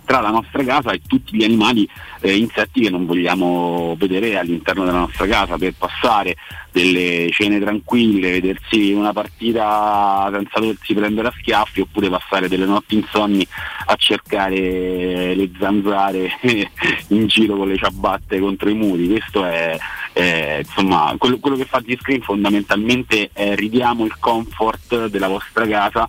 tra 0.06 0.20
la 0.20 0.30
nostra 0.30 0.64
casa 0.64 0.92
e 0.92 1.02
tutti 1.08 1.38
gli 1.38 1.44
animali 1.44 1.88
eh, 2.20 2.36
insetti 2.36 2.82
che 2.82 2.90
non 2.90 3.06
vogliamo 3.06 3.96
vedere 3.98 4.38
all'interno 4.38 4.84
della 4.84 5.00
nostra 5.00 5.26
casa 5.26 5.58
per 5.58 5.74
passare 5.78 6.36
delle 6.74 7.30
cene 7.30 7.60
tranquille, 7.60 8.32
vedersi 8.32 8.92
una 8.94 9.14
partita 9.14 10.28
senza 10.34 10.60
doversi 10.60 10.96
prendere 10.96 11.28
a 11.28 11.34
schiaffi 11.38 11.82
oppure 11.82 12.10
passare 12.10 12.50
delle 12.50 12.66
notti 12.66 12.96
insonni 12.96 13.48
a 13.86 13.96
cercare 13.96 15.36
le 15.36 15.52
zanzare 15.60 16.32
in 17.10 17.28
giro 17.28 17.56
con 17.56 17.68
le 17.68 17.78
ciabatte 17.78 18.40
contro 18.40 18.70
i 18.70 18.74
muri. 18.74 19.08
Questo 19.08 19.46
è, 19.46 19.78
è, 20.14 20.64
insomma 20.66 21.14
quello, 21.20 21.38
quello 21.38 21.58
che 21.58 21.66
fa 21.66 21.80
G-Screen 21.80 22.22
fondamentalmente 22.22 23.30
è 23.32 23.54
ridiamo 23.56 24.04
il 24.04 24.18
comfort 24.18 25.10
della 25.10 25.28
vostra 25.28 25.68
casa 25.68 26.08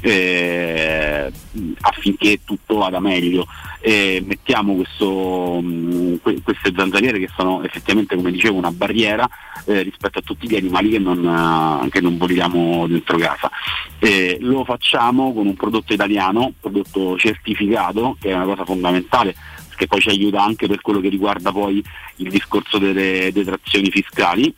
eh, 0.00 1.30
affinché 1.80 2.40
tutto 2.42 2.76
vada 2.76 3.00
meglio. 3.00 3.46
E 3.80 4.22
mettiamo 4.26 4.74
questo, 4.74 5.60
mh, 5.60 6.20
que- 6.22 6.40
queste 6.42 6.72
zanzariere 6.74 7.18
che 7.18 7.28
sono 7.36 7.62
effettivamente 7.62 8.16
come 8.16 8.32
dicevo 8.32 8.56
una 8.56 8.72
barriera 8.72 9.28
eh, 9.66 9.82
rispetto 9.82 10.05
a 10.12 10.22
tutti 10.22 10.48
gli 10.48 10.56
animali 10.56 10.90
che 10.90 10.98
non, 10.98 11.82
eh, 11.84 11.88
che 11.90 12.00
non 12.00 12.16
vogliamo 12.16 12.86
dentro 12.86 13.18
casa. 13.18 13.50
Eh, 13.98 14.38
lo 14.40 14.64
facciamo 14.64 15.32
con 15.32 15.46
un 15.46 15.54
prodotto 15.54 15.92
italiano, 15.92 16.52
prodotto 16.60 17.16
certificato, 17.18 18.16
che 18.20 18.30
è 18.30 18.34
una 18.34 18.44
cosa 18.44 18.64
fondamentale 18.64 19.34
che 19.76 19.86
poi 19.86 20.00
ci 20.00 20.08
aiuta 20.08 20.42
anche 20.42 20.66
per 20.66 20.80
quello 20.80 21.00
che 21.00 21.08
riguarda 21.08 21.52
poi 21.52 21.84
il 22.16 22.30
discorso 22.30 22.78
delle 22.78 23.30
detrazioni 23.32 23.90
fiscali 23.90 24.54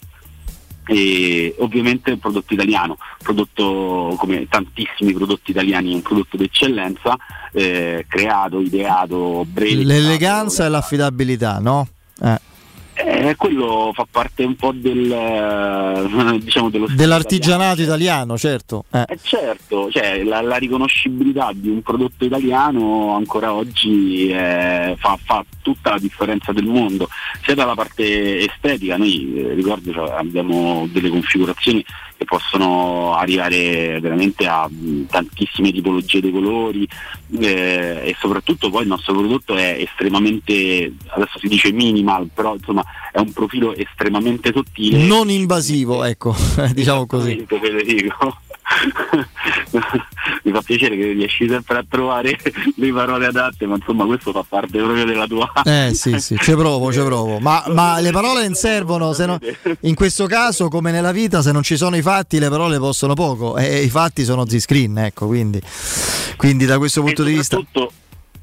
e 0.87 1.55
ovviamente 1.59 2.11
il 2.11 2.19
prodotto 2.19 2.55
italiano, 2.55 2.97
prodotto 3.23 4.15
come 4.17 4.47
tantissimi 4.49 5.13
prodotti 5.13 5.51
italiani, 5.51 5.93
un 5.93 6.01
prodotto 6.01 6.39
d'eccellenza, 6.39 7.15
eh, 7.53 8.07
creato, 8.09 8.61
ideato, 8.61 9.45
brevettato. 9.47 9.87
L'eleganza 9.87 10.65
e 10.65 10.69
l'affidabilità, 10.71 11.59
no? 11.59 11.89
Eh. 12.23 12.41
Eh, 13.01 13.37
quello 13.37 13.93
fa 13.95 14.07
parte 14.11 14.43
un 14.43 14.57
po' 14.57 14.73
del, 14.73 15.11
eh, 15.11 16.39
diciamo 16.43 16.69
Dell'artigianato 16.69 17.81
italiano, 17.81 18.37
certo. 18.37 18.87
Eh. 18.91 19.05
Eh, 19.07 19.19
certo, 19.23 19.89
cioè, 19.89 20.25
la, 20.25 20.41
la 20.41 20.57
riconoscibilità 20.57 21.53
di 21.55 21.69
un 21.69 21.81
prodotto 21.81 22.25
italiano 22.25 23.15
ancora 23.15 23.55
oggi 23.55 24.31
eh, 24.31 24.97
fa, 24.99 25.17
fa 25.23 25.45
tutta 25.63 25.91
la 25.91 25.99
differenza 25.99 26.53
del 26.53 26.65
mondo, 26.65 27.09
sia 27.45 27.55
dalla 27.55 27.75
parte 27.75 28.41
estetica, 28.41 28.97
noi 28.97 29.33
eh, 29.37 29.55
ricordo 29.55 29.93
cioè, 29.93 30.11
abbiamo 30.11 30.89
delle 30.91 31.09
configurazioni 31.09 31.85
che 32.19 32.25
possono 32.25 33.15
arrivare 33.15 34.01
veramente 34.01 34.45
a 34.47 34.69
mh, 34.69 35.07
tantissime 35.07 35.71
tipologie 35.71 36.21
di 36.21 36.33
colori 36.33 36.89
eh, 37.39 38.01
e 38.03 38.17
soprattutto 38.19 38.71
poi 38.71 38.83
il 38.83 38.89
nostro 38.89 39.15
prodotto 39.15 39.57
è 39.57 39.77
estremamente, 39.79 40.93
adesso 41.07 41.39
si 41.39 41.47
dice 41.47 41.71
minimal, 41.71 42.29
però 42.35 42.55
insomma 42.57 42.85
è 43.13 43.21
un 43.21 43.33
profilo 43.33 43.73
estremamente 43.73 44.51
sottile. 44.53 44.99
Non 45.05 45.31
invasivo, 45.31 46.03
ecco, 46.03 46.35
diciamo 46.75 47.07
così. 47.07 47.47
Federico. 47.47 48.37
Mi 50.43 50.53
fa 50.53 50.63
piacere 50.63 50.97
che 50.97 51.13
riesci 51.13 51.49
sempre 51.49 51.79
a 51.79 51.85
trovare 51.89 52.39
le 52.77 52.93
parole 52.93 53.27
adatte, 53.27 53.67
ma 53.67 53.77
insomma 53.77 54.05
questo 54.05 54.33
fa 54.33 54.45
parte 54.47 54.79
proprio 54.79 55.05
della 55.05 55.27
tua. 55.27 55.51
Eh 55.65 55.93
sì, 55.95 56.19
sì, 56.21 56.37
ci 56.39 56.55
provo, 56.55 56.93
ci 56.93 57.01
provo. 57.01 57.39
Ma, 57.39 57.65
ma 57.69 57.99
le 58.01 58.11
parole 58.11 58.43
non 58.43 58.55
servono, 58.55 59.13
se 59.13 59.27
no, 59.27 59.39
in 59.81 59.95
questo 59.95 60.27
caso, 60.27 60.69
come 60.69 60.91
nella 60.91 61.13
vita, 61.13 61.43
se 61.43 61.53
non 61.53 61.63
ci 61.63 61.77
sono 61.77 61.97
i 61.97 62.03
fatti, 62.03 62.39
le 62.39 62.49
parole 62.49 62.79
possono 62.79 63.15
poco. 63.15 63.57
E 63.57 63.83
i 63.83 63.89
fatti 63.89 64.25
sono 64.25 64.47
Z-screen, 64.47 64.99
ecco, 64.99 65.27
quindi, 65.27 65.61
quindi 66.37 66.67
da 66.67 66.79
questo 66.79 67.03
punto 67.03 67.23
di 67.23 67.33
vista... 67.33 67.59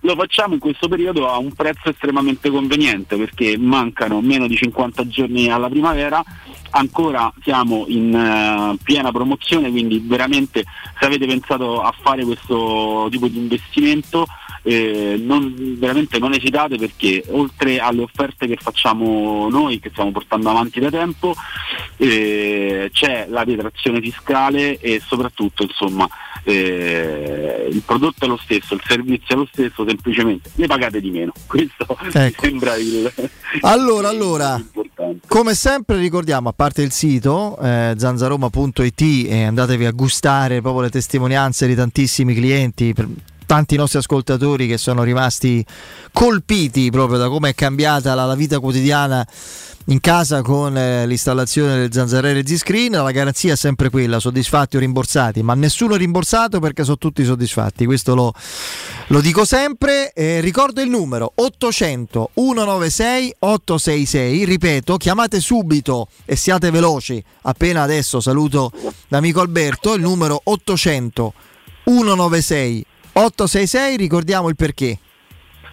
Lo 0.05 0.13
facciamo 0.13 0.53
in 0.53 0.59
questo 0.59 0.87
periodo 0.87 1.27
a 1.27 1.39
un 1.39 1.51
prezzo 1.53 1.89
estremamente 1.89 2.51
conveniente 2.51 3.17
perché 3.17 3.57
mancano 3.57 4.21
meno 4.21 4.45
di 4.45 4.55
50 4.55 5.07
giorni 5.07 5.49
alla 5.49 5.67
primavera, 5.67 6.23
ancora 6.69 7.33
siamo 7.41 7.85
in 7.87 8.13
eh, 8.13 8.77
piena 8.83 9.11
promozione, 9.11 9.71
quindi 9.71 9.99
veramente 10.05 10.63
se 10.99 11.05
avete 11.05 11.25
pensato 11.25 11.81
a 11.81 11.91
fare 12.03 12.23
questo 12.23 13.07
tipo 13.09 13.27
di 13.27 13.39
investimento 13.39 14.27
eh, 14.67 15.15
non, 15.19 15.53
veramente 15.77 16.17
non 16.17 16.33
esitate 16.33 16.77
perché 16.77 17.23
oltre 17.29 17.77
alle 17.77 18.01
offerte 18.01 18.47
che 18.47 18.57
facciamo 18.59 19.47
noi, 19.47 19.79
che 19.79 19.91
stiamo 19.91 20.11
portando 20.11 20.49
avanti 20.49 20.79
da 20.79 20.89
tempo, 20.89 21.35
eh, 21.97 22.89
c'è 22.91 23.27
la 23.29 23.45
detrazione 23.45 24.01
fiscale 24.01 24.79
e 24.79 24.99
soprattutto 25.05 25.61
insomma 25.61 26.09
eh, 26.43 27.67
il 27.71 27.81
prodotto 27.85 28.25
è 28.25 28.27
lo 28.27 28.37
stesso, 28.37 28.73
il 28.73 28.81
servizio 28.83 29.35
è 29.35 29.37
lo 29.37 29.47
stesso, 29.51 29.85
semplicemente 29.87 30.49
ne 30.55 30.65
pagate 30.65 30.99
di 30.99 31.11
meno. 31.11 31.31
Questo 31.45 31.85
mi 32.01 32.09
Ecco. 32.11 32.41
sembra 32.41 32.75
il 32.75 33.13
Allora, 33.61 34.09
allora, 34.09 34.59
come 35.27 35.53
sempre 35.53 35.97
ricordiamo, 35.97 36.49
a 36.49 36.53
parte 36.53 36.81
il 36.81 36.91
sito 36.91 37.55
eh, 37.59 37.93
zanzaroma.it 37.95 39.01
e 39.29 39.43
andatevi 39.43 39.85
a 39.85 39.91
gustare 39.91 40.61
proprio 40.61 40.81
le 40.83 40.89
testimonianze 40.89 41.67
di 41.67 41.75
tantissimi 41.75 42.33
clienti, 42.33 42.93
per- 42.93 43.07
tanti 43.45 43.75
nostri 43.75 43.99
ascoltatori 43.99 44.67
che 44.67 44.77
sono 44.77 45.03
rimasti 45.03 45.65
colpiti 46.11 46.89
proprio 46.89 47.17
da 47.17 47.29
come 47.29 47.49
è 47.49 47.55
cambiata 47.55 48.13
la, 48.13 48.25
la 48.25 48.35
vita 48.35 48.59
quotidiana 48.59 49.25
in 49.89 49.99
casa 49.99 50.41
con 50.41 50.75
eh, 50.75 51.05
l'installazione 51.05 51.75
del 51.75 51.93
zanzarello 51.93 52.41
Z-Screen, 52.43 52.93
la 52.93 53.11
garanzia 53.11 53.53
è 53.53 53.55
sempre 53.55 53.89
quella, 53.89 54.19
soddisfatti 54.19 54.77
o 54.77 54.79
rimborsati, 54.79 55.43
ma 55.43 55.53
nessuno 55.53 55.95
rimborsato 55.95 56.59
perché 56.59 56.83
sono 56.83 56.97
tutti 56.97 57.23
soddisfatti, 57.23 57.85
questo 57.85 58.15
lo, 58.15 58.33
lo 59.07 59.21
dico 59.21 59.45
sempre. 59.45 60.11
Eh, 60.13 60.39
ricordo 60.39 60.81
il 60.81 60.89
numero 60.89 61.31
800 61.35 62.31
196 62.33 63.35
866, 63.37 64.45
ripeto, 64.45 64.97
chiamate 64.97 65.39
subito 65.39 66.07
e 66.25 66.35
siate 66.35 66.71
veloci, 66.71 67.23
appena 67.43 67.83
adesso 67.83 68.19
saluto 68.19 68.71
l'amico 69.09 69.41
Alberto, 69.41 69.93
il 69.93 70.01
numero 70.01 70.41
800 70.43 71.33
196 71.83 72.85
866, 73.17 73.95
ricordiamo 73.95 74.49
il 74.49 74.57
perché. 74.57 74.99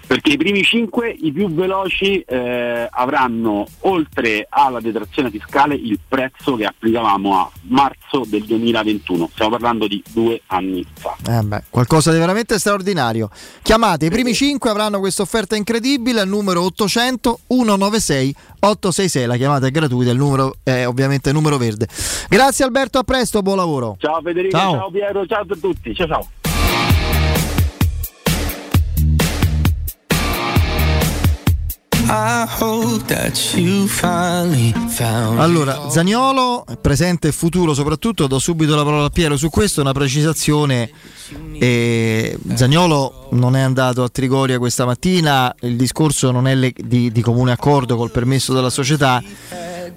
Perché 0.06 0.32
i 0.32 0.36
primi 0.36 0.62
5, 0.62 1.16
i 1.22 1.32
più 1.32 1.52
veloci, 1.52 2.20
eh, 2.20 2.86
avranno 2.90 3.66
oltre 3.80 4.46
alla 4.48 4.78
detrazione 4.80 5.30
fiscale 5.30 5.74
il 5.74 5.98
prezzo 6.06 6.54
che 6.54 6.66
applicavamo 6.66 7.38
a 7.38 7.50
marzo 7.62 8.24
del 8.26 8.44
2021. 8.44 9.30
Stiamo 9.32 9.52
parlando 9.52 9.88
di 9.88 10.02
due 10.12 10.42
anni 10.46 10.86
fa. 10.92 11.16
Eh 11.26 11.42
beh, 11.42 11.62
qualcosa 11.70 12.12
di 12.12 12.18
veramente 12.18 12.58
straordinario. 12.58 13.30
Chiamate, 13.62 14.06
i 14.06 14.10
primi 14.10 14.34
5 14.34 14.68
avranno 14.68 14.98
questa 14.98 15.22
offerta 15.22 15.56
incredibile 15.56 16.20
al 16.20 16.28
numero 16.28 16.62
800 16.62 17.40
196 17.46 18.34
866. 18.60 19.26
La 19.26 19.36
chiamata 19.36 19.66
è 19.66 19.70
gratuita, 19.70 20.10
il 20.10 20.18
numero 20.18 20.56
è 20.62 20.86
ovviamente 20.86 21.32
numero 21.32 21.56
verde. 21.56 21.88
Grazie 22.28 22.64
Alberto, 22.64 22.98
a 22.98 23.02
presto, 23.02 23.40
buon 23.40 23.56
lavoro. 23.56 23.96
Ciao 23.98 24.20
Federico, 24.20 24.56
Ciao. 24.56 24.72
ciao, 24.72 24.90
Piero, 24.90 25.26
ciao 25.26 25.42
a 25.48 25.56
tutti. 25.58 25.94
Ciao 25.94 26.06
ciao. 26.06 26.28
Allora, 35.40 35.88
Zaniolo, 35.88 36.62
presente 36.78 37.28
e 37.28 37.32
futuro 37.32 37.72
soprattutto, 37.72 38.26
do 38.26 38.38
subito 38.38 38.76
la 38.76 38.84
parola 38.84 39.06
a 39.06 39.08
Piero 39.08 39.38
su 39.38 39.48
questo, 39.48 39.80
una 39.80 39.92
precisazione. 39.92 40.90
Eh, 41.58 42.38
Zaniolo 42.52 43.28
non 43.30 43.56
è 43.56 43.62
andato 43.62 44.02
a 44.02 44.10
Trigoria 44.10 44.58
questa 44.58 44.84
mattina, 44.84 45.54
il 45.60 45.76
discorso 45.76 46.30
non 46.30 46.46
è 46.46 46.54
le- 46.54 46.74
di, 46.76 47.10
di 47.10 47.22
comune 47.22 47.52
accordo 47.52 47.96
col 47.96 48.10
permesso 48.10 48.52
della 48.52 48.68
società. 48.68 49.22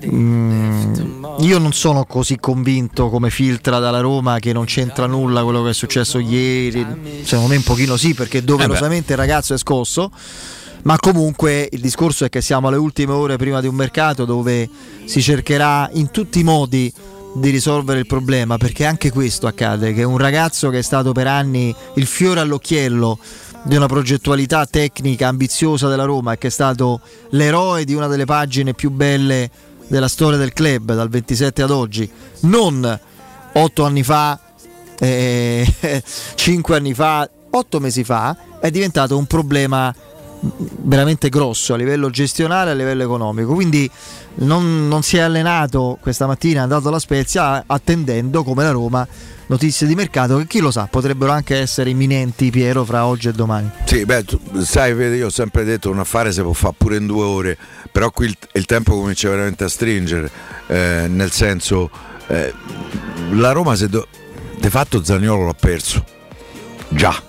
Mm, 0.05 1.25
io 1.39 1.57
non 1.57 1.73
sono 1.73 2.05
così 2.05 2.37
convinto 2.39 3.09
come 3.09 3.29
filtra 3.29 3.79
dalla 3.79 3.99
Roma 3.99 4.39
che 4.39 4.53
non 4.53 4.63
c'entra 4.63 5.05
nulla 5.05 5.43
quello 5.43 5.63
che 5.63 5.71
è 5.71 5.73
successo 5.73 6.19
ieri. 6.19 6.85
Secondo 7.23 7.49
me 7.49 7.57
un 7.57 7.63
pochino 7.63 7.97
sì, 7.97 8.13
perché 8.13 8.41
doverosamente 8.41 9.11
il 9.11 9.17
ragazzo 9.17 9.53
è 9.53 9.57
scosso. 9.57 10.11
Ma 10.85 10.97
comunque 10.99 11.67
il 11.71 11.81
discorso 11.81 12.25
è 12.25 12.29
che 12.29 12.41
siamo 12.41 12.67
alle 12.67 12.77
ultime 12.77 13.11
ore 13.11 13.37
prima 13.37 13.59
di 13.59 13.65
un 13.65 13.73
mercato 13.73 14.23
dove 14.23 14.69
si 15.05 15.19
cercherà 15.19 15.89
in 15.93 16.11
tutti 16.11 16.39
i 16.39 16.43
modi 16.43 16.93
di 17.33 17.49
risolvere 17.49 17.99
il 17.99 18.05
problema, 18.05 18.57
perché 18.57 18.85
anche 18.85 19.11
questo 19.11 19.47
accade, 19.47 19.93
che 19.93 20.03
un 20.03 20.19
ragazzo 20.19 20.69
che 20.69 20.79
è 20.79 20.83
stato 20.83 21.11
per 21.11 21.25
anni 21.25 21.75
il 21.95 22.05
fiore 22.05 22.39
all'occhiello 22.39 23.17
di 23.63 23.75
una 23.75 23.87
progettualità 23.87 24.67
tecnica 24.67 25.27
ambiziosa 25.27 25.89
della 25.89 26.05
Roma 26.05 26.33
e 26.33 26.37
che 26.37 26.47
è 26.47 26.51
stato 26.51 27.01
l'eroe 27.31 27.83
di 27.83 27.95
una 27.95 28.07
delle 28.07 28.25
pagine 28.25 28.75
più 28.75 28.91
belle 28.91 29.49
della 29.87 30.07
storia 30.07 30.37
del 30.37 30.53
club 30.53 30.93
dal 30.93 31.09
27 31.09 31.63
ad 31.63 31.71
oggi, 31.71 32.07
non 32.41 32.99
otto 33.53 33.83
anni 33.85 34.03
fa, 34.03 34.39
eh, 34.99 35.65
cinque 36.35 36.75
anni 36.77 36.93
fa, 36.93 37.27
otto 37.49 37.79
mesi 37.79 38.03
fa, 38.03 38.37
è 38.59 38.69
diventato 38.69 39.17
un 39.17 39.25
problema 39.25 39.93
veramente 40.57 41.29
grosso 41.29 41.73
a 41.73 41.77
livello 41.77 42.09
gestionale 42.09 42.69
e 42.69 42.73
a 42.73 42.75
livello 42.75 43.03
economico. 43.03 43.53
Quindi 43.53 43.89
non, 44.35 44.87
non 44.87 45.03
si 45.03 45.17
è 45.17 45.21
allenato 45.21 45.97
questa 46.01 46.27
mattina, 46.27 46.59
è 46.59 46.63
andato 46.63 46.87
alla 46.87 46.99
Spezia 46.99 47.63
attendendo 47.65 48.43
come 48.43 48.63
la 48.63 48.71
Roma 48.71 49.07
notizie 49.47 49.85
di 49.85 49.95
mercato 49.95 50.37
che 50.37 50.47
chi 50.47 50.59
lo 50.59 50.71
sa 50.71 50.87
potrebbero 50.89 51.31
anche 51.31 51.57
essere 51.57 51.91
imminenti 51.91 52.49
Piero 52.49 52.83
fra 52.83 53.05
oggi 53.05 53.27
e 53.27 53.31
domani. 53.31 53.69
Sì, 53.85 54.05
beh, 54.05 54.23
tu, 54.23 54.39
sai, 54.61 54.93
io 54.93 55.27
ho 55.27 55.29
sempre 55.29 55.63
detto 55.63 55.89
un 55.89 55.99
affare 55.99 56.31
si 56.31 56.41
può 56.41 56.53
fare 56.53 56.75
pure 56.77 56.97
in 56.97 57.05
due 57.05 57.23
ore, 57.23 57.57
però 57.91 58.11
qui 58.11 58.27
il, 58.27 58.37
il 58.53 58.65
tempo 58.65 58.95
comincia 58.95 59.29
veramente 59.29 59.63
a 59.63 59.69
stringere, 59.69 60.29
eh, 60.67 61.05
nel 61.07 61.31
senso, 61.31 61.89
eh, 62.27 62.53
la 63.33 63.51
Roma 63.51 63.75
se 63.75 63.87
do- 63.87 64.07
de 64.57 64.69
fatto 64.69 65.03
Zaniolo 65.03 65.45
l'ha 65.45 65.53
perso, 65.53 66.03
già, 66.89 67.21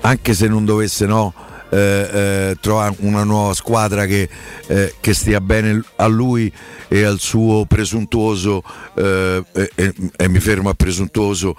anche 0.00 0.34
se 0.34 0.46
non 0.48 0.64
dovesse 0.64 1.06
no, 1.06 1.32
eh, 1.72 1.78
eh, 1.78 2.56
trovare 2.60 2.96
una 2.98 3.24
nuova 3.24 3.54
squadra 3.54 4.04
che, 4.04 4.28
eh, 4.66 4.94
che 5.00 5.14
stia 5.14 5.40
bene 5.40 5.82
a 5.96 6.06
lui 6.06 6.52
e 6.86 7.02
al 7.04 7.18
suo 7.18 7.64
presuntuoso, 7.64 8.62
eh, 8.94 9.42
e, 9.74 10.28
mi 10.28 10.38
fermo 10.38 10.68
a 10.68 10.74
presuntuoso, 10.74 11.56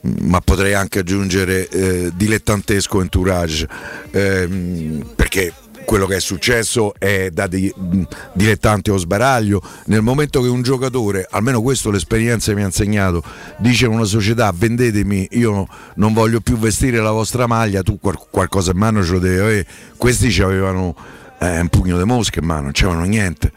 ma 0.00 0.40
potrei 0.40 0.72
anche 0.72 1.00
aggiungere 1.00 1.68
dilettantesco 2.14 3.02
entourage, 3.02 3.68
ehm, 4.12 5.12
perché 5.14 5.52
quello 5.90 6.06
che 6.06 6.14
è 6.14 6.20
successo 6.20 6.94
è 6.96 7.30
da 7.32 7.48
di- 7.48 7.74
mh, 7.76 8.02
dilettante 8.34 8.92
o 8.92 8.96
sbaraglio. 8.96 9.60
Nel 9.86 10.02
momento 10.02 10.40
che 10.40 10.46
un 10.46 10.62
giocatore, 10.62 11.26
almeno 11.28 11.60
questo 11.62 11.90
l'esperienza 11.90 12.54
mi 12.54 12.62
ha 12.62 12.66
insegnato, 12.66 13.24
dice 13.58 13.86
a 13.86 13.88
una 13.88 14.04
società 14.04 14.52
vendetemi, 14.54 15.26
io 15.32 15.66
non 15.96 16.12
voglio 16.12 16.38
più 16.38 16.56
vestire 16.58 16.98
la 16.98 17.10
vostra 17.10 17.48
maglia, 17.48 17.82
tu 17.82 17.98
qual- 17.98 18.20
qualcosa 18.30 18.70
in 18.70 18.76
mano 18.78 19.02
ce 19.02 19.10
lo 19.10 19.18
devi 19.18 19.40
avere. 19.40 19.66
Questi 19.96 20.30
ci 20.30 20.42
avevano 20.42 20.94
eh, 21.40 21.58
un 21.58 21.68
pugno 21.68 21.98
di 21.98 22.04
mosche 22.04 22.38
in 22.38 22.46
mano, 22.46 22.62
non 22.62 22.70
c'avevano 22.72 23.06
niente. 23.06 23.50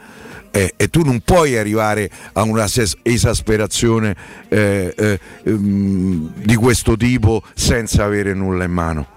Eh, 0.50 0.74
e 0.76 0.88
tu 0.88 1.04
non 1.04 1.20
puoi 1.20 1.56
arrivare 1.56 2.10
a 2.34 2.42
una 2.42 2.66
esasperazione 3.04 4.16
eh, 4.50 4.92
eh, 4.98 5.20
di 5.44 6.56
questo 6.56 6.98
tipo 6.98 7.44
senza 7.54 8.06
avere 8.06 8.34
nulla 8.34 8.64
in 8.64 8.72
mano. 8.72 9.08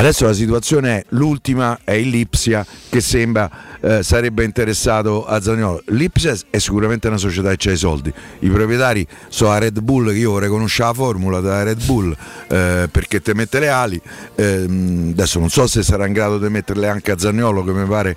Adesso 0.00 0.24
la 0.24 0.32
situazione 0.32 0.96
è 0.96 1.04
l'ultima 1.10 1.80
è 1.84 1.92
il 1.92 2.08
Lipsia 2.08 2.64
che 2.88 3.02
sembra 3.02 3.50
eh, 3.80 4.02
sarebbe 4.02 4.44
interessato 4.44 5.24
a 5.26 5.40
Zaniolo. 5.40 5.82
L'Ipsia 5.86 6.34
è 6.50 6.58
sicuramente 6.58 7.08
una 7.08 7.16
società 7.16 7.54
che 7.54 7.70
ha 7.70 7.72
i 7.72 7.76
soldi. 7.76 8.12
I 8.40 8.48
proprietari 8.48 9.06
sono 9.28 9.50
la 9.50 9.58
Red 9.58 9.80
Bull, 9.80 10.10
che 10.10 10.18
io 10.18 10.32
vorrei 10.32 10.48
conoscere 10.48 10.88
la 10.88 10.94
formula 10.94 11.40
della 11.40 11.62
Red 11.62 11.84
Bull 11.84 12.14
eh, 12.48 12.88
perché 12.90 13.20
te 13.20 13.34
mette 13.34 13.58
le 13.58 13.68
ali. 13.68 14.00
Ehm, 14.34 15.10
adesso 15.12 15.38
non 15.38 15.48
so 15.48 15.66
se 15.66 15.82
sarà 15.82 16.06
in 16.06 16.12
grado 16.12 16.38
di 16.38 16.48
metterle 16.48 16.88
anche 16.88 17.10
a 17.10 17.18
Zaniolo, 17.18 17.64
che 17.64 17.72
mi 17.72 17.86
pare 17.86 18.16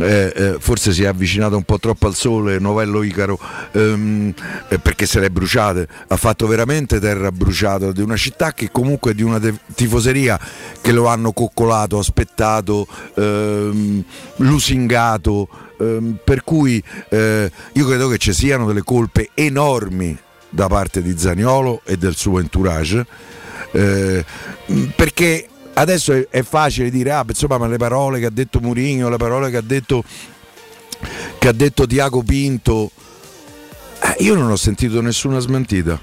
eh, 0.00 0.32
eh, 0.34 0.56
forse 0.58 0.92
si 0.92 1.02
è 1.02 1.06
avvicinato 1.06 1.56
un 1.56 1.64
po' 1.64 1.78
troppo 1.78 2.06
al 2.06 2.14
sole, 2.14 2.58
Novello 2.58 3.02
Icaro, 3.02 3.38
ehm, 3.72 4.32
eh, 4.68 4.78
perché 4.78 5.06
se 5.06 5.20
le 5.20 5.26
è 5.26 5.30
bruciate. 5.30 5.88
Ha 6.08 6.16
fatto 6.16 6.46
veramente 6.46 7.00
terra 7.00 7.32
bruciata 7.32 7.90
di 7.90 8.00
una 8.00 8.16
città 8.16 8.52
che 8.52 8.70
comunque 8.70 9.12
è 9.12 9.14
di 9.14 9.22
una 9.22 9.40
tifoseria 9.74 10.38
che 10.80 10.92
lo 10.92 11.03
hanno 11.08 11.32
coccolato, 11.32 11.98
aspettato, 11.98 12.86
ehm, 13.14 14.04
lusingato. 14.36 15.48
ehm, 15.78 16.18
per 16.22 16.44
cui 16.44 16.82
eh, 17.10 17.50
io 17.72 17.86
credo 17.86 18.08
che 18.08 18.18
ci 18.18 18.32
siano 18.32 18.66
delle 18.66 18.82
colpe 18.82 19.30
enormi 19.34 20.16
da 20.48 20.68
parte 20.68 21.02
di 21.02 21.18
Zaniolo 21.18 21.82
e 21.84 21.96
del 21.96 22.14
suo 22.14 22.38
entourage. 22.38 23.04
eh, 23.72 24.24
perché 24.94 25.48
adesso 25.74 26.12
è, 26.12 26.28
è 26.30 26.42
facile 26.42 26.90
dire, 26.90 27.10
ah, 27.10 27.24
insomma, 27.26 27.58
ma 27.58 27.66
le 27.66 27.76
parole 27.76 28.20
che 28.20 28.26
ha 28.26 28.30
detto 28.30 28.60
Mourinho, 28.60 29.08
le 29.08 29.16
parole 29.16 29.50
che 29.50 29.56
ha 29.56 29.62
detto, 29.62 30.04
che 31.38 31.48
ha 31.48 31.52
detto 31.52 31.86
Tiago 31.86 32.22
Pinto, 32.22 32.90
eh, 34.00 34.22
io 34.22 34.34
non 34.34 34.50
ho 34.50 34.56
sentito 34.56 35.00
nessuna 35.00 35.40
smentita. 35.40 35.98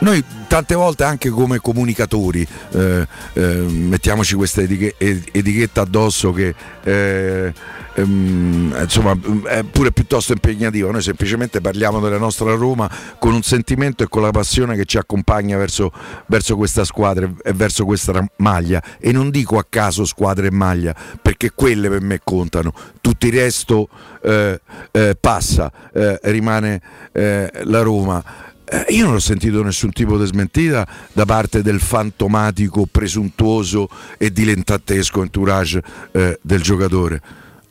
Noi 0.00 0.24
tante 0.46 0.76
volte 0.76 1.02
anche 1.02 1.28
come 1.28 1.58
comunicatori 1.58 2.46
eh, 2.70 3.06
eh, 3.32 3.42
mettiamoci 3.42 4.36
questa 4.36 4.62
etichetta 4.62 5.80
addosso 5.80 6.32
che 6.32 6.54
eh, 6.84 7.52
ehm, 7.94 8.76
insomma 8.80 9.18
è 9.46 9.64
pure 9.64 9.90
piuttosto 9.90 10.32
impegnativa. 10.32 10.90
Noi 10.90 11.02
semplicemente 11.02 11.60
parliamo 11.60 11.98
della 11.98 12.18
nostra 12.18 12.54
Roma 12.54 12.88
con 13.18 13.34
un 13.34 13.42
sentimento 13.42 14.04
e 14.04 14.08
con 14.08 14.22
la 14.22 14.30
passione 14.30 14.76
che 14.76 14.84
ci 14.84 14.98
accompagna 14.98 15.56
verso, 15.56 15.92
verso 16.26 16.56
questa 16.56 16.84
squadra 16.84 17.28
e 17.42 17.52
verso 17.52 17.84
questa 17.84 18.24
maglia. 18.36 18.80
E 18.98 19.10
non 19.10 19.30
dico 19.30 19.58
a 19.58 19.66
caso 19.68 20.04
squadra 20.04 20.46
e 20.46 20.52
maglia, 20.52 20.94
perché 21.20 21.50
quelle 21.52 21.88
per 21.88 22.02
me 22.02 22.20
contano. 22.22 22.72
Tutto 23.00 23.26
il 23.26 23.32
resto 23.32 23.88
eh, 24.22 24.60
eh, 24.92 25.16
passa, 25.20 25.70
eh, 25.92 26.18
rimane 26.22 26.80
la 27.12 27.82
Roma. 27.82 28.46
Eh, 28.70 28.84
io 28.90 29.06
non 29.06 29.14
ho 29.14 29.20
sentito 29.20 29.62
nessun 29.62 29.92
tipo 29.92 30.18
di 30.18 30.26
smentita 30.26 30.86
da 31.12 31.24
parte 31.24 31.62
del 31.62 31.80
fantomatico, 31.80 32.84
presuntuoso 32.84 33.88
e 34.18 34.30
dilettantesco 34.30 35.22
entourage 35.22 35.82
eh, 36.12 36.38
del 36.42 36.60
giocatore. 36.60 37.22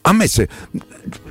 A 0.01 0.13
me 0.13 0.27
se 0.27 0.47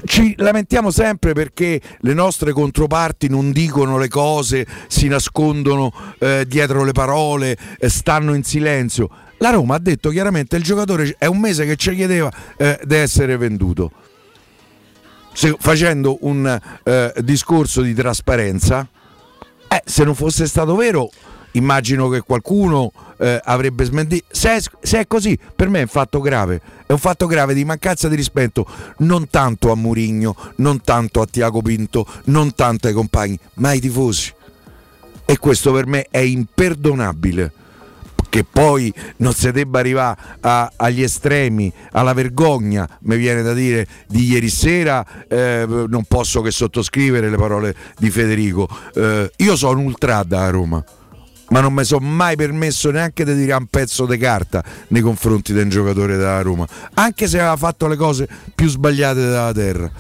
ci 0.05 0.35
lamentiamo 0.37 0.91
sempre 0.91 1.33
perché 1.33 1.81
le 2.01 2.15
nostre 2.15 2.53
controparti 2.53 3.29
non 3.29 3.51
dicono 3.51 3.99
le 3.99 4.09
cose, 4.09 4.67
si 4.87 5.09
nascondono 5.09 5.93
eh, 6.19 6.45
dietro 6.47 6.85
le 6.85 6.93
parole, 6.93 7.57
eh, 7.79 7.89
stanno 7.89 8.35
in 8.35 8.45
silenzio. 8.45 9.09
La 9.39 9.51
Roma 9.51 9.75
ha 9.75 9.79
detto 9.79 10.11
chiaramente 10.11 10.57
il 10.57 10.63
giocatore 10.63 11.17
è 11.19 11.27
un 11.27 11.41
mese 11.41 11.67
che 11.67 11.77
ci 11.77 11.95
chiedeva 11.95 12.31
eh, 12.57 12.79
di 12.85 12.95
essere 12.95 13.37
venduto. 13.37 13.91
Se- 15.33 15.57
facendo 15.59 16.19
un 16.21 16.61
eh, 16.85 17.13
discorso 17.23 17.83
di 17.83 17.95
trasparenza, 17.95 18.89
eh, 19.69 19.83
se 19.85 20.05
non 20.05 20.15
fosse 20.15 20.47
stato 20.47 20.75
vero, 20.75 21.11
immagino 21.53 22.09
che 22.09 22.21
qualcuno 22.21 22.93
eh, 23.19 23.41
avrebbe 23.43 23.85
smentito. 23.85 24.27
Se 24.31 24.61
se 24.81 25.01
è 25.01 25.07
così, 25.07 25.39
per 25.55 25.69
me 25.69 25.79
è 25.79 25.83
un 25.83 25.89
fatto 25.89 26.21
grave. 26.21 26.61
È 26.87 26.93
un 26.93 26.99
fatto 26.99 27.27
grave 27.27 27.55
di 27.55 27.65
mancanza 27.65 28.09
di 28.09 28.15
rispetto 28.15 28.67
non 28.99 29.29
tanto 29.29 29.73
a 29.73 29.77
Murigno, 29.77 30.37
non 30.57 30.81
tanto 30.83 31.21
a 31.21 31.27
Tiago 31.27 31.63
Pinto, 31.63 32.07
non 32.25 32.55
tanto 32.55 32.87
ai 32.87 32.93
compagni, 32.93 33.39
ma 33.55 33.71
ai 33.71 33.81
tifosi. 33.81 34.33
E 35.25 35.39
questo 35.39 35.73
per 35.73 35.87
me 35.87 36.07
è 36.11 36.19
imperdonabile. 36.19 37.53
Che 38.37 38.45
poi 38.45 38.93
non 39.17 39.33
si 39.33 39.51
debba 39.51 39.79
arrivare 39.79 40.21
a- 40.41 40.71
agli 40.77 41.03
estremi, 41.03 41.73
alla 41.93 42.13
vergogna, 42.13 42.87
mi 43.05 43.17
viene 43.17 43.41
da 43.41 43.55
dire, 43.55 43.87
di 44.09 44.27
ieri 44.27 44.51
sera, 44.51 45.03
eh, 45.27 45.65
non 45.67 46.05
posso 46.07 46.43
che 46.43 46.51
sottoscrivere 46.51 47.31
le 47.31 47.37
parole 47.39 47.75
di 47.97 48.11
Federico. 48.11 48.69
Eh, 48.93 49.33
io 49.37 49.57
sono 49.57 49.81
ultrada 49.81 50.43
a 50.43 50.51
Roma 50.51 50.85
ma 51.49 51.61
non 51.61 51.73
mi 51.73 51.85
sono 51.85 52.05
mai 52.05 52.37
permesso 52.37 52.91
neanche 52.91 53.25
di 53.25 53.35
dire 53.35 53.55
un 53.55 53.69
pezzo 53.71 54.05
di 54.05 54.19
carta 54.19 54.63
nei 54.89 55.01
confronti 55.01 55.55
di 55.55 55.61
un 55.61 55.71
giocatore 55.71 56.19
della 56.19 56.43
Roma, 56.43 56.67
anche 56.93 57.29
se 57.29 57.39
aveva 57.39 57.57
fatto 57.57 57.87
le 57.87 57.97
cose 57.97 58.29
più 58.55 58.69
sbagliate 58.69 59.21
della 59.21 59.53
terra. 59.53 59.91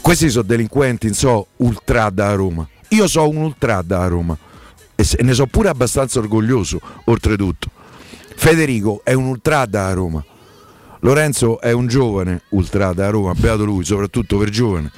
Questi 0.00 0.30
sono 0.30 0.44
delinquenti, 0.44 1.06
non 1.06 1.14
so, 1.16 1.46
ultra 1.56 2.08
da 2.10 2.34
Roma. 2.34 2.68
Io 2.90 3.08
sono 3.08 3.30
un 3.30 3.36
ultra 3.38 3.82
da 3.82 4.06
Roma 4.06 4.38
e 5.00 5.22
ne 5.22 5.32
sono 5.32 5.46
pure 5.46 5.68
abbastanza 5.68 6.18
orgoglioso, 6.18 6.80
oltretutto. 7.04 7.70
Federico 8.34 9.02
è 9.04 9.12
un 9.12 9.26
ultra 9.26 9.64
da 9.64 9.92
Roma. 9.92 10.24
Lorenzo 11.00 11.60
è 11.60 11.70
un 11.70 11.86
giovane 11.86 12.42
ultra 12.50 12.92
da 12.92 13.08
Roma, 13.08 13.32
beato 13.34 13.64
lui, 13.64 13.84
soprattutto 13.84 14.36
per 14.38 14.48
giovane. 14.48 14.90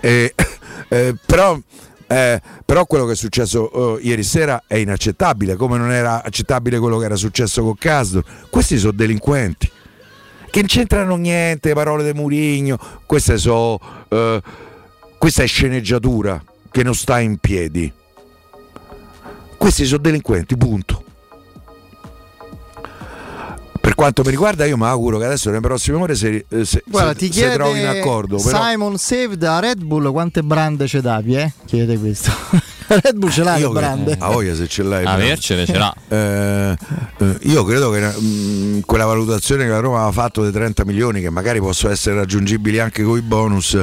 Eh, 0.00 0.32
eh, 0.88 1.16
però, 1.26 1.58
eh, 2.06 2.40
però 2.64 2.86
quello 2.86 3.04
che 3.04 3.12
è 3.12 3.16
successo 3.16 3.98
eh, 3.98 4.02
ieri 4.02 4.22
sera 4.22 4.62
è 4.68 4.76
inaccettabile, 4.76 5.56
come 5.56 5.76
non 5.76 5.90
era 5.90 6.22
accettabile 6.22 6.78
quello 6.78 6.98
che 6.98 7.06
era 7.06 7.16
successo 7.16 7.64
con 7.64 7.74
Casdo. 7.74 8.22
Questi 8.50 8.78
sono 8.78 8.92
delinquenti 8.92 9.68
che 10.50 10.60
non 10.60 10.68
c'entrano 10.68 11.16
niente, 11.16 11.72
parole 11.74 12.04
di 12.04 12.16
Murigno, 12.16 12.78
queste 13.06 13.38
so, 13.38 13.80
eh, 14.08 14.40
questa 15.18 15.42
è 15.42 15.46
sceneggiatura 15.46 16.40
che 16.70 16.84
non 16.84 16.94
sta 16.94 17.18
in 17.18 17.38
piedi. 17.38 17.92
Questi 19.58 19.84
sono 19.84 20.00
delinquenti, 20.00 20.56
punto. 20.56 21.02
Per 23.80 23.94
quanto 23.94 24.22
mi 24.22 24.30
riguarda, 24.30 24.64
io 24.66 24.76
mi 24.76 24.84
auguro 24.84 25.18
che 25.18 25.24
adesso 25.24 25.48
nelle 25.48 25.60
prossime 25.60 25.96
ore 25.96 26.14
si, 26.14 26.44
eh, 26.48 26.64
si- 26.64 26.82
Guarda, 26.86 27.12
si- 27.12 27.18
ti 27.18 27.24
si 27.26 27.30
chiede 27.32 27.54
trovino 27.54 27.92
d'accordo. 27.92 28.36
Però 28.36 28.62
Simon 28.68 28.98
Save 28.98 29.36
da 29.36 29.58
Red 29.60 29.82
Bull 29.82 30.10
quante 30.12 30.42
brande 30.42 30.86
ce 30.86 31.00
davi, 31.00 31.36
eh? 31.36 31.52
Chiede 31.64 31.98
questo. 31.98 32.30
Red 32.88 33.16
Bull 33.16 33.30
ce 33.30 33.42
l'ha 33.42 33.54
le 33.54 33.60
io 33.60 33.70
brande. 33.70 34.16
a 34.18 34.30
voglia 34.30 34.54
se 34.54 34.66
ce 34.68 34.82
l'hai. 34.82 35.04
Avercele 35.04 35.64
ce 35.66 35.76
l'ha. 35.78 35.94
Eh, 36.08 36.76
eh, 37.18 37.36
io 37.42 37.64
credo 37.64 37.90
che 37.90 38.00
mm, 38.20 38.80
quella 38.84 39.04
valutazione 39.06 39.64
che 39.64 39.70
la 39.70 39.78
Roma 39.80 39.96
aveva 39.98 40.12
fatto 40.12 40.42
dei 40.42 40.52
30 40.52 40.84
milioni, 40.84 41.20
che 41.20 41.30
magari 41.30 41.58
possono 41.60 41.92
essere 41.92 42.16
raggiungibili 42.16 42.78
anche 42.80 43.02
con 43.02 43.16
i 43.16 43.22
bonus, 43.22 43.80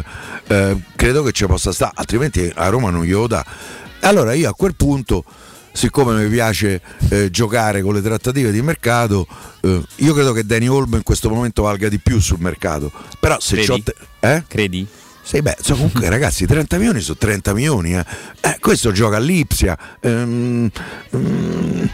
eh, 0.48 0.78
credo 0.96 1.24
che 1.24 1.32
ci 1.32 1.46
possa 1.48 1.72
stare, 1.72 1.92
altrimenti 1.96 2.52
a 2.54 2.68
Roma 2.70 2.90
non 2.92 3.04
glielo 3.04 3.28
dà. 3.28 3.44
Allora 4.02 4.34
io 4.34 4.50
a 4.50 4.54
quel 4.54 4.76
punto, 4.76 5.24
siccome 5.76 6.24
mi 6.24 6.30
piace 6.30 6.82
eh, 7.10 7.30
giocare 7.30 7.82
con 7.82 7.94
le 7.94 8.02
trattative 8.02 8.52
di 8.52 8.62
mercato, 8.62 9.28
eh, 9.62 9.82
io 9.98 10.14
credo 10.14 10.32
che 10.32 10.46
Danny 10.46 10.68
Olmo 10.68 10.96
in 10.96 11.04
questo 11.04 11.30
momento 11.30 11.64
valga 11.64 11.90
di 11.90 12.00
più 12.00 12.20
sul 12.20 12.40
mercato. 12.40 12.92
Però 13.20 13.38
se 13.40 13.58
Credi? 13.62 13.84
te- 13.84 13.96
eh? 14.22 14.44
Credi? 14.48 14.88
Sì, 15.22 15.42
beh, 15.42 15.58
so, 15.60 15.74
comunque 15.74 16.08
ragazzi, 16.08 16.46
30 16.46 16.78
milioni 16.78 17.02
sono 17.02 17.18
30 17.18 17.54
milioni. 17.54 17.96
Eh. 17.96 18.06
Eh, 18.42 18.58
questo 18.60 18.92
gioca 18.92 19.18
all'Ipsia. 19.18 19.78
Ehm, 20.00 20.70
mm, 21.16 21.86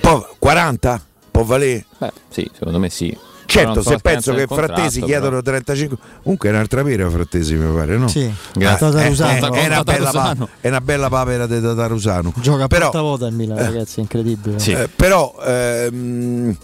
può- 0.00 0.34
40? 0.38 1.02
Può 1.30 1.42
valere? 1.44 1.86
Beh, 1.98 2.12
sì, 2.28 2.48
secondo 2.52 2.78
me 2.78 2.90
sì. 2.90 3.16
Certo, 3.50 3.80
so 3.80 3.90
se 3.90 3.98
penso 4.02 4.34
che 4.34 4.46
contratto, 4.46 4.74
Frattesi 4.74 5.00
chiedono 5.00 5.40
35, 5.40 5.96
comunque 6.22 6.50
è 6.50 6.52
un'altra 6.52 6.84
pera 6.84 7.08
Frattesi 7.08 7.54
mi 7.54 7.74
pare, 7.74 7.96
no? 7.96 8.06
Sì, 8.06 8.30
Grazie. 8.52 8.86
Eh, 8.88 8.90
Tatarusano. 8.90 9.54
eh, 9.54 9.60
è, 9.60 9.66
una 9.66 9.82
bella, 9.84 10.10
pa- 10.10 10.48
è 10.60 10.68
una 10.68 10.80
bella 10.82 11.08
papera 11.08 11.46
di 11.46 11.58
Tatarusano. 11.58 12.34
Gioca 12.36 12.64
a 12.64 12.66
però, 12.66 12.90
porta 12.90 13.00
vuota 13.00 13.26
il 13.26 13.34
Milan, 13.34 13.56
ragazzi, 13.56 13.98
è 13.98 14.02
incredibile. 14.02 14.58
Sì. 14.58 14.72
eh, 14.72 14.88
però 14.94 15.34
ehm, 15.42 16.54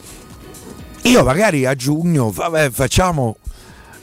io 1.05 1.25
magari 1.25 1.65
a 1.65 1.75
giugno 1.75 2.31
vabbè, 2.31 2.71
facciamo 2.71 3.39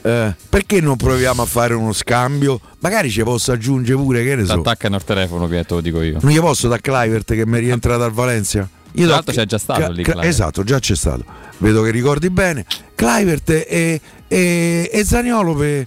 eh, 0.02 0.34
perché 0.48 0.80
non 0.80 0.96
proviamo 0.96 1.42
a 1.42 1.46
fare 1.46 1.74
uno 1.74 1.92
scambio? 1.92 2.60
Magari 2.80 3.10
ci 3.10 3.22
posso 3.22 3.52
aggiungere 3.52 3.96
pure 3.96 4.24
che 4.24 4.34
ne 4.34 4.44
so. 4.44 4.54
Attaccano 4.54 4.96
il 4.96 5.04
telefono, 5.04 5.46
Pietro, 5.46 5.76
lo 5.76 5.82
dico 5.82 6.02
io. 6.02 6.18
Non 6.20 6.32
gli 6.32 6.40
posso 6.40 6.66
da 6.66 6.78
Clivert 6.78 7.32
che 7.32 7.46
mi 7.46 7.58
è 7.58 7.60
rientra 7.60 7.96
dal 7.96 8.10
Valencia? 8.10 8.68
Io 8.94 9.04
Tra 9.06 9.14
l'altro 9.14 9.32
c'è 9.34 9.46
già 9.46 9.58
stato 9.58 9.90
lì, 9.90 10.02
Kluivert. 10.02 10.26
Esatto, 10.26 10.64
già 10.64 10.78
c'è 10.78 10.94
stato. 10.96 11.24
Vedo 11.58 11.82
che 11.82 11.90
ricordi 11.90 12.28
bene. 12.30 12.64
Clivert 12.94 13.48
e, 13.50 14.00
e, 14.28 14.90
e 14.92 15.04
Zaniolo 15.04 15.54
per, 15.54 15.86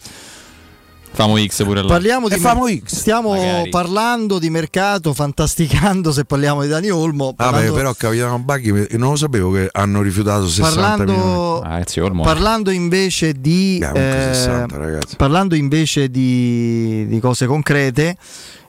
Famo 1.16 1.38
X 1.38 1.64
pure 1.64 1.82
là. 1.82 1.88
Parliamo 1.88 2.28
di 2.28 2.36
famo 2.38 2.68
X. 2.68 2.94
Stiamo 2.94 3.36
Magari. 3.36 3.70
parlando 3.70 4.38
di 4.38 4.50
mercato, 4.50 5.14
fantasticando 5.14 6.12
se 6.12 6.26
parliamo 6.26 6.62
di 6.64 6.68
Dani 6.68 6.90
Olmo. 6.90 7.30
Ah, 7.30 7.32
beh, 7.32 7.36
parlando- 7.52 7.74
però 7.74 7.94
Capitano 7.94 8.40
Baghi 8.40 8.88
non 8.98 9.12
lo 9.12 9.16
sapevo 9.16 9.52
che 9.52 9.70
hanno 9.72 10.02
rifiutato 10.02 10.50
60 10.50 10.98
milioni. 10.98 11.18
parlando, 11.18 11.62
Ah, 11.62 11.84
Olmo. 12.02 12.24
parlando 12.24 12.70
invece 12.70 13.32
di 13.40 13.78
Eh, 13.78 13.88
comunque 13.88 14.30
eh, 14.30 14.34
60, 14.34 14.78
ragazzi. 14.78 15.16
parlando 15.16 15.56
invece 15.56 16.10
di, 16.10 17.06
di 17.08 17.20
cose 17.22 17.46
concrete 17.46 18.18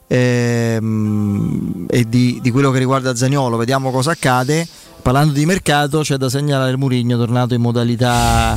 ehm, 0.06 1.86
e 1.88 2.08
di, 2.08 2.38
di 2.42 2.50
quello 2.50 2.70
che 2.70 2.78
riguarda 2.78 3.14
Zagnolo, 3.14 3.56
vediamo 3.56 3.90
cosa 3.90 4.12
accade. 4.12 4.66
Parlando 5.02 5.32
di 5.32 5.46
mercato, 5.46 6.00
c'è 6.00 6.16
da 6.16 6.28
segnalare 6.28 6.72
il 6.72 6.78
Murigno 6.78 7.16
tornato 7.16 7.54
in 7.54 7.60
modalità 7.60 8.56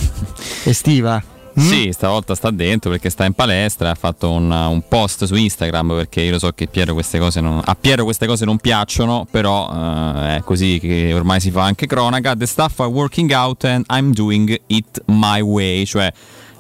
estiva. 0.64 1.22
Mm? 1.60 1.68
Sì, 1.68 1.90
stavolta 1.92 2.36
sta 2.36 2.52
dentro 2.52 2.90
perché 2.90 3.10
sta 3.10 3.26
in 3.26 3.34
palestra. 3.34 3.92
Ha 3.92 3.96
fatto 3.96 4.32
un, 4.32 4.50
un 4.50 4.82
post 4.88 5.26
su 5.26 5.36
Instagram 5.36 5.94
perché 5.96 6.22
io 6.22 6.32
lo 6.32 6.40
so 6.40 6.52
che 6.52 6.68
Piero 6.68 7.00
non, 7.42 7.62
a 7.64 7.76
Piero 7.76 8.04
queste 8.04 8.26
cose 8.26 8.46
non 8.46 8.58
piacciono, 8.58 9.28
però 9.30 9.70
eh, 9.72 10.38
è 10.38 10.42
così 10.44 10.80
che 10.80 11.14
ormai 11.14 11.40
si 11.40 11.52
fa 11.52 11.64
anche 11.64 11.86
cronaca. 11.86 12.36
The 12.36 12.46
staff 12.46 12.80
are 12.80 12.90
working 12.90 13.32
out 13.32 13.66
and 13.66 13.86
I'm 13.90 14.14
doing 14.14 14.60
it 14.68 15.04
my 15.06 15.42
way, 15.42 15.86
cioè 15.86 16.12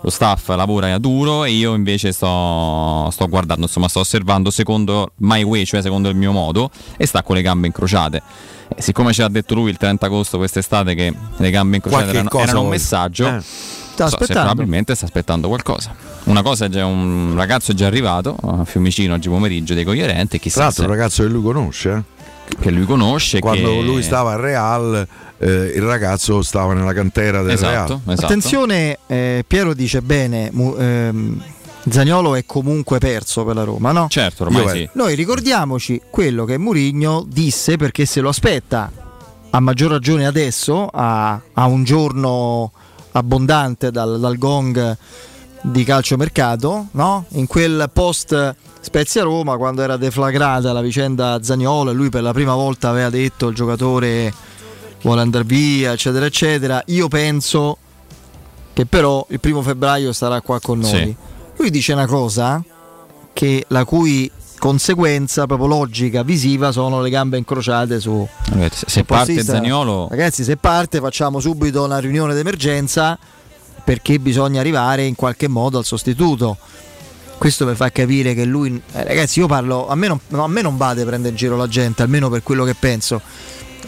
lo 0.02 0.10
staff 0.10 0.48
lavora 0.56 0.88
duro 0.98 1.44
e 1.44 1.52
io 1.52 1.74
invece 1.74 2.12
sto, 2.12 3.10
sto 3.12 3.28
guardando, 3.28 3.64
insomma, 3.64 3.88
sto 3.88 4.00
osservando 4.00 4.50
secondo 4.52 5.12
my 5.18 5.44
way, 5.44 5.66
cioè 5.66 5.82
secondo 5.82 6.10
il 6.10 6.16
mio 6.16 6.32
modo, 6.32 6.70
e 6.98 7.06
sta 7.06 7.22
con 7.24 7.36
le 7.36 7.42
gambe 7.42 7.68
incrociate. 7.68 8.22
E 8.76 8.82
siccome 8.82 9.12
ce 9.14 9.24
l'ha 9.24 9.30
detto 9.30 9.56
lui 9.56 9.70
il 9.72 9.78
30 9.78 10.06
agosto 10.06 10.38
quest'estate 10.38 10.94
che 10.96 11.14
le 11.38 11.50
gambe 11.50 11.76
incrociate 11.78 12.10
erano, 12.12 12.30
erano 12.40 12.60
un 12.60 12.66
vuoi? 12.66 12.78
messaggio, 12.78 13.28
Eh. 13.28 13.42
Sta 14.00 14.08
so 14.08 14.16
probabilmente 14.46 14.96
sta 14.96 15.04
aspettando 15.06 15.50
qualcosa. 15.50 15.94
Una 16.26 16.42
cosa 16.42 16.66
è 16.66 16.70
già 16.70 16.86
un 16.86 17.34
ragazzo 17.36 17.74
è 17.74 17.76
già 17.76 17.88
arrivato 17.88 18.38
a 18.42 18.64
Fiumicino 18.64 19.16
oggi 19.16 19.28
pomeriggio 19.28 19.74
dei 19.74 19.84
coglierenti, 19.84 20.30
Tra 20.30 20.38
chissà 20.40 20.60
l'altro, 20.62 20.84
se- 20.84 20.90
un 20.90 20.96
ragazzo 20.96 21.24
che 21.24 21.28
lui 21.30 21.42
conosce. 21.44 21.90
eh. 21.92 22.18
Che 22.60 22.72
lui 22.72 22.86
conosce. 22.86 23.40
Quando 23.40 23.70
che- 23.70 23.82
lui 23.82 24.02
stava 24.04 24.34
al 24.34 24.40
Real, 24.40 25.08
eh, 25.38 25.48
il 25.76 25.82
ragazzo 25.82 26.42
stava 26.42 26.74
nella 26.74 26.94
cantera 26.94 27.42
del 27.42 27.58
Real. 27.58 27.74
Esatto, 27.86 28.02
esatto. 28.06 28.26
Attenzione, 28.26 28.98
eh, 29.08 29.44
Piero 29.48 29.74
dice 29.74 30.02
bene, 30.02 30.50
mu- 30.52 30.76
ehm, 30.78 31.44
Zagnolo 31.90 32.36
è 32.36 32.46
comunque 32.46 32.98
perso 33.00 33.46
per 33.46 33.56
la 33.56 33.64
Roma, 33.64 33.92
no? 33.92 34.08
Certo, 34.10 34.44
ormai 34.44 34.64
Io- 34.64 34.70
sì. 34.70 34.90
Noi 34.94 35.16
ricordiamoci 35.16 36.02
quello 36.10 36.46
che 36.46 36.58
Murigno 36.58 37.26
disse 37.28 37.78
perché 37.78 38.06
se 38.06 38.20
lo 38.22 38.30
aspetta 38.30 38.92
a 39.52 39.60
maggior 39.60 39.90
ragione 39.92 40.28
adesso, 40.28 40.88
a, 40.92 41.40
a 41.54 41.66
un 41.66 41.84
giorno 41.84 42.72
abbondante 43.14 43.90
dal, 43.92 44.20
dal 44.20 44.38
gong 44.38 44.98
di 45.62 45.84
calciomercato, 45.84 46.88
no? 46.92 47.26
in 47.30 47.48
quel 47.48 47.90
post 47.92 48.56
Spezia 48.82 49.24
Roma 49.24 49.58
quando 49.58 49.82
era 49.82 49.98
deflagrata 49.98 50.72
la 50.72 50.82
vicenda 50.82 51.40
Zagnolo 51.42 51.92
e 51.92 51.94
lui 51.94 52.10
per 52.10 52.22
la 52.24 52.32
prima 52.32 52.54
volta 52.56 52.90
aveva 52.90 53.10
detto 53.10 53.48
il 53.50 53.56
giocatore 53.56 54.34
vuole 55.02 55.20
andare 55.22 55.44
via 55.44 55.92
eccetera 55.92 56.26
eccetera 56.26 56.82
io 56.86 57.10
penso 57.10 57.78
che 58.72 58.86
però 58.86 59.26
il 59.30 59.40
primo 59.42 59.62
febbraio 59.62 60.14
starà 60.14 60.40
qua 60.40 60.62
con 60.62 60.80
noi 60.80 60.90
Sì. 60.90 61.16
lui 61.58 61.70
dice 61.72 61.92
una 61.92 62.08
cosa 62.08 62.64
che 63.34 63.66
la 63.68 63.84
cui 63.84 64.32
conseguenza 64.60 65.46
proprio 65.46 65.68
logica, 65.68 66.22
visiva, 66.22 66.74
sono 66.74 67.02
le 67.02 67.10
gambe 67.10 67.38
incrociate 67.38 68.02
su... 68.02 68.28
Ragazzi, 68.50 68.84
Se 68.88 69.04
parte. 69.06 69.42
Zaniolo, 69.42 70.08
Ragazzi, 70.10 70.44
se 70.44 70.58
parte 70.58 71.00
facciamo 71.00 71.40
subito 71.40 71.86
una 71.86 71.98
riunione 72.00 72.34
d'emergenza 72.34 73.18
perché 73.84 74.20
bisogna 74.20 74.60
arrivare 74.60 75.06
in 75.06 75.16
qualche 75.16 75.48
modo 75.48 75.78
al 75.78 75.86
sostituto. 75.86 76.58
Questo 77.38 77.66
mi 77.66 77.74
fa 77.76 77.90
capire 77.90 78.34
che 78.34 78.44
lui... 78.44 78.82
eh, 78.92 79.04
ragazzi, 79.04 79.40
io 79.40 79.48
parlo... 79.48 79.88
A 79.88 79.96
me, 79.96 80.08
non, 80.08 80.20
no, 80.28 80.44
a 80.44 80.48
me 80.48 80.62
non 80.62 80.76
vade 80.76 81.06
prendere 81.06 81.30
in 81.32 81.36
giro 81.38 81.56
la 81.56 81.68
gente, 81.68 82.02
almeno 82.02 82.30
per 82.30 82.44
quello 82.44 82.66
che 82.66 82.76
penso. 82.76 83.22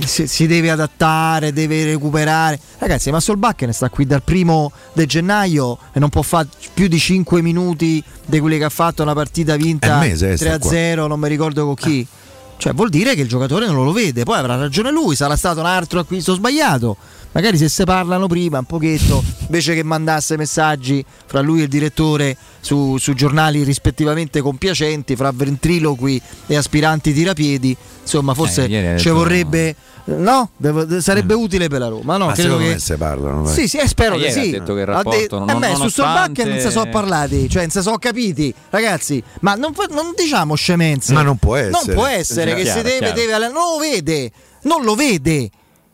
Si, 0.06 0.26
si 0.26 0.48
deve 0.48 0.70
adattare, 0.70 1.52
deve 1.52 1.84
recuperare. 1.84 2.58
Ragazzi, 2.78 3.12
ma 3.12 3.20
Solbakken 3.20 3.74
sta 3.74 3.90
qui 3.90 4.06
dal 4.06 4.24
primo 4.24 4.72
di 4.94 5.06
gennaio 5.06 5.78
e 5.92 6.00
non 6.00 6.08
può 6.08 6.22
fare 6.22 6.48
più 6.74 6.88
di 6.88 6.98
5 6.98 7.42
minuti 7.42 8.02
di 8.26 8.40
quelli 8.40 8.58
che 8.58 8.64
ha 8.64 8.70
fatto 8.70 9.04
una 9.04 9.14
partita 9.14 9.58
vinta 9.58 9.88
È 9.88 9.94
un 9.94 10.00
mese, 10.00 10.32
eh, 10.32 10.38
sta 10.38 10.56
3-0, 10.56 11.08
non 11.08 11.20
mi 11.20 11.28
ricordo 11.28 11.66
con 11.66 11.76
chi. 11.76 12.08
Cioè, 12.56 12.74
vuol 12.74 12.90
dire 12.90 13.16
che 13.16 13.22
il 13.22 13.28
giocatore 13.28 13.66
non 13.66 13.84
lo 13.84 13.92
vede, 13.92 14.24
poi 14.24 14.38
avrà 14.38 14.56
ragione 14.56 14.92
lui, 14.92 15.16
sarà 15.16 15.36
stato 15.36 15.60
un 15.60 15.66
altro 15.66 16.00
acquisto 16.00 16.36
sbagliato. 16.36 16.96
Magari 17.34 17.58
se 17.58 17.70
se 17.70 17.86
parlano 17.86 18.28
prima 18.28 18.58
un 18.60 18.66
pochetto, 18.66 19.24
invece 19.46 19.74
che 19.74 19.84
mandasse 19.84 20.36
messaggi 20.36 21.04
fra 21.26 21.40
lui 21.40 21.62
e 21.62 21.64
il 21.64 21.70
direttore 21.70 22.36
su, 22.60 22.98
su 22.98 23.14
giornali 23.14 23.64
rispettivamente 23.64 24.42
compiacenti, 24.42 25.16
fra 25.16 25.32
ventriloqui 25.34 26.22
e 26.48 26.56
aspiranti 26.58 27.14
tirapiedi, 27.14 27.76
insomma, 28.02 28.34
forse 28.34 28.66
Eh, 28.68 28.86
ha 28.94 28.98
ci 28.98 29.04
detto- 29.06 29.16
vorrebbe. 29.16 29.76
No, 30.04 30.50
Devo- 30.58 31.00
sarebbe 31.00 31.34
utile 31.36 31.68
per 31.70 31.80
la 31.80 31.88
Roma. 31.88 32.18
No, 32.18 32.26
Ma 32.26 32.34
credo 32.34 32.58
che 32.58 32.80
se 32.80 32.98
parlano. 32.98 33.44
dai. 33.44 33.54
sì, 33.54 33.68
sì, 33.68 33.78
eh, 33.78 33.88
spero 33.88 34.16
che 34.18 34.24
ieri 34.28 34.34
sì. 34.34 34.50
ha 34.56 34.60
detto 34.60 34.74
che 34.74 34.82
il 34.82 34.90
Ha 34.90 34.94
rapporto 34.94 35.40
de- 35.40 35.46
non- 35.46 35.50
eh 35.50 35.54
beh, 35.60 35.66
su 35.68 35.72
nonostante- 35.78 35.90
Solbakken 35.92 36.50
non 36.50 36.60
si 36.60 36.72
sono 36.72 36.90
parlati, 36.92 37.50
cioè 37.50 37.62
non 37.62 37.72
si 37.72 37.82
sono 37.82 37.98
capiti, 37.98 38.54
ragazzi. 38.72 39.24
Ma 39.42 39.54
non, 39.56 39.74
non 39.92 40.12
diciamo 40.18 40.56
scemenze. 40.56 41.14
Ma 41.14 41.22
non 41.22 41.38
può 41.38 41.56
Non 41.56 41.66
essere. 41.76 41.94
può 41.94 42.06
essere 42.08 42.56
che 42.56 42.64
Chiaro, 42.64 42.80
si 42.80 42.84
deve, 42.86 42.98
chiaro. 43.14 43.14
deve 43.14 43.38
non 43.54 43.54
lo 43.54 43.78
vede, 43.80 44.32
non 44.64 44.84
lo 44.84 44.96
vede. 44.96 45.50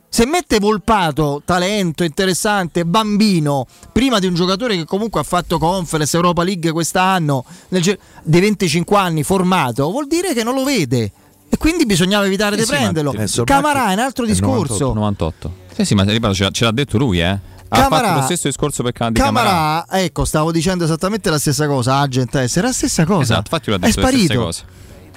Se 0.10 0.26
mette 0.26 0.58
Volpato, 0.60 1.42
talento, 1.46 2.04
interessante, 2.04 2.86
bambino, 2.86 3.68
prima 3.92 4.20
di 4.20 4.26
un 4.26 4.34
giocatore 4.34 4.76
che 4.76 4.86
comunque 4.86 5.20
ha 5.20 5.24
fatto 5.24 5.60
Conference, 5.60 6.16
Europa 6.16 6.44
League 6.44 6.72
quest'anno, 6.72 7.44
nel 7.70 7.82
di 8.24 8.40
25 8.40 8.98
anni, 8.98 9.24
formato, 9.24 9.92
vuol 9.92 10.08
dire 10.08 10.34
che 10.34 10.44
non 10.44 10.56
lo 10.56 10.64
vede. 10.64 11.12
E 11.50 11.58
quindi 11.58 11.86
bisognava 11.86 12.26
evitare 12.26 12.56
Eh 12.56 12.60
di 12.60 12.66
sì, 12.66 12.72
ma- 12.72 12.78
prenderlo. 12.78 13.14
eh, 13.14 13.28
Camarà 13.44 13.90
è 13.92 13.94
un 13.94 14.00
altro 14.00 14.24
è 14.26 14.28
discorso. 14.28 14.94
98. 14.94 15.54
Sì, 15.76 15.86
sì, 15.86 15.94
ma 15.94 16.04
ripeto, 16.04 16.34
ce 16.34 16.44
l'ha, 16.44 16.50
ce 16.52 16.64
l'ha 16.66 16.72
detto 16.72 16.98
lui, 16.98 17.20
eh. 17.20 17.26
Ha 17.70 17.82
Camarà- 17.82 18.08
fatto 18.08 18.20
lo 18.20 18.26
stesso 18.26 18.48
discorso 18.48 18.82
per 18.82 18.94
Can- 18.94 19.14
di 19.14 19.20
Camarà. 19.20 19.50
Camarà, 19.50 19.86
ecco, 20.04 20.26
stavo 20.26 20.52
dicendo 20.52 20.86
esattamente 20.86 21.30
la 21.30 21.38
stessa 21.38 21.68
cosa. 21.68 21.98
Agent 22.00 22.34
essere 22.36 22.68
la 22.68 22.74
stessa 22.74 23.06
cosa. 23.06 23.22
Esatto, 23.22 23.40
infatti 23.52 23.70
lui 23.70 23.76
ha 23.76 23.86
è 23.86 23.88
detto 23.90 24.00
le 24.00 24.08
stesse 24.08 24.24
sparito. 24.26 24.52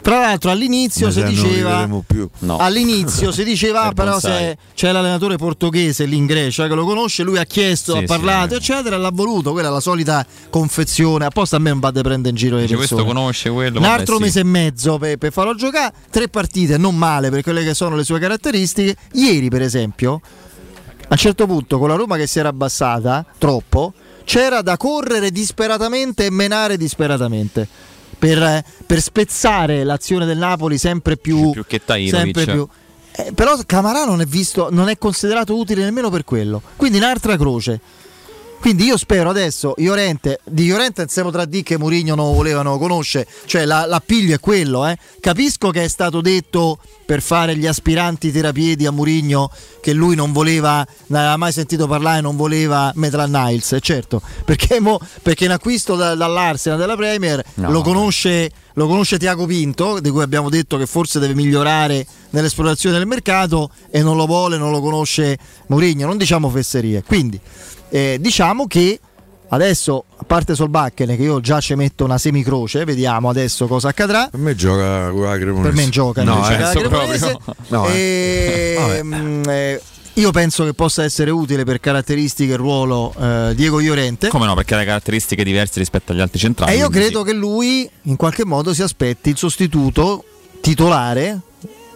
Tra 0.02 0.20
l'altro, 0.20 0.50
all'inizio 0.50 1.06
Ma 1.06 1.12
si 1.12 1.22
diceva. 1.24 1.86
No. 2.38 2.56
All'inizio 2.58 3.32
si 3.32 3.44
diceva, 3.44 3.84
Per 3.92 3.94
però, 3.94 4.18
se 4.18 4.56
c'è 4.74 4.92
l'allenatore 4.92 5.36
portoghese 5.36 6.04
lì 6.06 6.16
in 6.16 6.26
Grecia 6.26 6.66
che 6.68 6.74
lo 6.74 6.84
conosce, 6.84 7.22
lui 7.22 7.38
ha 7.38 7.44
chiesto, 7.44 7.92
Sì, 7.92 7.98
ha 7.98 8.00
sì, 8.00 8.06
parlato, 8.06 8.54
eh. 8.54 8.56
eccetera, 8.58 8.96
l'ha 8.96 9.10
voluto. 9.12 9.52
Quella 9.52 9.68
è 9.68 9.70
la 9.70 9.80
solita 9.80 10.24
confezione. 10.48 11.26
Apposta 11.26 11.56
a 11.56 11.58
me 11.58 11.70
non 11.70 11.80
vado 11.80 12.00
a 12.00 12.02
prendere 12.02 12.30
in 12.30 12.36
giro 12.36 12.56
le 12.56 12.62
Dice, 12.62 12.76
persone. 12.76 13.02
questo 13.02 13.14
conosce 13.20 13.50
quello. 13.50 13.78
Un 13.78 13.84
altro 13.84 14.16
sì. 14.16 14.22
mese 14.22 14.40
e 14.40 14.44
mezzo 14.44 14.98
per, 14.98 15.16
per 15.18 15.32
farlo 15.32 15.54
giocare, 15.54 15.92
tre 16.10 16.28
partite 16.28 16.76
non 16.78 16.96
male 16.96 17.30
per 17.30 17.42
quelle 17.42 17.62
che 17.62 17.74
sono 17.74 17.94
le 17.96 18.04
sue 18.04 18.18
caratteristiche. 18.18 18.96
Ieri, 19.12 19.48
per 19.48 19.62
esempio, 19.62 20.20
a 21.02 21.06
un 21.10 21.16
certo 21.16 21.46
punto 21.46 21.78
con 21.78 21.88
la 21.88 21.94
Roma 21.94 22.16
che 22.16 22.26
si 22.26 22.38
era 22.38 22.48
abbassata 22.48 23.24
troppo, 23.38 23.92
c'era 24.24 24.62
da 24.62 24.76
correre 24.76 25.30
disperatamente 25.30 26.26
e 26.26 26.30
menare 26.30 26.76
disperatamente. 26.76 27.68
Per, 28.20 28.64
per 28.86 29.00
spezzare 29.00 29.82
l'azione 29.82 30.26
del 30.26 30.36
Napoli 30.36 30.76
sempre 30.76 31.16
più, 31.16 31.50
Più 31.50 31.64
che 31.66 31.80
sempre 31.86 32.44
più. 32.44 32.68
Eh, 33.12 33.32
però 33.32 33.56
Camarà 33.66 34.04
non 34.04 34.20
è 34.20 34.26
visto, 34.26 34.68
non 34.70 34.88
è 34.88 34.98
considerato 34.98 35.56
utile 35.56 35.82
nemmeno 35.82 36.10
per 36.10 36.24
quello. 36.24 36.60
Quindi 36.76 36.98
un'altra 36.98 37.36
croce. 37.36 37.80
Quindi 38.60 38.84
io 38.84 38.98
spero 38.98 39.30
adesso 39.30 39.74
Iorente, 39.78 40.40
di 40.44 40.64
Iorente 40.64 41.00
insieme 41.02 41.30
tra 41.30 41.46
D 41.46 41.62
che 41.62 41.78
Murigno 41.78 42.14
non 42.14 42.34
volevano 42.34 42.76
conoscere, 42.76 43.26
cioè 43.46 43.64
la- 43.64 43.86
l'appiglio 43.86 44.34
è 44.34 44.38
quello, 44.40 44.86
eh. 44.86 44.98
capisco 45.18 45.70
che 45.70 45.84
è 45.84 45.88
stato 45.88 46.20
detto 46.20 46.78
per 47.06 47.22
fare 47.22 47.56
gli 47.56 47.66
aspiranti 47.66 48.30
terapiedi 48.30 48.84
a 48.84 48.92
Murigno 48.92 49.50
che 49.80 49.94
lui 49.94 50.14
non 50.14 50.32
voleva, 50.32 50.86
non 51.06 51.18
aveva 51.20 51.36
mai 51.38 51.52
sentito 51.52 51.86
parlare, 51.86 52.20
non 52.20 52.36
voleva 52.36 52.92
Metral 52.96 53.30
Niles, 53.30 53.78
certo, 53.80 54.20
perché, 54.44 54.78
mo- 54.78 55.00
perché 55.22 55.46
in 55.46 55.52
acquisto 55.52 55.96
da- 55.96 56.14
dall'Arsenal 56.14 56.78
della 56.78 56.96
Premier 56.96 57.42
No. 57.54 57.70
lo 57.70 57.80
conosce 57.82 58.50
lo 58.74 58.86
conosce 58.86 59.18
Tiago 59.18 59.46
Pinto, 59.46 60.00
di 60.00 60.10
cui 60.10 60.22
abbiamo 60.22 60.48
detto 60.48 60.78
che 60.78 60.86
forse 60.86 61.18
deve 61.18 61.34
migliorare 61.34 62.06
nell'esplorazione 62.30 62.96
del 62.96 63.06
mercato 63.06 63.70
e 63.90 64.00
non 64.02 64.16
lo 64.16 64.26
vuole, 64.26 64.56
non 64.56 64.70
lo 64.70 64.80
conosce 64.80 65.36
Mourinho, 65.66 66.06
non 66.06 66.16
diciamo 66.16 66.48
fesserie. 66.48 67.02
Quindi 67.02 67.38
eh, 67.90 68.16
diciamo 68.20 68.66
che 68.66 68.98
adesso, 69.52 70.04
a 70.16 70.24
parte 70.24 70.54
Solbakken, 70.54 71.08
che 71.16 71.22
io 71.22 71.40
già 71.40 71.60
ci 71.60 71.74
metto 71.74 72.04
una 72.04 72.18
semicroce, 72.18 72.84
vediamo 72.84 73.28
adesso 73.28 73.66
cosa 73.66 73.88
accadrà. 73.88 74.28
Per 74.30 74.38
me 74.40 74.54
gioca 74.54 75.10
con 75.10 75.22
la 75.24 75.36
Cremonese. 75.36 75.68
Per 75.68 75.74
me 75.84 75.88
gioca 75.90 76.22
No, 76.22 76.48
eh. 76.48 76.58
la 76.58 76.70
Cremonese. 76.74 77.36
proprio. 77.42 77.54
No, 77.68 77.86
E, 77.88 78.74
Vabbè. 78.78 79.02
mm, 79.02 79.42
eh, 79.48 79.80
io 80.14 80.30
penso 80.32 80.64
che 80.64 80.74
possa 80.74 81.02
essere 81.04 81.30
utile 81.30 81.64
per 81.64 81.80
caratteristiche 81.80 82.52
e 82.52 82.56
ruolo 82.56 83.12
eh, 83.18 83.52
Diego 83.54 83.80
Iorente. 83.80 84.28
Come 84.28 84.46
no? 84.46 84.54
Perché 84.54 84.74
ha 84.74 84.84
caratteristiche 84.84 85.42
diverse 85.44 85.78
rispetto 85.78 86.12
agli 86.12 86.20
altri 86.20 86.38
centrali. 86.38 86.72
E 86.72 86.76
io 86.76 86.88
credo 86.88 87.22
che 87.22 87.32
lui 87.32 87.88
in 88.02 88.16
qualche 88.16 88.44
modo 88.44 88.72
si 88.74 88.82
aspetti 88.82 89.30
il 89.30 89.36
sostituto 89.36 90.24
titolare, 90.60 91.38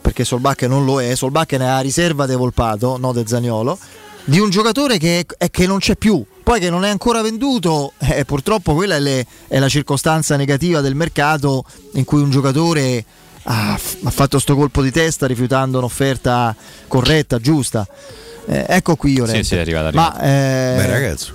perché 0.01 0.25
Solbakken 0.25 0.69
non 0.71 0.85
lo 0.85 1.01
è, 1.03 1.15
Solbakken 1.15 1.61
è 1.61 1.67
a 1.67 1.81
riserva 1.81 2.27
di 2.27 2.35
Volpato, 2.35 2.97
no 2.99 3.13
de 3.13 3.25
Zaniolo, 3.27 3.79
di 4.25 4.39
un 4.39 4.51
giocatore 4.51 4.99
che, 4.99 5.27
che 5.51 5.67
non 5.67 5.79
c'è 5.79 5.97
più, 5.97 6.25
poi 6.43 6.61
che 6.61 6.71
non 6.71 6.85
è 6.85 6.89
ancora 6.89 7.21
venduto, 7.23 7.93
eh, 7.99 8.25
purtroppo 8.25 8.75
quella 8.75 8.97
è, 8.97 9.01
le- 9.01 9.27
è 9.49 9.59
la 9.59 9.69
circostanza 9.69 10.37
negativa 10.37 10.81
del 10.81 10.95
mercato 10.95 11.65
in 11.95 12.05
cui 12.05 12.21
un 12.23 12.31
giocatore 12.31 13.05
ha, 13.45 13.73
ha 13.75 14.11
fatto 14.11 14.39
sto 14.39 14.57
colpo 14.57 14.83
di 14.83 14.91
testa 14.91 15.27
rifiutando 15.27 15.79
un'offerta 15.79 16.55
corretta, 16.89 17.39
giusta. 17.39 17.87
Eh, 18.47 18.65
ecco 18.69 18.97
qui 18.97 19.13
io 19.13 19.27
Sì, 19.27 19.43
sì, 19.43 19.57
è 19.57 19.61
arrivato, 19.61 19.89
è 19.89 19.93
Ma 19.95 20.19
eh, 20.21 20.75
Beh, 20.77 20.87
ragazzo, 20.87 21.35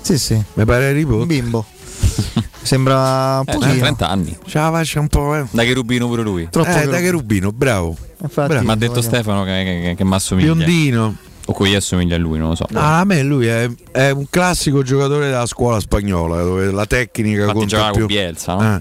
sì, 0.00 0.18
sì, 0.18 0.40
mi 0.54 0.64
pare 0.64 0.88
un 0.88 0.94
riposto. 0.94 1.26
bimbo. 1.26 1.64
Sembra 2.62 3.38
un 3.38 3.44
Eh, 3.46 3.52
pochino. 3.52 3.74
30 3.78 4.08
anni. 4.08 4.36
Ce 4.46 4.58
la 4.58 4.70
faccia 4.70 5.00
un 5.00 5.08
po', 5.08 5.34
eh. 5.34 5.44
Da 5.50 5.62
che 5.64 5.72
rubino 5.72 6.06
pure 6.06 6.22
lui. 6.22 6.48
Troppo 6.50 6.68
Eh, 6.70 6.86
da 6.86 6.98
che 6.98 7.10
rubino, 7.10 7.52
bravo. 7.52 7.96
Bravo. 8.32 8.60
Mi 8.62 8.70
ha 8.70 8.74
detto 8.76 8.92
voglio- 8.94 9.02
Stefano 9.02 9.44
che, 9.44 9.82
che, 9.82 9.94
che 9.96 10.04
mi 10.04 10.14
assomiglia. 10.14 10.52
Biondino. 10.54 11.16
O 11.50 11.52
cui 11.52 11.74
assomiglia 11.74 12.14
a 12.14 12.18
lui, 12.18 12.38
non 12.38 12.50
lo 12.50 12.54
so. 12.54 12.64
No, 12.70 12.78
a 12.80 13.02
me 13.04 13.22
lui 13.24 13.46
è, 13.46 13.68
è 13.90 14.10
un 14.10 14.26
classico 14.30 14.82
giocatore 14.84 15.26
della 15.26 15.46
scuola 15.46 15.80
spagnola, 15.80 16.42
dove 16.42 16.70
la 16.70 16.86
tecnica 16.86 17.40
Infatti 17.40 17.58
conta 17.58 17.90
più. 17.90 17.98
con 17.98 18.06
Bielsa, 18.06 18.54
no? 18.54 18.76
Eh. 18.76 18.80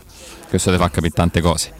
Questo 0.49 0.71
ti 0.71 0.77
fa 0.77 0.89
capire 0.91 1.13
tante 1.13 1.41
cose. 1.41 1.71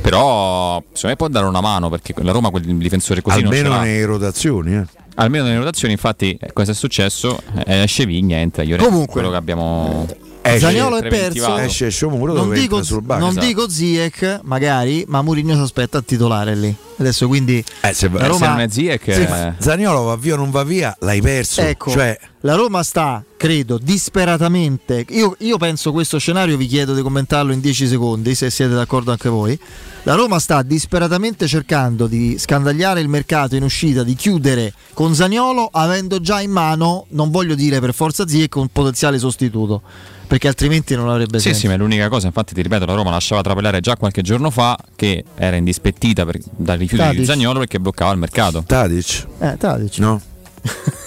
Però 0.00 0.80
secondo 0.92 1.08
me 1.08 1.16
può 1.16 1.28
dare 1.28 1.46
una 1.46 1.60
mano 1.60 1.88
perché 1.88 2.14
la 2.18 2.30
Roma 2.30 2.50
quel 2.50 2.62
difensore 2.64 3.22
così 3.22 3.42
non 3.42 3.52
Almeno 3.52 3.70
ce 3.70 3.76
l'ha. 3.76 3.82
nelle 3.82 4.04
rotazioni, 4.04 4.74
eh. 4.76 4.84
Almeno 5.16 5.44
nelle 5.44 5.58
rotazioni, 5.58 5.94
infatti, 5.94 6.36
eh, 6.40 6.52
cosa 6.52 6.70
è 6.72 6.74
successo? 6.74 7.38
Eh, 7.64 7.82
esce 7.82 8.04
Vigna, 8.06 8.36
entra 8.38 8.62
Llorente. 8.62 8.84
Comunque, 8.88 9.12
quello 9.14 9.30
che 9.30 9.36
abbiamo. 9.36 10.06
Esce, 10.46 10.58
Zaniolo 10.60 10.96
è 10.98 11.08
perso. 11.08 11.56
esce 11.58 11.90
Sciomuro 11.90 12.32
Non, 12.32 12.44
dove 12.44 12.58
dico, 12.60 12.82
sul 12.82 13.02
banco. 13.02 13.20
non 13.24 13.30
esatto. 13.32 13.46
dico 13.46 13.68
Ziyech, 13.68 14.40
magari, 14.42 15.04
ma 15.08 15.22
Mourinho 15.22 15.54
si 15.54 15.60
aspetta 15.60 15.98
a 15.98 16.02
titolare 16.02 16.54
lì. 16.54 16.74
Adesso 16.98 17.26
quindi 17.26 17.62
Eh, 17.82 17.92
se 17.92 18.08
va- 18.08 18.20
la 18.20 18.26
Roma, 18.28 18.38
se 18.38 18.50
non 18.50 18.60
è 18.60 18.68
Ziyech, 18.70 19.02
Sì, 19.12 19.20
eh, 19.20 19.52
Zaniolo 19.58 20.02
va 20.04 20.16
via 20.16 20.34
o 20.34 20.36
non 20.36 20.50
va 20.50 20.64
via, 20.64 20.96
l'hai 21.00 21.20
perso. 21.20 21.60
ecco, 21.60 21.90
Cioè, 21.90 22.18
la 22.40 22.54
Roma 22.54 22.82
sta, 22.82 23.22
credo, 23.36 23.78
disperatamente. 23.78 25.04
Io, 25.10 25.36
io 25.40 25.56
penso 25.58 25.92
questo 25.92 26.18
scenario, 26.18 26.56
vi 26.56 26.66
chiedo 26.66 26.94
di 26.94 27.02
commentarlo 27.02 27.52
in 27.52 27.60
10 27.60 27.86
secondi, 27.86 28.34
se 28.34 28.48
siete 28.50 28.72
d'accordo 28.74 29.10
anche 29.10 29.28
voi. 29.28 29.58
La 30.04 30.14
Roma 30.14 30.38
sta 30.38 30.62
disperatamente 30.62 31.46
cercando 31.46 32.06
di 32.06 32.36
scandagliare 32.38 33.00
il 33.00 33.08
mercato 33.08 33.56
in 33.56 33.62
uscita, 33.62 34.02
di 34.02 34.14
chiudere 34.14 34.72
con 34.94 35.14
Zaniolo, 35.14 35.68
avendo 35.70 36.20
già 36.20 36.40
in 36.40 36.50
mano, 36.50 37.06
non 37.10 37.30
voglio 37.30 37.54
dire 37.54 37.78
per 37.80 37.92
forza 37.92 38.26
Ziyech, 38.26 38.56
un 38.56 38.68
potenziale 38.68 39.18
sostituto, 39.18 39.82
perché 40.26 40.48
altrimenti 40.48 40.94
non 40.96 41.08
avrebbe 41.08 41.38
Sì, 41.38 41.44
senso. 41.46 41.60
sì, 41.60 41.66
ma 41.68 41.74
è 41.74 41.76
l'unica 41.76 42.08
cosa, 42.08 42.26
infatti 42.26 42.54
ti 42.54 42.62
ripeto, 42.62 42.84
la 42.84 42.94
Roma 42.94 43.10
lasciava 43.10 43.42
trapelare 43.42 43.80
già 43.80 43.96
qualche 43.96 44.22
giorno 44.22 44.50
fa 44.50 44.76
che 44.96 45.24
era 45.36 45.56
indispettita 45.56 46.24
per, 46.24 46.38
dal 46.56 46.78
rifiuto 46.78 47.02
Tadic. 47.04 47.18
di 47.20 47.24
Zagnolo 47.26 47.58
perché 47.60 47.78
bloccava 47.80 48.12
il 48.12 48.18
mercato. 48.18 48.62
Tadic, 48.66 49.26
Eh, 49.38 49.56
Tadic. 49.56 49.98
no? 49.98 50.20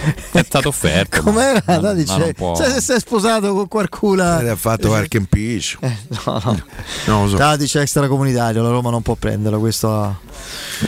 È 0.32 0.42
stato 0.44 0.68
offerto. 0.68 1.22
Com'era? 1.22 1.62
ma- 1.66 1.78
Tadic? 1.78 2.08
ma 2.08 2.16
non 2.16 2.32
può- 2.32 2.54
Se 2.54 2.80
si 2.80 2.92
è 2.92 2.98
sposato 2.98 3.52
con 3.54 3.68
qualcuna. 3.68 4.40
Ed 4.40 4.48
ha 4.48 4.56
fatto 4.56 4.88
qualche 4.88 5.16
impiccio. 5.18 5.78
Eh, 5.80 5.96
no, 6.24 6.40
no. 6.44 6.62
Non 7.06 7.22
lo 7.24 7.28
so. 7.30 7.36
Tadic 7.36 7.76
è 7.76 7.80
extracomunitario, 7.80 8.62
la 8.62 8.70
Roma 8.70 8.90
non 8.90 9.02
può 9.02 9.14
prenderlo. 9.14 9.58
Questo 9.58 10.20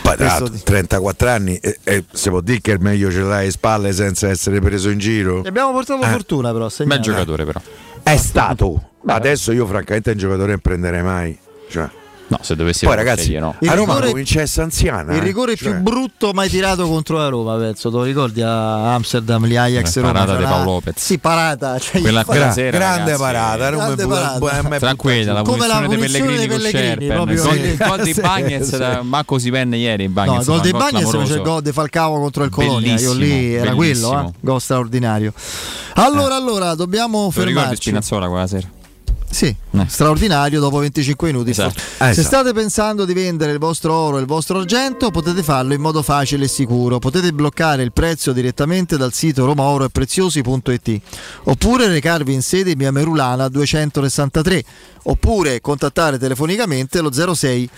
questo- 0.02 0.50
34 0.64 1.28
anni 1.28 1.56
e, 1.56 1.78
e 1.84 2.04
si 2.12 2.28
può 2.30 2.40
dire 2.40 2.60
che 2.60 2.72
il 2.72 2.80
meglio 2.80 3.10
ce 3.10 3.20
l'hai 3.20 3.42
alle 3.42 3.50
spalle 3.50 3.92
senza 3.92 4.28
essere 4.28 4.60
preso 4.60 4.88
in 4.90 4.98
giro. 4.98 5.40
Gli 5.42 5.46
abbiamo 5.48 5.72
portato 5.72 6.02
Eh. 6.04 6.08
fortuna, 6.08 6.52
però. 6.52 6.68
Bel 6.84 7.00
giocatore, 7.00 7.44
però. 7.44 7.60
È 8.02 8.16
stato. 8.16 8.88
Ma 9.02 9.14
adesso 9.14 9.52
io 9.52 9.66
francamente 9.66 10.10
un 10.12 10.18
giocatore 10.18 10.50
non 10.52 10.60
prenderei 10.60 11.02
mai. 11.02 11.36
Cioè. 11.68 11.88
No, 12.32 12.38
se 12.40 12.56
dovessi 12.56 12.86
Poi 12.86 12.96
ragazzi, 12.96 13.22
scegliere, 13.24 13.40
no. 13.44 13.54
Il 13.60 13.68
a 13.68 13.74
Roma 13.74 13.92
rigore- 13.94 14.10
comincia 14.10 14.38
a 14.38 14.42
essere 14.42 14.62
anziana. 14.64 15.12
Il 15.12 15.18
eh. 15.18 15.22
rigore 15.22 15.54
Cioè, 15.56 15.70
più 15.72 15.80
brutto 15.82 16.32
mai 16.32 16.48
tirato 16.48 16.86
contro 16.88 17.18
la 17.18 17.28
Roma, 17.28 17.56
penso. 17.58 17.90
Te 17.90 17.96
lo 17.96 18.02
ricordi 18.04 18.40
a 18.40 18.94
Amsterdam, 18.94 19.44
gli 19.46 19.56
Ajax 19.56 19.96
Roma? 19.96 20.12
parata 20.12 20.36
di 20.36 20.44
Paolo 20.44 20.64
Lopez. 20.64 20.94
Sì, 20.98 21.18
parata. 21.18 21.78
Cioè, 21.78 22.00
Quella, 22.00 22.22
gra- 22.26 22.50
sera, 22.52 22.76
grande 22.76 23.02
ragazzi, 23.16 23.20
parata. 23.22 23.68
Roma 23.68 23.84
Grande 23.84 24.06
parata. 24.06 24.38
bu- 24.38 24.78
Tranquilla, 24.78 25.32
la 25.34 25.42
Come 25.42 25.66
la 25.66 25.82
punizione 25.82 25.88
dei 25.88 25.96
punizione 25.98 25.98
Pellegrini 25.98 26.36
dei 26.38 26.48
con 26.48 26.56
Pellegrini, 26.56 26.86
Scerpen. 26.86 27.16
proprio 27.16 27.34
Il 27.62 27.76
gol, 27.86 28.02
di 28.02 28.14
Bagnez. 28.14 29.00
Marco 29.02 29.38
si 29.38 29.50
venne 29.50 29.76
ieri. 29.76 30.06
No, 30.06 30.12
Bagnez, 30.12 30.40
il 30.40 30.46
gol 30.46 30.60
gol 30.62 30.70
Bagni 30.72 31.04
c'era 31.04 31.34
il 31.34 31.42
gol 31.42 31.62
di 31.62 31.72
Falcao 31.72 32.18
contro 32.18 32.44
il 32.44 32.50
Colonia. 32.50 32.94
Io 32.98 33.12
lì 33.12 33.28
Bellissimo, 33.28 33.62
era 33.62 33.74
quello, 33.74 34.20
eh? 34.26 34.32
gol 34.40 34.60
straordinario. 34.60 35.32
Allora, 35.94 36.34
allora, 36.36 36.74
dobbiamo 36.74 37.30
fermarci. 37.30 37.76
Spinazzola 37.76 38.28
quella 38.28 38.46
sera? 38.46 38.66
Sì, 39.32 39.46
Eh. 39.46 39.86
straordinario 39.88 40.60
dopo 40.60 40.78
25 40.78 41.32
minuti. 41.32 41.50
Esatto. 41.50 41.78
Se 41.78 42.10
esatto. 42.10 42.26
state 42.26 42.52
pensando 42.52 43.06
di 43.06 43.14
vendere 43.14 43.52
il 43.52 43.58
vostro 43.58 43.94
oro 43.94 44.18
e 44.18 44.20
il 44.20 44.26
vostro 44.26 44.58
argento, 44.58 45.10
potete 45.10 45.42
farlo 45.42 45.72
in 45.72 45.80
modo 45.80 46.02
facile 46.02 46.44
e 46.44 46.48
sicuro. 46.48 46.98
Potete 46.98 47.32
bloccare 47.32 47.82
il 47.82 47.92
prezzo 47.92 48.32
direttamente 48.32 48.98
dal 48.98 49.14
sito 49.14 49.46
romaoroepreziosi.it 49.46 51.00
oppure 51.44 51.88
recarvi 51.88 52.34
in 52.34 52.42
sede 52.42 52.72
in 52.72 52.78
via 52.78 52.92
Merulana 52.92 53.48
263 53.48 54.64
oppure 55.04 55.60
contattare 55.60 56.18
telefonicamente 56.18 57.00
lo 57.00 57.10
06 57.10 57.68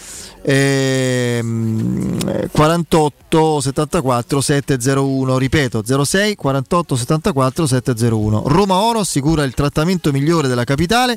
ehm, 0.42 2.48
48 2.50 3.61
74 3.61 4.40
701 4.40 5.38
ripeto 5.38 6.05
06 6.05 6.34
48 6.34 6.96
74 6.96 7.66
701 7.66 8.42
Roma 8.46 8.74
Oro 8.76 9.00
assicura 9.00 9.44
il 9.44 9.55
trattamento 9.55 10.12
migliore 10.12 10.48
della 10.48 10.64
capitale 10.64 11.16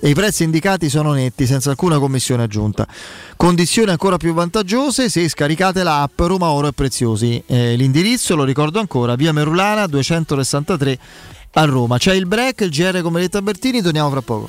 e 0.00 0.08
i 0.08 0.14
prezzi 0.14 0.44
indicati 0.44 0.88
sono 0.88 1.12
netti 1.12 1.46
senza 1.46 1.70
alcuna 1.70 1.98
commissione 1.98 2.42
aggiunta. 2.42 2.86
Condizioni 3.36 3.90
ancora 3.90 4.16
più 4.16 4.32
vantaggiose 4.32 5.08
se 5.08 5.28
scaricate 5.28 5.82
l'app 5.82 6.18
Roma 6.20 6.50
Oro 6.50 6.68
e 6.68 6.72
Preziosi. 6.72 7.42
Eh, 7.46 7.76
l'indirizzo 7.76 8.34
lo 8.34 8.44
ricordo 8.44 8.80
ancora 8.80 9.14
via 9.14 9.32
Merulana 9.32 9.86
263 9.86 10.98
a 11.52 11.64
Roma. 11.64 11.98
C'è 11.98 12.14
il 12.14 12.26
break 12.26 12.60
il 12.62 12.70
GR 12.70 13.00
come 13.02 13.20
detta 13.20 13.42
Bertini 13.42 13.82
torniamo 13.82 14.10
fra 14.10 14.22
poco 14.22 14.48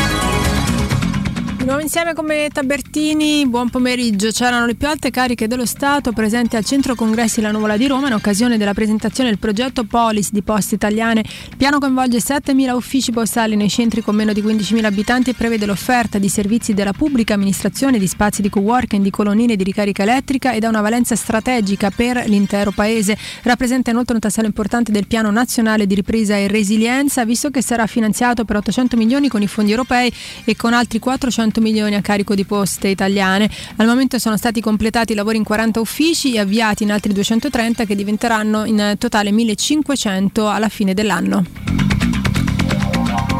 Di 1.61 1.67
nuovo 1.67 1.83
insieme 1.83 2.15
con 2.15 2.25
Benedetta 2.25 2.63
Bertini, 2.63 3.47
buon 3.47 3.69
pomeriggio. 3.69 4.31
C'erano 4.31 4.65
le 4.65 4.73
più 4.73 4.87
alte 4.87 5.11
cariche 5.11 5.47
dello 5.47 5.67
Stato 5.67 6.11
presenti 6.11 6.55
al 6.55 6.65
centro 6.65 6.95
congressi 6.95 7.39
La 7.39 7.51
Nuvola 7.51 7.77
di 7.77 7.85
Roma 7.85 8.07
in 8.07 8.13
occasione 8.13 8.57
della 8.57 8.73
presentazione 8.73 9.29
del 9.29 9.37
progetto 9.37 9.83
Polis 9.83 10.31
di 10.31 10.41
Poste 10.41 10.73
Italiane. 10.73 11.19
Il 11.19 11.57
piano 11.57 11.77
coinvolge 11.77 12.17
7.000 12.17 12.73
uffici 12.73 13.11
postali 13.11 13.55
nei 13.55 13.69
centri 13.69 14.01
con 14.01 14.15
meno 14.15 14.33
di 14.33 14.41
15.000 14.41 14.85
abitanti 14.85 15.29
e 15.29 15.33
prevede 15.35 15.67
l'offerta 15.67 16.17
di 16.17 16.29
servizi 16.29 16.73
della 16.73 16.93
pubblica 16.93 17.35
amministrazione, 17.35 17.99
di 17.99 18.07
spazi 18.07 18.41
di 18.41 18.49
co-working, 18.49 19.03
di 19.03 19.11
colonnine 19.11 19.55
di 19.55 19.63
ricarica 19.63 20.01
elettrica 20.01 20.53
ed 20.53 20.63
ha 20.63 20.69
una 20.69 20.81
valenza 20.81 21.15
strategica 21.15 21.91
per 21.91 22.23
l'intero 22.25 22.71
paese. 22.71 23.15
Rappresenta 23.43 23.91
inoltre 23.91 24.15
un 24.15 24.19
tassello 24.19 24.47
importante 24.47 24.91
del 24.91 25.05
piano 25.05 25.29
nazionale 25.29 25.85
di 25.85 25.93
ripresa 25.93 26.35
e 26.35 26.47
resilienza, 26.47 27.23
visto 27.23 27.51
che 27.51 27.61
sarà 27.61 27.85
finanziato 27.85 28.45
per 28.45 28.55
800 28.55 28.97
milioni 28.97 29.27
con 29.27 29.43
i 29.43 29.47
fondi 29.47 29.69
europei 29.69 30.11
e 30.43 30.55
con 30.55 30.73
altri 30.73 30.97
400 30.97 31.49
milioni 31.59 31.95
a 31.95 32.01
carico 32.01 32.35
di 32.35 32.45
poste 32.45 32.87
italiane. 32.87 33.49
Al 33.77 33.87
momento 33.87 34.19
sono 34.19 34.37
stati 34.37 34.61
completati 34.61 35.11
i 35.11 35.15
lavori 35.15 35.37
in 35.37 35.43
40 35.43 35.79
uffici 35.79 36.33
e 36.33 36.39
avviati 36.39 36.83
in 36.83 36.91
altri 36.91 37.11
230 37.11 37.85
che 37.85 37.95
diventeranno 37.95 38.63
in 38.65 38.95
totale 38.97 39.31
1500 39.31 40.47
alla 40.47 40.69
fine 40.69 40.93
dell'anno. 40.93 41.43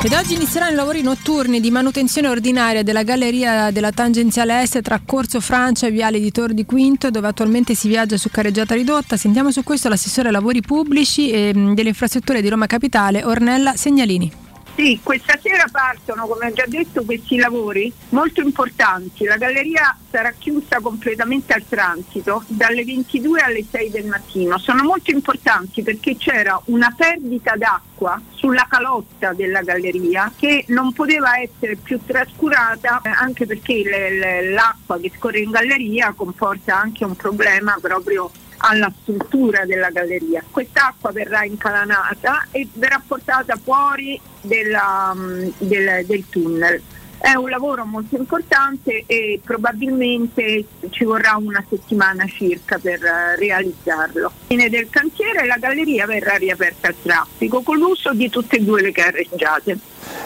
Ed 0.04 0.14
oggi 0.14 0.34
inizieranno 0.34 0.72
i 0.74 0.76
lavori 0.76 1.04
notturni 1.04 1.60
di 1.60 1.70
manutenzione 1.70 2.28
ordinaria 2.28 2.82
della 2.82 3.04
galleria 3.04 3.70
della 3.70 3.92
tangenziale 3.92 4.64
est 4.64 4.82
tra 4.82 5.00
Corso 5.06 5.40
Francia 5.40 5.86
e 5.86 5.92
Viale 5.92 6.20
di 6.20 6.32
Tor 6.32 6.54
di 6.54 6.66
Quinto, 6.66 7.12
dove 7.12 7.28
attualmente 7.28 7.76
si 7.76 7.88
viaggia 7.88 8.18
su 8.18 8.30
carreggiata 8.32 8.74
ridotta. 8.74 9.16
Sentiamo 9.16 9.52
su 9.52 9.62
questo 9.62 9.90
l'assessore 9.90 10.30
ai 10.30 10.34
lavori 10.34 10.62
pubblici 10.62 11.30
e 11.30 11.52
delle 11.54 11.90
infrastrutture 11.90 12.42
di 12.42 12.50
Roma 12.50 12.66
Capitale, 12.66 13.24
Ornella 13.24 13.76
Segnalini. 13.76 14.41
Sì, 14.76 15.00
questa 15.04 15.38
sera 15.42 15.66
partono, 15.70 16.26
come 16.28 16.48
ho 16.48 16.54
già 16.54 16.64
detto, 16.66 17.04
questi 17.04 17.38
lavori 17.38 17.92
molto 18.10 18.42
importanti. 18.42 19.26
La 19.26 19.38
galleria 19.38 19.96
sarà 20.10 20.32
chiusa 20.32 20.80
completamente 20.80 21.54
al 21.54 21.66
transito 21.68 22.44
dalle 22.48 22.84
22 22.84 23.42
alle 23.42 23.66
6 23.70 23.90
del 23.90 24.06
mattino. 24.06 24.58
Sono 24.58 24.84
molto 24.84 25.12
importanti 25.12 25.84
perché 25.84 26.16
c'era 26.16 26.60
una 26.66 26.94
perdita 26.96 27.56
d'acqua 27.56 28.20
sulla 28.32 28.66
calotta 28.68 29.34
della 29.34 29.62
galleria 29.62 30.32
che 30.36 30.66
non 30.70 30.94
poteva 30.94 31.40
essere 31.40 31.76
più 31.76 32.00
trascurata 32.04 33.02
eh, 33.04 33.10
anche 33.10 33.46
perché 33.46 34.50
l'acqua 34.50 35.00
che 35.00 35.12
scorre 35.16 35.40
in 35.40 35.52
galleria 35.52 36.14
comporta 36.16 36.80
anche 36.80 37.06
un 37.06 37.16
problema 37.16 37.78
proprio 37.80 38.32
alla 38.62 38.92
struttura 39.02 39.66
della 39.66 39.90
galleria. 39.90 40.44
Quest'acqua 40.50 41.12
verrà 41.12 41.44
incalanata 41.44 42.48
e 42.52 42.68
verrà 42.74 43.02
portata 43.06 43.56
fuori 43.62 44.20
della, 44.42 45.14
mm, 45.16 45.50
del, 45.58 46.06
del 46.06 46.26
tunnel. 46.30 46.82
È 47.18 47.36
un 47.36 47.50
lavoro 47.50 47.86
molto 47.86 48.16
importante 48.16 49.04
e 49.06 49.40
probabilmente 49.44 50.66
ci 50.90 51.04
vorrà 51.04 51.36
una 51.36 51.64
settimana 51.70 52.26
circa 52.26 52.80
per 52.80 53.04
eh, 53.04 53.36
realizzarlo. 53.36 54.32
Fine 54.48 54.70
del 54.70 54.90
cantiere 54.90 55.46
la 55.46 55.58
galleria 55.58 56.08
verrà 56.08 56.38
riaperta 56.38 56.88
al 56.88 56.96
traffico 57.00 57.62
con 57.62 57.78
l'uso 57.78 58.12
di 58.14 58.28
tutte 58.28 58.56
e 58.56 58.62
due 58.62 58.82
le 58.82 58.92
carreggiate. 58.92 59.78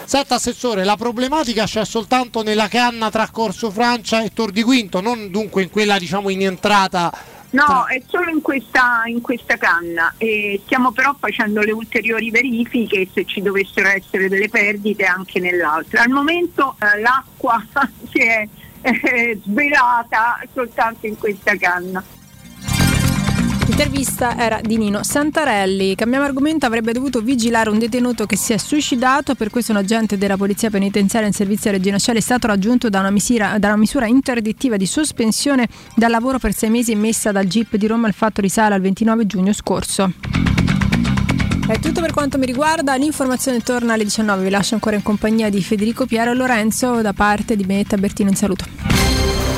Senta 0.06 0.36
Assessore, 0.36 0.86
la 0.86 0.96
problematica 0.96 1.66
c'è 1.66 1.84
soltanto 1.84 2.44
nella 2.44 2.70
canna 2.70 3.12
tra 3.12 3.28
Corso 3.30 3.72
Francia 3.72 4.24
e 4.24 4.32
Tor 4.34 4.52
di 4.52 4.64
Quinto, 4.64 5.02
non 5.02 5.30
dunque 5.30 5.64
in 5.64 5.70
quella 5.70 6.00
diciamo 6.00 6.30
in 6.30 6.44
entrata 6.44 7.12
No, 7.56 7.86
è 7.88 8.02
solo 8.06 8.30
in 8.30 8.42
questa, 8.42 9.04
in 9.06 9.22
questa 9.22 9.56
canna 9.56 10.14
e 10.18 10.60
stiamo 10.66 10.92
però 10.92 11.16
facendo 11.18 11.62
le 11.62 11.72
ulteriori 11.72 12.30
verifiche 12.30 13.08
se 13.14 13.24
ci 13.26 13.42
dovessero 13.42 13.88
essere 13.88 14.28
delle 14.28 14.50
perdite 14.50 15.06
anche 15.06 15.40
nell'altra. 15.40 16.02
Al 16.02 16.10
momento 16.10 16.76
eh, 16.80 17.00
l'acqua 17.00 17.64
si 18.12 18.20
è 18.20 18.48
eh, 18.82 19.40
svelata 19.42 20.40
soltanto 20.54 21.08
in 21.08 21.18
questa 21.18 21.56
canna. 21.56 22.04
L'intervista 23.68 24.38
era 24.38 24.62
di 24.62 24.78
Nino 24.78 25.02
Santarelli. 25.04 25.96
Cambiamo 25.96 26.24
argomento, 26.24 26.68
avrebbe 26.68 26.94
dovuto 26.94 27.20
vigilare 27.22 27.72
un 27.72 27.80
detenuto 27.80 28.28
che 28.28 28.38
si 28.38 28.54
è 28.54 28.58
suicidato, 28.58 29.34
per 29.34 29.50
questo 29.50 29.72
un 29.72 29.80
agente 29.80 30.20
della 30.20 30.38
Polizia 30.38 30.70
Penitenziaria 30.70 31.28
in 31.28 31.34
servizio 31.34 31.72
a 31.72 31.74
Regina 31.74 31.98
Coeli 32.00 32.20
è 32.20 32.22
stato 32.22 32.46
raggiunto 32.46 32.90
da 32.90 33.00
una, 33.00 33.10
misura, 33.10 33.58
da 33.58 33.70
una 33.70 33.78
misura 33.78 34.06
interdittiva 34.06 34.78
di 34.78 34.86
sospensione 34.86 35.68
dal 35.96 36.12
lavoro 36.12 36.38
per 36.38 36.54
sei 36.54 36.70
mesi 36.70 36.92
emessa 36.92 37.32
dal 37.32 37.48
GIP 37.48 37.76
di 37.78 37.88
Roma. 37.88 38.08
Il 38.08 38.14
fatto 38.14 38.40
risale 38.40 38.76
al 38.76 38.82
29 38.82 39.26
giugno 39.26 39.52
scorso. 39.52 40.14
È 41.68 41.80
tutto 41.80 42.02
per 42.02 42.12
quanto 42.12 42.38
mi 42.38 42.46
riguarda, 42.46 42.94
l'informazione 42.96 43.62
torna 43.62 43.94
alle 43.94 44.04
19, 44.04 44.44
vi 44.44 44.50
lascio 44.52 44.76
ancora 44.76 44.96
in 44.96 45.02
compagnia 45.02 45.50
di 45.50 45.64
Federico 45.64 46.06
Piero 46.06 46.30
e 46.30 46.36
Lorenzo 46.36 47.02
da 47.02 47.14
parte 47.14 47.56
di 47.56 47.64
Benetta 47.64 47.98
Bertino, 47.98 48.30
un 48.30 48.36
saluto. 48.36 48.95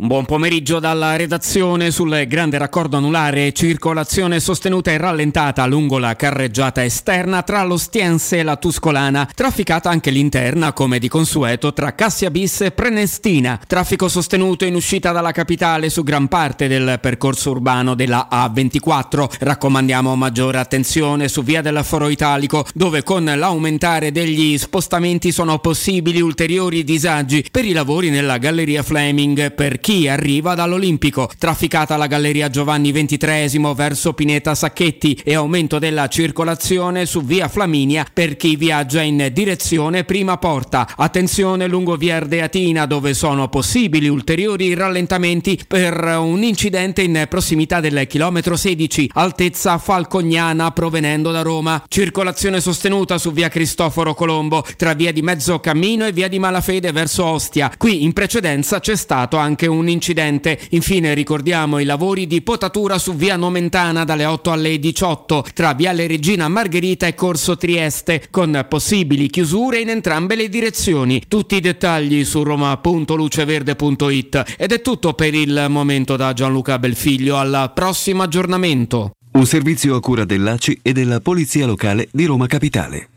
Buon 0.00 0.26
pomeriggio 0.26 0.78
dalla 0.78 1.16
redazione 1.16 1.90
sul 1.90 2.24
grande 2.28 2.56
raccordo 2.56 2.96
anulare, 2.96 3.52
circolazione 3.52 4.38
sostenuta 4.38 4.92
e 4.92 4.96
rallentata 4.96 5.66
lungo 5.66 5.98
la 5.98 6.14
carreggiata 6.14 6.84
esterna 6.84 7.42
tra 7.42 7.64
l'Ostiense 7.64 8.38
e 8.38 8.42
la 8.44 8.54
Tuscolana, 8.54 9.28
trafficata 9.34 9.90
anche 9.90 10.10
l'interna 10.10 10.72
come 10.72 11.00
di 11.00 11.08
consueto 11.08 11.72
tra 11.72 11.96
Cassia 11.96 12.30
Bis 12.30 12.60
e 12.60 12.70
Prenestina, 12.70 13.58
traffico 13.66 14.08
sostenuto 14.08 14.64
in 14.64 14.76
uscita 14.76 15.10
dalla 15.10 15.32
capitale 15.32 15.90
su 15.90 16.04
gran 16.04 16.28
parte 16.28 16.68
del 16.68 17.00
percorso 17.00 17.50
urbano 17.50 17.96
della 17.96 18.28
A24, 18.30 19.38
raccomandiamo 19.40 20.14
maggiore 20.14 20.58
attenzione 20.58 21.26
su 21.26 21.42
via 21.42 21.60
del 21.60 21.80
Foro 21.82 22.08
Italico 22.08 22.64
dove 22.72 23.02
con 23.02 23.24
l'aumentare 23.24 24.12
degli 24.12 24.56
spostamenti 24.58 25.32
sono 25.32 25.58
possibili 25.58 26.20
ulteriori 26.20 26.84
disagi 26.84 27.44
per 27.50 27.64
i 27.64 27.72
lavori 27.72 28.10
nella 28.10 28.38
galleria 28.38 28.84
Fleming. 28.84 29.50
Per 29.54 29.80
chi 29.80 29.87
chi 29.88 30.06
arriva 30.06 30.54
dall'Olimpico. 30.54 31.30
Trafficata 31.38 31.96
la 31.96 32.06
galleria 32.06 32.50
Giovanni 32.50 32.92
XXIII 32.92 33.72
verso 33.74 34.12
Pineta 34.12 34.54
Sacchetti 34.54 35.18
e 35.24 35.34
aumento 35.34 35.78
della 35.78 36.08
circolazione 36.08 37.06
su 37.06 37.24
via 37.24 37.48
Flaminia 37.48 38.04
per 38.12 38.36
chi 38.36 38.56
viaggia 38.56 39.00
in 39.00 39.30
direzione 39.32 40.04
prima 40.04 40.36
porta. 40.36 40.86
Attenzione 40.94 41.68
lungo 41.68 41.96
via 41.96 42.16
Ardeatina 42.16 42.84
dove 42.84 43.14
sono 43.14 43.48
possibili 43.48 44.08
ulteriori 44.08 44.74
rallentamenti 44.74 45.58
per 45.66 46.04
un 46.20 46.42
incidente 46.42 47.00
in 47.00 47.24
prossimità 47.26 47.80
del 47.80 48.06
chilometro 48.06 48.56
16 48.56 49.12
altezza 49.14 49.78
Falcognana 49.78 50.70
provenendo 50.72 51.30
da 51.30 51.40
Roma. 51.40 51.82
Circolazione 51.88 52.60
sostenuta 52.60 53.16
su 53.16 53.32
via 53.32 53.48
Cristoforo 53.48 54.12
Colombo 54.12 54.62
tra 54.76 54.92
via 54.92 55.14
di 55.14 55.22
Mezzo 55.22 55.60
Cammino 55.60 56.04
e 56.04 56.12
via 56.12 56.28
di 56.28 56.38
Malafede 56.38 56.92
verso 56.92 57.24
Ostia. 57.24 57.72
Qui 57.74 58.04
in 58.04 58.12
precedenza 58.12 58.80
c'è 58.80 58.94
stato 58.94 59.38
anche 59.38 59.66
un 59.66 59.76
incidente. 59.86 60.58
Infine 60.70 61.14
ricordiamo 61.14 61.78
i 61.78 61.84
lavori 61.84 62.26
di 62.26 62.42
potatura 62.42 62.98
su 62.98 63.14
via 63.14 63.36
Nomentana 63.36 64.04
dalle 64.04 64.24
8 64.24 64.50
alle 64.50 64.80
18 64.80 65.44
tra 65.54 65.74
viale 65.74 66.08
Regina 66.08 66.48
Margherita 66.48 67.06
e 67.06 67.14
Corso 67.14 67.56
Trieste 67.56 68.26
con 68.30 68.66
possibili 68.68 69.28
chiusure 69.28 69.78
in 69.78 69.90
entrambe 69.90 70.34
le 70.34 70.48
direzioni. 70.48 71.22
Tutti 71.28 71.54
i 71.54 71.60
dettagli 71.60 72.24
su 72.24 72.42
roma.luceverde.it 72.42 74.54
ed 74.58 74.72
è 74.72 74.80
tutto 74.80 75.12
per 75.12 75.34
il 75.34 75.66
momento 75.68 76.16
da 76.16 76.32
Gianluca 76.32 76.80
Belfiglio 76.80 77.36
al 77.36 77.70
prossimo 77.74 78.24
aggiornamento. 78.24 79.12
Un 79.32 79.46
servizio 79.46 79.94
a 79.94 80.00
cura 80.00 80.24
dell'ACI 80.24 80.80
e 80.82 80.92
della 80.92 81.20
Polizia 81.20 81.66
Locale 81.66 82.08
di 82.10 82.24
Roma 82.24 82.46
Capitale. 82.46 83.08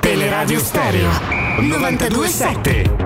Teleradio 0.00 0.58
Stereo 0.58 1.10
927. 1.60 3.05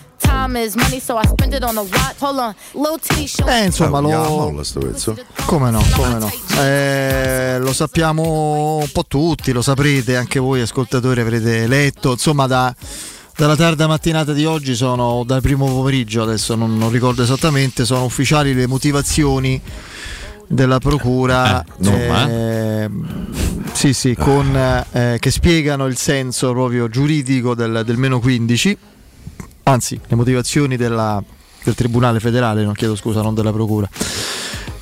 Time 0.21 0.63
is 0.63 0.75
money, 0.75 0.99
so 0.99 1.17
I 1.17 1.25
spend 1.27 1.53
it 1.53 1.63
on 1.63 1.77
a 1.77 1.81
watch. 1.81 2.19
Hold 2.19 2.39
on, 2.39 2.55
little 2.73 2.99
T 2.99 3.27
show. 3.27 3.47
Eh, 3.47 3.65
insomma, 3.65 3.99
lo... 3.99 4.09
Come 5.45 5.71
no, 5.71 5.83
come 5.95 6.19
no. 6.19 6.31
Eh, 6.61 7.57
lo 7.59 7.73
sappiamo 7.73 8.77
un 8.77 8.89
po' 8.91 9.05
tutti, 9.07 9.51
lo 9.51 9.61
saprete, 9.61 10.15
anche 10.15 10.39
voi 10.39 10.61
ascoltatori 10.61 11.21
avrete 11.21 11.65
letto, 11.67 12.11
insomma 12.11 12.45
da, 12.47 12.73
dalla 13.35 13.55
tarda 13.55 13.87
mattinata 13.87 14.33
di 14.33 14.45
oggi 14.45 14.75
sono, 14.75 15.23
dal 15.25 15.41
primo 15.41 15.65
pomeriggio, 15.65 16.21
adesso 16.21 16.55
non, 16.55 16.77
non 16.77 16.91
ricordo 16.91 17.23
esattamente, 17.23 17.83
sono 17.83 18.03
ufficiali 18.03 18.53
le 18.53 18.67
motivazioni 18.67 19.59
della 20.47 20.79
procura 20.79 21.61
Eh, 21.61 21.65
insomma, 21.77 22.29
eh, 22.29 22.89
sì, 23.71 23.93
sì, 23.93 24.15
con, 24.15 24.55
eh, 24.91 25.17
che 25.19 25.31
spiegano 25.31 25.87
il 25.87 25.97
senso 25.97 26.51
proprio 26.51 26.89
giuridico 26.89 27.55
del, 27.55 27.83
del 27.85 27.97
meno 27.97 28.19
15 28.19 28.77
anzi 29.63 29.99
le 30.07 30.15
motivazioni 30.15 30.75
della- 30.77 31.23
del 31.63 31.75
Tribunale 31.75 32.19
federale, 32.19 32.63
non 32.63 32.73
chiedo 32.73 32.95
scusa, 32.95 33.21
non 33.21 33.33
della 33.35 33.51
Procura. 33.51 33.87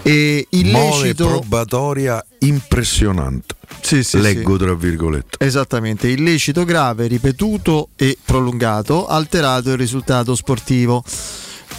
E 0.02 0.48
Mole 0.52 0.62
illecito, 0.62 1.28
probatoria 1.28 2.24
impressionante. 2.40 3.56
Sì, 3.82 4.04
sì, 4.04 4.20
Leggo 4.20 4.58
tra 4.58 4.74
virgolette. 4.74 5.44
esattamente, 5.46 6.08
illecito 6.08 6.64
grave, 6.64 7.08
ripetuto 7.08 7.90
e 7.96 8.18
prolungato, 8.24 9.08
alterato 9.08 9.72
il 9.72 9.78
risultato 9.78 10.36
sportivo. 10.36 11.04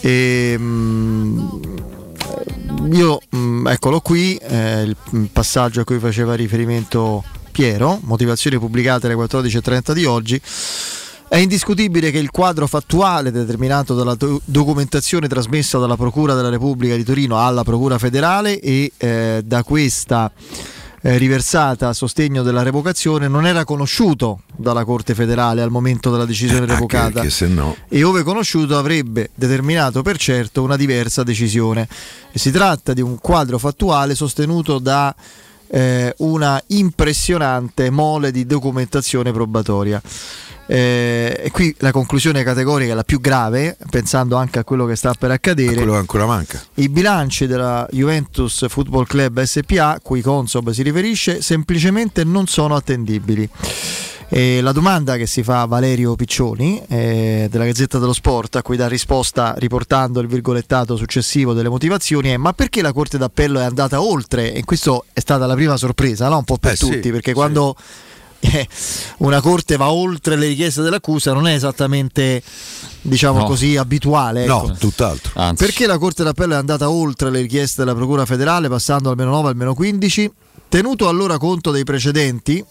E, 0.00 0.54
mm, 0.58 1.48
io, 2.92 3.20
mm, 3.34 3.66
eccolo 3.68 4.00
qui, 4.00 4.36
eh, 4.36 4.82
il 4.82 4.96
mm, 5.16 5.24
passaggio 5.32 5.80
a 5.80 5.84
cui 5.84 5.98
faceva 5.98 6.34
riferimento 6.34 7.24
Piero, 7.50 7.98
motivazioni 8.02 8.58
pubblicate 8.58 9.06
alle 9.06 9.16
14.30 9.16 9.92
di 9.92 10.04
oggi. 10.04 10.40
È 11.30 11.36
indiscutibile 11.36 12.10
che 12.10 12.18
il 12.18 12.32
quadro 12.32 12.66
fattuale 12.66 13.30
determinato 13.30 13.94
dalla 13.94 14.16
do- 14.16 14.40
documentazione 14.44 15.28
trasmessa 15.28 15.78
dalla 15.78 15.94
Procura 15.94 16.34
della 16.34 16.48
Repubblica 16.48 16.96
di 16.96 17.04
Torino 17.04 17.38
alla 17.38 17.62
Procura 17.62 17.98
federale 17.98 18.58
e 18.58 18.90
eh, 18.96 19.40
da 19.44 19.62
questa 19.62 20.32
eh, 21.00 21.16
riversata 21.18 21.86
a 21.86 21.92
sostegno 21.92 22.42
della 22.42 22.64
revocazione 22.64 23.28
non 23.28 23.46
era 23.46 23.62
conosciuto 23.62 24.40
dalla 24.56 24.84
Corte 24.84 25.14
federale 25.14 25.62
al 25.62 25.70
momento 25.70 26.10
della 26.10 26.24
decisione 26.24 26.62
Anche 26.62 26.74
revocata 26.74 27.10
perché 27.12 27.30
se 27.30 27.46
no. 27.46 27.76
e 27.88 28.02
ove 28.02 28.24
conosciuto 28.24 28.76
avrebbe 28.76 29.30
determinato 29.32 30.02
per 30.02 30.18
certo 30.18 30.64
una 30.64 30.74
diversa 30.74 31.22
decisione. 31.22 31.86
E 32.32 32.40
si 32.40 32.50
tratta 32.50 32.92
di 32.92 33.02
un 33.02 33.20
quadro 33.20 33.56
fattuale 33.58 34.16
sostenuto 34.16 34.80
da 34.80 35.14
eh, 35.70 36.14
una 36.18 36.62
impressionante 36.68 37.90
mole 37.90 38.30
di 38.30 38.44
documentazione 38.46 39.32
probatoria. 39.32 40.02
Eh, 40.66 41.40
e 41.42 41.50
qui 41.50 41.74
la 41.78 41.90
conclusione 41.90 42.44
categorica 42.44 42.92
è 42.92 42.94
la 42.94 43.02
più 43.02 43.20
grave, 43.20 43.76
pensando 43.90 44.36
anche 44.36 44.60
a 44.60 44.64
quello 44.64 44.86
che 44.86 44.94
sta 44.94 45.14
per 45.18 45.32
accadere. 45.32 45.74
Quello 45.74 45.92
che 45.92 45.98
ancora 45.98 46.26
manca. 46.26 46.62
I 46.74 46.88
bilanci 46.88 47.46
della 47.46 47.88
Juventus 47.90 48.66
Football 48.68 49.04
Club 49.04 49.42
SPA, 49.42 49.98
cui 50.00 50.20
Consob 50.20 50.70
si 50.70 50.82
riferisce, 50.82 51.42
semplicemente 51.42 52.22
non 52.22 52.46
sono 52.46 52.76
attendibili. 52.76 53.48
E 54.32 54.60
la 54.60 54.70
domanda 54.70 55.16
che 55.16 55.26
si 55.26 55.42
fa 55.42 55.62
a 55.62 55.66
Valerio 55.66 56.14
Piccioni 56.14 56.80
eh, 56.88 57.48
della 57.50 57.64
Gazzetta 57.64 57.98
dello 57.98 58.12
Sport, 58.12 58.54
a 58.56 58.62
cui 58.62 58.76
dà 58.76 58.86
risposta 58.86 59.54
riportando 59.58 60.20
il 60.20 60.28
virgolettato 60.28 60.94
successivo 60.96 61.52
delle 61.52 61.68
motivazioni, 61.68 62.28
è: 62.28 62.36
ma 62.36 62.52
perché 62.52 62.80
la 62.80 62.92
Corte 62.92 63.18
d'Appello 63.18 63.58
è 63.58 63.64
andata 63.64 64.00
oltre? 64.00 64.52
E 64.54 64.62
questo 64.64 65.04
è 65.12 65.18
stata 65.18 65.46
la 65.46 65.54
prima 65.54 65.76
sorpresa, 65.76 66.28
no? 66.28 66.36
un 66.38 66.44
po' 66.44 66.58
per 66.58 66.72
Eh, 66.72 66.76
sì, 66.76 66.88
tutti, 66.90 67.10
perché 67.10 67.30
sì. 67.30 67.34
quando 67.34 67.74
eh, 68.38 68.68
una 69.18 69.40
corte 69.40 69.76
va 69.76 69.90
oltre 69.90 70.36
le 70.36 70.46
richieste 70.46 70.80
dell'accusa 70.80 71.32
non 71.32 71.48
è 71.48 71.54
esattamente 71.54 72.40
diciamo 73.02 73.40
No. 73.40 73.44
così 73.46 73.76
abituale 73.76 74.44
ecco. 74.44 74.68
No, 74.68 74.76
tutt'altro. 74.78 75.32
perché 75.56 75.86
la 75.86 75.98
Corte 75.98 76.22
d'Appello 76.22 76.54
è 76.54 76.56
andata 76.56 76.88
oltre 76.88 77.30
le 77.30 77.40
richieste 77.42 77.82
della 77.84 77.94
Procura 77.96 78.24
federale 78.24 78.68
passando 78.68 79.08
dal 79.08 79.16
meno 79.18 79.30
9 79.32 79.48
al 79.48 79.56
meno 79.56 79.74
15 79.74 80.30
tenuto 80.68 81.08
allora 81.08 81.36
conto 81.36 81.70
dei 81.70 81.84
precedenti 81.84 82.64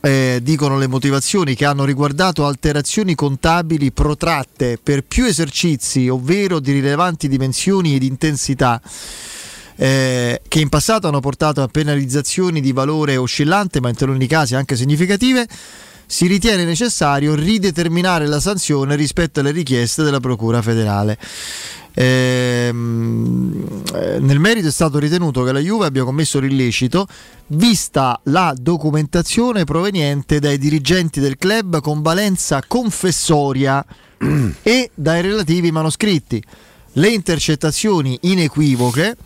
eh, 0.00 0.40
dicono 0.42 0.78
le 0.78 0.86
motivazioni 0.86 1.54
che 1.54 1.64
hanno 1.64 1.84
riguardato 1.84 2.46
alterazioni 2.46 3.14
contabili 3.14 3.92
protratte 3.92 4.78
per 4.82 5.02
più 5.02 5.24
esercizi 5.24 6.08
ovvero 6.08 6.60
di 6.60 6.72
rilevanti 6.72 7.28
dimensioni 7.28 7.94
ed 7.94 8.02
intensità 8.02 8.80
eh, 9.80 10.42
che 10.46 10.60
in 10.60 10.68
passato 10.68 11.06
hanno 11.06 11.20
portato 11.20 11.62
a 11.62 11.68
penalizzazioni 11.68 12.60
di 12.60 12.72
valore 12.72 13.16
oscillante, 13.16 13.80
ma 13.80 13.88
in 13.88 13.94
taluni 13.94 14.26
casi 14.26 14.56
anche 14.56 14.74
significative, 14.74 15.46
si 16.04 16.26
ritiene 16.26 16.64
necessario 16.64 17.34
rideterminare 17.34 18.26
la 18.26 18.40
sanzione 18.40 18.96
rispetto 18.96 19.40
alle 19.40 19.52
richieste 19.52 20.02
della 20.02 20.20
Procura 20.20 20.62
federale. 20.62 21.16
Ehm, 22.00 23.82
eh, 23.94 24.18
nel 24.20 24.38
merito 24.38 24.68
è 24.68 24.70
stato 24.70 24.98
ritenuto 24.98 25.42
che 25.42 25.52
la 25.52 25.58
Juve 25.58 25.86
abbia 25.86 26.04
commesso 26.04 26.38
l'illecito 26.38 27.06
vista 27.48 28.20
la 28.24 28.54
documentazione 28.56 29.64
proveniente 29.64 30.38
dai 30.38 30.58
dirigenti 30.58 31.18
del 31.18 31.36
club 31.36 31.80
con 31.80 32.00
valenza 32.02 32.62
confessoria 32.66 33.84
e 34.62 34.90
dai 34.94 35.22
relativi 35.22 35.72
manoscritti, 35.72 36.42
le 36.92 37.08
intercettazioni 37.08 38.18
inequivoche 38.22 39.16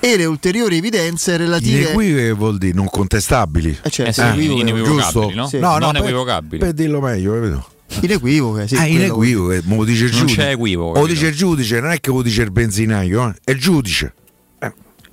e 0.00 0.16
le 0.16 0.24
ulteriori 0.24 0.78
evidenze 0.78 1.36
relative 1.36 1.80
Inequivoche 1.82 2.22
che 2.22 2.32
vuol 2.32 2.56
dire 2.56 2.72
non 2.72 2.88
contestabili. 2.88 3.78
Eh, 3.82 3.90
certo, 3.90 4.10
Eh 4.10 4.12
sì, 4.14 4.20
inequivoche, 4.20 4.60
inequivocabili, 4.60 5.02
giusto? 5.02 5.30
no? 5.34 5.46
Sì. 5.48 5.58
No, 5.58 5.76
Non 5.76 5.92
per- 5.92 6.00
equivocabili. 6.02 6.58
Per 6.58 6.72
dirlo 6.72 7.00
meglio, 7.00 7.34
capito? 7.34 7.68
inequivoche, 8.02 8.68
sì, 8.68 8.76
ah, 8.76 8.86
inequivoche, 8.86 9.62
lo 9.66 9.84
dice 9.84 10.04
il 10.04 10.10
Non 10.10 10.20
giudice. 10.20 10.36
c'è 10.40 10.50
equivoco, 10.52 10.98
O 10.98 11.06
dice 11.06 11.26
il 11.28 11.34
giudice, 11.34 11.80
non 11.80 11.90
è 11.90 12.00
che 12.00 12.10
lo 12.10 12.22
dice 12.22 12.42
il 12.42 12.50
benzinaio, 12.50 13.28
eh? 13.28 13.34
è 13.44 13.50
il 13.52 13.58
giudice. 13.60 14.14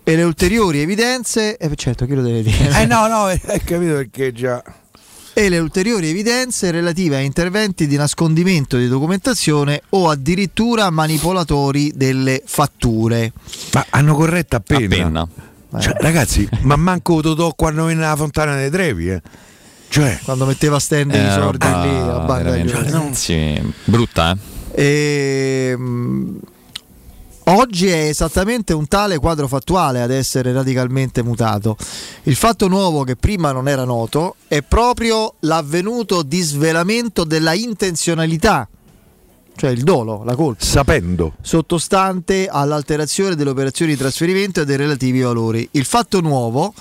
e 0.04 0.16
le 0.16 0.24
ulteriori 0.24 0.80
evidenze 0.80 1.58
eh, 1.58 1.76
certo 1.76 2.06
chi 2.06 2.14
lo 2.14 2.22
deve 2.22 2.42
dire 2.44 2.82
Eh 2.82 2.86
no, 2.86 3.08
no, 3.08 3.24
hai 3.26 3.40
capito 3.64 3.96
perché 3.96 4.32
già. 4.32 4.64
e 5.34 5.50
le 5.50 5.60
ulteriori 5.60 6.08
evidenze 6.10 6.72
relative 6.72 7.18
a 7.18 7.20
interventi 7.20 7.88
di 7.88 7.96
nascondimento 7.98 8.78
di 8.78 8.88
documentazione 8.88 9.82
o 9.90 10.10
addirittura 10.10 10.90
manipolatori 10.90 11.92
delle 11.94 12.42
fatture. 12.46 13.34
Ma 13.74 13.86
hanno 13.90 14.16
corretto 14.16 14.56
appena. 14.56 14.86
Appena. 14.86 15.28
Cioè, 15.80 15.96
ragazzi, 16.00 16.48
ma 16.62 16.76
manco 16.78 17.20
Totò 17.22 17.54
quando 17.54 17.84
venne 17.86 18.06
alla 18.06 18.16
fontana 18.16 18.56
dei 18.56 18.70
Trevi, 18.70 19.10
eh. 19.10 19.22
Cioè, 19.90 20.20
quando 20.24 20.46
metteva 20.46 20.80
stand 20.80 21.14
i 21.14 21.32
sordi 21.32 21.66
roba 21.66 21.84
lì 21.84 21.90
a 21.90 22.26
veramente- 22.44 22.74
chiusa. 22.74 22.98
ragazzi, 22.98 23.74
brutta, 23.86 24.38
eh? 24.74 25.70
Ehm, 25.72 26.40
oggi 27.46 27.88
è 27.88 28.08
esattamente 28.10 28.74
un 28.74 28.88
tale 28.88 29.18
quadro 29.18 29.48
fattuale 29.48 30.02
ad 30.02 30.12
essere 30.12 30.52
radicalmente 30.52 31.24
mutato. 31.24 31.78
Il 32.24 32.36
fatto 32.36 32.68
nuovo 32.68 33.04
che 33.04 33.16
prima 33.16 33.52
non 33.52 33.68
era 33.68 33.86
noto 33.86 34.36
è 34.48 34.62
proprio 34.62 35.36
l'avvenuto 35.40 36.22
disvelamento 36.22 37.24
della 37.24 37.54
intenzionalità, 37.54 38.68
cioè 39.56 39.72
il 39.72 39.82
dolo, 39.84 40.22
la 40.24 40.36
colpa. 40.36 40.64
Sapendo. 40.64 41.34
Sottostante 41.42 42.48
all'alterazione 42.48 43.36
delle 43.36 43.50
operazioni 43.50 43.94
di 43.94 43.98
trasferimento 43.98 44.62
e 44.62 44.66
dei 44.66 44.76
relativi 44.78 45.22
valori. 45.22 45.68
Il 45.72 45.86
fatto 45.86 46.20
nuovo 46.22 46.74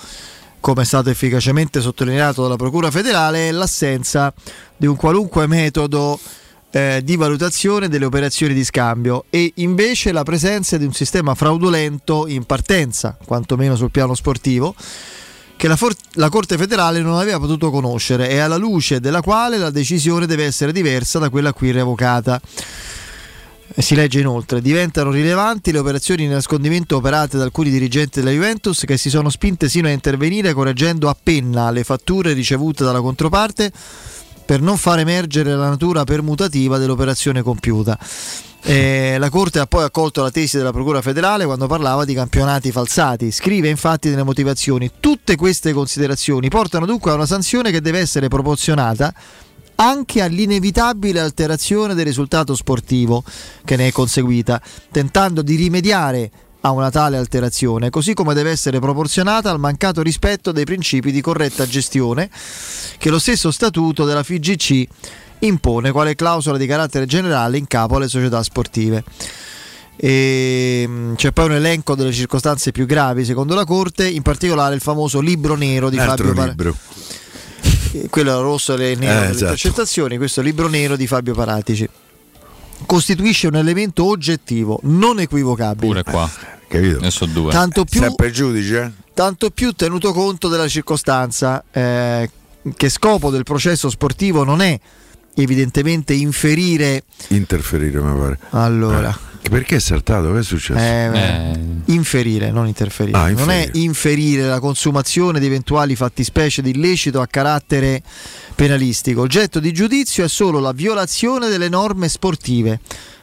come 0.59 0.81
è 0.81 0.85
stato 0.85 1.09
efficacemente 1.09 1.81
sottolineato 1.81 2.41
dalla 2.43 2.55
Procura 2.55 2.91
federale, 2.91 3.49
è 3.49 3.51
l'assenza 3.51 4.33
di 4.75 4.85
un 4.85 4.95
qualunque 4.95 5.47
metodo 5.47 6.19
eh, 6.71 7.01
di 7.03 7.15
valutazione 7.15 7.87
delle 7.87 8.05
operazioni 8.05 8.53
di 8.53 8.63
scambio 8.63 9.25
e 9.29 9.51
invece 9.55 10.11
la 10.11 10.23
presenza 10.23 10.77
di 10.77 10.85
un 10.85 10.93
sistema 10.93 11.33
fraudolento 11.35 12.27
in 12.27 12.43
partenza, 12.43 13.17
quantomeno 13.25 13.75
sul 13.75 13.91
piano 13.91 14.13
sportivo, 14.13 14.75
che 15.55 15.67
la, 15.67 15.75
for- 15.75 15.95
la 16.13 16.29
Corte 16.29 16.57
federale 16.57 17.01
non 17.01 17.17
aveva 17.17 17.39
potuto 17.39 17.71
conoscere 17.71 18.29
e 18.29 18.37
alla 18.37 18.57
luce 18.57 18.99
della 18.99 19.21
quale 19.21 19.57
la 19.57 19.71
decisione 19.71 20.27
deve 20.27 20.45
essere 20.45 20.71
diversa 20.71 21.19
da 21.19 21.29
quella 21.29 21.53
qui 21.53 21.71
revocata. 21.71 22.39
Si 23.75 23.95
legge 23.95 24.19
inoltre, 24.19 24.61
diventano 24.61 25.11
rilevanti 25.11 25.71
le 25.71 25.79
operazioni 25.79 26.25
di 26.25 26.33
nascondimento 26.33 26.95
operate 26.95 27.37
da 27.37 27.43
alcuni 27.43 27.69
dirigenti 27.69 28.19
della 28.19 28.31
Juventus 28.31 28.83
che 28.85 28.97
si 28.97 29.09
sono 29.09 29.29
spinte 29.29 29.69
sino 29.69 29.87
a 29.87 29.91
intervenire 29.91 30.53
correggendo 30.53 31.09
a 31.09 31.17
penna 31.21 31.69
le 31.69 31.83
fatture 31.83 32.33
ricevute 32.33 32.83
dalla 32.83 33.01
controparte 33.01 33.71
per 34.45 34.61
non 34.61 34.77
far 34.77 34.99
emergere 34.99 35.53
la 35.53 35.69
natura 35.69 36.05
permutativa 36.05 36.77
dell'operazione 36.77 37.41
compiuta. 37.43 37.99
Eh, 38.63 39.17
la 39.19 39.29
Corte 39.29 39.59
ha 39.59 39.67
poi 39.67 39.83
accolto 39.83 40.23
la 40.23 40.31
tesi 40.31 40.57
della 40.57 40.71
Procura 40.71 41.01
federale 41.01 41.45
quando 41.45 41.67
parlava 41.67 42.05
di 42.05 42.13
campionati 42.13 42.71
falsati. 42.71 43.31
Scrive 43.31 43.69
infatti 43.69 44.09
nelle 44.09 44.23
motivazioni: 44.23 44.91
tutte 44.99 45.35
queste 45.35 45.73
considerazioni 45.73 46.49
portano 46.49 46.85
dunque 46.85 47.11
a 47.11 47.15
una 47.15 47.25
sanzione 47.25 47.71
che 47.71 47.81
deve 47.81 47.99
essere 47.99 48.27
proporzionata 48.29 49.13
anche 49.79 50.21
all'inevitabile 50.21 51.19
alterazione 51.19 51.93
del 51.93 52.05
risultato 52.05 52.55
sportivo 52.55 53.23
che 53.63 53.75
ne 53.75 53.87
è 53.87 53.91
conseguita, 53.91 54.61
tentando 54.91 55.41
di 55.41 55.55
rimediare 55.55 56.31
a 56.61 56.71
una 56.71 56.89
tale 56.89 57.17
alterazione, 57.17 57.89
così 57.89 58.13
come 58.13 58.33
deve 58.33 58.49
essere 58.49 58.79
proporzionata 58.79 59.51
al 59.51 59.59
mancato 59.59 60.01
rispetto 60.01 60.51
dei 60.51 60.65
principi 60.65 61.11
di 61.11 61.21
corretta 61.21 61.67
gestione 61.67 62.29
che 62.97 63.09
lo 63.09 63.19
stesso 63.19 63.51
statuto 63.51 64.05
della 64.05 64.23
FIGC 64.23 64.85
impone 65.39 65.91
quale 65.91 66.15
clausola 66.15 66.57
di 66.57 66.65
carattere 66.65 67.05
generale 67.05 67.57
in 67.57 67.67
capo 67.67 67.97
alle 67.97 68.07
società 68.07 68.41
sportive. 68.41 69.03
E, 69.95 70.85
mh, 70.87 71.15
c'è 71.15 71.31
poi 71.31 71.45
un 71.45 71.53
elenco 71.53 71.95
delle 71.95 72.11
circostanze 72.11 72.71
più 72.71 72.85
gravi 72.85 73.25
secondo 73.25 73.55
la 73.55 73.63
Corte, 73.65 74.07
in 74.07 74.21
particolare 74.23 74.75
il 74.75 74.81
famoso 74.81 75.19
libro 75.19 75.55
nero 75.55 75.89
di 75.89 75.97
Altro 75.97 76.27
Fabio 76.27 76.33
Par- 76.33 76.49
libro. 76.49 76.69
eh, 76.69 77.26
quello 78.09 78.41
rosso 78.41 78.73
e 78.75 78.77
nero 78.77 78.93
Eh, 78.93 78.95
delle 78.95 79.15
esatto. 79.29 79.43
intercettazioni, 79.43 80.17
questo 80.17 80.39
è 80.39 80.43
il 80.43 80.49
libro 80.49 80.67
nero 80.67 80.95
di 80.95 81.07
Fabio 81.07 81.33
Paratici. 81.33 81.87
Costituisce 82.85 83.47
un 83.47 83.55
elemento 83.55 84.05
oggettivo, 84.05 84.79
non 84.83 85.19
equivocabile. 85.19 85.87
Pure 85.87 86.03
qua. 86.03 86.29
Capito? 86.67 86.99
Ne 86.99 87.11
so 87.11 87.25
due. 87.25 87.51
Tanto 87.51 87.85
più, 87.85 88.01
Sempre 88.01 88.29
giudice? 88.31 88.93
tanto 89.13 89.49
più 89.49 89.71
tenuto 89.71 90.11
conto 90.13 90.47
della 90.47 90.67
circostanza 90.67 91.63
eh, 91.71 92.29
che 92.75 92.89
scopo 92.89 93.31
del 93.31 93.43
processo 93.43 93.89
sportivo 93.89 94.43
non 94.43 94.61
è 94.61 94.77
evidentemente 95.35 96.13
inferire 96.13 97.03
Interferire, 97.29 97.99
mi 98.01 98.15
pare. 98.19 98.39
allora 98.51 99.11
Che 99.11 99.17
Perché 99.49 99.77
è 99.77 99.79
saltato? 99.79 100.31
Che 100.33 100.39
è 100.39 100.43
successo? 100.43 100.79
Eh, 100.79 101.09
beh, 101.11 101.93
inferire, 101.93 102.51
non 102.51 102.67
interferire. 102.67 103.17
Ah, 103.17 103.29
Non 103.29 103.49
è 103.49 103.57
inferire. 103.61 103.79
inferire 103.79 104.47
la 104.47 104.59
consumazione 104.59 105.39
di 105.39 105.45
eventuali 105.45 105.95
fattispecie 105.95 106.61
di 106.61 106.71
illecito 106.71 107.21
a 107.21 107.27
carattere 107.27 108.01
penalistico. 108.55 109.21
Oggetto 109.21 109.59
di 109.59 109.71
giudizio 109.71 110.23
è 110.23 110.27
solo 110.27 110.59
la 110.59 110.71
violazione 110.71 111.49
delle 111.49 111.69
norme 111.69 112.09
sportive, 112.09 112.79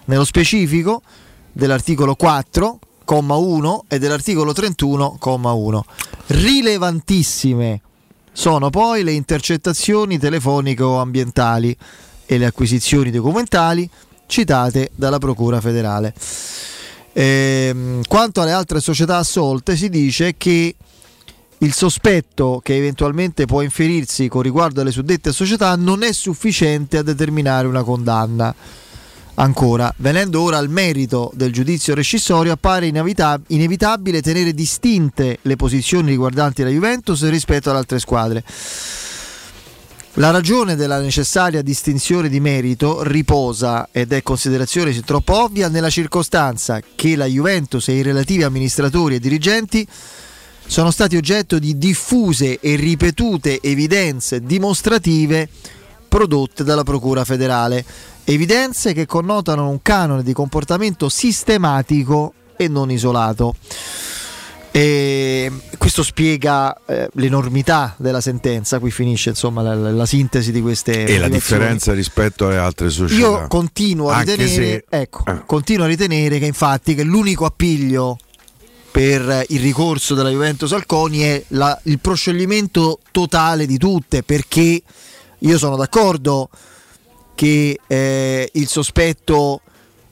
nello 0.07 0.25
specifico 0.25 1.03
dell'articolo 1.53 2.15
4, 2.15 2.79
comma 3.05 3.35
1 3.37 3.85
e 3.89 3.99
dell'articolo 3.99 4.53
31, 4.53 5.17
comma 5.19 5.53
1. 5.53 5.85
Rilevantissime 6.27 7.81
sono 8.33 8.71
poi 8.71 9.05
le 9.05 9.13
intercettazioni 9.13 10.19
telefoniche 10.19 10.83
o 10.83 10.99
ambientali 11.01 11.77
e 12.27 12.39
le 12.39 12.47
acquisizioni 12.47 13.11
documentali 13.11 13.89
citate 14.27 14.91
dalla 14.95 15.19
Procura 15.19 15.61
federale. 15.61 16.15
Ehm, 17.13 18.03
quanto 18.09 18.41
alle 18.41 18.53
altre 18.53 18.81
società 18.81 19.19
assolte 19.19 19.77
si 19.77 19.89
dice 19.89 20.35
che 20.37 20.75
il 21.59 21.73
sospetto 21.73 22.61
che 22.63 22.77
eventualmente 22.77 23.47
può 23.47 23.63
inferirsi 23.63 24.29
con 24.29 24.43
riguardo 24.43 24.81
alle 24.81 24.91
suddette 24.91 25.33
società 25.33 25.77
non 25.77 26.03
è 26.03 26.13
sufficiente 26.13 26.99
a 26.99 27.03
determinare 27.03 27.67
una 27.67 27.83
condanna. 27.83 28.55
Ancora, 29.37 29.93
venendo 29.97 30.41
ora 30.43 30.59
al 30.59 30.69
merito 30.69 31.33
del 31.35 31.53
giudizio 31.53 31.95
rescissorio, 31.95 32.53
appare 32.53 32.87
inevita- 32.87 33.41
inevitabile 33.49 34.23
tenere 34.23 34.53
distinte 34.53 35.39
le 35.43 35.57
posizioni 35.57 36.11
riguardanti 36.11 36.63
la 36.63 36.69
Juventus 36.69 37.29
rispetto 37.29 37.71
ad 37.71 37.77
altre 37.77 37.99
squadre. 37.99 38.45
La 40.19 40.31
ragione 40.31 40.77
della 40.77 41.01
necessaria 41.01 41.61
distinzione 41.61 42.29
di 42.29 42.39
merito 42.39 43.03
riposa, 43.03 43.89
ed 43.91 44.13
è 44.13 44.23
considerazione 44.23 44.93
sin 44.93 45.03
troppo 45.03 45.43
ovvia, 45.43 45.69
nella 45.69 45.91
circostanza 45.91 46.79
che 46.95 47.17
la 47.17 47.25
Juventus 47.25 47.89
e 47.89 47.95
i 47.95 48.03
relativi 48.03 48.45
amministratori 48.45 49.17
e 49.17 49.19
dirigenti 49.19 49.85
sono 50.67 50.93
stati 50.93 51.17
oggetto 51.17 51.59
di 51.59 51.77
diffuse 51.77 52.61
e 52.61 52.77
ripetute 52.77 53.61
evidenze 53.61 54.41
dimostrative 54.41 55.49
prodotte 56.07 56.63
dalla 56.63 56.85
Procura 56.85 57.25
federale, 57.25 57.85
evidenze 58.23 58.93
che 58.93 59.07
connotano 59.07 59.69
un 59.69 59.83
canone 59.83 60.23
di 60.23 60.33
comportamento 60.33 61.09
sistematico 61.09 62.35
e 62.57 62.69
non 62.69 62.89
isolato. 62.93 63.57
E 64.77 65.53
questo 65.79 66.03
spiega 66.03 66.77
eh, 66.87 67.09
l'enormità 67.13 67.95
della 67.97 68.21
sentenza, 68.21 68.81
qui 68.81 68.91
finisce 68.91 69.29
insomma 69.29 69.63
la, 69.63 69.73
la- 69.77 69.93
la 69.93 70.05
sintesi 70.05 70.51
di 70.51 70.61
queste 70.61 71.05
E 71.05 71.17
la 71.19 71.29
differenza 71.29 71.93
rispetto 71.93 72.47
alle 72.49 72.57
altre 72.57 72.91
società. 72.91 73.21
Io 73.21 73.47
continuo 73.47 74.09
a 74.11 74.19
ritenere, 74.19 74.49
se- 74.49 74.85
ecco, 74.89 75.23
eh. 75.27 75.43
continuo 75.47 75.85
a 75.85 75.89
ritenere 75.89 76.41
che 76.41 76.47
infatti 76.47 76.97
che 76.97 77.05
l'unico 77.05 77.45
appiglio 77.45 78.19
per 78.91 79.45
il 79.51 79.61
ricorso 79.61 80.17
della 80.17 80.31
Juventus 80.31 80.73
al 80.73 80.87
CONI 80.87 81.21
è 81.23 81.45
la- 81.49 81.79
il 81.85 82.01
proscioglimento 82.01 82.99
totale 83.13 83.67
di 83.67 83.79
tutte, 83.79 84.25
perché 84.25 84.83
io 85.39 85.57
sono 85.59 85.77
d'accordo 85.77 86.49
che 87.37 87.79
eh, 87.87 88.51
il 88.55 88.67
sospetto 88.67 89.61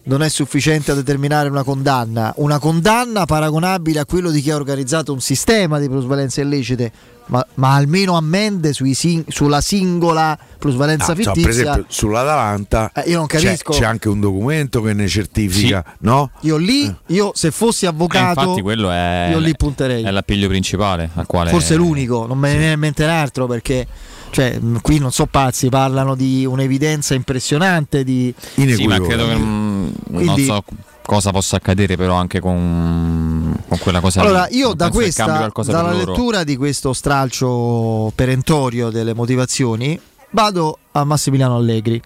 non 0.04 0.22
è 0.22 0.28
sufficiente 0.28 0.90
a 0.90 0.94
determinare 0.94 1.48
una 1.48 1.62
condanna, 1.62 2.32
una 2.38 2.58
condanna 2.58 3.24
paragonabile 3.24 4.00
a 4.00 4.04
quello 4.06 4.30
di 4.30 4.40
chi 4.40 4.50
ha 4.50 4.56
organizzato 4.56 5.12
un 5.12 5.20
sistema 5.20 5.78
di 5.78 5.88
plusvalenze 5.88 6.40
illecite, 6.40 6.90
ma, 7.26 7.46
ma 7.54 7.74
almeno 7.74 8.16
ammende 8.16 8.72
sui 8.72 8.94
sing- 8.94 9.24
sulla 9.28 9.60
singola 9.60 10.36
plusvalenza 10.58 11.12
Ah, 11.12 11.14
fittizia. 11.14 11.40
per 11.42 11.50
esempio 11.50 11.84
sull'Atalanta 11.88 12.90
Eh, 12.94 13.10
io 13.10 13.18
non 13.18 13.26
c'è- 13.26 13.40
capisco. 13.40 13.72
C'è, 13.72 13.84
anche 13.84 14.08
un 14.08 14.18
documento 14.20 14.82
che 14.82 14.92
ne 14.92 15.06
certifica, 15.06 15.84
no? 16.00 16.30
Io 16.40 16.56
lì, 16.56 16.92
io 17.06 17.30
se 17.34 17.50
fossi 17.52 17.84
Eh, 17.84 17.88
avvocato, 17.88 18.40
infatti 18.40 18.60
quello 18.62 18.90
è, 18.90 19.28
io 19.30 19.38
lì 19.38 19.54
punterei. 19.56 20.02
è 20.02 20.10
l'appiglio 20.10 20.48
principale 20.48 21.10
al 21.14 21.26
quale 21.26 21.50
forse 21.50 21.76
l'unico, 21.76 22.26
non 22.26 22.38
me 22.38 22.52
ne 22.52 22.58
viene 22.58 22.72
in 22.72 22.80
mente 22.80 23.04
un 23.04 23.10
altro 23.10 23.46
perché 23.46 23.86
cioè, 24.32 24.59
qui 24.80 24.98
non 24.98 25.12
so 25.12 25.26
pazzi, 25.26 25.68
parlano 25.68 26.14
di 26.14 26.46
un'evidenza 26.46 27.12
impressionante 27.12 28.02
di 28.02 28.34
Sì, 28.54 28.86
ma 28.86 28.98
credo 28.98 29.26
che 29.26 29.36
mm, 29.36 29.88
Quindi- 30.10 30.24
non 30.24 30.56
so 30.56 30.64
cosa 31.04 31.32
possa 31.32 31.56
accadere 31.56 31.96
però 31.96 32.14
anche 32.14 32.40
con, 32.40 33.54
con 33.68 33.78
quella 33.78 34.00
cosa 34.00 34.22
Allora, 34.22 34.46
lì. 34.50 34.56
io 34.56 34.68
Non 34.68 34.76
da 34.76 34.90
questa, 34.90 35.50
dalla 35.66 35.92
lettura 35.92 36.44
di 36.44 36.56
questo 36.56 36.94
stralcio 36.94 38.10
perentorio 38.14 38.88
delle 38.88 39.12
motivazioni, 39.12 40.00
vado 40.30 40.78
a 40.92 41.04
Massimiliano 41.04 41.56
Allegri. 41.56 42.00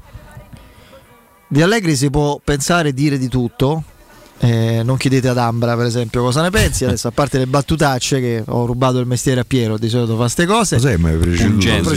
Di 1.47 1.63
Allegri 1.63 1.95
si 1.95 2.11
può 2.11 2.41
pensare 2.43 2.89
e 2.89 2.93
dire 2.93 3.19
di 3.19 3.29
tutto. 3.29 3.85
Eh, 4.39 4.83
non 4.85 4.97
chiedete 4.97 5.29
ad 5.29 5.39
Ambra, 5.39 5.77
per 5.77 5.87
esempio, 5.87 6.23
cosa 6.23 6.43
ne 6.43 6.51
pensi. 6.51 6.85
Adesso, 6.87 7.09
a 7.09 7.11
parte 7.11 7.39
le 7.39 7.47
battutacce, 7.47 8.21
che 8.21 8.43
ho 8.47 8.67
rubato 8.67 8.99
il 8.99 9.07
mestiere 9.07 9.41
a 9.41 9.45
Piero, 9.45 9.79
di 9.79 9.89
solito 9.89 10.13
fa 10.15 10.21
queste 10.23 10.47
cose. 10.47 10.77
Cos'è 10.77 10.97
mai 10.97 11.17
preceduto? 11.17 11.65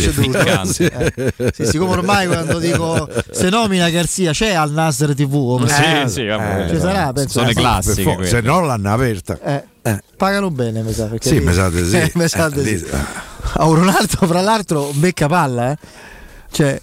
Eh, 0.80 1.52
sì, 1.54 1.66
siccome 1.66 1.92
ormai 1.92 2.28
quando 2.28 2.60
dico 2.60 3.08
se 3.32 3.50
nomina 3.50 3.90
Garzia 3.90 4.32
c'è 4.32 4.54
al 4.54 4.72
Nasr 4.72 5.14
TV, 5.14 5.34
o 5.34 5.68
Sì, 5.68 5.74
eh, 5.84 6.08
sì, 6.08 6.26
vabbè. 6.26 6.70
ci 6.70 6.80
sarà, 6.80 7.12
penso. 7.14 7.32
Sono 7.40 7.46
le 7.48 7.52
Eh, 7.52 7.56
classiche 7.56 8.26
se 8.26 8.42
no 8.42 8.60
l'hanno 8.62 8.94
aperta. 8.94 9.40
eh, 9.82 10.02
pagano 10.16 10.50
bene, 10.52 10.82
mi 10.84 10.94
sa. 10.94 11.06
perché 11.06 11.30
Sì, 11.30 11.40
lì- 11.40 11.46
mi 11.46 11.54
sa 11.54 11.70
di 11.70 11.86
sì. 11.86 11.96
Eh, 11.98 12.12
mi 12.16 12.28
sa 12.28 12.50
di 12.50 12.60
Eh, 12.62 12.78
sì. 12.78 12.84
lì- 12.86 12.90
a 13.54 13.66
un 13.66 13.76
Ronaldo, 13.76 14.18
fra 14.28 14.42
l'altro, 14.42 14.92
becca 14.94 15.28
palla, 15.28 15.72
eh. 15.72 15.78
Cioè, 16.52 16.80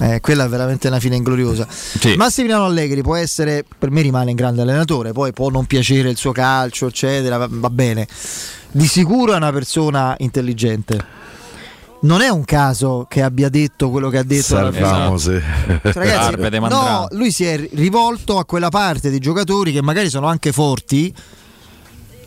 eh, 0.00 0.20
quella 0.20 0.44
è 0.44 0.48
veramente 0.48 0.88
una 0.88 0.98
fine 0.98 1.16
ingloriosa. 1.16 1.66
Massimiliano 2.16 2.64
Allegri 2.64 3.02
può 3.02 3.14
essere, 3.14 3.64
per 3.78 3.90
me 3.90 4.00
rimane 4.02 4.30
un 4.30 4.36
grande 4.36 4.62
allenatore, 4.62 5.12
poi 5.12 5.32
può 5.32 5.50
non 5.50 5.66
piacere 5.66 6.10
il 6.10 6.16
suo 6.16 6.32
calcio, 6.32 6.86
eccetera, 6.86 7.36
va, 7.36 7.46
va 7.48 7.70
bene. 7.70 8.06
Di 8.70 8.86
sicuro 8.86 9.34
è 9.34 9.36
una 9.36 9.52
persona 9.52 10.14
intelligente. 10.18 11.22
Non 12.00 12.20
è 12.20 12.28
un 12.28 12.44
caso 12.44 13.06
che 13.08 13.22
abbia 13.22 13.48
detto 13.48 13.88
quello 13.88 14.10
che 14.10 14.18
ha 14.18 14.22
detto 14.24 14.56
fine. 14.56 14.78
Salvamo 14.78 15.16
se. 15.16 15.40
Cioè, 15.82 15.92
Ragazzi, 15.94 16.58
no, 16.68 17.06
lui 17.12 17.30
si 17.30 17.44
è 17.44 17.68
rivolto 17.72 18.38
a 18.38 18.44
quella 18.44 18.68
parte 18.68 19.08
di 19.08 19.18
giocatori 19.18 19.72
che 19.72 19.80
magari 19.80 20.10
sono 20.10 20.26
anche 20.26 20.52
forti. 20.52 21.14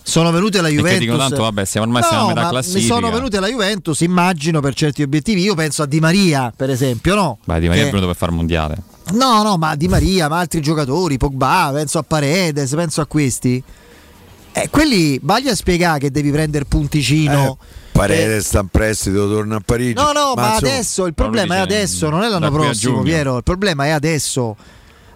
Sono 0.08 0.32
venuti 0.32 0.58
alla 0.58 0.68
Perché 0.70 0.82
Juventus. 0.82 1.06
dicono 1.06 1.18
tanto, 1.28 1.42
vabbè, 1.44 1.66
siamo 1.66 1.86
ormai 1.88 2.02
siamo 2.04 2.18
a 2.18 2.22
No, 2.22 2.28
metà 2.30 2.42
ma 2.44 2.50
classifica. 2.50 2.94
sono 2.94 3.12
venuti 3.12 3.36
alla 3.36 3.50
Juventus, 3.50 4.00
immagino 4.00 4.62
per 4.62 4.74
certi 4.74 5.02
obiettivi. 5.04 5.42
Io 5.42 5.54
penso 5.54 5.84
a 5.84 5.86
Di 5.86 6.00
Maria, 6.00 6.54
per 6.56 6.70
esempio, 6.70 7.14
no? 7.14 7.38
Vai, 7.44 7.60
Di 7.60 7.68
Maria 7.68 7.84
Che- 7.84 7.90
è 7.90 7.92
venuto 7.92 8.08
per 8.08 8.16
fare 8.16 8.32
il 8.32 8.38
mondiale. 8.38 8.78
No, 9.12 9.44
no, 9.44 9.58
ma 9.58 9.76
Di 9.76 9.90
Maria, 9.90 10.30
ma 10.30 10.40
altri 10.40 10.62
giocatori, 10.62 11.18
Pogba, 11.18 11.72
penso 11.74 11.98
a 11.98 12.04
Paredes, 12.04 12.74
penso 12.74 13.02
a 13.02 13.06
questi. 13.06 13.62
Eh, 14.54 14.70
quelli, 14.70 15.20
vagli 15.22 15.50
a 15.50 15.56
spiegare 15.56 16.00
che 16.00 16.10
devi 16.10 16.32
prendere 16.32 16.64
punticino. 16.66 17.58
Paredes 17.92 18.46
sta 18.48 18.60
in 18.62 18.68
prestito, 18.68 19.28
torna 19.28 19.58
a 19.58 19.62
Parigi. 19.64 19.94
No, 19.94 20.12
no, 20.14 20.34
ma, 20.36 20.54
insomma- 20.54 20.56
adesso 20.56 21.06
il 21.06 21.14
problema 21.14 21.56
è 21.56 21.60
adesso, 21.60 22.10
non 22.10 22.24
è 22.24 22.30
l'anno 22.30 22.50
prossimo. 22.50 23.02
Piero. 23.02 23.38
Il 23.38 23.44
problema 23.44 23.86
è 23.86 23.90
adesso. 23.90 24.56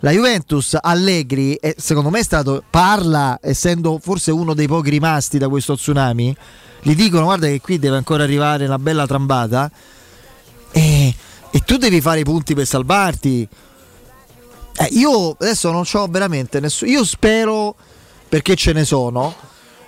La 0.04 0.12
Juventus, 0.12 0.76
Allegri, 0.82 1.54
eh, 1.56 1.76
secondo 1.78 2.10
me 2.10 2.20
è 2.20 2.24
stato, 2.24 2.64
parla, 2.68 3.38
essendo 3.42 4.00
forse 4.02 4.32
uno 4.32 4.56
dei 4.56 4.68
pochi 4.68 4.90
rimasti 4.90 5.38
da 5.38 5.48
questo 5.48 5.76
tsunami, 5.76 6.36
gli 6.82 6.96
dicono 6.96 7.26
guarda 7.26 7.46
che 7.46 7.62
qui 7.62 7.78
deve 7.78 7.98
ancora 7.98 8.24
arrivare 8.24 8.66
una 8.66 8.80
bella 8.80 9.06
trambata 9.06 9.70
e, 10.72 11.16
e 11.52 11.60
tu 11.60 11.78
devi 11.78 12.02
fare 12.02 12.22
i 12.22 12.24
punti 12.24 12.56
per 12.56 12.66
salvarti. 12.66 13.48
Eh, 14.78 14.88
io 14.94 15.36
adesso 15.40 15.72
non 15.72 15.84
ho 15.92 16.08
veramente 16.08 16.60
nessuno, 16.60 16.90
io 16.90 17.04
spero 17.06 17.76
perché 18.28 18.56
ce 18.56 18.74
ne 18.74 18.86
sono. 18.86 19.36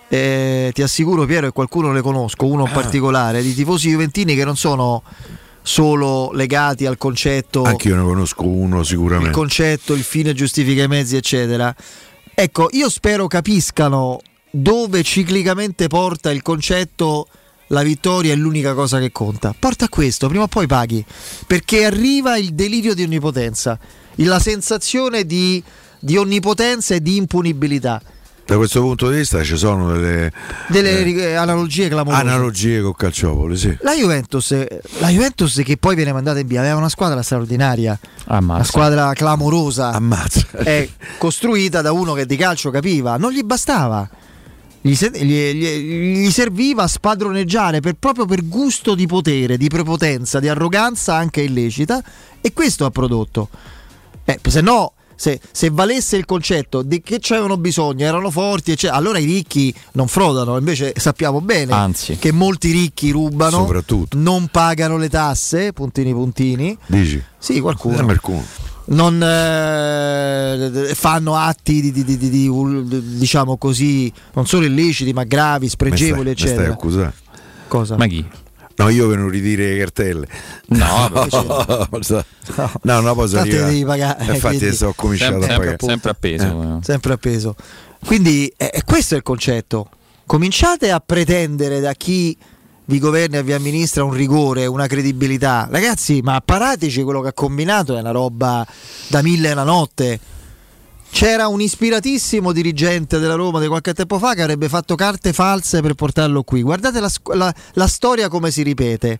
eh, 0.09 0.69
ti 0.75 0.83
assicuro 0.83 1.25
Piero 1.25 1.47
che 1.47 1.53
qualcuno 1.53 1.91
ne 1.91 2.01
conosco, 2.01 2.45
uno 2.45 2.65
in 2.65 2.69
Ah. 2.69 2.73
particolare, 2.73 3.41
di 3.41 3.55
tifosi 3.55 3.89
juventini 3.89 4.35
che 4.35 4.45
non 4.45 4.55
sono 4.55 5.01
solo 5.63 6.31
legati 6.33 6.85
al 6.85 6.97
concetto 6.97 7.63
Anche 7.63 7.87
io 7.87 7.95
ne 7.95 8.03
conosco 8.03 8.45
uno 8.45 8.81
il 8.81 8.85
sicuramente. 8.85 9.31
concetto, 9.31 9.93
il 9.93 10.03
fine 10.03 10.33
giustifica 10.33 10.83
i 10.83 10.87
mezzi, 10.87 11.15
eccetera. 11.15 11.73
Ecco, 12.35 12.67
io 12.71 12.89
spero 12.89 13.27
capiscano 13.27 14.19
dove 14.51 15.01
ciclicamente 15.03 15.87
porta 15.87 16.29
il 16.31 16.41
concetto 16.41 17.27
la 17.67 17.81
vittoria 17.81 18.33
è 18.33 18.35
l'unica 18.35 18.73
cosa 18.73 18.99
che 18.99 19.11
conta. 19.11 19.55
Porta 19.57 19.85
a 19.85 19.89
questo, 19.89 20.27
prima 20.27 20.43
o 20.43 20.47
poi 20.47 20.67
paghi, 20.67 21.03
perché 21.47 21.85
arriva 21.85 22.37
il 22.37 22.53
delirio 22.53 22.93
di 22.93 23.03
onnipotenza, 23.03 23.79
la 24.15 24.39
sensazione 24.39 25.25
di, 25.25 25.63
di 25.99 26.17
onnipotenza 26.17 26.93
e 26.93 27.01
di 27.01 27.15
impunibilità. 27.15 28.01
Da 28.45 28.57
questo 28.57 28.81
punto 28.81 29.09
di 29.09 29.17
vista 29.17 29.41
ci 29.41 29.55
sono 29.55 29.93
delle 29.93 30.29
Delle 30.67 31.01
ri- 31.01 31.33
analogie 31.35 31.87
clamorose. 31.87 32.21
analogie 32.21 32.81
con 32.81 32.93
Calciopoli, 32.93 33.55
sì. 33.55 33.77
La 33.81 33.93
Juventus, 33.95 34.51
la 34.99 35.07
Juventus 35.07 35.61
che 35.63 35.77
poi 35.77 35.95
viene 35.95 36.11
mandata 36.11 36.39
in 36.39 36.47
via 36.47 36.59
aveva 36.59 36.75
una 36.75 36.89
squadra 36.89 37.21
straordinaria, 37.21 37.97
una 38.27 38.63
squadra 38.65 39.13
clamorosa, 39.13 39.97
è 40.51 40.89
costruita 41.17 41.81
da 41.81 41.93
uno 41.93 42.11
che 42.13 42.25
di 42.25 42.35
calcio 42.35 42.69
capiva, 42.69 43.15
non 43.15 43.31
gli 43.31 43.43
bastava. 43.43 44.09
Gli, 44.85 44.91
gli- 44.93 45.23
gli- 45.53 46.17
gli 46.25 46.29
serviva 46.29 46.85
spadroneggiare 46.85 47.79
per- 47.79 47.95
proprio 47.97 48.25
per 48.25 48.45
gusto 48.45 48.93
di 48.95 49.07
potere, 49.07 49.55
di 49.55 49.69
prepotenza, 49.69 50.41
di 50.41 50.49
arroganza 50.49 51.15
anche 51.15 51.39
illecita 51.39 52.03
e 52.41 52.51
questo 52.51 52.83
ha 52.83 52.91
prodotto. 52.91 53.47
Eh, 54.25 54.37
se 54.45 54.59
no, 54.59 54.91
se, 55.23 55.39
se 55.53 55.69
valesse 55.69 56.17
il 56.17 56.25
concetto 56.25 56.81
di 56.81 57.01
che 57.01 57.19
c'avevano 57.21 57.55
bisogno, 57.55 58.03
erano 58.05 58.29
forti, 58.29 58.71
eccetera, 58.71 58.97
allora 58.99 59.19
i 59.19 59.23
ricchi 59.25 59.73
non 59.93 60.09
frodano. 60.09 60.57
Invece 60.57 60.91
sappiamo 60.97 61.39
bene 61.39 61.71
Anzi. 61.71 62.17
che 62.17 62.33
molti 62.33 62.71
ricchi 62.71 63.09
rubano, 63.11 63.59
Soprattutto. 63.59 64.17
non 64.17 64.47
pagano 64.47 64.97
le 64.97 65.07
tasse, 65.07 65.71
puntini 65.71 66.11
puntini. 66.11 66.77
Dici? 66.87 67.23
Sì, 67.37 67.61
qualcuno. 67.61 68.05
Eh. 68.11 68.41
Non 68.85 69.23
eh, 69.23 70.91
fanno 70.93 71.37
atti 71.37 71.79
di, 71.79 71.91
di- 71.93 72.03
di- 72.03 72.17
di- 72.17 72.29
di- 72.29 72.83
di- 72.83 73.17
diciamo 73.17 73.55
così, 73.55 74.11
non 74.33 74.45
solo 74.45 74.65
illeciti, 74.65 75.13
ma 75.13 75.23
gravi, 75.23 75.69
spregevoli, 75.69 76.31
eccetera. 76.31 76.73
accusando? 76.73 77.13
Cosa? 77.69 77.95
Ma 77.95 78.07
chi? 78.07 78.25
No, 78.75 78.89
io 78.89 79.07
vengo 79.07 79.27
a 79.27 79.31
ridire 79.31 79.73
le 79.73 79.77
cartelle. 79.79 80.27
No, 80.67 81.07
no, 81.09 81.27
no, 81.31 83.13
poi 83.15 83.27
sono 83.27 83.41
Tanto 83.41 83.55
arrivato. 83.55 83.71
devi 83.71 83.85
pagare, 83.85 84.23
Infatti 84.33 84.57
quindi- 84.57 84.75
sto 84.75 84.93
cominciando 84.95 85.39
Sempre- 85.39 85.53
a 85.55 85.59
pagare. 85.59 85.77
sempre 85.79 86.09
appeso, 86.11 86.77
Eh. 86.79 86.83
sempre 86.83 87.13
appeso. 87.13 87.55
Quindi 88.05 88.51
eh, 88.57 88.71
eh, 88.73 88.83
questo 88.83 89.13
è 89.13 89.17
il 89.17 89.23
concetto. 89.23 89.89
Cominciate 90.25 90.89
a 90.91 90.99
pretendere 90.99 91.79
da 91.79 91.93
chi 91.93 92.35
vi 92.85 92.99
governa 92.99 93.37
e 93.37 93.43
vi 93.43 93.53
amministra 93.53 94.03
un 94.03 94.11
rigore, 94.13 94.65
una 94.65 94.87
credibilità. 94.87 95.67
Ragazzi, 95.69 96.19
ma 96.21 96.41
parateci 96.43 97.01
quello 97.03 97.21
che 97.21 97.29
ha 97.29 97.33
combinato, 97.33 97.95
è 97.95 97.99
una 98.01 98.11
roba 98.11 98.65
da 99.07 99.21
mille 99.21 99.49
e 99.49 99.51
una 99.53 99.63
notte. 99.63 100.19
C'era 101.13 101.47
un 101.47 101.61
ispiratissimo 101.61 102.51
dirigente 102.51 103.19
della 103.19 103.35
Roma 103.35 103.59
di 103.59 103.67
qualche 103.67 103.93
tempo 103.93 104.17
fa 104.17 104.33
che 104.33 104.41
avrebbe 104.41 104.67
fatto 104.67 104.95
carte 104.95 105.31
false 105.31 105.79
per 105.79 105.93
portarlo 105.93 106.41
qui. 106.41 106.63
Guardate 106.63 106.99
la, 106.99 107.11
la- 107.35 107.53
la 107.73 107.87
storia 107.87 108.29
come 108.29 108.49
si 108.49 108.63
ripete. 108.63 109.19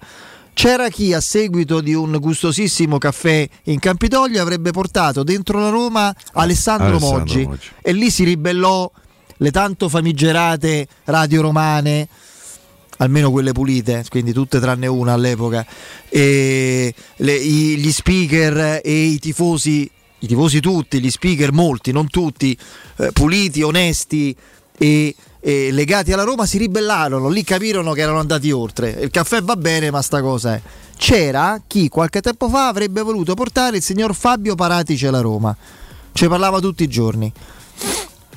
C'era 0.53 0.89
chi 0.89 1.13
a 1.13 1.21
seguito 1.21 1.81
di 1.81 1.93
un 1.93 2.17
gustosissimo 2.19 2.97
caffè 2.97 3.47
in 3.65 3.77
Campidoglio 3.79 4.41
avrebbe 4.41 4.71
portato 4.71 5.21
dentro 5.23 5.59
la 5.59 5.69
Roma 5.69 6.13
Alessandro, 6.33 6.87
Alessandro 6.97 6.99
Moggi, 7.19 7.43
Moggi. 7.45 7.67
e 7.81 7.91
lì 7.93 8.09
si 8.09 8.23
ribellò 8.23 8.91
le 9.37 9.51
tanto 9.51 9.87
famigerate 9.87 10.87
radio 11.05 11.41
romane 11.41 12.07
almeno 12.97 13.29
quelle 13.31 13.51
pulite, 13.51 14.03
quindi 14.09 14.33
tutte 14.33 14.59
tranne 14.59 14.87
una 14.87 15.13
all'epoca, 15.13 15.65
e 16.09 16.93
le- 17.17 17.35
i- 17.35 17.77
gli 17.77 17.91
speaker 17.91 18.81
e 18.83 18.91
i 19.03 19.19
tifosi, 19.19 19.89
i 20.23 20.27
tifosi 20.27 20.61
tutti, 20.61 21.01
gli 21.01 21.09
speaker 21.09 21.51
molti, 21.51 21.91
non 21.91 22.07
tutti, 22.07 22.57
eh, 22.97 23.11
puliti, 23.11 23.61
onesti 23.61 24.35
e, 24.77 25.13
e 25.39 25.71
legati 25.71 26.13
alla 26.13 26.23
Roma 26.23 26.45
si 26.45 26.57
ribellarono, 26.57 27.27
lì 27.27 27.43
capirono 27.43 27.91
che 27.91 28.01
erano 28.01 28.19
andati 28.19 28.49
oltre. 28.49 28.89
Il 29.01 29.09
caffè 29.09 29.41
va 29.41 29.57
bene, 29.57 29.91
ma 29.91 30.01
sta 30.01 30.21
cosa 30.21 30.55
è. 30.55 30.61
C'era 30.95 31.61
chi 31.67 31.89
qualche 31.89 32.21
tempo 32.21 32.47
fa 32.47 32.69
avrebbe 32.69 33.01
voluto 33.01 33.33
portare 33.33 33.77
il 33.77 33.83
signor 33.83 34.15
Fabio 34.15 34.55
Paratici 34.55 35.05
alla 35.05 35.19
Roma. 35.19 35.55
Ci 36.13 36.27
parlava 36.27 36.59
tutti 36.59 36.83
i 36.83 36.87
giorni. 36.87 37.31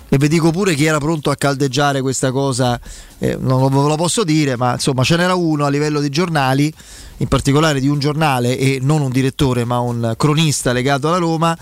E 0.09 0.19
vi 0.19 0.29
dico 0.29 0.53
pure 0.53 0.75
chi 0.75 0.85
era 0.85 0.99
pronto 0.99 1.31
a 1.31 1.35
caldeggiare 1.35 2.01
questa 2.01 2.31
cosa, 2.31 2.79
eh, 3.19 3.37
non 3.41 3.69
ve 3.69 3.89
lo 3.89 3.97
posso 3.97 4.23
dire, 4.23 4.57
ma 4.57 4.75
insomma 4.75 5.03
ce 5.03 5.17
n'era 5.17 5.35
uno 5.35 5.65
a 5.65 5.69
livello 5.69 6.01
di 6.01 6.09
giornali, 6.11 6.73
in 7.17 7.27
particolare 7.27 7.81
di 7.81 7.89
un 7.89 7.99
giornale 7.99 8.57
e 8.57 8.79
non 8.81 9.01
un 9.01 9.11
direttore 9.11 9.65
ma 9.65 9.81
un 9.81 10.15
cronista 10.17 10.73
legato 10.73 11.09
alla 11.09 11.19
Roma, 11.19 11.59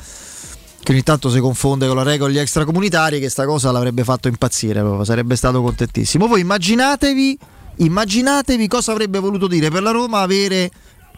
che 0.82 0.92
ogni 0.92 1.02
tanto 1.02 1.30
si 1.30 1.40
confonde 1.40 1.86
con 1.86 1.96
la 1.96 2.02
regola 2.02 2.30
degli 2.30 2.40
extracomunitari, 2.40 3.18
che 3.18 3.30
sta 3.30 3.46
cosa 3.46 3.70
l'avrebbe 3.70 4.04
fatto 4.04 4.28
impazzire, 4.28 4.80
proprio, 4.80 5.04
sarebbe 5.04 5.36
stato 5.36 5.62
contentissimo. 5.62 6.26
Voi 6.26 6.40
immaginatevi, 6.40 7.38
immaginatevi 7.76 8.68
cosa 8.68 8.92
avrebbe 8.92 9.20
voluto 9.20 9.46
dire 9.46 9.70
per 9.70 9.82
la 9.82 9.90
Roma 9.90 10.20
avere 10.20 10.70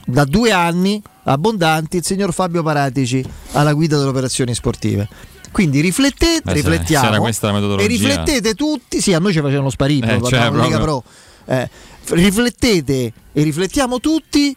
da 0.07 0.25
due 0.25 0.53
anni 0.53 1.03
abbondanti 1.25 1.97
il 1.97 2.05
signor 2.05 2.33
Fabio 2.33 2.63
Paratici 2.63 3.25
alla 3.53 3.73
guida 3.73 3.97
delle 3.97 4.11
operazioni 4.11 4.55
sportive. 4.55 5.09
Quindi 5.57 5.81
riflettete, 5.81 6.43
Beh, 6.45 6.51
se- 6.51 6.57
riflettiamo 6.57 7.31
se 7.33 7.77
e 7.79 7.87
riflettete 7.87 8.53
tutti, 8.53 9.01
sì, 9.01 9.15
a 9.15 9.19
noi 9.19 9.33
ci 9.33 9.39
facevano 9.41 9.63
lo 9.65 9.71
sparino, 9.71 10.07
Eh, 10.07 10.21
cioè, 10.29 10.51
proprio. 10.51 10.79
Pro. 10.81 11.05
Eh, 11.47 11.71
riflettete 12.11 13.13
e 13.33 13.43
riflettiamo 13.43 13.99
tutti 13.99 14.55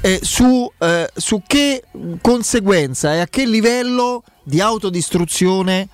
eh, 0.00 0.18
su, 0.22 0.72
eh, 0.78 1.10
su 1.14 1.42
che 1.46 1.82
conseguenza 2.22 3.12
e 3.12 3.18
a 3.20 3.26
che 3.26 3.44
livello 3.44 4.22
di 4.44 4.62
autodistruzione 4.62 5.86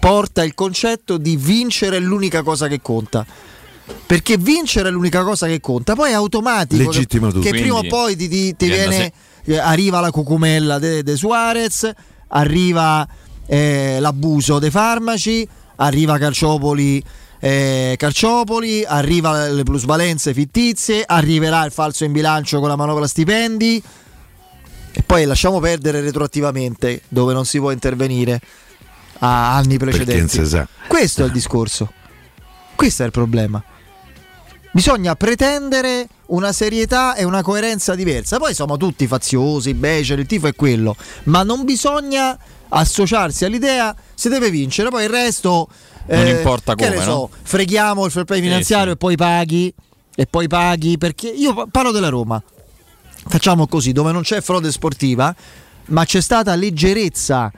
porta 0.00 0.42
il 0.42 0.54
concetto 0.54 1.16
di 1.16 1.36
vincere 1.36 1.98
è 1.98 2.00
l'unica 2.00 2.42
cosa 2.42 2.66
che 2.66 2.80
conta. 2.82 3.24
Perché 4.04 4.36
vincere 4.36 4.88
è 4.88 4.90
l'unica 4.90 5.22
cosa 5.22 5.46
che 5.46 5.60
conta, 5.60 5.94
poi 5.94 6.10
è 6.10 6.14
automatico 6.14 6.90
che, 6.90 6.96
Legittima 6.96 7.28
tutto. 7.28 7.38
che 7.38 7.50
prima 7.50 7.76
o 7.78 7.84
poi 7.86 8.16
ti, 8.16 8.26
ti- 8.28 8.56
ti 8.56 8.66
viene 8.66 8.88
viene, 8.88 9.12
eh, 9.44 9.58
arriva 9.58 10.00
la 10.00 10.10
cucumella 10.10 10.80
de 10.80 11.16
Suarez, 11.16 11.92
arriva 12.28 13.06
eh, 13.46 13.98
l'abuso 14.00 14.58
dei 14.58 14.70
farmaci, 14.70 15.46
arriva 15.76 16.18
Calciopoli, 16.18 17.02
eh, 17.40 17.94
Calciopoli, 17.96 18.84
arriva 18.84 19.48
le 19.48 19.62
plusvalenze 19.62 20.34
fittizie, 20.34 21.04
arriverà 21.06 21.64
il 21.64 21.72
falso 21.72 22.04
in 22.04 22.12
bilancio 22.12 22.58
con 22.60 22.68
la 22.68 22.76
manovra 22.76 23.06
stipendi 23.06 23.82
e 24.92 25.02
poi 25.02 25.24
lasciamo 25.24 25.60
perdere 25.60 26.00
retroattivamente 26.00 27.02
dove 27.08 27.32
non 27.32 27.44
si 27.44 27.58
può 27.58 27.70
intervenire 27.70 28.40
a 29.20 29.56
anni 29.56 29.78
precedenti. 29.78 30.36
Questo 30.86 31.22
è 31.22 31.26
il 31.26 31.32
discorso. 31.32 31.92
Questo 32.74 33.02
è 33.02 33.06
il 33.06 33.12
problema. 33.12 33.62
Bisogna 34.70 35.14
pretendere 35.14 36.08
una 36.26 36.52
serietà 36.52 37.14
e 37.14 37.24
una 37.24 37.42
coerenza 37.42 37.94
diversa. 37.94 38.38
Poi 38.38 38.54
siamo 38.54 38.76
tutti 38.76 39.06
faziosi, 39.06 39.74
beceri, 39.74 40.20
il 40.20 40.26
tifo 40.26 40.46
è 40.46 40.54
quello, 40.54 40.96
ma 41.24 41.42
non 41.42 41.64
bisogna 41.64 42.38
associarsi 42.68 43.44
all'idea 43.44 43.94
si 44.14 44.28
deve 44.28 44.50
vincere, 44.50 44.90
poi 44.90 45.04
il 45.04 45.10
resto 45.10 45.68
Non 46.06 46.26
eh, 46.26 46.30
importa 46.30 46.74
che 46.74 46.84
come, 46.84 46.96
ne 46.96 47.02
so, 47.02 47.10
no? 47.10 47.30
freghiamo 47.42 48.04
il 48.04 48.10
fair 48.10 48.24
play 48.24 48.40
finanziario 48.40 48.88
sì. 48.88 48.92
e 48.92 48.96
poi 48.96 49.16
paghi 49.16 49.74
e 50.14 50.26
poi 50.26 50.48
paghi 50.48 50.98
perché 50.98 51.28
io 51.28 51.54
pa- 51.54 51.66
parlo 51.70 51.90
della 51.90 52.08
Roma. 52.08 52.42
Facciamo 53.26 53.66
così, 53.66 53.92
dove 53.92 54.12
non 54.12 54.22
c'è 54.22 54.40
frode 54.40 54.70
sportiva, 54.70 55.34
ma 55.86 56.04
c'è 56.04 56.20
stata 56.20 56.54
leggerezza 56.54 57.50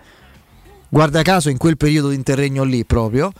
guarda 0.91 1.23
caso 1.23 1.49
in 1.49 1.57
quel 1.57 1.77
periodo 1.79 2.09
di 2.11 2.17
interregno 2.17 2.63
lì 2.65 2.85
proprio, 2.85 3.33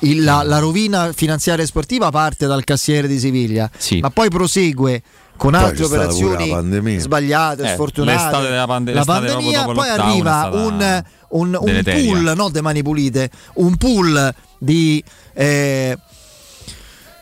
il- 0.00 0.22
la, 0.22 0.42
la 0.44 0.58
rovina 0.58 1.12
finanziaria 1.12 1.64
e 1.64 1.66
sportiva 1.66 2.10
parte 2.10 2.46
dal 2.46 2.62
cassiere 2.64 3.08
di 3.08 3.18
Siviglia, 3.18 3.68
Sì. 3.76 3.98
ma 3.98 4.10
poi 4.10 4.28
prosegue 4.30 5.02
con 5.36 5.52
Poi 5.52 5.62
altre 5.62 5.84
operazioni 5.84 6.48
la 6.48 7.00
sbagliate, 7.00 7.62
Eh, 7.62 7.68
sfortunate. 7.74 8.12
l'estate 8.22 8.48
della 8.48 8.66
pande- 8.66 8.92
la 8.92 9.04
pandemia, 9.04 9.64
poi 9.66 9.88
arriva 9.88 10.50
un, 10.52 11.04
un, 11.30 11.58
un 11.60 11.82
pool, 11.84 12.32
non 12.36 12.50
de 12.52 12.60
mani 12.60 12.82
pulite, 12.82 13.30
un 13.54 13.76
pool 13.76 14.34
di... 14.58 15.02
eh, 15.34 15.96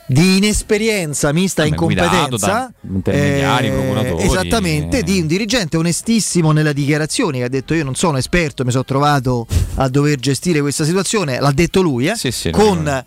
di 0.08 0.36
inesperienza 0.36 1.32
mista 1.32 1.62
a 1.62 1.66
incompetenza 1.66 2.72
intermediari, 2.88 3.70
procuratori. 3.70 4.22
esattamente 4.24 5.02
di 5.02 5.20
un 5.20 5.26
dirigente 5.26 5.76
onestissimo 5.76 6.52
nelle 6.52 6.72
dichiarazioni 6.72 7.38
che 7.38 7.44
ha 7.44 7.48
detto 7.48 7.74
io 7.74 7.82
non 7.82 7.96
sono 7.96 8.16
esperto 8.16 8.64
mi 8.64 8.70
sono 8.70 8.84
trovato 8.84 9.46
a 9.74 9.88
dover 9.88 10.18
gestire 10.20 10.60
questa 10.60 10.84
situazione 10.84 11.40
l'ha 11.40 11.50
detto 11.50 11.82
lui 11.82 12.06
eh, 12.06 12.14
sì, 12.14 12.50
con 12.52 12.84
ragione. 12.84 13.04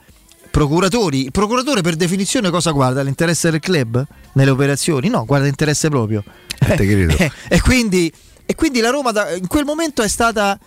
procuratori 0.52 1.24
il 1.26 1.32
procuratore 1.32 1.82
per 1.82 1.96
definizione 1.96 2.50
cosa 2.50 2.72
guarda 2.72 3.02
l'interesse 3.02 3.50
del 3.50 3.62
club 3.62 4.06
nelle 4.34 4.50
operazioni 4.50 5.08
no 5.08 5.24
guarda 5.26 5.46
l'interesse 5.46 5.88
proprio 5.90 6.22
Eh, 6.60 6.76
te 6.76 6.86
credo. 6.86 7.16
Eh, 7.18 7.32
e, 7.48 7.62
quindi, 7.62 8.12
e 8.46 8.56
quindi 8.56 8.82
la 8.82 8.90
Roma 8.90 9.12
da- 9.12 9.34
in 9.34 9.48
quel 9.48 9.64
momento 9.64 10.02
è 10.02 10.08
stata 10.10 10.60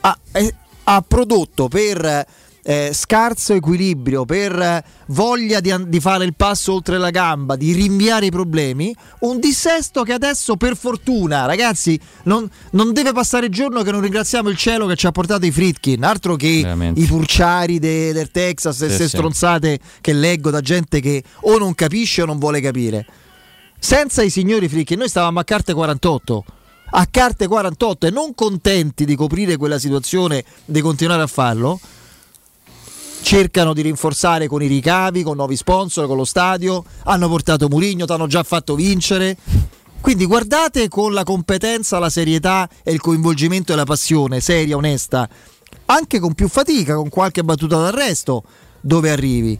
ha, 0.00 0.18
è- 0.32 0.54
ha 0.84 1.04
prodotto 1.06 1.68
per 1.68 2.26
eh, 2.68 2.90
scarso 2.92 3.54
equilibrio, 3.54 4.24
per 4.24 4.52
eh, 4.60 4.84
voglia 5.08 5.60
di, 5.60 5.72
di 5.86 6.00
fare 6.00 6.24
il 6.24 6.34
passo 6.34 6.72
oltre 6.72 6.98
la 6.98 7.10
gamba, 7.10 7.54
di 7.54 7.72
rinviare 7.72 8.26
i 8.26 8.30
problemi, 8.30 8.92
un 9.20 9.38
dissesto 9.38 10.02
che 10.02 10.12
adesso 10.12 10.56
per 10.56 10.76
fortuna, 10.76 11.46
ragazzi, 11.46 11.98
non, 12.24 12.50
non 12.72 12.92
deve 12.92 13.12
passare 13.12 13.46
il 13.46 13.52
giorno 13.52 13.82
che 13.82 13.92
non 13.92 14.00
ringraziamo 14.00 14.48
il 14.48 14.56
cielo 14.56 14.86
che 14.86 14.96
ci 14.96 15.06
ha 15.06 15.12
portato 15.12 15.46
i 15.46 15.52
Fritkin, 15.52 16.02
altro 16.02 16.34
che 16.34 16.62
Veramente. 16.62 17.00
i 17.00 17.04
purciari 17.04 17.78
de- 17.78 18.12
del 18.12 18.32
Texas 18.32 18.80
e 18.80 18.90
Sì, 18.90 18.96
sì. 18.96 19.08
stronzate 19.10 19.78
che 20.00 20.12
leggo 20.12 20.50
da 20.50 20.60
gente 20.60 20.98
che 20.98 21.22
o 21.42 21.58
non 21.58 21.72
capisce 21.72 22.22
o 22.22 22.26
non 22.26 22.40
vuole 22.40 22.60
capire. 22.60 23.06
Senza 23.78 24.22
i 24.22 24.30
signori 24.30 24.68
Fritkin 24.68 24.98
noi 24.98 25.08
stavamo 25.08 25.38
a 25.38 25.44
carte 25.44 25.72
48 25.72 26.44
a 26.88 27.06
carte 27.10 27.46
48 27.48 28.06
e 28.06 28.10
non 28.10 28.34
contenti 28.34 29.04
di 29.04 29.16
coprire 29.16 29.56
quella 29.56 29.78
situazione, 29.78 30.44
di 30.64 30.80
continuare 30.80 31.22
a 31.22 31.26
farlo, 31.26 31.80
cercano 33.26 33.74
di 33.74 33.82
rinforzare 33.82 34.46
con 34.46 34.62
i 34.62 34.68
ricavi, 34.68 35.24
con 35.24 35.34
nuovi 35.34 35.56
sponsor, 35.56 36.06
con 36.06 36.16
lo 36.16 36.24
stadio, 36.24 36.84
hanno 37.06 37.28
portato 37.28 37.66
Murigno, 37.66 38.06
ti 38.06 38.12
hanno 38.12 38.28
già 38.28 38.44
fatto 38.44 38.76
vincere. 38.76 39.36
Quindi 40.00 40.26
guardate 40.26 40.86
con 40.86 41.12
la 41.12 41.24
competenza, 41.24 41.98
la 41.98 42.08
serietà 42.08 42.68
e 42.84 42.92
il 42.92 43.00
coinvolgimento 43.00 43.72
e 43.72 43.76
la 43.76 43.82
passione, 43.82 44.38
seria, 44.38 44.76
onesta, 44.76 45.28
anche 45.86 46.20
con 46.20 46.34
più 46.34 46.46
fatica, 46.46 46.94
con 46.94 47.08
qualche 47.08 47.42
battuta 47.42 47.78
d'arresto, 47.78 48.44
dove 48.80 49.10
arrivi. 49.10 49.58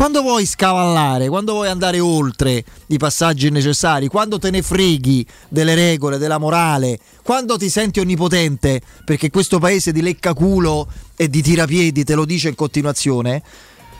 Quando 0.00 0.22
vuoi 0.22 0.46
scavallare, 0.46 1.28
quando 1.28 1.52
vuoi 1.52 1.68
andare 1.68 2.00
oltre 2.00 2.64
i 2.86 2.96
passaggi 2.96 3.50
necessari, 3.50 4.08
quando 4.08 4.38
te 4.38 4.48
ne 4.48 4.62
freghi 4.62 5.26
delle 5.46 5.74
regole, 5.74 6.16
della 6.16 6.38
morale, 6.38 6.98
quando 7.22 7.58
ti 7.58 7.68
senti 7.68 8.00
onnipotente, 8.00 8.80
perché 9.04 9.28
questo 9.28 9.58
paese 9.58 9.92
di 9.92 10.00
leccaculo 10.00 10.88
e 11.14 11.28
di 11.28 11.42
tirapiedi 11.42 12.02
te 12.02 12.14
lo 12.14 12.24
dice 12.24 12.48
in 12.48 12.54
continuazione, 12.54 13.42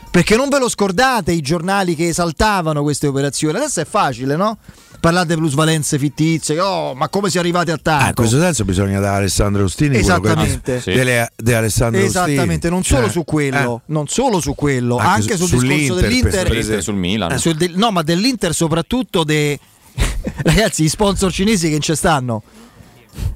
perché 0.09 0.35
non 0.35 0.49
ve 0.49 0.57
lo 0.57 0.69
scordate 0.69 1.33
i 1.33 1.41
giornali 1.41 1.95
che 1.95 2.07
esaltavano 2.07 2.81
queste 2.81 3.05
operazioni. 3.05 3.57
Adesso 3.57 3.81
è 3.81 3.85
facile, 3.85 4.35
no? 4.35 4.57
Parlate 5.01 5.35
plusvalenze 5.35 5.97
fittizie, 5.97 6.59
oh, 6.59 6.93
ma 6.93 7.09
come 7.09 7.29
si 7.31 7.37
è 7.37 7.39
arrivati 7.39 7.71
a 7.71 7.77
tanto? 7.81 8.03
Ah, 8.05 8.07
in 8.09 8.13
questo 8.13 8.39
senso 8.39 8.63
bisogna 8.65 8.99
dare 8.99 9.15
a 9.15 9.17
Alessandro 9.17 9.63
Ostini 9.63 9.99
quello 9.99 10.19
che- 10.19 10.27
Esattamente. 10.29 10.79
Sì. 10.81 10.91
delle- 10.93 11.31
di 11.35 11.53
Alessandro 11.53 12.01
Esattamente, 12.01 12.53
Ostini. 12.67 12.73
non 12.73 12.83
solo 12.83 13.01
Cioè, 13.01 13.11
su 13.11 13.23
quello, 13.25 13.75
eh. 13.77 13.81
non 13.87 14.07
solo 14.07 14.39
su 14.39 14.53
quello, 14.53 14.97
Anche 14.97 15.09
anche, 15.31 15.37
su- 15.37 15.47
sul 15.47 15.59
discorso 15.61 15.75
sull'Inter, 15.85 15.99
per 15.99 16.07
dell'Inter, 16.09 16.57
esempio. 16.57 16.81
sul 16.83 16.95
Milan. 16.95 17.31
Eh, 17.31 17.37
sul 17.39 17.55
del- 17.55 17.73
no, 17.75 17.91
ma 17.91 18.03
dell'Inter 18.03 18.53
soprattutto 18.53 19.23
de 19.23 19.59
ragazzi, 20.43 20.83
gli 20.83 20.89
sponsor 20.89 21.31
cinesi 21.31 21.69
che 21.71 21.79
ci 21.79 21.95
stanno. 21.95 22.43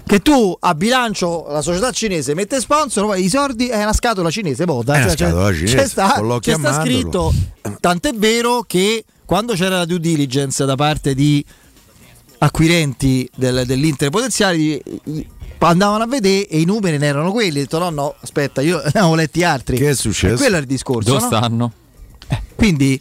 Che 0.06 0.20
tu 0.20 0.56
a 0.60 0.76
bilancio 0.76 1.46
la 1.50 1.62
società 1.62 1.92
cinese 1.92 2.34
mette 2.36 2.60
sponsor, 2.60 3.06
poi 3.06 3.24
i 3.24 3.30
soldi 3.30 3.68
è 3.68 3.82
una 3.82 3.94
scatola 3.94 4.30
cinese, 4.30 4.66
vota. 4.66 4.94
È 4.94 5.04
una 5.04 5.10
scatola 5.10 5.54
cinese, 5.54 5.76
c'è 5.76 5.88
sta, 5.88 6.40
c'è 6.40 6.54
sta 6.54 6.82
scritto. 6.82 7.34
Tant'è 7.80 8.14
vero 8.14 8.64
che 8.68 9.04
quando 9.26 9.54
c'era 9.54 9.78
la 9.78 9.86
due 9.86 10.00
diligence 10.00 10.64
da 10.64 10.76
parte 10.76 11.16
di 11.16 11.44
acquirenti 12.38 13.28
del- 13.36 13.66
dell'Inter 13.66 14.10
potenziali 14.10 14.82
andavano 15.60 16.04
a 16.04 16.08
vedere 16.08 16.48
e 16.48 16.60
i 16.60 16.66
numeri 16.66 16.98
ne 16.98 17.08
erano 17.08 17.32
quelli. 17.32 17.60
Ho 17.60 17.62
detto 17.62 17.80
no, 17.80 17.90
no, 17.90 18.16
aspetta, 18.20 18.62
io 18.62 18.78
ne 18.86 19.00
avevo 19.00 19.16
letti 19.16 19.44
altri. 19.44 19.78
Che 19.78 19.90
è 19.90 19.96
successo? 19.96 20.36
E 20.36 20.38
quello 20.38 20.58
è 20.58 20.60
il 20.60 20.66
discorso. 20.66 21.10
Dove 21.10 21.22
no? 21.22 21.28
stanno? 21.28 21.72
Quindi 22.56 23.00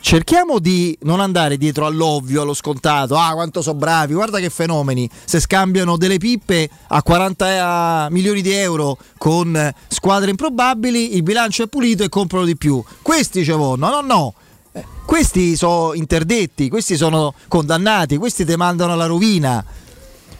cerchiamo 0.00 0.58
di 0.58 0.96
non 1.02 1.20
andare 1.20 1.56
dietro 1.56 1.86
all'ovvio, 1.86 2.42
allo 2.42 2.54
scontato. 2.54 3.16
Ah, 3.16 3.32
quanto 3.32 3.62
sono 3.62 3.78
bravi, 3.78 4.14
guarda 4.14 4.38
che 4.38 4.50
fenomeni. 4.50 5.08
Se 5.24 5.40
scambiano 5.40 5.96
delle 5.96 6.18
pippe 6.18 6.68
a 6.88 7.02
40 7.02 8.08
milioni 8.10 8.42
di 8.42 8.52
euro 8.52 8.96
con 9.16 9.54
eh, 9.56 9.74
squadre 9.88 10.30
improbabili, 10.30 11.16
il 11.16 11.22
bilancio 11.22 11.64
è 11.64 11.66
pulito 11.66 12.02
e 12.02 12.08
comprano 12.08 12.44
di 12.44 12.56
più. 12.56 12.82
Questi 13.02 13.44
ci 13.44 13.50
vogliono, 13.50 14.00
no, 14.00 14.00
no. 14.00 14.34
Eh, 14.72 14.84
Questi 15.04 15.56
sono 15.56 15.94
interdetti, 15.94 16.68
questi 16.68 16.96
sono 16.96 17.34
condannati, 17.48 18.16
questi 18.16 18.44
ti 18.44 18.56
mandano 18.56 18.92
alla 18.92 19.06
rovina. 19.06 19.64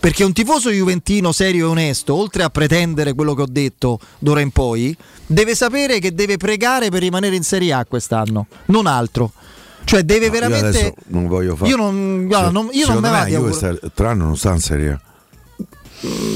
Perché 0.00 0.22
un 0.24 0.32
tifoso 0.32 0.70
juventino 0.70 1.32
serio 1.32 1.66
e 1.66 1.70
onesto, 1.70 2.14
oltre 2.14 2.44
a 2.44 2.50
pretendere 2.50 3.14
quello 3.14 3.34
che 3.34 3.42
ho 3.42 3.46
detto 3.48 3.98
d'ora 4.20 4.40
in 4.40 4.50
poi, 4.50 4.96
deve 5.26 5.54
sapere 5.56 5.98
che 5.98 6.14
deve 6.14 6.36
pregare 6.36 6.88
per 6.88 7.00
rimanere 7.00 7.34
in 7.34 7.42
Serie 7.42 7.72
A 7.72 7.84
quest'anno, 7.84 8.46
non 8.66 8.86
altro. 8.86 9.32
Cioè 9.84 10.02
deve 10.02 10.26
Io 10.26 10.30
veramente... 10.32 10.66
adesso 10.66 10.94
non 11.08 11.26
voglio 11.26 11.56
fare. 11.56 11.70
Io 11.70 11.76
non, 11.76 12.26
guarda, 12.26 12.50
non- 12.50 12.68
io 12.72 12.86
non 12.86 13.00
me 13.00 13.08
auguro- 13.34 13.52
sta- 13.52 13.74
tra 13.94 14.08
l'anno 14.08 14.24
non 14.24 14.36
sta 14.36 14.52
in 14.52 14.60
Serie 14.60 14.90
A. 14.92 15.00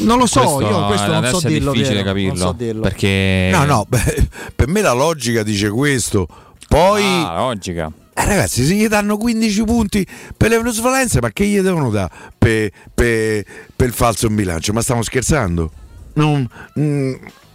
Non 0.03 0.19
lo 0.19 0.27
so, 0.27 0.41
Questo 0.41 0.61
io 0.69 0.87
questo 0.87 1.07
non 1.07 1.17
adesso 1.17 1.39
so 1.39 1.47
è 1.47 1.51
dirlo. 1.51 1.71
difficile 1.71 1.95
Piero, 2.03 2.09
capirlo. 2.09 2.29
non 2.39 2.47
so 2.49 2.53
dirlo. 2.57 2.81
Perché 2.83 3.49
No, 3.53 3.65
no, 3.65 3.87
beh, 3.89 4.29
per 4.57 4.67
me 4.67 4.81
la 4.81 4.93
logica 4.93 5.45
dice 5.45 5.69
questo. 5.71 6.27
Poi, 6.67 7.05
Ah, 7.05 7.37
logica. 7.39 7.93
Eh, 8.15 8.25
ragazzi, 8.27 8.65
se 8.65 8.75
gli 8.75 8.87
danno 8.89 9.17
15 9.17 9.65
punti 9.65 10.07
per 10.37 10.51
le 10.51 10.59
plusvalenze, 10.61 11.21
ma 11.21 11.31
che 11.31 11.47
gli 11.47 11.61
devono 11.61 11.91
dare 11.91 12.11
per, 12.37 12.71
per- 12.95 13.45
per 13.75 13.87
il 13.89 13.93
falso 13.95 14.27
in 14.27 14.35
bilancio? 14.35 14.73
Ma 14.73 14.83
stiamo 14.83 15.03
scherzando? 15.03 15.71
Non- 16.15 16.49
mm, 16.79 17.13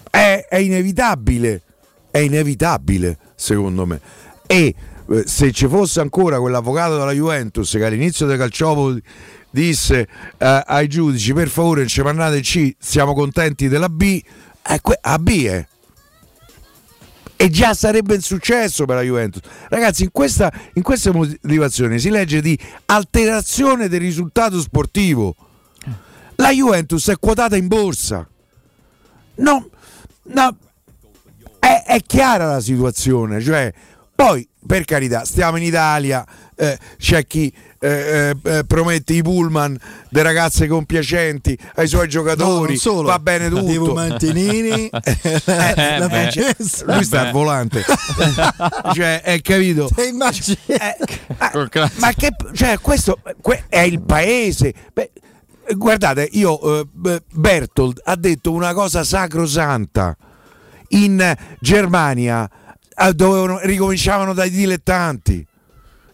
è, 0.09 0.45
è 0.49 0.57
inevitabile, 0.57 1.61
è 2.09 2.17
inevitabile, 2.19 3.17
secondo 3.35 3.85
me. 3.85 3.99
E 4.47 4.73
eh, 5.09 5.23
se 5.25 5.51
ci 5.51 5.67
fosse 5.67 5.99
ancora 6.01 6.39
quell'avvocato 6.39 6.97
della 6.97 7.11
Juventus 7.11 7.71
che 7.71 7.85
all'inizio 7.85 8.25
del 8.25 8.37
calciopoli 8.37 9.01
disse 9.49 10.07
eh, 10.37 10.63
ai 10.65 10.87
giudici 10.87 11.33
per 11.33 11.49
favore 11.49 11.79
non 11.81 11.87
ci 11.89 12.01
mandate 12.01 12.41
C, 12.41 12.75
siamo 12.79 13.13
contenti 13.13 13.67
della 13.67 13.89
B, 13.89 14.01
eh, 14.67 14.79
que- 14.81 14.97
a 14.99 15.17
B 15.19 15.45
è 15.45 15.65
e 17.37 17.49
già 17.49 17.73
sarebbe 17.73 18.15
un 18.15 18.21
successo 18.21 18.85
per 18.85 18.95
la 18.95 19.03
Juventus. 19.03 19.41
Ragazzi, 19.69 20.03
in, 20.03 20.11
questa, 20.11 20.51
in 20.73 20.81
queste 20.81 21.11
motivazioni 21.11 21.99
si 21.99 22.09
legge 22.09 22.41
di 22.41 22.57
alterazione 22.85 23.87
del 23.87 23.99
risultato 23.99 24.59
sportivo. 24.59 25.35
La 26.35 26.49
Juventus 26.49 27.07
è 27.09 27.17
quotata 27.19 27.55
in 27.55 27.67
borsa. 27.67 28.27
No, 29.35 29.69
no, 30.23 30.57
è, 31.59 31.83
è 31.85 32.01
chiara 32.01 32.47
la 32.47 32.59
situazione. 32.59 33.39
Cioè, 33.41 33.71
poi, 34.15 34.47
per 34.65 34.83
carità, 34.85 35.23
stiamo 35.23 35.57
in 35.57 35.63
Italia, 35.63 36.25
eh, 36.55 36.77
c'è 36.97 37.25
chi 37.27 37.53
eh, 37.79 38.33
eh, 38.43 38.57
eh, 38.57 38.63
promette 38.65 39.13
i 39.13 39.21
pullman 39.21 39.77
delle 40.09 40.23
ragazze 40.23 40.67
compiacenti 40.67 41.57
ai 41.75 41.87
suoi 41.87 42.07
giocatori, 42.07 42.77
solo. 42.77 43.07
va 43.09 43.19
bene 43.19 43.49
tutto. 43.49 43.61
Devo 43.63 43.93
Mantinini, 43.93 44.89
Eh, 44.91 45.99
la 45.99 46.07
beh, 46.07 46.31
Francesca. 46.31 46.93
lui 46.93 47.03
sta 47.03 47.21
al 47.27 47.31
volante. 47.31 47.83
Cioè 48.93 49.21
è 49.21 49.41
capito? 49.41 49.89
Immagini- 50.07 50.57
ma 51.97 52.13
che 52.13 52.29
cioè 52.53 52.79
questo 52.79 53.19
que- 53.41 53.65
è 53.69 53.79
il 53.81 54.01
paese. 54.01 54.73
Beh, 54.93 55.11
guardate 55.75 56.27
io 56.31 56.79
eh, 56.81 57.21
Bertold 57.31 58.01
ha 58.03 58.15
detto 58.15 58.51
una 58.51 58.73
cosa 58.73 59.03
sacrosanta. 59.03 60.15
In 60.89 61.35
Germania 61.59 62.49
eh, 62.95 63.13
dovevano, 63.13 63.59
ricominciavano 63.61 64.33
dai 64.33 64.49
dilettanti 64.49 65.45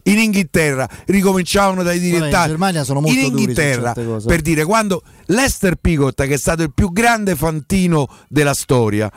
in 0.04 0.18
Inghilterra 0.18 0.88
ricominciavano 1.06 1.82
dai 1.82 1.98
direttari. 1.98 2.44
in 2.44 2.56
Germania 2.56 2.84
sono 2.84 3.00
molto 3.00 3.18
in 3.18 3.30
duri 3.30 3.40
Inghilterra, 3.42 3.92
cose. 3.94 4.26
per 4.26 4.40
dire, 4.40 4.64
quando 4.64 5.02
Lester 5.26 5.76
Picott, 5.76 6.22
che 6.24 6.34
è 6.34 6.38
stato 6.38 6.62
il 6.62 6.72
più 6.72 6.92
grande 6.92 7.34
fantino 7.36 8.08
della 8.28 8.54
storia, 8.54 9.10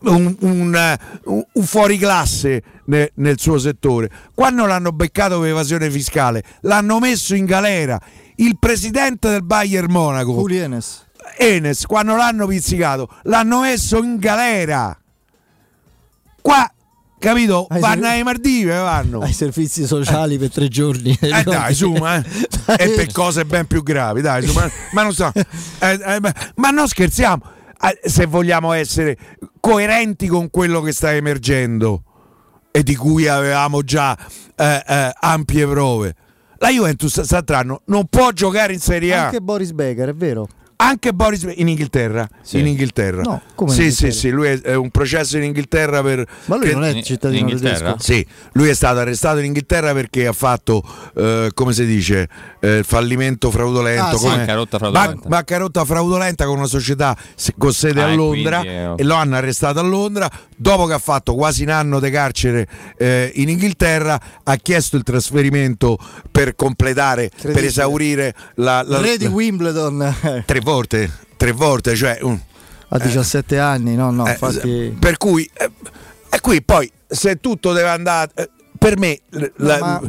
un, 0.00 0.36
un, 0.40 0.96
un- 1.24 1.64
fuoriclasse 1.64 2.62
ne- 2.86 3.12
nel 3.14 3.38
suo 3.38 3.58
settore. 3.58 4.10
Quando 4.34 4.66
l'hanno 4.66 4.92
beccato 4.92 5.40
per 5.40 5.48
evasione 5.48 5.90
fiscale, 5.90 6.42
l'hanno 6.62 6.98
messo 6.98 7.34
in 7.34 7.46
galera. 7.46 7.98
Il 8.36 8.58
presidente 8.58 9.30
del 9.30 9.44
Bayern 9.44 9.90
Monaco, 9.90 10.32
Uli 10.40 10.58
Enes. 10.58 11.06
Enes, 11.38 11.86
quando 11.86 12.16
l'hanno 12.16 12.46
pizzicato, 12.46 13.08
l'hanno 13.22 13.60
messo 13.60 14.02
in 14.02 14.18
galera. 14.18 14.94
Qua, 16.42 16.70
capito? 17.24 17.66
Ai 17.68 17.80
vanno 17.80 18.02
servi- 18.02 18.16
ai 18.16 18.22
Maldive, 18.22 18.76
vanno. 18.76 19.20
Ai 19.20 19.32
servizi 19.32 19.86
sociali 19.86 20.38
per 20.38 20.50
tre 20.50 20.68
giorni. 20.68 21.16
Eh 21.20 21.42
dai, 21.42 21.74
su, 21.74 21.92
ma, 21.92 22.16
e 22.16 22.90
per 22.90 23.10
cose 23.12 23.44
ben 23.44 23.66
più 23.66 23.82
gravi, 23.82 24.20
dai, 24.20 24.46
su, 24.46 24.52
ma, 24.52 24.70
ma 24.92 25.02
non 25.02 25.12
so, 25.12 25.32
eh, 25.34 26.00
eh, 26.06 26.20
ma, 26.20 26.32
ma 26.56 26.70
non 26.70 26.86
scherziamo, 26.86 27.42
eh, 27.80 28.08
se 28.08 28.26
vogliamo 28.26 28.72
essere 28.72 29.16
coerenti 29.60 30.26
con 30.26 30.50
quello 30.50 30.80
che 30.82 30.92
sta 30.92 31.14
emergendo 31.14 32.02
e 32.70 32.82
di 32.82 32.94
cui 32.94 33.26
avevamo 33.28 33.82
già 33.82 34.16
eh, 34.56 34.84
eh, 34.86 35.12
ampie 35.20 35.66
prove. 35.66 36.14
La 36.58 36.70
Juventus 36.70 37.14
quest'anno 37.14 37.82
non 37.86 38.06
può 38.08 38.30
giocare 38.30 38.72
in 38.72 38.80
Serie 38.80 39.14
A. 39.14 39.24
Anche 39.24 39.40
Boris 39.40 39.72
Becker, 39.72 40.08
è 40.10 40.14
vero. 40.14 40.48
Anche 40.86 41.12
Boris 41.14 41.46
in 41.56 41.68
Inghilterra? 41.68 42.28
Sì. 42.42 42.58
In 42.58 42.66
Inghilterra. 42.66 43.22
No, 43.22 43.40
come 43.54 43.70
in 43.70 43.76
sì, 43.76 43.82
Inghilterra? 43.84 44.12
sì, 44.12 44.18
sì, 44.18 44.28
lui 44.30 44.46
è, 44.48 44.60
è 44.60 44.74
un 44.74 44.90
processo 44.90 45.36
in 45.38 45.44
Inghilterra 45.44 46.02
per 46.02 46.26
Ma 46.44 46.56
lui 46.56 46.66
che- 46.66 46.74
non 46.74 46.84
è 46.84 47.02
cittadino 47.02 47.48
tedesco. 47.48 47.96
Sì, 47.98 48.24
lui 48.52 48.68
è 48.68 48.74
stato 48.74 48.98
arrestato 48.98 49.38
in 49.38 49.46
Inghilterra 49.46 49.92
perché 49.94 50.26
ha 50.26 50.32
fatto 50.34 50.82
eh, 51.16 51.50
come 51.54 51.72
si 51.72 51.86
dice 51.86 52.28
eh, 52.60 52.82
fallimento 52.84 53.50
fraudolento, 53.50 54.02
Ah, 54.04 54.18
sì. 54.18 54.26
Bancarotta 54.26 54.78
fraudolenta. 54.78 55.14
Ban- 55.14 55.28
bancarotta 55.28 55.84
fraudolenta 55.86 56.44
con 56.44 56.58
una 56.58 56.66
società 56.66 57.16
con 57.56 57.72
sede 57.72 58.02
Ah, 58.02 58.10
a 58.10 58.14
Londra 58.14 58.58
quindi, 58.58 58.76
eh, 58.76 58.92
e 58.96 59.02
lo 59.04 59.14
hanno 59.14 59.36
arrestato 59.36 59.78
a 59.78 59.82
Londra 59.82 60.30
dopo 60.54 60.84
che 60.84 60.92
ha 60.92 60.98
fatto 60.98 61.34
quasi 61.34 61.62
un 61.62 61.70
anno 61.70 61.98
di 61.98 62.10
carcere 62.10 62.66
eh, 62.98 63.32
in 63.36 63.48
Inghilterra 63.48 64.20
ha 64.42 64.56
chiesto 64.56 64.96
il 64.98 65.02
trasferimento 65.02 65.96
per 66.30 66.54
completare 66.54 67.28
per 67.28 67.34
Incredibile. 67.36 67.66
esaurire 67.68 68.34
la, 68.56 68.82
la- 68.86 69.00
Re 69.00 69.16
di 69.16 69.26
Wimbledon 69.26 70.42
tre 70.44 70.60
volte 70.60 70.72
tre 71.36 71.52
volte 71.52 71.94
cioè 71.94 72.18
un- 72.22 72.40
a 72.88 72.98
17 72.98 73.58
anni, 73.58 73.94
no, 73.96 74.10
no, 74.10 74.26
eh, 74.26 74.30
infatti... 74.30 74.96
per 74.98 75.16
cui 75.16 75.48
eh, 75.52 75.70
e 76.30 76.40
qui 76.40 76.62
poi 76.62 76.90
se 77.06 77.36
tutto 77.40 77.72
deve 77.72 77.88
andare 77.88 78.30
eh, 78.34 78.50
per 78.78 78.98
me 78.98 79.18
la- 79.56 79.78
ma- 79.78 80.00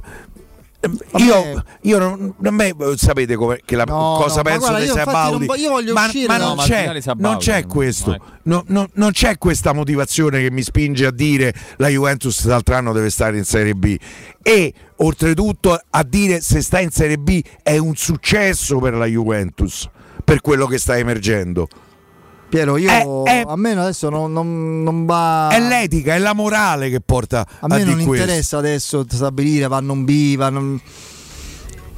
eh, 0.82 1.24
io, 1.24 1.64
io 1.82 1.98
non, 1.98 2.36
a 2.44 2.52
me 2.52 2.68
eh, 2.68 2.94
sapete 2.96 3.36
come, 3.36 3.60
che 3.66 3.76
la, 3.76 3.86
No, 3.86 4.18
cosa 4.22 4.36
no, 4.38 4.42
penso 4.44 4.60
guarda, 4.68 4.80
di 4.80 4.88
Sabaudi 4.88 5.38
non 5.38 5.46
vo- 5.48 5.56
io 5.56 5.70
voglio 5.72 5.94
ma, 5.94 6.06
uscire 6.06 6.28
ma 6.28 6.38
non, 6.38 6.56
No, 6.58 6.62
c'è, 6.64 7.02
non 7.16 7.38
c'è 7.38 7.66
questo. 7.66 8.16
No, 8.44 8.64
no, 8.68 8.88
non 8.94 9.12
c'è 9.12 9.40
questa 9.40 9.74
motivazione 9.74 10.42
che 10.42 10.52
mi 10.52 10.62
spinge 10.62 11.08
a 11.08 11.12
dire 11.12 11.54
la 11.78 11.88
Juventus 11.88 12.46
l'altro 12.46 12.76
anno 12.76 12.94
deve 12.94 13.10
stare 13.10 13.36
in 13.38 13.46
Serie 13.46 13.74
B. 13.74 13.98
E 14.44 14.74
oltretutto 14.98 15.80
a 15.90 16.04
dire 16.04 16.40
se 16.42 16.62
sta 16.62 16.80
in 16.80 16.92
Serie 16.92 17.18
B 17.18 17.42
è 17.64 17.78
un 17.78 17.96
successo 17.96 18.78
per 18.78 18.94
la 18.94 19.06
Juventus 19.08 19.90
per 20.24 20.42
quello 20.42 20.66
che 20.68 20.78
sta 20.78 20.98
emergendo 20.98 21.68
Piero, 22.48 22.78
io 22.78 22.90
È- 23.26 23.40
è- 23.40 23.44
a 23.46 23.56
me 23.56 23.72
adesso 23.72 24.08
non, 24.10 24.32
non- 24.32 24.84
non 24.84 25.06
va... 25.06 25.50
è 25.52 25.60
l'etica, 25.60 26.14
è 26.14 26.20
la 26.20 26.34
morale 26.34 26.90
che 26.92 27.02
porta 27.02 27.40
a, 27.42 27.48
A 27.62 27.68
me 27.68 27.84
non 27.84 27.96
questo. 27.96 28.14
interessa 28.14 28.58
adesso 28.60 29.04
stabilire 29.10 29.68
vanno 29.68 29.94
un 29.94 30.06
B, 30.06 30.36
vanno... 30.38 30.80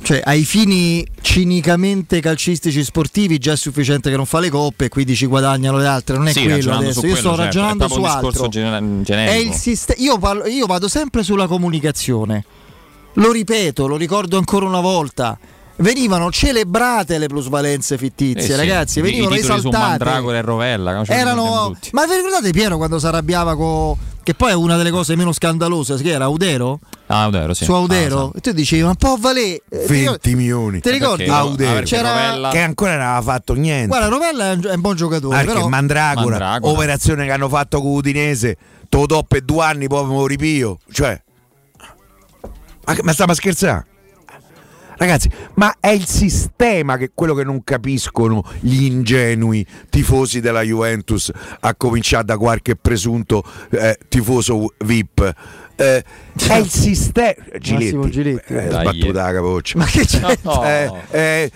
Cioè, 0.01 0.21
ai 0.23 0.45
fini 0.45 1.05
cinicamente 1.21 2.21
calcistici 2.21 2.81
sportivi 2.83 3.39
già 3.39 3.51
è 3.53 3.57
sufficiente 3.57 4.09
che 4.09 4.15
non 4.15 4.25
fa 4.25 4.39
le 4.39 4.49
coppe 4.49 4.85
e 4.85 4.89
quindi 4.89 5.15
ci 5.15 5.25
guadagnano 5.25 5.77
le 5.77 5.85
altre, 5.87 6.15
non 6.15 6.27
è 6.27 6.31
Sì, 6.31 6.43
quello 6.43 6.73
adesso. 6.73 6.99
su 7.01 7.05
Io 7.07 7.11
quello, 7.11 7.15
sto 7.15 7.27
certo, 7.29 7.41
ragionando 7.43 7.85
è 7.85 7.89
su 7.89 8.01
altro. 8.03 8.47
gener- 8.47 9.05
È 9.29 9.33
il 9.35 9.53
siste- 9.53 9.95
io, 9.97 10.17
parlo- 10.17 10.45
io 10.47 10.65
vado 10.65 10.87
sempre 10.87 11.23
sulla 11.23 11.45
comunicazione. 11.47 12.45
Lo 13.13 13.31
ripeto, 13.31 13.85
lo 13.85 13.97
ricordo 13.97 14.37
ancora 14.37 14.65
una 14.65 14.79
volta. 14.79 15.37
Venivano 15.79 16.31
celebrate 16.31 17.19
le 17.19 17.27
plusvalenze 17.27 17.97
fittizie, 17.97 18.41
Eh 18.41 18.45
sì, 18.45 18.55
ragazzi, 18.55 18.99
venivano 19.01 19.35
i 19.35 19.39
esaltate. 19.39 20.03
E 20.09 20.41
Rovella, 20.41 21.03
Erano... 21.05 21.77
Ma 21.91 22.05
vi 22.07 22.15
ricordate 22.15 22.49
Piero 22.51 22.77
quando 22.77 22.97
si 22.99 23.05
arrabbiava 23.05 23.55
con... 23.55 23.95
Che 24.23 24.33
poi 24.33 24.49
è 24.51 24.55
una 24.55 24.75
delle 24.75 24.89
cose 24.91 25.15
meno 25.15 25.31
scandalose, 25.31 25.95
che 26.01 26.09
era 26.11 26.25
Audero? 26.25 26.79
Ah, 27.05 27.21
Audero, 27.23 27.53
sì. 27.53 27.63
Su 27.63 27.71
Audero? 27.73 28.25
Ah, 28.25 28.31
e 28.35 28.41
tu 28.41 28.51
dicevi, 28.51 28.83
ma 28.83 28.93
può 28.95 29.15
valere... 29.17 29.61
eh, 29.69 29.85
ti 29.85 30.03
20 30.03 30.35
milioni 30.35 30.79
Ti 30.81 30.89
ricordi? 30.89 31.23
Perché- 31.23 31.39
Audero. 31.39 31.77
ah, 31.77 31.81
C'era- 31.83 32.09
Rovella- 32.09 32.49
che 32.49 32.59
ancora 32.59 32.97
non 32.97 33.05
aveva 33.05 33.21
fatto 33.21 33.53
niente 33.53 33.87
Guarda, 33.87 34.07
Rovella 34.09 34.51
è 34.51 34.53
un, 34.55 34.65
è 34.65 34.73
un 34.73 34.81
buon 34.81 34.95
giocatore, 34.97 35.35
Ah, 35.35 35.39
perché 35.39 35.53
però... 35.53 35.67
Mandragora, 35.69 36.29
Mandragora. 36.39 36.73
operazione 36.73 37.25
che 37.25 37.31
hanno 37.31 37.47
fatto 37.47 37.79
con 37.79 37.91
Udinese, 37.91 38.57
to 38.89 39.05
top 39.05 39.31
e 39.33 39.41
due 39.41 39.63
anni 39.63 39.87
poi 39.87 40.05
mi 40.07 40.27
ripio. 40.27 40.79
Cioè, 40.91 41.21
ma, 42.85 42.97
ma 43.03 43.13
stiamo 43.13 43.31
a 43.31 43.35
scherzare? 43.35 43.85
Ragazzi, 44.97 45.29
ma 45.55 45.75
è 45.79 45.89
il 45.89 46.05
sistema 46.05 46.97
che 46.97 47.11
quello 47.13 47.35
che 47.35 47.43
non 47.43 47.63
capiscono 47.63 48.43
gli 48.59 48.83
ingenui 48.83 49.65
tifosi 49.89 50.39
della 50.41 50.61
Juventus, 50.61 51.31
a 51.59 51.75
cominciare 51.75 52.25
da 52.25 52.37
qualche 52.37 52.75
presunto 52.75 53.43
eh, 53.69 53.97
tifoso 54.07 54.73
VIP. 54.79 55.33
Eh, 55.79 56.03
è 56.47 56.55
il 56.55 56.69
sistema. 56.69 57.35
Massimo 57.51 58.09
Giletti, 58.09 58.09
Giletti. 58.09 58.53
eh, 58.53 58.69
sbattuta 58.71 59.23
la 59.23 59.31
capoccia. 59.33 59.77
Ma 59.77 59.85
che 59.85 60.05
c'è? 60.05 60.37
No. 60.41 60.63
Eh, 60.65 60.91
eh, 61.11 61.51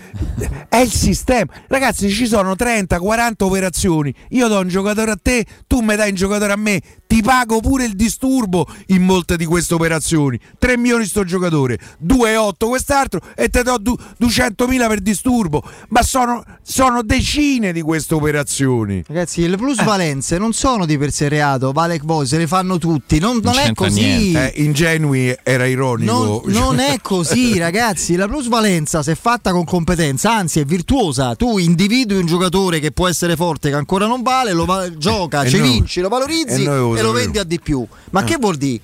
è 0.70 0.78
il 0.78 0.92
sistema. 0.92 1.52
Ragazzi, 1.68 2.10
ci 2.12 2.28
sono 2.28 2.52
30-40 2.54 3.32
operazioni. 3.40 4.14
Io 4.30 4.48
do 4.48 4.60
un 4.60 4.68
giocatore 4.68 5.12
a 5.12 5.18
te, 5.20 5.44
tu 5.66 5.80
mi 5.80 5.96
dai 5.96 6.10
un 6.10 6.16
giocatore 6.16 6.54
a 6.54 6.58
me. 6.58 6.80
Ti 7.12 7.22
pago 7.22 7.60
pure 7.60 7.84
il 7.84 7.98
disturbo 7.98 8.66
in 8.88 9.04
molte 9.04 9.36
di 9.36 9.44
queste 9.44 9.74
operazioni. 9.74 10.40
3 10.58 10.78
milioni 10.78 11.06
sto 11.06 11.26
giocatore, 11.26 11.78
2,8 12.08 12.70
quest'altro 12.70 13.20
e 13.36 13.50
te 13.50 13.64
do 13.64 13.78
du- 13.78 13.98
200.000 14.18 14.88
per 14.88 15.02
disturbo. 15.02 15.62
Ma 15.90 16.04
sono, 16.04 16.42
sono 16.62 17.04
decine 17.04 17.74
di 17.74 17.82
queste 17.82 18.14
operazioni. 18.14 19.04
Ragazzi, 19.06 19.46
le 19.46 19.58
plusvalenze 19.58 20.38
non 20.38 20.54
sono 20.54 20.86
di 20.86 20.98
per 20.98 21.12
sé 21.12 21.28
reato, 21.28 21.74
vale 21.74 21.98
che 21.98 22.04
voi, 22.06 22.26
se 22.26 22.38
le 22.38 22.48
fanno 22.48 22.78
tutti, 22.78 23.20
non, 23.20 23.42
non 23.44 23.58
è 23.58 23.64
c'entra 23.64 23.88
così. 23.88 24.32
Eh, 24.32 24.54
ingenui 24.64 25.36
era 25.44 25.66
ironico. 25.66 26.44
Non, 26.46 26.54
non 26.54 26.80
è 26.80 27.00
così, 27.02 27.58
ragazzi. 27.60 28.16
La 28.16 28.30
plusvalenza, 28.30 29.04
se 29.04 29.16
fatta 29.16 29.52
con 29.52 29.66
competenza, 29.66 30.34
anzi 30.34 30.62
è 30.62 30.64
virtuosa. 30.64 31.36
Tu 31.36 31.58
individui 31.58 32.20
un 32.20 32.26
giocatore 32.26 32.80
che 32.80 32.94
può 32.94 33.10
essere 33.10 33.36
forte, 33.36 33.68
che 33.68 33.76
ancora 33.76 34.08
non 34.08 34.22
vale, 34.22 34.54
lo 34.54 34.64
va- 34.64 34.90
gioca, 34.98 35.42
E 35.42 35.50
ci 35.50 35.60
vinci, 35.60 36.00
lo 36.00 36.08
valorizzi 36.08 36.64
e 36.64 36.66
noi 36.66 37.00
e 37.02 37.04
lo 37.04 37.12
vendi 37.12 37.38
a 37.40 37.44
di 37.44 37.60
più. 37.60 37.86
Ma 38.12 38.22
Ah. 38.22 38.24
che 38.24 38.38
vuol 38.40 38.56
dire? 38.58 38.82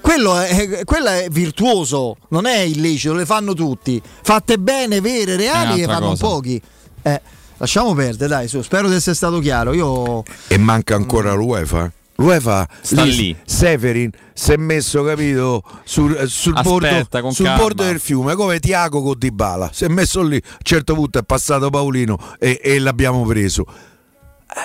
Quello 0.00 0.38
è, 0.38 0.82
quello 0.84 1.08
è 1.08 1.28
virtuoso, 1.30 2.16
non 2.28 2.46
è 2.46 2.58
illecito, 2.60 3.14
le 3.14 3.26
fanno 3.26 3.54
tutti. 3.54 4.00
Fatte 4.22 4.58
bene, 4.58 5.00
vere, 5.00 5.36
reali, 5.36 5.80
le 5.80 5.86
fanno 5.86 6.08
cosa. 6.08 6.26
pochi. 6.26 6.60
Eh, 7.02 7.20
lasciamo 7.56 7.94
perdere, 7.94 8.28
dai, 8.28 8.48
su, 8.48 8.62
spero 8.62 8.88
di 8.88 8.94
essere 8.94 9.14
stato 9.16 9.38
chiaro. 9.38 9.72
Io 9.72 10.22
E 10.48 10.58
manca 10.58 10.94
ancora 10.94 11.32
l'UEFA. 11.34 11.90
L'UEFA 12.16 12.68
Sta 12.80 13.02
lì. 13.04 13.36
Severin 13.44 14.10
si 14.32 14.52
è 14.52 14.56
messo, 14.56 15.02
capito, 15.02 15.62
sul, 15.84 16.14
eh, 16.16 16.26
sul, 16.26 16.54
Aspetta, 16.56 17.20
bordo, 17.20 17.34
sul 17.34 17.52
bordo 17.56 17.82
del 17.84 17.98
fiume, 18.00 18.34
come 18.34 18.60
Tiago 18.60 19.02
con 19.02 19.14
Dybala. 19.18 19.70
Si 19.72 19.84
è 19.84 19.88
messo 19.88 20.22
lì, 20.22 20.36
a 20.36 20.48
un 20.52 20.56
certo 20.62 20.94
punto 20.94 21.18
è 21.18 21.22
passato 21.22 21.70
Paolino 21.70 22.18
e, 22.38 22.60
e 22.62 22.78
l'abbiamo 22.78 23.24
preso. 23.24 23.64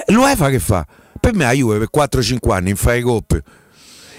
Eh, 0.08 0.12
L'UEFA 0.12 0.50
che 0.50 0.60
fa? 0.60 0.86
Per 1.20 1.34
me 1.34 1.44
la 1.44 1.52
Juve 1.52 1.78
per 1.78 1.90
4-5 1.94 2.52
anni 2.52 2.76
fa 2.76 2.94
le 2.94 3.02
coppe. 3.02 3.44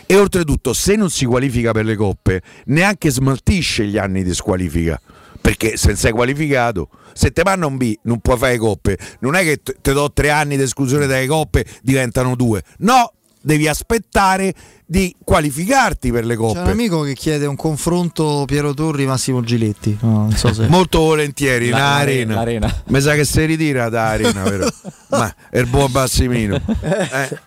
E 0.07 0.17
oltretutto, 0.17 0.73
se 0.73 0.97
non 0.97 1.11
si 1.11 1.27
qualifica 1.27 1.73
per 1.73 1.85
le 1.85 1.95
coppe, 1.95 2.43
neanche 2.67 3.11
smaltisce 3.11 3.85
gli 3.85 3.99
anni 3.99 4.23
di 4.23 4.33
squalifica. 4.33 5.01
Perché 5.41 5.77
se 5.77 5.95
sei 5.97 6.13
qualificato, 6.13 6.89
se 7.13 7.31
te 7.31 7.43
vanno 7.43 7.67
un 7.67 7.77
B, 7.77 7.95
non 8.03 8.21
puoi 8.21 8.39
fare 8.39 8.57
coppe. 8.57 8.99
Non 9.21 9.35
è 9.35 9.43
che 9.43 9.61
te 9.63 9.93
do 9.93 10.11
tre 10.13 10.31
anni 10.31 10.57
di 10.57 10.63
esclusione 10.63 11.07
dalle 11.07 11.27
coppe, 11.27 11.65
diventano 11.83 12.37
due. 12.37 12.63
No, 12.79 13.13
devi 13.49 13.67
aspettare 13.67 14.53
di 14.85 15.15
qualificarti 15.25 16.11
per 16.13 16.25
le 16.27 16.35
c'è 16.35 16.41
un 16.43 16.53
coppe. 16.55 16.71
amico 16.71 17.01
che 17.03 17.15
chiede 17.15 17.47
un 17.47 17.57
confronto 17.57 18.45
Piero 18.47 18.75
Torri 18.75 19.07
Massimo 19.07 19.41
Giletti. 19.43 19.97
No, 20.03 20.11
non 20.11 20.33
so 20.37 20.53
se 20.53 20.67
Molto 20.69 20.99
volentieri, 21.01 21.71
La- 21.71 21.77
in 21.77 21.83
l'arena, 21.83 22.01
arena. 22.41 22.67
l'arena. 22.67 22.83
Mi 22.89 23.01
sa 23.01 23.15
che 23.15 23.25
si 23.25 23.43
ritira 23.47 23.89
da 23.89 24.09
arena, 24.09 24.43
vero? 24.43 24.69
Ma 25.09 25.35
è 25.51 25.59
il 25.59 25.67
buon 25.67 25.91
Bassimino. 25.91 26.61
Eh? 26.83 27.39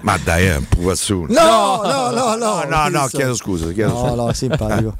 Ma 0.00 0.18
dai, 0.22 0.46
è 0.46 0.56
un 0.56 0.66
pupazzuno. 0.68 1.26
No, 1.32 1.80
no, 1.84 2.10
no, 2.10 2.34
no. 2.34 2.64
no, 2.68 2.88
no, 2.88 3.06
chiedo 3.06 3.34
scusa. 3.36 3.70
Chiedo 3.72 3.92
No, 3.92 3.98
scusa. 4.08 4.14
no, 4.14 4.32
simpatico. 4.34 4.94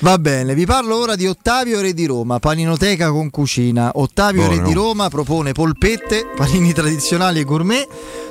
Va 0.00 0.18
bene, 0.18 0.54
vi 0.54 0.66
parlo 0.66 0.96
ora 0.96 1.16
di 1.16 1.26
Ottavio 1.26 1.80
Re 1.80 1.92
di 1.94 2.06
Roma, 2.06 2.38
paninoteca 2.38 3.10
con 3.10 3.28
cucina. 3.30 3.90
Ottavio 3.94 4.44
Buono. 4.46 4.60
Re 4.62 4.66
di 4.68 4.72
Roma 4.72 5.08
propone 5.08 5.50
polpette, 5.52 6.26
panini 6.36 6.72
tradizionali 6.72 7.40
e 7.40 7.44
gourmet, 7.44 7.86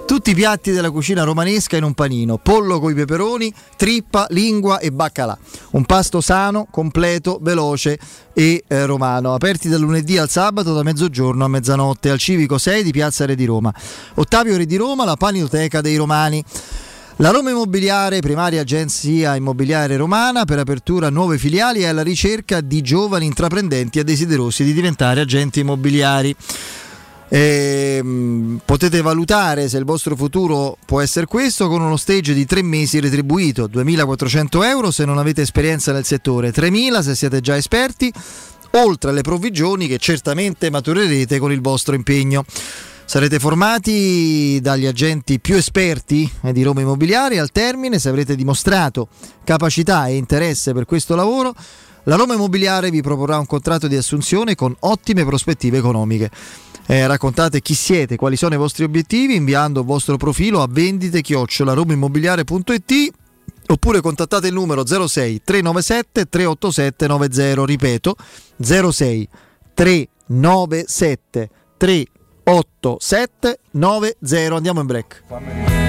Tutti 0.09 0.31
i 0.31 0.33
piatti 0.33 0.71
della 0.71 0.89
cucina 0.89 1.21
romanesca 1.21 1.77
in 1.77 1.83
un 1.83 1.93
panino, 1.93 2.39
pollo 2.39 2.79
coi 2.79 2.95
peperoni, 2.95 3.53
trippa, 3.77 4.25
lingua 4.31 4.79
e 4.79 4.91
baccalà. 4.91 5.37
Un 5.73 5.85
pasto 5.85 6.19
sano, 6.19 6.65
completo, 6.71 7.37
veloce 7.39 7.99
e 8.33 8.63
eh, 8.67 8.85
romano. 8.87 9.35
Aperti 9.35 9.69
dal 9.69 9.79
lunedì 9.79 10.17
al 10.17 10.27
sabato 10.27 10.73
da 10.73 10.81
mezzogiorno 10.81 11.45
a 11.45 11.47
mezzanotte 11.47 12.09
al 12.09 12.17
Civico 12.17 12.57
6 12.57 12.81
di 12.81 12.89
Piazza 12.89 13.27
Re 13.27 13.35
di 13.35 13.45
Roma. 13.45 13.71
Ottavio 14.15 14.57
Re 14.57 14.65
di 14.65 14.77
Roma, 14.77 15.05
la 15.05 15.15
paninoteca 15.15 15.79
dei 15.79 15.95
romani. 15.95 16.43
La 17.17 17.29
Roma 17.29 17.51
Immobiliare, 17.51 18.19
primaria 18.19 18.61
agenzia 18.61 19.35
immobiliare 19.35 19.95
romana, 19.95 20.43
per 20.43 20.57
apertura 20.57 21.11
nuove 21.11 21.37
filiali 21.37 21.81
è 21.81 21.85
alla 21.85 22.01
ricerca 22.01 22.61
di 22.61 22.81
giovani 22.81 23.27
intraprendenti 23.27 23.99
e 23.99 24.03
desiderosi 24.03 24.63
di 24.63 24.73
diventare 24.73 25.21
agenti 25.21 25.59
immobiliari. 25.59 26.35
E, 27.31 28.01
mh, 28.03 28.61
potete 28.65 29.01
valutare 29.01 29.69
se 29.69 29.77
il 29.77 29.85
vostro 29.85 30.15
futuro 30.15 30.77
può 30.85 30.99
essere 30.99 31.27
questo 31.27 31.67
con 31.67 31.81
uno 31.81 31.95
stage 31.95 32.33
di 32.33 32.45
tre 32.45 32.63
mesi 32.63 32.99
retribuito, 32.99 33.67
2.400 33.67 34.63
euro 34.65 34.89
se 34.89 35.05
non 35.05 35.19
avete 35.19 35.43
esperienza 35.43 35.91
nel 35.91 36.05
settore, 36.05 36.51
3.000 36.51 37.01
se 37.01 37.15
siete 37.15 37.39
già 37.39 37.55
esperti, 37.55 38.11
oltre 38.71 39.11
alle 39.11 39.21
provvigioni 39.21 39.87
che 39.87 39.97
certamente 39.97 40.69
maturerete 40.69 41.39
con 41.39 41.51
il 41.51 41.61
vostro 41.61 41.95
impegno. 41.95 42.43
Sarete 43.05 43.39
formati 43.39 44.59
dagli 44.61 44.85
agenti 44.85 45.39
più 45.39 45.55
esperti 45.55 46.31
eh, 46.43 46.53
di 46.53 46.61
Roma 46.61 46.81
Immobiliare 46.81 47.39
al 47.39 47.51
termine, 47.51 47.97
se 47.97 48.07
avrete 48.07 48.35
dimostrato 48.35 49.07
capacità 49.43 50.05
e 50.05 50.15
interesse 50.15 50.73
per 50.73 50.85
questo 50.85 51.15
lavoro, 51.15 51.55
la 52.03 52.15
Roma 52.15 52.35
Immobiliare 52.35 52.91
vi 52.91 53.01
proporrà 53.01 53.39
un 53.39 53.47
contratto 53.47 53.87
di 53.87 53.95
assunzione 53.95 54.53
con 54.53 54.75
ottime 54.81 55.25
prospettive 55.25 55.79
economiche. 55.79 56.29
Eh, 56.91 57.05
raccontate 57.05 57.61
chi 57.61 57.75
siete, 57.75 58.15
quali 58.15 58.35
sono 58.35 58.55
i 58.55 58.57
vostri 58.57 58.83
obiettivi 58.83 59.35
inviando 59.35 59.81
il 59.81 59.85
vostro 59.85 60.17
profilo 60.17 60.63
a 60.63 60.67
vendite 60.67 61.21
romaimmobiliare.it 61.73 63.11
oppure 63.67 64.01
contattate 64.01 64.47
il 64.47 64.55
numero 64.55 64.83
06 64.83 65.41
397 65.43 66.25
387 66.25 67.05
90 67.05 67.65
ripeto 67.65 68.15
06 68.59 69.29
397 69.75 71.49
387 71.77 73.59
90 73.69 74.55
andiamo 74.55 74.79
in 74.79 74.87
break 74.87 75.88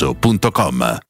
showroomdelmaterasso.com. 0.00 1.09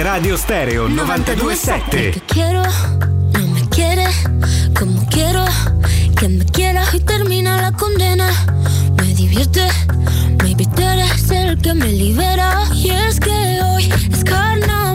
Teleradio 0.00 0.38
Stereo 0.38 0.88
927. 0.88 2.12
Que 2.12 2.20
quiero, 2.20 2.62
no 3.34 3.46
me 3.48 3.68
quiere 3.68 4.06
como 4.74 5.06
quiero 5.10 5.44
que 6.18 6.26
me 6.26 6.46
quiera 6.46 6.82
y 6.94 7.00
termina 7.00 7.60
la 7.60 7.72
condena. 7.72 8.32
Me 8.96 9.14
divierte, 9.14 9.68
maybe 10.42 10.64
tú 10.64 10.80
eres 10.80 11.30
el 11.30 11.60
que 11.60 11.74
me 11.74 11.92
libera. 11.92 12.64
Y 12.74 12.88
es 12.88 13.20
que 13.20 13.60
hoy 13.62 13.92
es 14.10 14.24
carnaval, 14.24 14.89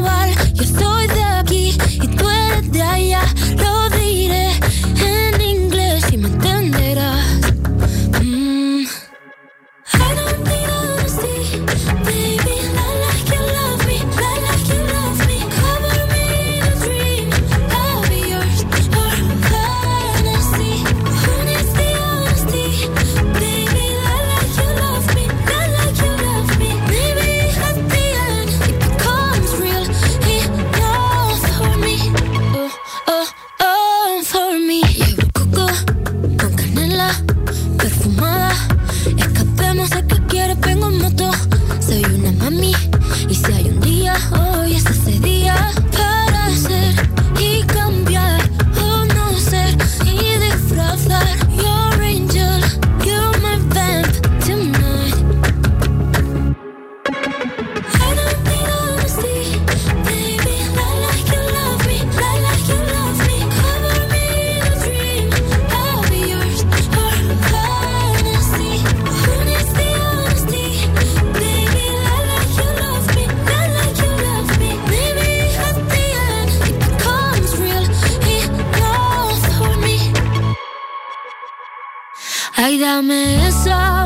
Ay, 82.76 82.82
dame 82.82 83.48
esa, 83.48 84.06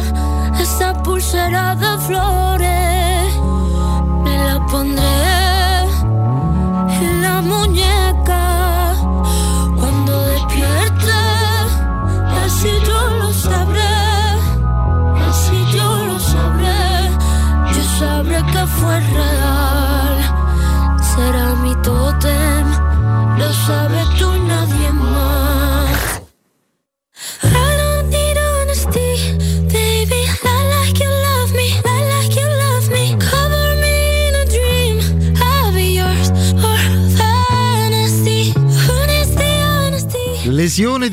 esa 0.61 0.93
pulsera 1.01 1.73
de 1.73 1.97
flores. 2.05 2.38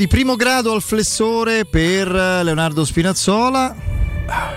Di 0.06 0.08
primo 0.08 0.36
grado 0.36 0.72
al 0.72 0.82
flessore 0.82 1.64
per 1.64 2.08
Leonardo 2.08 2.84
Spinazzola. 2.84 3.74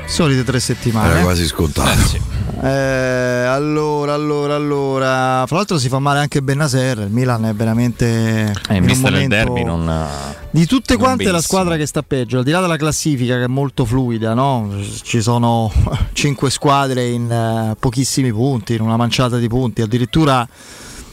Solite 0.05 0.43
tre 0.43 0.59
settimane. 0.59 1.09
Era 1.09 1.21
quasi 1.21 1.45
scontato. 1.45 2.17
Eh, 2.61 2.67
allora, 2.67 4.13
allora, 4.13 4.55
allora. 4.55 5.43
Fra 5.47 5.57
l'altro 5.57 5.80
si 5.80 5.89
fa 5.89 5.97
male 5.97 6.19
anche 6.19 6.41
Bennaser. 6.43 6.99
Il 6.99 7.09
Milan 7.09 7.45
è 7.45 7.53
veramente. 7.53 8.53
Eh, 8.69 8.76
in 8.76 8.85
vista 8.85 9.09
del 9.09 9.27
derby 9.27 9.63
non... 9.63 10.07
Di 10.51 10.65
tutte 10.65 10.93
non 10.93 11.03
quante 11.03 11.23
la 11.26 11.31
benissimo. 11.31 11.59
squadra 11.59 11.77
che 11.77 11.85
sta 11.85 12.03
peggio, 12.03 12.38
al 12.39 12.43
di 12.43 12.51
là 12.51 12.61
della 12.61 12.77
classifica 12.77 13.38
che 13.38 13.43
è 13.43 13.47
molto 13.47 13.85
fluida, 13.85 14.34
no? 14.34 14.71
ci 15.03 15.21
sono 15.21 15.71
cinque 16.13 16.49
squadre 16.51 17.07
in 17.07 17.31
eh, 17.31 17.76
pochissimi 17.80 18.31
punti, 18.31 18.76
in 18.76 18.81
una 18.81 18.97
manciata 18.97 19.38
di 19.38 19.47
punti, 19.47 19.81
addirittura 19.81 20.47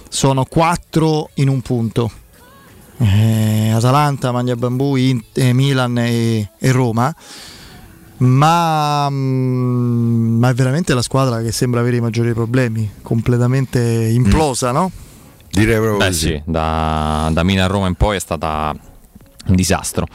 sono 0.08 0.44
quattro 0.44 1.30
in 1.34 1.48
un 1.48 1.60
punto. 1.62 2.10
Eh, 2.98 3.70
Atalanta, 3.73 4.32
Magna 4.32 4.56
Bambù, 4.56 4.97
Int- 4.97 5.36
eh, 5.39 5.52
Milan 5.52 5.98
e, 5.98 6.51
e 6.59 6.73
Roma. 6.73 7.14
Ma, 8.18 9.09
mm, 9.10 10.39
ma 10.39 10.48
è 10.48 10.55
veramente 10.55 10.94
la 10.94 11.02
squadra 11.02 11.43
che 11.43 11.52
sembra 11.52 11.81
avere 11.81 11.97
i 11.97 12.01
maggiori 12.01 12.32
problemi, 12.32 12.90
completamente 13.02 13.78
implosa, 13.81 14.73
no? 14.73 14.90
Direi 15.51 15.77
proprio 15.77 15.97
Beh 15.97 16.12
sì, 16.12 16.43
da, 16.44 17.28
da 17.32 17.43
Milan 17.43 17.64
a 17.64 17.68
Roma 17.68 17.86
in 17.89 17.94
poi 17.94 18.16
è 18.16 18.20
stata 18.20 18.74
un 19.47 19.55
disastro. 19.55 20.06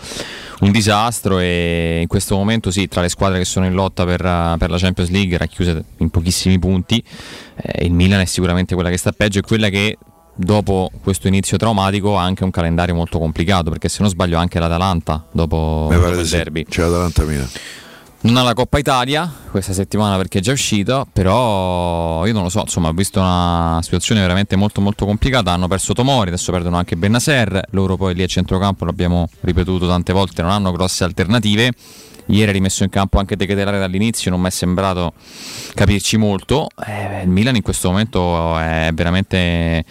Un 0.62 0.72
disastro 0.72 1.40
e 1.40 2.00
in 2.02 2.08
questo 2.08 2.36
momento 2.36 2.70
sì, 2.70 2.88
tra 2.88 3.02
le 3.02 3.10
squadre 3.10 3.40
che 3.40 3.46
sono 3.46 3.66
in 3.66 3.74
lotta 3.74 4.06
per, 4.06 4.20
per 4.58 4.70
la 4.70 4.78
Champions 4.78 5.10
League 5.10 5.38
racchiuse 5.38 5.84
in 5.98 6.10
pochissimi 6.10 6.60
punti, 6.60 7.04
eh, 7.56 7.86
il 7.86 7.92
Milan 7.92 8.20
è 8.20 8.26
sicuramente 8.26 8.76
quella 8.76 8.90
che 8.90 8.98
sta 8.98 9.12
peggio 9.12 9.40
e 9.40 9.42
quella 9.42 9.70
che 9.70 9.98
dopo 10.36 10.90
questo 11.02 11.28
inizio 11.28 11.58
traumatico 11.58 12.18
ha 12.18 12.24
anche 12.24 12.44
un 12.44 12.52
calendario 12.52 12.96
molto 12.96 13.20
complicato 13.20 13.70
perché 13.70 13.90
se 13.90 13.98
non 14.02 14.10
sbaglio 14.10 14.38
anche 14.38 14.60
l'Atalanta 14.60 15.26
dopo, 15.32 15.90
dopo 15.92 16.08
il 16.08 16.26
sì. 16.26 16.36
derby. 16.36 16.66
C'è 16.66 16.82
l'Atalanta 16.84 17.24
Milan. 17.24 17.50
Non 18.24 18.38
ha 18.38 18.44
la 18.44 18.54
Coppa 18.54 18.78
Italia 18.78 19.32
questa 19.50 19.74
settimana 19.74 20.16
perché 20.16 20.38
è 20.38 20.42
già 20.42 20.52
uscita, 20.52 21.08
però 21.12 22.24
io 22.28 22.34
non 22.34 22.44
lo 22.44 22.50
so, 22.50 22.62
insomma, 22.62 22.90
ho 22.90 22.94
visto 22.94 23.20
una 23.20 23.80
situazione 23.82 24.22
veramente 24.22 24.56
molto 24.56 24.80
molto 24.80 25.06
complicata, 25.06 25.52
hanno 25.52 25.68
perso 25.68 25.94
Tomori, 25.94 26.28
adesso 26.28 26.52
perdono 26.52 26.78
anche 26.78 26.96
Bennaser, 26.96 27.62
loro 27.72 27.98
poi 27.98 28.14
lì 28.14 28.22
a 28.22 28.28
centrocampo, 28.28 28.86
l'abbiamo 28.86 29.28
ripetuto 29.42 29.88
tante 29.88 30.14
volte, 30.14 30.44
non 30.44 30.52
hanno 30.52 30.72
grosse 30.72 31.04
alternative. 31.04 31.74
Ieri 32.28 32.50
ha 32.50 32.54
rimesso 32.54 32.84
in 32.84 32.90
campo 32.90 33.20
anche 33.20 33.36
De 33.36 33.46
Ketelare 33.46 33.80
dall'inizio, 33.80 34.32
non 34.32 34.40
mi 34.42 34.48
è 34.48 34.52
sembrato 34.52 35.14
capirci 35.74 36.18
molto. 36.18 36.70
Eh, 36.86 37.24
il 37.24 37.30
Milan 37.30 37.56
in 37.56 37.62
questo 37.62 37.90
momento 37.90 38.58
è 38.58 38.90
veramente 38.94 39.84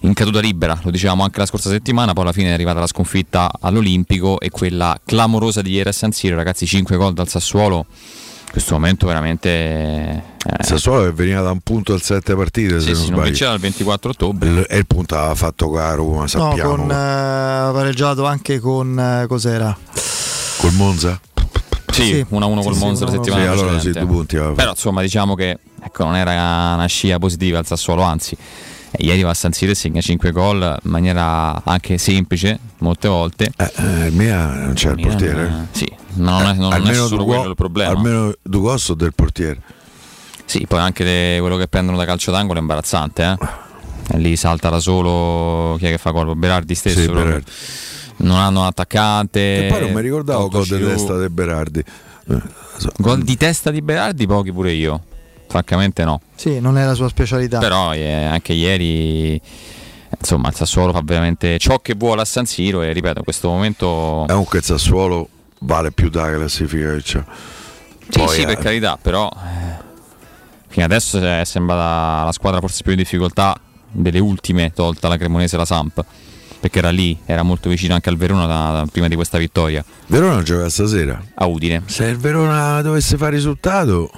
in 0.00 0.12
caduta 0.12 0.38
libera, 0.40 0.78
lo 0.82 0.90
dicevamo 0.90 1.24
anche 1.24 1.38
la 1.40 1.46
scorsa 1.46 1.70
settimana, 1.70 2.12
poi 2.12 2.24
alla 2.24 2.32
fine 2.32 2.50
è 2.50 2.52
arrivata 2.52 2.78
la 2.78 2.86
sconfitta 2.86 3.50
all'Olimpico 3.60 4.38
e 4.38 4.50
quella 4.50 4.98
clamorosa 5.04 5.62
di 5.62 5.72
ieri 5.72 5.88
a 5.88 5.92
San 5.92 6.12
Siro, 6.12 6.36
ragazzi 6.36 6.66
5 6.66 6.96
gol 6.96 7.14
dal 7.14 7.26
Sassuolo, 7.26 7.86
in 7.88 8.50
questo 8.50 8.74
momento 8.74 9.06
veramente... 9.06 9.48
eh, 9.48 10.22
Sassuolo 10.62 11.04
che 11.04 11.12
veniva 11.12 11.40
da 11.40 11.50
un 11.50 11.60
punto 11.60 11.94
al 11.94 12.02
sette 12.02 12.36
partite, 12.36 12.80
sì, 12.80 12.88
se 12.88 12.92
non 12.92 12.94
sì, 12.94 13.00
non 13.00 13.06
sbaglio. 13.14 13.22
vinceva 13.24 13.50
dal 13.52 13.60
24 13.60 14.10
ottobre. 14.10 14.48
Il- 14.50 14.66
E 14.68 14.76
il 14.76 14.86
punto 14.86 15.16
aveva 15.16 15.34
fatto 15.34 15.68
con 15.68 15.78
la 15.78 15.94
Roma, 15.94 16.20
No, 16.20 16.26
sappiamo. 16.28 16.76
con, 16.76 16.90
eh, 16.90 16.94
ha 16.94 17.70
pareggiato 17.72 18.26
anche 18.26 18.60
con 18.60 18.98
eh, 19.00 19.26
cos'era? 19.26 19.74
Col 20.58 20.72
Monza? 20.74 21.18
Sì, 21.94 22.02
Sì. 22.04 22.26
1-1 22.28 22.62
col 22.62 22.74
Sì, 22.74 22.78
Monza 22.80 23.04
la 23.04 23.10
1-1. 23.10 23.14
settimana 23.14 23.42
Sì, 23.42 23.48
allora 23.48 23.78
sì, 23.78 23.90
due 23.92 24.06
punti 24.06 24.36
Però 24.36 24.70
insomma 24.70 25.00
diciamo 25.02 25.34
che 25.34 25.58
ecco, 25.82 26.04
non 26.04 26.16
era 26.16 26.32
una 26.74 26.86
scia 26.86 27.18
positiva 27.18 27.58
al 27.58 27.66
Sassuolo, 27.66 28.02
anzi 28.02 28.36
eh, 28.90 29.04
ieri 29.04 29.22
va 29.22 29.30
a 29.30 29.34
San 29.34 29.52
Siro 29.52 29.72
e 29.72 29.74
segna 29.74 30.00
5 30.00 30.30
gol 30.32 30.60
in 30.82 30.90
maniera 30.90 31.62
anche 31.64 31.98
semplice 31.98 32.58
molte 32.78 33.08
volte. 33.08 33.50
Eh, 33.56 34.06
il 34.06 34.12
Milan 34.12 34.64
non 34.64 34.72
c'è 34.74 34.90
il 34.90 34.94
Milan, 34.96 35.10
portiere. 35.10 35.46
eh, 35.46 35.76
sì, 35.76 35.92
non 36.14 36.42
è, 36.46 36.52
non 36.54 36.72
è 36.72 36.76
almeno 36.76 37.06
solo 37.06 37.16
Dugo- 37.22 37.34
quello 37.34 37.48
il 37.50 37.54
problema. 37.56 37.90
Almeno 37.92 38.32
Dugosso 38.42 38.94
del 38.94 39.12
portiere. 39.14 39.60
Sì, 40.46 40.66
poi 40.68 40.78
anche 40.80 41.04
le- 41.04 41.36
quello 41.40 41.56
che 41.56 41.66
prendono 41.68 41.96
da 41.96 42.04
calcio 42.04 42.30
d'angolo 42.30 42.58
è 42.58 42.60
imbarazzante, 42.60 43.22
eh? 43.38 44.18
Lì 44.18 44.36
salta 44.36 44.68
da 44.68 44.80
solo 44.80 45.76
chi 45.78 45.86
è 45.86 45.90
che 45.90 45.96
fa 45.98 46.10
gol? 46.10 46.36
Berardi 46.36 46.74
stesso. 46.74 47.00
Sì. 47.00 47.06
Berardi. 47.08 47.50
Non 48.16 48.36
hanno 48.36 48.60
un 48.60 48.66
attaccante. 48.66 49.66
E 49.66 49.68
poi 49.70 49.80
non 49.80 49.92
mi 49.92 50.00
ricordavo 50.00 50.48
gol 50.48 50.66
di 50.66 50.78
testa 50.78 51.18
di 51.18 51.28
Berardi. 51.28 51.84
Eh. 52.28 52.42
Gol 52.98 53.22
di 53.22 53.36
testa 53.36 53.70
di 53.70 53.82
Berardi, 53.82 54.26
pochi 54.26 54.52
pure 54.52 54.72
io. 54.72 55.02
Francamente 55.48 56.04
no. 56.04 56.20
Sì, 56.34 56.60
non 56.60 56.78
è 56.78 56.84
la 56.84 56.94
sua 56.94 57.08
specialità. 57.08 57.58
Però 57.58 57.92
eh, 57.92 58.24
anche 58.24 58.52
ieri 58.52 59.40
insomma 60.18 60.48
il 60.48 60.54
Sassuolo 60.54 60.92
fa 60.92 61.00
veramente 61.02 61.58
ciò 61.58 61.80
che 61.80 61.94
vuole 61.94 62.22
a 62.22 62.24
San 62.24 62.46
Siro 62.46 62.82
e 62.82 62.92
ripeto 62.92 63.18
in 63.18 63.24
questo 63.24 63.48
momento 63.48 64.24
Comunque 64.28 64.58
il 64.58 64.64
Sassuolo 64.64 65.28
vale 65.60 65.92
più 65.92 66.08
da 66.08 66.30
classifica 66.30 66.94
che 66.94 67.02
c'ha. 67.02 67.24
sì, 68.08 68.18
Poi, 68.18 68.28
sì 68.28 68.42
eh, 68.42 68.46
per 68.46 68.58
carità 68.58 68.98
però 69.00 69.28
eh, 69.28 69.82
fino 70.68 70.84
adesso 70.84 71.18
è 71.18 71.44
sembrata 71.44 72.24
la 72.24 72.32
squadra 72.32 72.60
forse 72.60 72.82
più 72.82 72.92
in 72.92 72.98
difficoltà 72.98 73.58
delle 73.90 74.18
ultime 74.18 74.72
tolta 74.72 75.08
la 75.08 75.16
Cremonese 75.16 75.56
e 75.56 75.58
la 75.58 75.64
Samp 75.64 76.04
perché 76.64 76.78
era 76.78 76.88
lì 76.90 77.18
era 77.26 77.42
molto 77.42 77.68
vicino 77.68 77.92
anche 77.92 78.08
al 78.08 78.16
Verona 78.16 78.46
da- 78.46 78.70
da- 78.72 78.86
prima 78.90 79.06
di 79.06 79.14
questa 79.16 79.36
vittoria 79.36 79.84
Verona 80.06 80.42
gioca 80.42 80.70
stasera. 80.70 81.22
a 81.34 81.44
Udine 81.44 81.82
Se 81.84 82.04
il 82.06 82.16
Verona 82.16 82.80
dovesse 82.80 83.18
fare 83.18 83.36
risultato, 83.36 84.10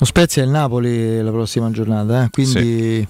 Lo 0.00 0.04
Spezia 0.04 0.42
è 0.42 0.44
il 0.44 0.50
Napoli 0.50 1.22
la 1.22 1.30
prossima 1.30 1.70
giornata, 1.70 2.24
eh, 2.24 2.30
quindi 2.30 3.06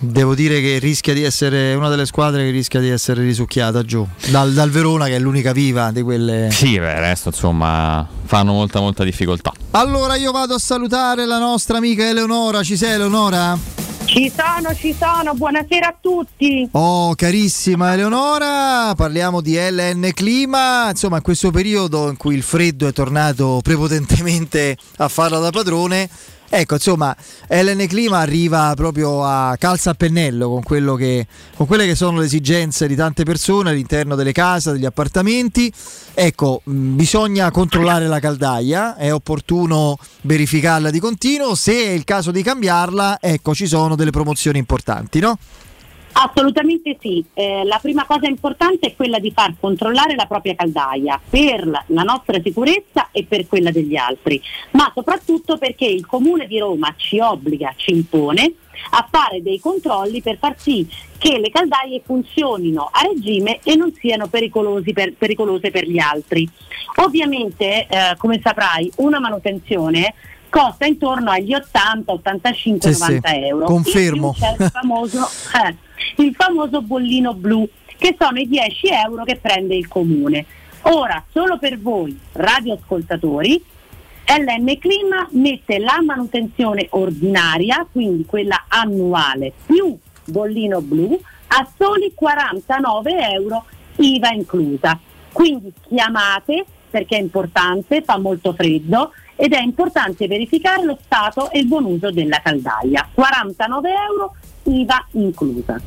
devo 0.00 0.34
dire 0.34 0.60
che 0.60 0.78
rischia 0.78 1.12
di 1.14 1.22
essere 1.22 1.74
una 1.74 1.88
delle 1.88 2.06
squadre 2.06 2.44
che 2.44 2.50
rischia 2.50 2.80
di 2.80 2.88
essere 2.88 3.22
risucchiata 3.22 3.82
giù 3.84 4.04
dal, 4.30 4.52
dal 4.52 4.70
Verona 4.70 5.06
che 5.06 5.14
è 5.16 5.18
l'unica 5.20 5.52
viva 5.52 5.90
di 5.92 6.02
quelle. 6.02 6.48
sì 6.50 6.78
beh, 6.80 6.92
il 6.94 6.98
resto 6.98 7.28
insomma 7.28 8.06
fanno 8.24 8.52
molta 8.52 8.80
molta 8.80 9.04
difficoltà 9.04 9.52
Allora 9.72 10.16
io 10.16 10.32
vado 10.32 10.54
a 10.54 10.58
salutare 10.58 11.26
la 11.26 11.38
nostra 11.38 11.78
amica 11.78 12.08
Eleonora, 12.08 12.62
ci 12.64 12.76
sei 12.76 12.94
Eleonora? 12.94 13.56
Ci 14.08 14.32
sono, 14.34 14.74
ci 14.74 14.96
sono, 14.98 15.34
buonasera 15.34 15.88
a 15.88 15.94
tutti. 16.00 16.66
Oh, 16.72 17.14
carissima 17.14 17.92
Eleonora, 17.92 18.94
parliamo 18.96 19.42
di 19.42 19.54
LN 19.54 20.12
Clima, 20.14 20.88
insomma 20.88 21.16
in 21.16 21.22
questo 21.22 21.50
periodo 21.50 22.08
in 22.08 22.16
cui 22.16 22.34
il 22.34 22.42
freddo 22.42 22.88
è 22.88 22.92
tornato 22.92 23.60
prepotentemente 23.62 24.78
a 24.96 25.08
farla 25.08 25.38
da 25.40 25.50
padrone, 25.50 26.08
ecco 26.48 26.74
insomma 26.74 27.14
LN 27.48 27.86
Clima 27.86 28.18
arriva 28.18 28.72
proprio 28.74 29.24
a 29.24 29.56
calza 29.58 29.90
a 29.90 29.94
pennello 29.94 30.48
con, 30.48 30.96
che, 30.96 31.26
con 31.54 31.66
quelle 31.66 31.86
che 31.86 31.94
sono 31.94 32.18
le 32.18 32.26
esigenze 32.26 32.86
di 32.86 32.94
tante 32.96 33.24
persone 33.24 33.70
all'interno 33.70 34.14
delle 34.14 34.32
case, 34.32 34.72
degli 34.72 34.84
appartamenti, 34.84 35.72
ecco 36.14 36.62
mh, 36.64 36.94
bisogna 36.96 37.50
controllare 37.50 38.06
la 38.06 38.20
caldaia, 38.20 38.96
è 38.96 39.12
opportuno 39.12 39.98
verificarla 40.22 40.90
di 40.90 41.00
continuo, 41.00 41.54
se 41.54 41.72
è 41.72 41.90
il 41.90 42.04
caso 42.04 42.30
di 42.30 42.42
cambiarla, 42.42 43.18
ecco 43.20 43.54
ci 43.54 43.66
sono 43.66 43.96
delle 43.96 44.10
promozioni 44.10 44.58
importanti, 44.58 45.20
no? 45.20 45.38
Assolutamente 46.20 46.96
sì, 47.00 47.24
Eh, 47.34 47.62
la 47.64 47.78
prima 47.80 48.04
cosa 48.04 48.26
importante 48.26 48.88
è 48.88 48.96
quella 48.96 49.20
di 49.20 49.30
far 49.30 49.54
controllare 49.60 50.16
la 50.16 50.26
propria 50.26 50.54
caldaia 50.56 51.20
per 51.30 51.84
la 51.86 52.02
nostra 52.02 52.40
sicurezza 52.42 53.08
e 53.12 53.24
per 53.24 53.46
quella 53.46 53.70
degli 53.70 53.94
altri, 53.96 54.40
ma 54.72 54.90
soprattutto 54.92 55.56
perché 55.58 55.84
il 55.84 56.04
Comune 56.06 56.46
di 56.48 56.58
Roma 56.58 56.92
ci 56.96 57.20
obbliga, 57.20 57.72
ci 57.76 57.92
impone 57.92 58.54
a 58.90 59.06
fare 59.08 59.42
dei 59.42 59.60
controlli 59.60 60.20
per 60.20 60.38
far 60.38 60.54
sì 60.58 60.88
che 61.18 61.38
le 61.38 61.50
caldaie 61.50 62.00
funzionino 62.04 62.88
a 62.90 63.02
regime 63.02 63.60
e 63.62 63.76
non 63.76 63.92
siano 63.94 64.26
per- 64.28 64.50
pericolose 65.16 65.70
per 65.70 65.86
gli 65.88 65.98
altri. 65.98 66.48
Ovviamente, 66.96 67.86
eh, 67.86 68.16
come 68.16 68.40
saprai, 68.42 68.90
una 68.96 69.20
manutenzione 69.20 70.14
costa 70.48 70.86
intorno 70.86 71.30
agli 71.30 71.54
80, 71.54 72.10
85, 72.12 72.92
Sì, 72.92 72.94
sì, 72.94 73.00
90 73.20 73.34
euro. 73.36 73.66
confermo. 73.66 74.34
Il 74.58 74.70
famoso, 74.72 75.28
eh, 75.64 75.76
il 76.16 76.34
famoso 76.34 76.82
bollino 76.82 77.34
blu, 77.34 77.68
che 77.96 78.16
sono 78.18 78.38
i 78.38 78.48
10 78.48 78.86
euro 78.88 79.24
che 79.24 79.36
prende 79.36 79.74
il 79.74 79.88
comune. 79.88 80.44
Ora, 80.82 81.22
solo 81.30 81.58
per 81.58 81.78
voi 81.78 82.18
radioascoltatori, 82.32 83.62
LN 84.26 84.78
Clima 84.78 85.26
mette 85.30 85.78
la 85.78 86.00
manutenzione 86.04 86.86
ordinaria, 86.90 87.86
quindi 87.90 88.26
quella 88.26 88.66
annuale, 88.68 89.52
più 89.66 89.96
bollino 90.24 90.80
blu, 90.82 91.18
a 91.48 91.68
soli 91.76 92.12
49 92.14 93.30
euro 93.32 93.64
IVA 93.96 94.30
inclusa. 94.30 94.98
Quindi 95.32 95.72
chiamate 95.88 96.64
perché 96.90 97.16
è 97.16 97.20
importante, 97.20 98.02
fa 98.02 98.18
molto 98.18 98.52
freddo 98.52 99.12
ed 99.34 99.52
è 99.52 99.60
importante 99.60 100.26
verificare 100.26 100.84
lo 100.84 100.98
stato 101.02 101.50
e 101.50 101.60
il 101.60 101.66
buon 101.66 101.84
uso 101.84 102.10
della 102.10 102.40
caldaia. 102.42 103.08
49 103.12 103.90
euro 104.08 104.34
IVA 104.68 105.06
inclusa. 105.12 105.80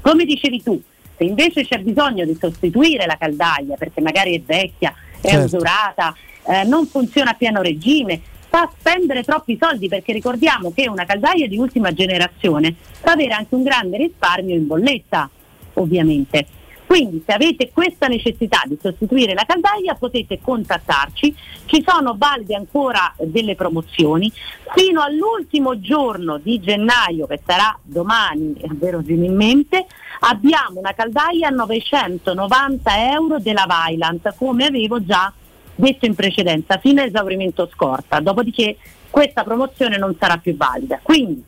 Come 0.00 0.24
dicevi 0.24 0.62
tu, 0.62 0.80
se 1.16 1.24
invece 1.24 1.64
c'è 1.64 1.78
bisogno 1.78 2.24
di 2.24 2.36
sostituire 2.38 3.06
la 3.06 3.16
caldaia 3.16 3.76
perché 3.76 4.00
magari 4.00 4.34
è 4.36 4.40
vecchia, 4.40 4.92
è 5.20 5.28
Certo. 5.28 5.44
usurata, 5.56 6.14
eh, 6.46 6.64
non 6.64 6.86
funziona 6.86 7.30
a 7.30 7.34
pieno 7.34 7.62
regime, 7.62 8.20
fa 8.48 8.70
spendere 8.78 9.22
troppi 9.22 9.56
soldi 9.58 9.88
perché 9.88 10.12
ricordiamo 10.12 10.72
che 10.72 10.88
una 10.88 11.04
caldaia 11.04 11.46
di 11.48 11.56
ultima 11.56 11.92
generazione 11.92 12.74
fa 13.00 13.12
avere 13.12 13.32
anche 13.32 13.54
un 13.54 13.62
grande 13.62 13.96
risparmio 13.96 14.54
in 14.54 14.66
bolletta, 14.66 15.30
ovviamente. 15.74 16.46
Quindi 16.92 17.22
se 17.24 17.32
avete 17.32 17.70
questa 17.72 18.06
necessità 18.06 18.60
di 18.66 18.76
sostituire 18.78 19.32
la 19.32 19.46
caldaia 19.46 19.94
potete 19.94 20.40
contattarci, 20.42 21.34
ci 21.64 21.82
sono 21.86 22.16
valide 22.18 22.54
ancora 22.54 23.14
delle 23.18 23.54
promozioni. 23.54 24.30
Fino 24.74 25.00
all'ultimo 25.00 25.80
giorno 25.80 26.36
di 26.36 26.60
gennaio 26.60 27.26
che 27.26 27.40
sarà 27.46 27.74
domani 27.80 28.60
verosimilmente 28.72 29.86
abbiamo 30.20 30.80
una 30.80 30.92
caldaia 30.92 31.48
a 31.48 31.52
990 31.52 33.10
euro 33.10 33.38
della 33.38 33.64
Vailant 33.66 34.34
come 34.36 34.66
avevo 34.66 35.02
già 35.02 35.32
detto 35.74 36.04
in 36.04 36.14
precedenza 36.14 36.76
fino 36.76 37.00
a 37.00 37.04
esaurimento 37.04 37.70
scorta, 37.72 38.20
dopodiché 38.20 38.76
questa 39.08 39.44
promozione 39.44 39.96
non 39.96 40.14
sarà 40.20 40.36
più 40.36 40.54
valida. 40.58 41.00
Quindi 41.02 41.42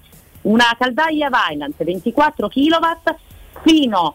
una 0.45 0.75
caldaia 0.79 1.29
Vailant 1.29 1.85
24 1.85 2.49
kW 2.49 3.15
fino 3.63 4.15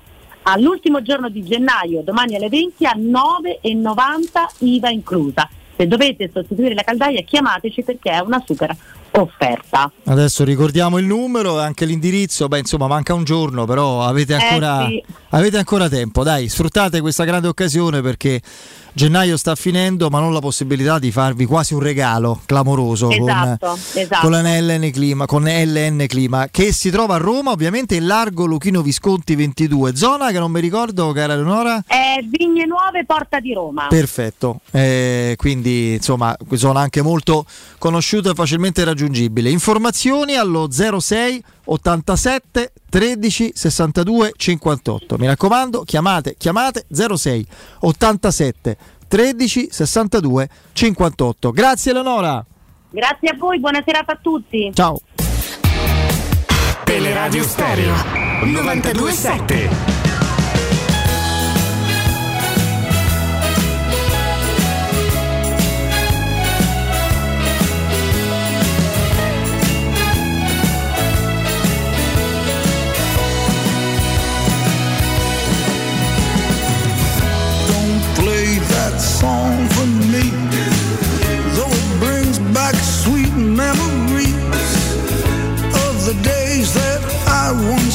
all'ultimo 0.52 1.02
giorno 1.02 1.30
di 1.30 1.44
gennaio, 1.44 2.02
domani 2.02 2.36
alle 2.36 2.50
20 2.50 2.86
a 2.86 2.94
9,90 2.96 4.48
IVA 4.60 4.90
inclusa. 4.90 5.50
Se 5.76 5.88
dovete 5.88 6.30
sostituire 6.34 6.74
la 6.74 6.84
caldaia 6.84 7.22
chiamateci 7.22 7.84
perché 7.84 8.12
è 8.12 8.20
una 8.20 8.44
super 8.46 8.76
offerta. 9.12 9.92
Adesso 10.06 10.44
ricordiamo 10.44 10.98
il 10.98 11.06
numero 11.06 11.60
e 11.60 11.64
anche 11.64 11.86
l'indirizzo, 11.86 12.48
beh 12.48 12.60
insomma 12.60 12.88
manca 12.88 13.14
un 13.14 13.24
giorno, 13.24 13.66
però 13.66 14.04
avete 14.04 14.34
Eh, 14.36 14.44
ancora, 14.44 14.86
sì. 14.88 15.04
avete 15.30 15.58
ancora 15.58 15.88
tempo, 15.90 16.24
dai, 16.24 16.50
sfruttate 16.50 17.00
questa 17.02 17.24
grande 17.24 17.48
occasione 17.48 18.02
perché 18.02 18.42
gennaio 19.00 19.38
sta 19.38 19.56
finendo, 19.56 20.10
ma 20.10 20.20
non 20.20 20.34
la 20.34 20.40
possibilità 20.42 21.00
di 21.00 21.10
farvi 21.10 21.46
quasi 21.46 21.74
un 21.74 21.80
regalo 21.80 22.42
clamoroso 22.46 23.10
Esatto, 23.10 23.68
con, 23.68 23.80
esatto. 23.94 24.22
con 24.28 24.32
la 24.32 24.42
LN 24.60 24.92
Clima, 24.92 25.26
con 25.26 25.46
LN 25.46 26.04
Clima, 26.06 26.50
che 26.52 26.74
si 26.74 26.90
trova 26.90 27.16
a 27.16 27.18
Roma, 27.18 27.52
ovviamente 27.52 27.96
in 27.96 28.06
largo 28.06 28.46
Luchino 28.46 28.82
Visconti 28.82 29.36
22, 29.36 29.96
zona 29.96 30.32
che 30.32 30.40
non 30.40 30.52
mi 30.52 30.60
ricordo, 30.60 31.14
cara 31.14 31.32
Eleonora. 31.32 31.82
È 31.88 32.18
Vigne 32.30 32.66
Nuove, 32.66 33.06
Porta 33.06 33.40
di 33.40 33.54
Roma. 33.54 33.88
Perfetto, 33.88 34.60
Eh, 34.72 35.36
quindi 35.38 35.94
insomma 35.94 36.36
zona 36.56 36.82
anche 36.82 37.02
molto 37.02 37.46
conosciuta 37.78 38.32
e 38.32 38.34
facilmente 38.34 38.84
raggiungibile. 38.84 39.50
Informazioni 39.50 40.36
allo 40.36 40.68
06 40.70 41.42
87 41.72 42.72
13 42.90 43.52
62 43.54 44.34
58. 44.36 45.18
Mi 45.18 45.28
raccomando, 45.28 45.84
chiamate, 45.84 46.36
chiamate 46.38 46.86
06 46.90 47.46
87 47.82 48.78
13 49.08 49.68
62 49.72 50.50
58. 50.74 51.52
Grazie 51.52 51.92
Eleonora. 51.92 52.44
Grazie 52.92 53.30
a 53.30 53.36
voi, 53.38 53.60
buona 53.60 53.84
serata 53.86 54.14
a 54.14 54.20
tutti. 54.22 54.72
Ciao. 54.74 55.00
Teleradio 56.84 57.44
Stereo 57.44 57.94
927. 58.44 60.09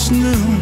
snow 0.04 0.53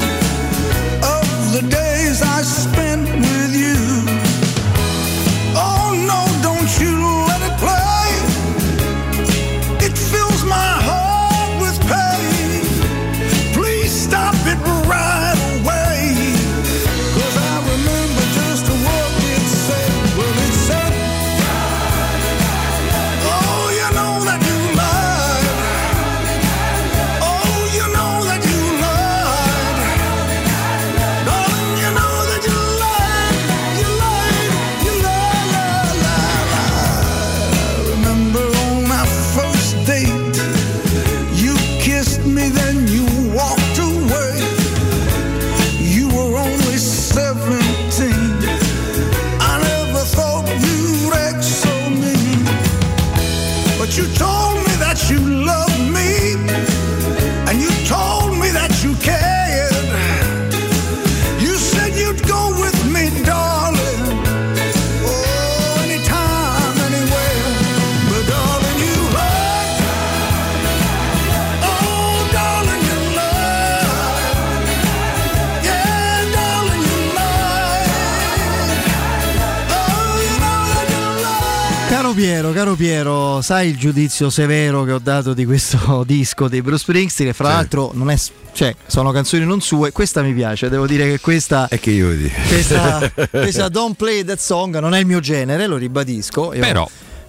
Piero, 82.22 82.52
caro 82.52 82.76
Piero, 82.76 83.40
sai 83.42 83.70
il 83.70 83.76
giudizio 83.76 84.30
severo 84.30 84.84
che 84.84 84.92
ho 84.92 85.00
dato 85.00 85.34
di 85.34 85.44
questo 85.44 86.04
disco 86.06 86.46
di 86.46 86.62
Bruce 86.62 86.82
Springsteen, 86.84 87.30
che 87.30 87.34
fra 87.34 87.48
l'altro 87.48 87.90
non 87.94 88.10
è, 88.10 88.16
cioè, 88.52 88.72
sono 88.86 89.10
canzoni 89.10 89.44
non 89.44 89.60
sue, 89.60 89.90
questa 89.90 90.22
mi 90.22 90.32
piace, 90.32 90.68
devo 90.68 90.86
dire 90.86 91.04
che 91.08 91.18
questa, 91.18 91.66
E 91.68 91.80
che 91.80 91.90
io 91.90 92.06
vedi. 92.06 92.30
questa, 92.46 93.10
questa 93.28 93.68
Don't 93.68 93.96
Play 93.96 94.22
That 94.22 94.38
Song 94.38 94.78
non 94.78 94.94
è 94.94 95.00
il 95.00 95.06
mio 95.06 95.18
genere, 95.18 95.66
lo 95.66 95.76
ribadisco. 95.76 96.54
Io- 96.54 96.60
Però, 96.60 96.88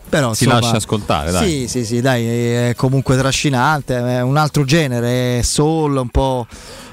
però, 0.09 0.31
si 0.35 0.43
insomma, 0.43 0.61
lascia 0.61 0.77
ascoltare, 0.77 1.31
dai. 1.31 1.49
Sì, 1.49 1.67
sì, 1.67 1.85
sì, 1.85 1.99
dai, 1.99 2.23
è 2.27 2.73
comunque 2.77 3.17
trascinante, 3.17 3.95
è 3.97 4.21
un 4.21 4.37
altro 4.37 4.63
genere, 4.63 5.39
è 5.39 5.41
soul, 5.41 5.95
un 5.97 6.09
po' 6.09 6.45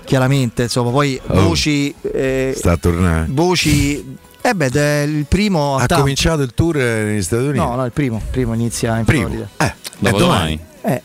chiaramente, 0.07 0.63
insomma, 0.63 0.91
poi 0.91 1.21
Oh. 1.27 1.43
voci... 1.43 1.95
eh, 2.01 2.55
Sta 2.57 2.73
a 2.73 2.77
tornare. 2.79 3.27
voci... 3.29 4.17
Eh 4.43 4.55
beh, 4.55 4.69
è 4.71 5.03
il 5.03 5.27
primo 5.27 5.75
Ha 5.77 5.81
Tampa. 5.87 5.97
cominciato 5.97 6.43
il 6.43 6.53
tour 6.55 6.77
negli 6.77 7.23
Stati 7.23 7.43
Uniti. 7.45 7.59
No, 7.59 7.75
no, 7.75 7.85
il 7.85 7.93
primo, 7.93 8.17
il 8.17 8.31
primo 8.31 8.55
inizia 8.55 8.99
in 8.99 9.05
Primo. 9.05 9.27
Florida. 9.27 9.49
Eh, 9.59 9.75
Dopo 9.99 10.17
è 10.17 10.19
domani. 10.19 10.61
Eh, 10.83 11.03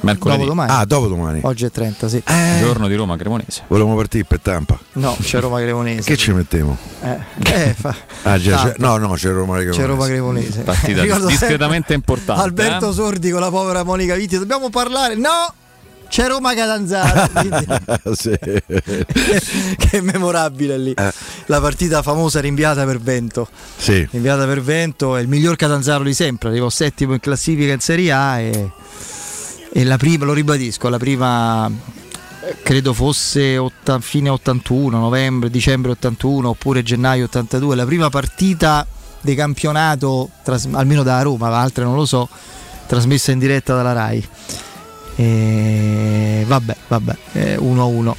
Mercoledì. 0.00 0.38
dopodomani. 0.40 0.72
Ah, 0.72 0.84
dopo 0.84 1.06
domani. 1.06 1.40
Oggi 1.44 1.64
è 1.64 1.70
30, 1.70 2.08
sì. 2.08 2.22
Giorno 2.60 2.88
di 2.88 2.94
Roma 2.96 3.16
Cremonese. 3.16 3.62
Volevamo 3.68 3.94
partire 3.96 4.24
per 4.24 4.40
Tampa. 4.40 4.78
No, 4.94 5.16
c'è 5.20 5.38
Roma 5.40 5.60
Cremonese. 5.60 6.02
Che 6.02 6.16
ci 6.16 6.32
mettiamo? 6.32 6.76
Eh, 7.02 7.18
eh, 7.44 7.74
fa- 7.78 7.94
Ah, 8.24 8.38
già, 8.38 8.56
c'è- 8.56 8.62
tanto. 8.74 8.86
no, 8.86 8.96
no, 8.96 9.12
c'è 9.14 9.30
Roma 9.30 9.54
Cremonese. 9.58 9.80
C'è 9.80 9.86
Roma 9.86 10.06
Cremonese. 10.06 10.60
Partita 10.62 11.02
discretamente 11.26 11.94
importante. 11.94 12.42
Alberto 12.42 12.90
eh? 12.90 12.92
Sordi 12.92 13.30
con 13.30 13.40
la 13.40 13.50
povera 13.50 13.84
Monica 13.84 14.14
Vitti. 14.16 14.38
Dobbiamo 14.38 14.70
parlare. 14.70 15.14
No! 15.14 15.30
C'è 16.12 16.28
Roma 16.28 16.52
Catanzaro. 16.52 17.30
Sì. 18.12 18.36
che 18.38 19.88
è 19.92 20.00
memorabile 20.00 20.76
lì. 20.76 20.92
Eh. 20.92 21.10
La 21.46 21.58
partita 21.58 22.02
famosa 22.02 22.38
rinviata 22.38 22.84
per 22.84 23.00
vento. 23.00 23.48
Sì. 23.78 24.06
Rinviata 24.10 24.44
per 24.44 24.60
vento, 24.60 25.16
è 25.16 25.22
il 25.22 25.28
miglior 25.28 25.56
Catanzaro 25.56 26.04
di 26.04 26.12
sempre. 26.12 26.50
Arrivò 26.50 26.68
settimo 26.68 27.14
in 27.14 27.20
classifica 27.20 27.72
in 27.72 27.80
Serie 27.80 28.12
A 28.12 28.38
e, 28.40 28.72
e 29.72 29.84
la 29.84 29.96
prima, 29.96 30.26
lo 30.26 30.34
ribadisco, 30.34 30.90
la 30.90 30.98
prima 30.98 31.70
credo 32.62 32.92
fosse 32.92 33.56
otta- 33.56 33.98
fine 34.00 34.28
81, 34.28 34.98
novembre, 34.98 35.48
dicembre 35.48 35.92
81 35.92 36.50
oppure 36.50 36.82
gennaio 36.82 37.24
82, 37.24 37.74
la 37.74 37.86
prima 37.86 38.10
partita 38.10 38.86
di 39.18 39.34
campionato, 39.34 40.28
almeno 40.72 41.02
da 41.02 41.22
Roma, 41.22 41.48
altre 41.56 41.84
non 41.84 41.94
lo 41.94 42.04
so, 42.04 42.28
trasmessa 42.86 43.32
in 43.32 43.38
diretta 43.38 43.74
dalla 43.74 43.94
RAI. 43.94 44.28
E 45.16 46.44
vabbè, 46.46 46.76
vabbè, 46.88 47.16
1-1. 47.58 48.14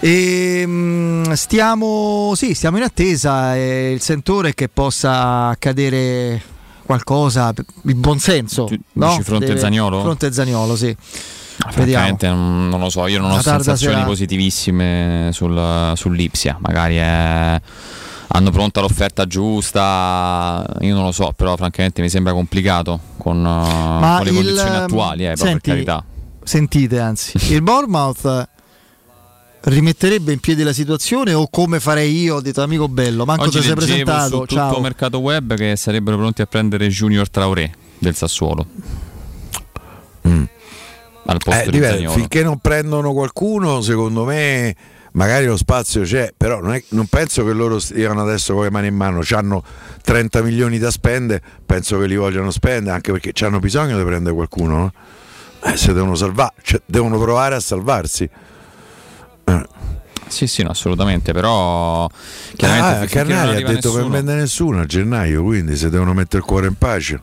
E, 0.00 0.64
mm, 0.66 1.32
stiamo, 1.32 2.32
sì, 2.34 2.54
stiamo 2.54 2.76
in 2.76 2.82
attesa. 2.82 3.56
e 3.56 3.92
il 3.92 4.00
sentore 4.00 4.54
che 4.54 4.68
possa 4.68 5.46
accadere 5.48 6.42
qualcosa, 6.84 7.52
il 7.84 7.94
buon 7.94 8.18
senso. 8.18 8.64
Tu 8.64 8.76
no? 8.92 9.08
dici 9.08 9.22
fronte 9.22 9.46
Deve- 9.46 9.60
Zaniolo? 9.60 10.00
Fronte 10.00 10.32
Zaniolo, 10.32 10.76
sì. 10.76 10.96
Vediamo. 11.74 12.04
Francamente 12.04 12.28
non, 12.28 12.68
non 12.68 12.80
lo 12.80 12.90
so, 12.90 13.06
io 13.06 13.20
non 13.20 13.30
ho 13.30 13.40
sensazioni 13.40 13.94
sera. 13.94 14.06
positivissime 14.06 15.30
sul, 15.32 15.92
sull'Ipsia, 15.94 16.58
magari 16.60 16.96
è- 16.96 17.60
hanno 18.28 18.50
pronta 18.50 18.80
l'offerta 18.80 19.26
giusta, 19.26 20.64
io 20.80 20.94
non 20.94 21.04
lo 21.04 21.12
so, 21.12 21.32
però 21.34 21.56
francamente 21.56 22.02
mi 22.02 22.08
sembra 22.10 22.32
complicato 22.32 23.00
con, 23.16 23.42
con 23.42 24.20
le 24.22 24.30
il, 24.30 24.34
condizioni 24.36 24.76
ehm, 24.76 24.82
attuali, 24.82 25.26
eh, 25.26 25.36
senti, 25.36 25.52
per 25.52 25.60
carità. 25.60 26.04
Sentite, 26.46 27.00
anzi, 27.00 27.32
il 27.52 27.60
Bournemouth 27.62 28.48
rimetterebbe 29.62 30.32
in 30.32 30.38
piedi 30.38 30.62
la 30.62 30.72
situazione 30.72 31.32
o 31.34 31.48
come 31.50 31.80
farei 31.80 32.16
io, 32.20 32.36
ho 32.36 32.40
detto 32.40 32.62
amico 32.62 32.86
bello, 32.88 33.24
manco 33.24 33.42
Oggi 33.44 33.58
ti 33.58 33.64
sei 33.66 33.74
presentato, 33.74 34.28
su 34.28 34.38
tutto 34.42 34.54
ciao. 34.54 34.80
mercato 34.80 35.18
web 35.18 35.54
che 35.56 35.74
sarebbero 35.74 36.16
pronti 36.16 36.40
a 36.42 36.46
prendere 36.46 36.86
Junior 36.88 37.28
Traoré 37.28 37.72
del 37.98 38.14
Sassuolo. 38.14 38.64
Al 41.28 41.38
posto 41.42 41.70
Eh, 41.70 41.82
Zaniolo. 41.82 42.12
finché 42.14 42.44
non 42.44 42.58
prendono 42.58 43.12
qualcuno, 43.12 43.80
secondo 43.80 44.24
me 44.24 44.74
magari 45.12 45.46
lo 45.46 45.56
spazio 45.56 46.02
c'è, 46.02 46.32
però 46.36 46.60
non, 46.60 46.74
è- 46.74 46.84
non 46.90 47.06
penso 47.06 47.44
che 47.44 47.52
loro 47.52 47.80
stiano 47.80 48.22
adesso 48.22 48.54
con 48.54 48.62
le 48.62 48.70
mani 48.70 48.86
in 48.86 48.94
mano, 48.94 49.22
hanno 49.30 49.64
30 50.02 50.42
milioni 50.42 50.78
da 50.78 50.92
spendere, 50.92 51.42
penso 51.66 51.98
che 51.98 52.06
li 52.06 52.14
vogliano 52.14 52.52
spendere, 52.52 52.94
anche 52.94 53.10
perché 53.10 53.44
hanno 53.44 53.58
bisogno 53.58 53.98
di 53.98 54.04
prendere 54.04 54.32
qualcuno, 54.36 54.76
no? 54.76 54.92
Eh, 55.66 55.76
se 55.76 55.92
devono 55.92 56.14
salvare, 56.14 56.54
cioè, 56.62 56.80
devono 56.86 57.18
provare 57.18 57.54
a 57.56 57.60
salvarsi. 57.60 58.28
Sì, 60.28 60.46
sì, 60.48 60.62
no, 60.62 60.70
assolutamente, 60.70 61.32
però 61.32 62.08
chiaramente 62.56 63.04
Ah, 63.04 63.06
Carnali 63.06 63.62
ha 63.62 63.66
detto 63.66 63.92
che 63.92 64.00
non 64.00 64.10
vende 64.10 64.34
nessuno 64.34 64.80
a 64.80 64.84
gennaio, 64.84 65.42
quindi 65.44 65.76
se 65.76 65.88
devono 65.88 66.12
mettere 66.14 66.38
il 66.38 66.44
cuore 66.44 66.66
in 66.66 66.74
pace. 66.74 67.22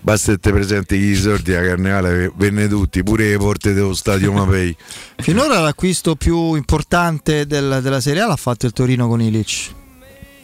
Basta 0.00 0.32
che 0.32 0.38
te 0.38 0.50
presenti 0.50 0.98
gli 0.98 1.14
sordi 1.14 1.54
a 1.54 1.62
Carnevale, 1.62 2.32
venne 2.34 2.66
tutti, 2.66 3.04
pure 3.04 3.28
le 3.30 3.36
porte 3.36 3.72
dello 3.72 3.94
stadio 3.94 4.32
Mapei. 4.34 4.76
Finora 5.18 5.60
l'acquisto 5.60 6.16
più 6.16 6.54
importante 6.54 7.46
del- 7.46 7.78
della 7.80 8.00
Serie 8.00 8.22
A 8.22 8.26
l'ha 8.26 8.36
fatto 8.36 8.66
il 8.66 8.72
Torino 8.72 9.06
con 9.06 9.20
Ilic. 9.22 9.70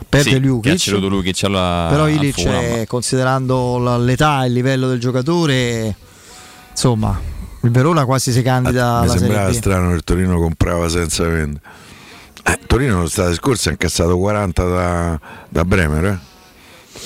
Perde 0.08 0.30
sì, 0.30 0.38
Lukic, 0.38 0.86
Lukic 0.86 1.42
alla, 1.42 1.88
però 1.90 2.06
Ilic, 2.08 2.40
è, 2.46 2.84
considerando 2.86 3.96
l'età 3.98 4.44
e 4.44 4.46
il 4.46 4.52
livello 4.52 4.86
del 4.86 5.00
giocatore, 5.00 5.96
insomma, 6.78 7.20
il 7.62 7.70
Verona 7.72 8.04
quasi 8.04 8.30
si 8.30 8.40
candida 8.42 9.00
Mi 9.00 9.08
alla 9.08 9.18
sembrava 9.18 9.48
B. 9.50 9.52
strano 9.52 9.88
che 9.88 9.94
il 9.96 10.04
Torino 10.04 10.38
comprava 10.38 10.88
senza 10.88 11.24
vendere. 11.24 11.60
Eh, 12.44 12.58
Torino 12.66 13.02
l'estate 13.02 13.34
scorsa 13.34 13.68
ha 13.68 13.72
incassato 13.72 14.16
40 14.16 14.62
da, 14.64 15.20
da 15.48 15.64
Bremer. 15.64 16.04
eh. 16.04 16.18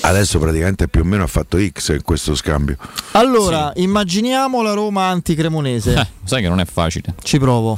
Adesso 0.01 0.37
praticamente 0.39 0.87
più 0.87 1.01
o 1.01 1.03
meno 1.03 1.23
ha 1.23 1.27
fatto 1.27 1.57
X 1.59 1.89
in 1.93 2.01
questo 2.03 2.35
scambio. 2.35 2.77
Allora, 3.11 3.71
immaginiamo 3.75 4.61
la 4.61 4.73
Roma 4.73 5.07
anticremonese. 5.07 5.93
Eh, 5.95 6.07
sai 6.23 6.41
che 6.43 6.49
non 6.49 6.59
è 6.59 6.65
facile. 6.65 7.15
Ci 7.23 7.39
provo, 7.39 7.77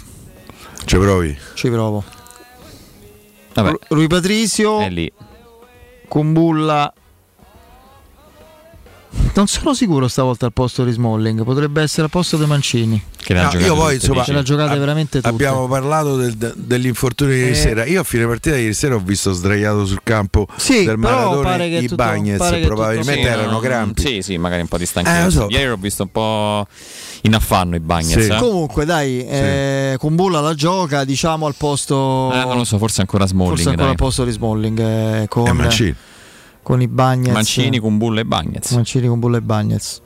Ci 0.86 0.98
provi? 0.98 1.38
ci 1.56 1.70
provo. 1.70 2.04
Vabbè, 3.54 3.70
Ru- 3.70 3.80
Rui 3.90 4.08
Patricio, 4.08 4.80
è 4.80 4.90
lì. 4.90 5.12
Kumbulla. 6.08 6.92
Non 9.36 9.48
sono 9.48 9.74
sicuro 9.74 10.08
stavolta 10.08 10.46
al 10.46 10.54
posto 10.54 10.86
di 10.86 10.92
Smalling, 10.92 11.44
potrebbe 11.44 11.82
essere 11.82 12.04
al 12.04 12.10
posto 12.10 12.38
dei 12.38 12.48
Mancini. 12.48 13.02
Che 13.18 13.34
No, 13.34 13.50
io 13.60 13.76
poi, 13.76 13.96
insomma, 13.96 14.24
Ce 14.24 14.32
l'ha 14.32 14.44
giocate 14.44 14.74
ab- 14.74 14.80
veramente 14.80 15.18
tutte. 15.18 15.28
Abbiamo 15.28 15.68
parlato 15.68 16.16
del- 16.16 16.36
de- 16.36 16.54
dell'infortunio 16.56 17.34
di 17.34 17.40
ieri 17.40 17.52
Eh. 17.52 17.56
sera. 17.56 17.86
Io 17.86 18.00
a 18.00 18.04
fine 18.04 18.26
partita 18.28 18.56
ieri 18.56 18.74
sera 18.74 18.96
ho 18.96 19.00
visto 19.00 19.34
sdraiato 19.34 19.86
sul 19.86 20.00
campo 20.04 20.48
Sì, 20.56 20.86
del 20.86 20.98
però 21.00 21.42
pare 21.42 21.44
Maradona 21.44 21.58
che 21.58 21.64
i 21.78 21.82
tutto- 21.82 21.96
Bagnets 21.96 22.60
probabilmente 22.66 23.22
tutto- 23.24 23.28
erano 23.34 23.52
no, 23.52 23.60
crampi. 23.60 24.02
Sì, 24.02 24.22
sì, 24.22 24.38
magari 24.38 24.62
un 24.62 24.68
po' 24.68 24.78
di 24.78 24.86
stanchezza. 24.86 25.26
Eh, 25.26 25.32
so. 25.32 25.48
Ieri 25.50 25.70
ho 25.70 25.78
visto 25.78 26.04
un 26.04 26.12
po' 26.12 26.68
in 27.24 27.34
affanno 27.36 27.76
i 27.76 27.80
Bagnets. 27.82 28.24
Sì. 28.26 28.32
eh. 28.32 28.38
Comunque, 28.38 28.86
dai, 28.86 29.26
eh, 29.28 29.96
Kumbulla 30.00 30.40
la 30.40 30.54
gioca, 30.54 31.04
diciamo 31.04 31.46
al 31.46 31.56
posto. 31.58 32.32
Eh, 32.32 32.38
non 32.46 32.56
lo 32.58 32.64
so, 32.64 32.78
forse 32.78 33.02
ancora 33.02 33.26
Smalling. 33.26 33.54
forse 33.56 33.70
ancora 33.70 33.88
dai. 33.88 33.96
al 33.96 34.02
posto 34.02 34.24
di 34.24 34.32
Smalling 34.32 34.80
eh, 34.80 35.26
con, 35.28 35.48
E 35.48 35.52
Mancini. 35.52 35.96
Con 36.66 36.82
i 36.82 36.88
Bagnets. 36.88 37.32
Mancini, 37.32 37.78
Kumbulla 37.78 38.22
e 38.22 38.26
Bagnets. 38.26 38.72
Mancini, 38.72 39.08
Kumbulla 39.08 39.38
e 39.38 39.42
Bagnets. 39.42 40.02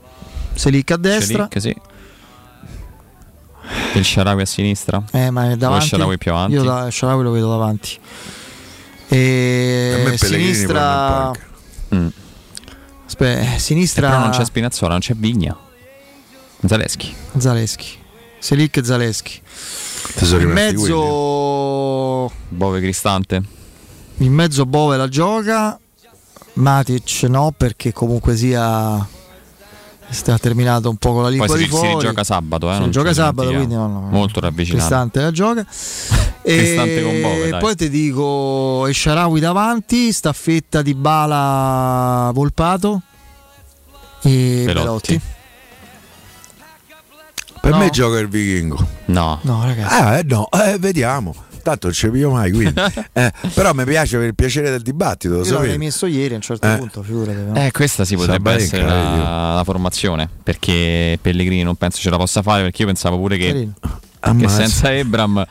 Selic 0.56 0.91
a 0.91 0.98
destra. 0.98 1.48
Selic, 1.49 1.61
sì. 1.61 3.98
Il 3.98 4.03
Sharawi 4.03 4.41
a 4.41 4.45
sinistra. 4.45 5.02
Eh, 5.11 5.30
ma 5.30 5.52
è 5.52 5.56
davanti. 5.56 5.88
Sharawi 5.88 6.18
più 6.18 6.31
avanti. 6.31 6.56
Io 6.56 6.64
da 6.64 6.91
Sharawi 6.91 7.23
lo 7.23 7.31
vedo 7.31 7.49
davanti. 7.49 7.98
A 8.02 9.15
E 9.15 9.94
me 10.03 10.18
Pellegrini 10.18 10.53
sinistra. 10.53 11.31
Mm. 11.95 12.07
Aspetta, 13.06 13.40
eh, 13.40 13.56
Eh, 13.56 13.60
sinistra. 13.60 14.10
Però 14.10 14.19
non 14.19 14.31
c'è 14.31 14.44
Spinazzola, 14.44 14.91
non 14.91 14.99
c'è 14.99 15.14
Vigna. 15.15 15.56
Zaleschi. 16.65 17.15
Zaleschi. 17.38 17.88
Selic 18.38 18.76
e 18.76 18.84
Zaleschi. 18.84 19.41
In 20.31 20.49
mezzo. 20.49 22.30
Bove 22.49 22.81
Cristante. 22.81 23.41
In 24.18 24.34
mezzo 24.34 24.65
Bove 24.65 24.98
la 24.98 25.07
gioca. 25.07 25.80
Matic 26.60 27.23
no, 27.23 27.53
perché 27.56 27.91
comunque 27.94 28.36
sia. 28.36 29.07
Sta 30.11 30.40
terminato 30.40 30.90
un 30.90 30.98
po' 30.98 31.14
con 31.14 31.22
la 31.22 31.30
lingua 31.30 31.45
Poi 31.45 31.57
si, 31.60 31.64
di 31.65 31.69
si 31.69 31.76
fuori. 31.77 32.03
gioca 32.07 32.23
sabato. 32.23 32.68
Eh, 32.72 32.73
Si 32.73 32.80
non 32.80 32.90
gioca 32.91 33.14
sabato, 33.14 33.49
quindi 33.52 33.76
no, 33.76 33.88
no. 33.88 33.99
Molto 34.10 34.40
ravvicinato. 34.40 34.80
Cristante 34.88 35.22
la 35.22 35.31
gioca. 35.31 35.64
Cristante 36.41 37.03
con 37.03 37.22
Bove, 37.22 37.57
poi 37.60 37.76
ti 37.76 37.90
dico 37.90 38.88
Esciarawi 38.88 39.40
davanti, 39.40 40.11
staffetta 40.11 40.81
di 40.81 40.95
Bala 40.95 42.31
Volpato 42.34 43.02
e 44.23 44.64
Pelotti. 44.65 45.22
Per 47.61 47.72
No. 47.72 47.77
me 47.77 47.90
gioca 47.91 48.18
il 48.18 48.30
vichingo. 48.30 48.84
No. 49.06 49.38
No, 49.44 49.64
ragazzi. 49.64 49.94
Ah, 50.02 50.18
eh, 50.18 50.23
no, 50.23 50.49
eh, 50.49 50.77
vediamo. 50.80 51.36
Tanto 51.61 51.88
non 51.88 51.95
ci 51.95 52.10
piglio 52.10 52.31
mai, 52.31 52.52
quindi. 52.52 52.73
Eh, 53.14 53.31
però 53.53 53.73
mi 53.73 53.84
piace 53.84 54.18
per 54.18 54.27
il 54.27 54.36
piacere 54.36 54.69
del 54.69 54.81
dibattito, 54.81 55.40
lo 55.44 55.65
Io 55.65 55.77
messo 55.77 56.06
ieri 56.06 56.34
a 56.34 56.38
un 56.38 56.41
certo 56.41 56.68
Eh. 56.68 56.77
punto, 56.77 57.02
figurati. 57.03 57.38
no? 57.40 57.56
Eh, 57.56 57.72
questa 57.72 58.06
sì 58.06 58.15
potrebbe 58.15 58.49
Sabalenka, 58.60 58.76
essere 58.77 58.84
la, 58.88 59.53
la 59.56 59.64
formazione. 59.64 60.30
Perché 60.44 61.18
Pellegrini 61.22 61.64
non 61.64 61.76
penso 61.76 61.99
ce 61.99 62.10
la 62.10 62.18
possa 62.18 62.41
fare. 62.41 62.64
Perché 62.64 62.81
io 62.84 62.88
pensavo 62.88 63.18
pure 63.18 63.38
che, 63.38 63.48
Carino. 64.19 64.40
che 64.41 64.49
senza 64.49 64.94
Ebram 64.94 65.45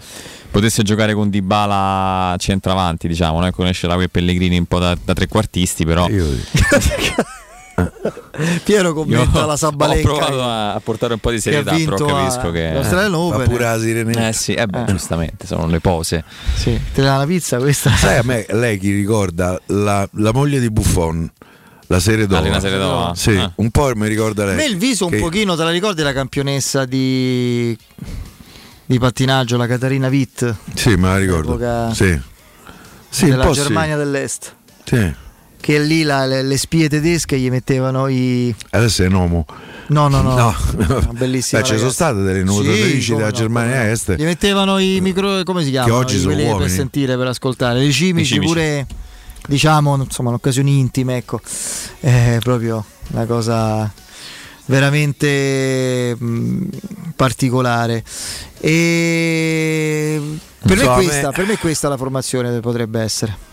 potesse 0.51 0.83
giocare 0.83 1.13
con 1.15 1.29
Dybala 1.31 2.35
centravanti, 2.39 3.07
diciamo. 3.09 3.39
Noi 3.41 3.51
conoscerà 3.53 3.95
quei 3.95 4.09
Pellegrini 4.09 4.57
un 4.59 4.67
po' 4.67 4.79
da, 4.79 4.97
da 5.05 5.13
trequartisti, 5.13 5.85
però. 5.85 6.09
Io- 6.09 6.27
Piero 8.65 8.89
io 8.89 8.95
commenta 8.95 9.47
la 9.47 9.53
ho 9.53 9.57
Sabalenka. 9.57 10.09
provato 10.09 10.43
a, 10.43 10.75
a 10.75 10.81
portare 10.81 11.15
un 11.15 11.21
po' 11.21 11.31
di 11.31 11.41
serietà, 11.41 11.75
però 11.77 11.97
capisco 12.07 12.49
a- 12.49 12.53
che. 12.53 12.73
l'Australian 12.73 13.15
Open. 13.15 13.49
pure 13.49 13.65
la 13.65 13.79
sirenetta. 13.79 14.29
Eh 14.29 14.33
sì, 14.33 14.55
eh 14.55 14.67
beh, 14.67 14.85
giustamente, 14.87 15.47
sono 15.47 15.67
le 15.67 15.81
pose. 15.81 16.25
Sì, 16.55 16.79
te 16.93 17.03
la 17.03 17.25
pizza 17.27 17.59
questa. 17.59 17.91
Sai 17.91 18.19
a 18.19 18.23
me 18.25 18.47
lei 18.51 18.79
chi 18.79 18.93
ricorda 18.93 19.61
la, 19.67 20.09
la 20.13 20.33
moglie 20.33 20.61
di 20.61 20.71
Buffon, 20.71 21.31
la 21.87 22.01
Seredova. 22.01 22.41
Elena 22.41 22.61
Seredova? 22.61 23.15
Sì, 23.15 23.37
Ah. 23.37 23.51
un 23.57 23.71
po' 23.71 23.91
mi 23.95 24.09
ricorda 24.09 24.43
A 24.43 24.47
lei. 24.47 24.57
me 24.57 24.65
il 24.67 24.77
viso 24.77 25.05
un 25.07 25.13
Che- 25.13 25.19
pochino, 25.19 25.55
te 25.57 25.65
la 25.65 25.71
ricordi 25.71 26.03
la 26.03 26.13
campionessa 26.13 26.85
di, 26.85 27.77
di 28.85 28.99
pattinaggio, 28.99 29.57
la 29.57 29.67
Catarina 29.67 30.09
Witt? 30.09 30.55
Sì, 30.75 30.95
me 30.97 31.09
la 31.09 31.19
ricordo. 31.19 31.93
Sì. 31.95 32.19
Sì, 33.11 33.25
un 33.25 33.31
della 33.31 33.45
po' 33.47 33.55
sì. 33.55 33.61
Germania 33.63 33.97
dell'Est. 33.97 34.55
Sì. 34.85 35.15
Che 35.61 35.79
lì 35.81 36.03
la- 36.03 36.25
le, 36.25 36.43
le 36.43 36.57
spie 36.57 36.89
tedesche 36.89 37.39
gli 37.39 37.51
mettevano 37.51 38.07
i... 38.09 38.55
Adesso 38.71 39.03
è 39.03 39.07
un 39.07 39.13
uomo. 39.15 39.47
No, 39.89 40.09
no, 40.09 40.23
no. 40.23 40.35
No. 40.37 40.55
Una 40.77 41.13
bellissima 41.13 41.61
Beh, 41.63 41.67
ci 41.67 41.77
sono 41.79 41.91
state 41.91 42.21
delle 42.23 42.43
nuotatrici 42.45 43.01
Sì, 43.03 43.15
della 43.15 43.27
no, 43.27 43.33
Germania 43.33 43.83
no. 43.85 43.91
Est. 43.91 44.15
Gli 44.17 44.23
mettevano 44.25 44.79
i 44.79 45.01
micro... 45.01 45.43
come 45.45 45.65
si 45.65 45.71
chiamano? 45.71 45.97
oggi 45.97 46.15
I 46.17 46.19
sono 46.21 46.33
quelli 46.33 46.45
per 46.49 46.55
uomini. 46.59 46.71
sentire, 46.71 47.17
per 47.17 47.27
ascoltare. 47.27 47.81
Le 47.81 47.91
cimici, 47.91 48.35
cimici. 48.35 48.47
pure, 48.53 48.87
diciamo, 49.47 49.97
insomma, 49.97 50.29
in 50.31 50.35
occasioni 50.37 50.79
intime, 50.79 51.17
ecco. 51.17 51.41
È 52.01 52.39
proprio 52.41 52.85
una 53.11 53.25
cosa 53.27 53.93
veramente 54.67 56.15
mh, 56.19 56.63
particolare. 57.17 58.05
E 58.61 60.21
per 60.63 60.77
me, 60.77 60.83
So, 60.83 60.91
me- 60.97 61.03
questa, 61.05 61.33
per 61.33 61.47
me 61.47 61.59
questa 61.59 61.89
la 61.89 61.97
formazione 61.97 62.53
che 62.53 62.61
potrebbe 62.61 63.01
essere. 63.01 63.47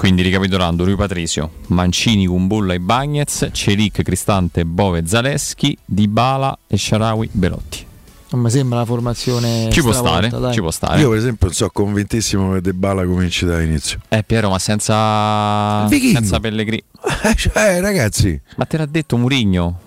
Quindi 0.00 0.22
ricapitolando, 0.22 0.82
Rui 0.82 0.96
Patricio, 0.96 1.50
Mancini, 1.66 2.24
Kumbulla 2.24 2.72
e 2.72 2.80
Bagnez, 2.80 3.50
Celic, 3.52 4.00
Cristante, 4.00 4.64
Bove, 4.64 5.06
Zaleschi, 5.06 5.76
Dybala 5.84 6.58
e 6.66 6.78
Sharawi, 6.78 7.28
Belotti. 7.30 7.84
Non 8.30 8.40
mi 8.40 8.48
sembra 8.48 8.78
la 8.78 8.86
formazione. 8.86 9.68
Ci 9.70 9.82
può 9.82 9.92
stare, 9.92 10.30
dai. 10.30 10.54
ci 10.54 10.60
può 10.60 10.70
stare. 10.70 10.98
Io 11.02 11.10
per 11.10 11.18
esempio 11.18 11.52
sono 11.52 11.68
convintissimo 11.70 12.54
che 12.54 12.62
De 12.62 12.72
Bala 12.72 13.04
cominci 13.04 13.44
dall'inizio. 13.44 13.98
Eh 14.08 14.22
Piero, 14.22 14.48
ma 14.48 14.58
senza, 14.58 15.84
Vichingo. 15.86 16.18
senza 16.18 16.40
Pellegrini. 16.40 16.82
Eh, 17.22 17.34
cioè, 17.34 17.82
ragazzi, 17.82 18.40
Ma 18.56 18.64
te 18.64 18.78
l'ha 18.78 18.86
detto 18.86 19.18
Murigno. 19.18 19.80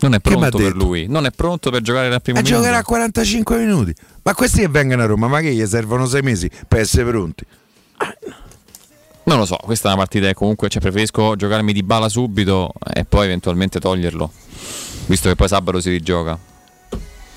Non 0.00 0.12
è 0.12 0.20
pronto 0.20 0.58
per 0.58 0.72
detto? 0.72 0.84
lui, 0.84 1.06
non 1.08 1.24
è 1.24 1.30
pronto 1.30 1.70
per 1.70 1.80
giocare 1.80 2.10
dal 2.10 2.20
primo 2.20 2.38
a 2.38 2.42
minuto. 2.42 2.60
giocare 2.60 2.78
a 2.78 2.84
45 2.84 3.56
minuti. 3.56 3.94
Ma 4.24 4.34
questi 4.34 4.60
che 4.60 4.68
vengono 4.68 5.04
a 5.04 5.06
Roma, 5.06 5.26
ma 5.26 5.40
che 5.40 5.54
gli 5.54 5.64
servono 5.64 6.04
sei 6.04 6.20
mesi 6.20 6.50
per 6.68 6.80
essere 6.80 7.06
pronti? 7.08 7.46
Non 9.28 9.36
lo 9.36 9.44
so, 9.44 9.58
questa 9.62 9.90
è 9.90 9.92
una 9.92 10.00
partita 10.00 10.26
che 10.26 10.32
comunque 10.32 10.70
cioè, 10.70 10.80
preferisco 10.80 11.36
giocarmi 11.36 11.74
di 11.74 11.82
bala 11.82 12.08
subito 12.08 12.72
e 12.94 13.04
poi 13.04 13.26
eventualmente 13.26 13.78
toglierlo. 13.78 14.32
Visto 15.04 15.28
che 15.28 15.36
poi 15.36 15.48
sabato 15.48 15.80
si 15.80 15.90
rigioca. 15.90 16.38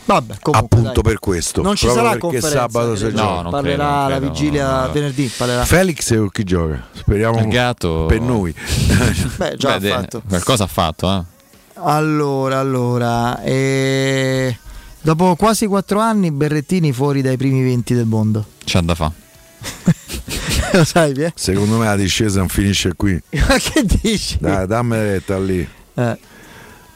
Vabbè, 0.05 0.35
comunque, 0.41 0.77
Appunto 0.77 1.01
dai. 1.01 1.11
per 1.11 1.19
questo. 1.19 1.61
Non 1.61 1.75
ci 1.75 1.87
sarà 1.87 2.11
perché 2.11 2.19
conferenza. 2.19 2.59
sabato 2.59 2.93
gioca. 2.93 3.21
No, 3.21 3.41
non 3.41 3.51
parlerà 3.51 3.75
credo, 3.75 3.83
non 3.83 4.09
la 4.09 4.17
credo, 4.17 4.31
vigilia 4.31 4.85
no. 4.85 4.91
venerdì. 4.93 5.31
Parlerà. 5.35 5.65
Felix 5.65 6.09
o 6.11 6.29
chi 6.29 6.43
gioca? 6.45 6.87
Speriamo 6.93 7.39
Il 7.39 7.47
gatto 7.49 8.05
per 8.05 8.21
noi. 8.21 8.55
Beh, 9.35 9.55
già 9.57 9.77
Beh, 9.77 9.91
ha 9.91 9.99
fatto. 9.99 10.21
Qualcosa 10.25 10.63
ha 10.63 10.67
fatto, 10.67 11.11
eh. 11.11 11.23
Allora, 11.73 12.59
allora, 12.59 13.41
eh, 13.43 14.57
dopo 15.01 15.35
quasi 15.35 15.65
quattro 15.67 15.99
anni 15.99 16.31
Berrettini 16.31 16.93
fuori 16.93 17.21
dai 17.21 17.35
primi 17.35 17.61
20 17.61 17.93
del 17.93 18.05
mondo. 18.05 18.45
C'ha 18.63 18.79
da 18.79 18.95
fa. 18.95 19.11
Lo 20.73 20.83
sai, 20.85 21.13
Pie? 21.13 21.33
Secondo 21.35 21.77
me 21.77 21.85
la 21.85 21.95
discesa 21.95 22.39
non 22.39 22.47
finisce 22.47 22.93
qui. 22.95 23.21
Ma 23.47 23.57
che 23.57 23.83
dici? 24.01 24.37
Dai, 24.39 24.65
dammi 24.67 24.95
retta 24.95 25.37
lì. 25.39 25.67
Eh, 25.95 26.17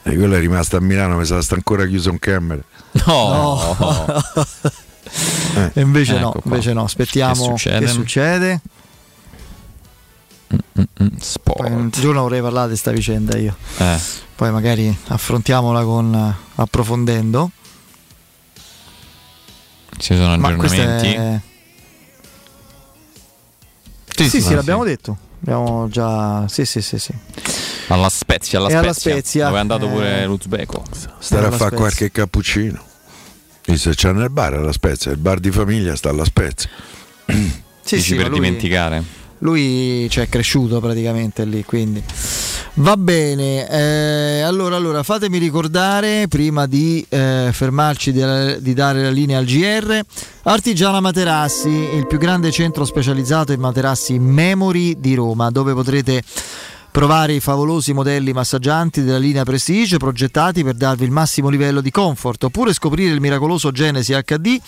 E 0.02 0.14
quello 0.16 0.34
è 0.36 0.38
rimasto 0.40 0.76
a 0.76 0.80
Milano, 0.80 1.16
mi 1.16 1.24
sa 1.26 1.40
sta 1.42 1.54
ancora 1.56 1.86
chiuso 1.86 2.10
in 2.10 2.18
camera. 2.18 2.62
No, 3.06 3.76
Eh. 5.56 5.70
E 5.74 5.80
invece 5.80 6.18
no, 6.18 6.28
Ecco 6.30 6.40
qua. 6.40 6.50
invece 6.50 6.72
no, 6.72 6.82
aspettiamo 6.84 7.32
Che 7.34 7.48
succede? 7.50 7.78
che 7.78 7.86
succede. 7.90 8.60
Poi 10.48 10.86
Sport. 11.20 11.70
un 11.70 11.90
giorno 11.90 12.22
vorrei 12.22 12.40
parlare 12.40 12.64
di 12.66 12.72
questa 12.72 12.90
vicenda 12.90 13.36
io. 13.38 13.56
Eh, 13.78 13.98
Poi 14.34 14.50
magari 14.50 14.94
affrontiamola 15.08 15.82
con 15.84 16.14
eh, 16.14 16.34
approfondendo. 16.56 17.50
ci 19.96 20.14
sono 20.14 20.32
aggiornamenti. 20.34 21.54
Sì, 24.28 24.36
Sì, 24.36 24.40
sì, 24.42 24.48
sì, 24.48 24.54
l'abbiamo 24.54 24.84
detto. 24.84 25.16
Abbiamo 25.42 25.88
già. 25.88 26.46
Sì, 26.48 26.64
sì, 26.64 26.80
sì, 26.80 26.98
sì. 26.98 27.12
Alla 27.88 28.08
Spezia, 28.08 28.58
alla 28.58 28.68
alla 28.68 28.92
Spezia, 28.92 29.10
Spezia, 29.12 29.44
dove 29.46 29.56
è 29.56 29.60
andato 29.60 29.86
eh. 29.86 29.90
pure 29.90 30.26
l'Uzbeko. 30.26 30.82
Stare 31.18 31.46
a 31.46 31.50
fare 31.50 31.76
qualche 31.76 32.10
cappuccino. 32.10 32.82
Che 33.60 33.74
c'è 33.74 34.12
nel 34.12 34.30
bar 34.30 34.54
alla 34.54 34.72
Spezia, 34.72 35.10
il 35.10 35.18
bar 35.18 35.38
di 35.40 35.50
famiglia 35.50 35.94
sta 35.96 36.08
alla 36.10 36.24
Spezia. 36.24 36.70
Sì, 37.26 37.96
Dici 37.96 38.00
sì, 38.00 38.14
per 38.16 38.28
lui- 38.28 38.40
dimenticare. 38.40 39.02
Lui 39.40 40.08
ci 40.10 40.20
è 40.20 40.28
cresciuto 40.28 40.80
praticamente 40.80 41.44
lì, 41.44 41.64
quindi 41.64 42.02
va 42.76 42.96
bene. 42.96 43.68
eh, 43.68 44.40
allora, 44.40 44.76
allora, 44.76 45.02
fatemi 45.02 45.38
ricordare 45.38 46.26
prima 46.28 46.66
di 46.66 47.04
eh, 47.08 47.50
fermarci 47.52 48.12
di, 48.12 48.22
di 48.60 48.74
dare 48.74 49.02
la 49.02 49.10
linea 49.10 49.38
al 49.38 49.44
GR. 49.44 50.00
Artigiana 50.42 51.00
Materassi, 51.00 51.68
il 51.68 52.06
più 52.06 52.18
grande 52.18 52.50
centro 52.50 52.84
specializzato 52.84 53.52
in 53.52 53.60
materassi 53.60 54.18
Memory 54.18 54.98
di 54.98 55.14
Roma, 55.14 55.50
dove 55.50 55.72
potrete 55.72 56.22
provare 56.90 57.34
i 57.34 57.40
favolosi 57.40 57.92
modelli 57.92 58.32
massaggianti 58.32 59.02
della 59.02 59.18
linea 59.18 59.44
Prestige 59.44 59.98
progettati 59.98 60.64
per 60.64 60.74
darvi 60.74 61.04
il 61.04 61.10
massimo 61.10 61.50
livello 61.50 61.82
di 61.82 61.90
comfort, 61.90 62.44
oppure 62.44 62.72
scoprire 62.72 63.12
il 63.12 63.20
miracoloso 63.20 63.70
Genesi 63.70 64.14
HD 64.14 64.58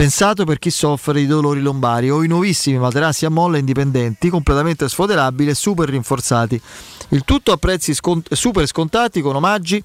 pensato 0.00 0.46
per 0.46 0.58
chi 0.58 0.70
soffre 0.70 1.20
di 1.20 1.26
dolori 1.26 1.60
lombari 1.60 2.08
o 2.08 2.24
i 2.24 2.26
nuovissimi 2.26 2.78
materassi 2.78 3.26
a 3.26 3.28
molla 3.28 3.58
indipendenti 3.58 4.30
completamente 4.30 4.88
sfoderabili 4.88 5.50
e 5.50 5.54
super 5.54 5.90
rinforzati. 5.90 6.58
Il 7.10 7.24
tutto 7.26 7.52
a 7.52 7.58
prezzi 7.58 7.92
scont- 7.92 8.32
super 8.32 8.66
scontati 8.66 9.20
con 9.20 9.36
omaggi 9.36 9.82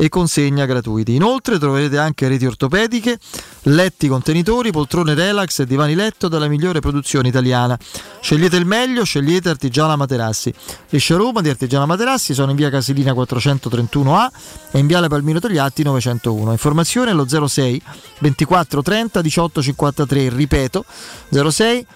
e 0.00 0.08
consegna 0.08 0.64
gratuiti. 0.64 1.16
Inoltre 1.16 1.58
troverete 1.58 1.98
anche 1.98 2.28
reti 2.28 2.46
ortopediche, 2.46 3.18
letti 3.62 4.06
contenitori, 4.06 4.70
poltrone 4.70 5.14
relax 5.14 5.58
e 5.58 5.66
divani 5.66 5.96
letto 5.96 6.28
dalla 6.28 6.46
migliore 6.46 6.78
produzione 6.78 7.28
italiana. 7.28 7.76
Scegliete 8.20 8.56
il 8.56 8.64
meglio, 8.64 9.02
scegliete 9.02 9.48
Artigiana 9.48 9.96
Materassi. 9.96 10.54
Le 10.88 11.00
showroom 11.00 11.40
di 11.40 11.48
Artigiana 11.48 11.84
Materassi 11.84 12.32
sono 12.32 12.50
in 12.50 12.56
via 12.56 12.70
Casilina 12.70 13.12
431A 13.12 14.28
e 14.70 14.78
in 14.78 14.86
viale 14.86 15.08
Palmiro 15.08 15.40
Togliatti 15.40 15.82
901. 15.82 16.52
Informazioni 16.52 17.10
allo 17.10 17.26
06 17.26 17.82
24 18.20 18.82
30 18.82 19.20
18 19.20 19.57
53, 19.62 20.28
ripeto 20.28 20.84
06 21.30 21.86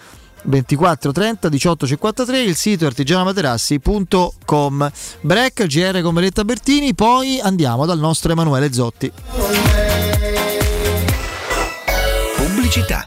24 0.45 1.13
30 1.13 1.49
18 1.49 1.87
53 1.87 2.41
il 2.41 2.57
sito 2.57 2.85
artigianamaterassi.com 2.87 4.91
break 5.21 5.67
GR 5.67 6.01
con 6.01 6.15
Beretta 6.15 6.45
Bertini 6.45 6.95
poi 6.95 7.39
andiamo 7.41 7.87
dal 7.87 8.01
nostro 8.01 8.33
Emanuele 8.33 8.73
Zotti 8.73 9.13
Pubblicità. 12.37 13.07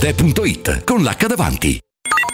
Arte.it 0.00 0.84
con 0.84 1.02
l'H 1.02 1.26
davanti. 1.26 1.87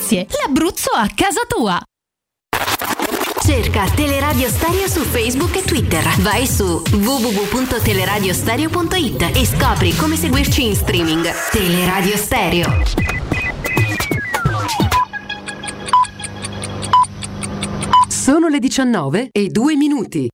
L'Abruzzo 0.00 0.90
a 0.94 1.10
casa 1.12 1.40
tua. 1.48 1.82
Cerca 3.44 3.90
Teleradio 3.90 4.48
Stereo 4.48 4.86
su 4.86 5.00
Facebook 5.00 5.56
e 5.56 5.64
Twitter. 5.64 6.04
Vai 6.20 6.46
su 6.46 6.80
www.teleradiostereo.it 6.88 9.30
e 9.34 9.44
scopri 9.44 9.96
come 9.96 10.14
seguirci 10.16 10.66
in 10.66 10.76
streaming. 10.76 11.28
Teleradio 11.50 12.16
Stereo. 12.16 12.80
Sono 18.08 18.46
le 18.46 18.60
19 18.60 19.30
e 19.32 19.48
2 19.48 19.74
minuti. 19.74 20.28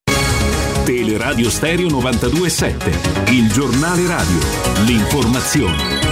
Teleradio 0.85 1.49
Stereo 1.49 1.89
927, 1.89 3.31
il 3.31 3.51
giornale 3.51 4.07
radio, 4.07 4.39
l'informazione. 4.85 6.05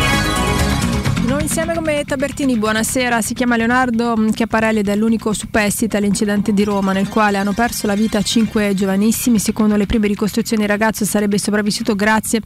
Insieme 1.42 1.74
come 1.74 2.04
Tabertini, 2.04 2.56
buonasera. 2.56 3.20
Si 3.20 3.34
chiama 3.34 3.56
Leonardo 3.56 4.14
Chiapparelli 4.32 4.78
ed 4.78 4.88
è 4.88 4.94
l'unico 4.94 5.32
superstite 5.32 5.96
all'incidente 5.96 6.52
di 6.52 6.62
Roma 6.62 6.92
nel 6.92 7.08
quale 7.08 7.36
hanno 7.36 7.52
perso 7.52 7.88
la 7.88 7.96
vita 7.96 8.22
cinque 8.22 8.72
giovanissimi. 8.74 9.40
Secondo 9.40 9.74
le 9.74 9.86
prime 9.86 10.06
ricostruzioni 10.06 10.62
il 10.62 10.68
ragazzo 10.68 11.04
sarebbe 11.04 11.38
sopravvissuto 11.38 11.96
grazie 11.96 12.40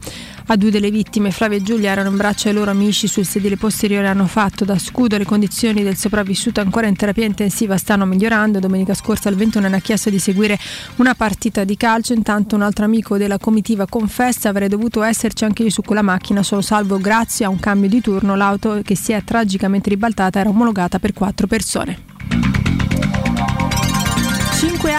a 0.47 0.55
due 0.55 0.71
delle 0.71 0.89
vittime. 0.89 1.29
Flavia 1.29 1.57
e 1.57 1.61
Giulia 1.61 1.91
erano 1.91 2.09
in 2.09 2.17
braccio 2.17 2.47
ai 2.47 2.55
loro 2.55 2.71
amici 2.71 3.07
sul 3.07 3.23
sedile 3.23 3.55
posteriore 3.55 4.07
hanno 4.07 4.25
fatto 4.25 4.65
da 4.65 4.79
scudo. 4.79 5.15
Le 5.19 5.25
condizioni 5.25 5.83
del 5.83 5.95
sopravvissuto 5.95 6.59
ancora 6.59 6.87
in 6.87 6.95
terapia 6.95 7.25
intensiva 7.25 7.77
stanno 7.77 8.05
migliorando. 8.05 8.57
Domenica 8.57 8.95
scorsa 8.95 9.29
il 9.29 9.35
21 9.35 9.67
ha 9.67 9.79
chiesto 9.79 10.09
di 10.09 10.17
seguire 10.17 10.57
una 10.95 11.13
partita 11.13 11.63
di 11.63 11.77
calcio. 11.77 12.13
Intanto 12.13 12.55
un 12.55 12.63
altro 12.63 12.85
amico 12.85 13.17
della 13.17 13.37
comitiva 13.37 13.85
confessa 13.85 14.49
avrei 14.49 14.69
dovuto 14.69 15.03
esserci 15.03 15.43
anche 15.43 15.61
io 15.61 15.69
su 15.69 15.83
quella 15.83 16.01
macchina, 16.01 16.41
solo 16.41 16.61
salvo 16.61 16.97
grazie 16.97 17.45
a 17.45 17.49
un 17.49 17.59
cambio 17.59 17.89
di 17.89 18.01
turno 18.01 18.35
l'auto 18.35 18.81
che 18.87 18.95
si 18.95 19.11
è 19.11 19.21
tragicamente 19.21 19.89
ribaltata 19.89 20.39
era 20.39 20.47
omologata 20.47 20.97
per 20.97 21.11
quattro 21.11 21.45
persone. 21.45 22.66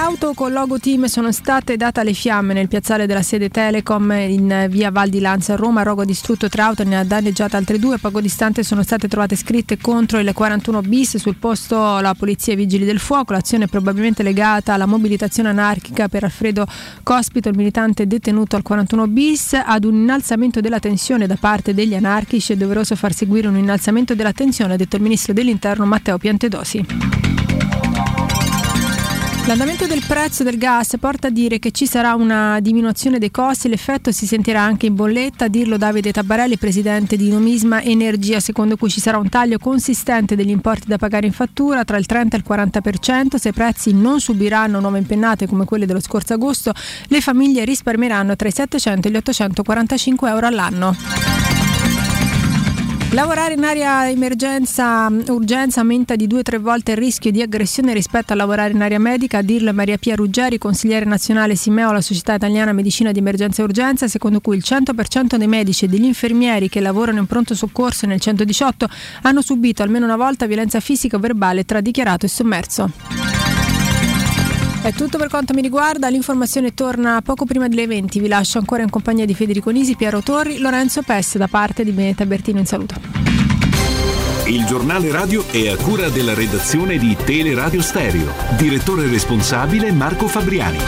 Auto 0.08 0.32
con 0.32 0.52
logo 0.52 0.78
team 0.78 1.04
sono 1.04 1.30
state 1.32 1.76
date 1.76 2.00
alle 2.00 2.14
fiamme 2.14 2.54
nel 2.54 2.66
piazzale 2.66 3.04
della 3.04 3.20
sede 3.20 3.50
Telecom 3.50 4.10
in 4.12 4.66
via 4.70 4.90
Val 4.90 5.10
di 5.10 5.20
Lanza 5.20 5.52
a 5.52 5.56
Roma. 5.56 5.82
Rogo 5.82 6.00
ha 6.00 6.06
distrutto 6.06 6.48
tre 6.48 6.62
auto 6.62 6.82
ne 6.82 6.96
ha 6.96 7.04
danneggiate 7.04 7.56
altre 7.56 7.78
due. 7.78 7.98
Poco 7.98 8.22
distante 8.22 8.62
sono 8.62 8.82
state 8.82 9.06
trovate 9.06 9.36
scritte 9.36 9.76
contro 9.76 10.18
il 10.18 10.32
41 10.32 10.80
bis. 10.80 11.18
Sul 11.18 11.36
posto 11.36 12.00
la 12.00 12.14
polizia 12.14 12.54
e 12.54 12.56
i 12.56 12.58
vigili 12.58 12.86
del 12.86 13.00
fuoco. 13.00 13.34
L'azione 13.34 13.64
è 13.64 13.68
probabilmente 13.68 14.22
legata 14.22 14.72
alla 14.72 14.86
mobilitazione 14.86 15.50
anarchica 15.50 16.08
per 16.08 16.24
Alfredo 16.24 16.66
Cospito, 17.02 17.50
il 17.50 17.56
militante 17.56 18.06
detenuto 18.06 18.56
al 18.56 18.62
41 18.62 19.08
bis. 19.08 19.60
Ad 19.62 19.84
un 19.84 19.94
innalzamento 19.94 20.62
della 20.62 20.78
tensione 20.78 21.26
da 21.26 21.36
parte 21.38 21.74
degli 21.74 21.94
anarchici 21.94 22.54
è 22.54 22.56
doveroso 22.56 22.96
far 22.96 23.12
seguire 23.12 23.46
un 23.46 23.58
innalzamento 23.58 24.14
della 24.14 24.32
tensione, 24.32 24.72
ha 24.72 24.76
detto 24.76 24.96
il 24.96 25.02
ministro 25.02 25.34
dell'interno 25.34 25.84
Matteo 25.84 26.16
Piantedosi. 26.16 27.87
L'andamento 29.48 29.86
del 29.86 30.04
prezzo 30.06 30.42
del 30.44 30.58
gas 30.58 30.94
porta 31.00 31.28
a 31.28 31.30
dire 31.30 31.58
che 31.58 31.70
ci 31.70 31.86
sarà 31.86 32.14
una 32.14 32.60
diminuzione 32.60 33.18
dei 33.18 33.30
costi, 33.30 33.70
l'effetto 33.70 34.12
si 34.12 34.26
sentirà 34.26 34.60
anche 34.60 34.84
in 34.84 34.94
bolletta, 34.94 35.46
a 35.46 35.48
dirlo 35.48 35.78
Davide 35.78 36.12
Tabarelli, 36.12 36.58
presidente 36.58 37.16
di 37.16 37.30
Nomisma 37.30 37.80
Energia, 37.80 38.40
secondo 38.40 38.76
cui 38.76 38.90
ci 38.90 39.00
sarà 39.00 39.16
un 39.16 39.30
taglio 39.30 39.56
consistente 39.56 40.36
degli 40.36 40.50
importi 40.50 40.86
da 40.86 40.98
pagare 40.98 41.24
in 41.24 41.32
fattura 41.32 41.82
tra 41.84 41.96
il 41.96 42.04
30 42.04 42.36
e 42.36 42.40
il 42.40 42.44
40%, 42.46 43.36
se 43.36 43.48
i 43.48 43.52
prezzi 43.54 43.94
non 43.94 44.20
subiranno 44.20 44.80
nuove 44.80 44.98
impennate 44.98 45.46
come 45.46 45.64
quelle 45.64 45.86
dello 45.86 46.00
scorso 46.00 46.34
agosto, 46.34 46.74
le 47.06 47.22
famiglie 47.22 47.64
risparmieranno 47.64 48.36
tra 48.36 48.48
i 48.48 48.52
700 48.52 49.08
e 49.08 49.10
gli 49.10 49.16
845 49.16 50.28
euro 50.28 50.46
all'anno. 50.46 51.57
Lavorare 53.12 53.54
in 53.54 53.64
area 53.64 54.06
emergenza 54.10 55.10
urgenza 55.28 55.80
aumenta 55.80 56.14
di 56.14 56.26
2-3 56.26 56.58
volte 56.58 56.90
il 56.90 56.98
rischio 56.98 57.30
di 57.30 57.40
aggressione 57.40 57.94
rispetto 57.94 58.34
a 58.34 58.36
lavorare 58.36 58.72
in 58.72 58.82
area 58.82 58.98
medica, 58.98 59.38
a 59.38 59.42
dirlo 59.42 59.72
Maria 59.72 59.96
Pia 59.96 60.14
Ruggeri, 60.14 60.58
consigliere 60.58 61.06
nazionale 61.06 61.56
Simeo 61.56 61.88
alla 61.88 62.02
Società 62.02 62.34
Italiana 62.34 62.72
Medicina 62.72 63.10
di 63.10 63.18
Emergenza 63.18 63.62
e 63.62 63.64
Urgenza, 63.64 64.08
secondo 64.08 64.40
cui 64.40 64.56
il 64.56 64.62
100% 64.64 65.36
dei 65.36 65.48
medici 65.48 65.86
e 65.86 65.88
degli 65.88 66.04
infermieri 66.04 66.68
che 66.68 66.80
lavorano 66.80 67.20
in 67.20 67.26
pronto 67.26 67.54
soccorso 67.54 68.04
nel 68.04 68.20
118 68.20 68.86
hanno 69.22 69.40
subito 69.40 69.82
almeno 69.82 70.04
una 70.04 70.16
volta 70.16 70.46
violenza 70.46 70.78
fisica 70.78 71.16
o 71.16 71.18
verbale 71.18 71.64
tra 71.64 71.80
dichiarato 71.80 72.26
e 72.26 72.28
sommerso. 72.28 73.37
È 74.88 74.92
tutto 74.94 75.18
per 75.18 75.28
quanto 75.28 75.52
mi 75.52 75.60
riguarda, 75.60 76.08
l'informazione 76.08 76.72
torna 76.72 77.20
poco 77.20 77.44
prima 77.44 77.68
delle 77.68 77.86
20. 77.86 78.20
Vi 78.20 78.26
lascio 78.26 78.56
ancora 78.56 78.82
in 78.82 78.88
compagnia 78.88 79.26
di 79.26 79.34
Federico 79.34 79.68
Nisi, 79.68 79.96
Piero 79.96 80.22
Torri, 80.22 80.56
Lorenzo 80.56 81.02
Pesse 81.02 81.36
da 81.36 81.46
parte 81.46 81.84
di 81.84 81.90
Benetta 81.90 82.24
Bertino 82.24 82.58
in 82.58 82.64
saluto. 82.64 82.94
Il 84.46 84.64
giornale 84.64 85.10
radio 85.12 85.46
è 85.50 85.68
a 85.68 85.76
cura 85.76 86.08
della 86.08 86.32
redazione 86.32 86.96
di 86.96 87.14
Teleradio 87.22 87.82
Stereo. 87.82 88.32
Direttore 88.56 89.06
responsabile 89.08 89.92
Marco 89.92 90.26
Fabriani. 90.26 90.78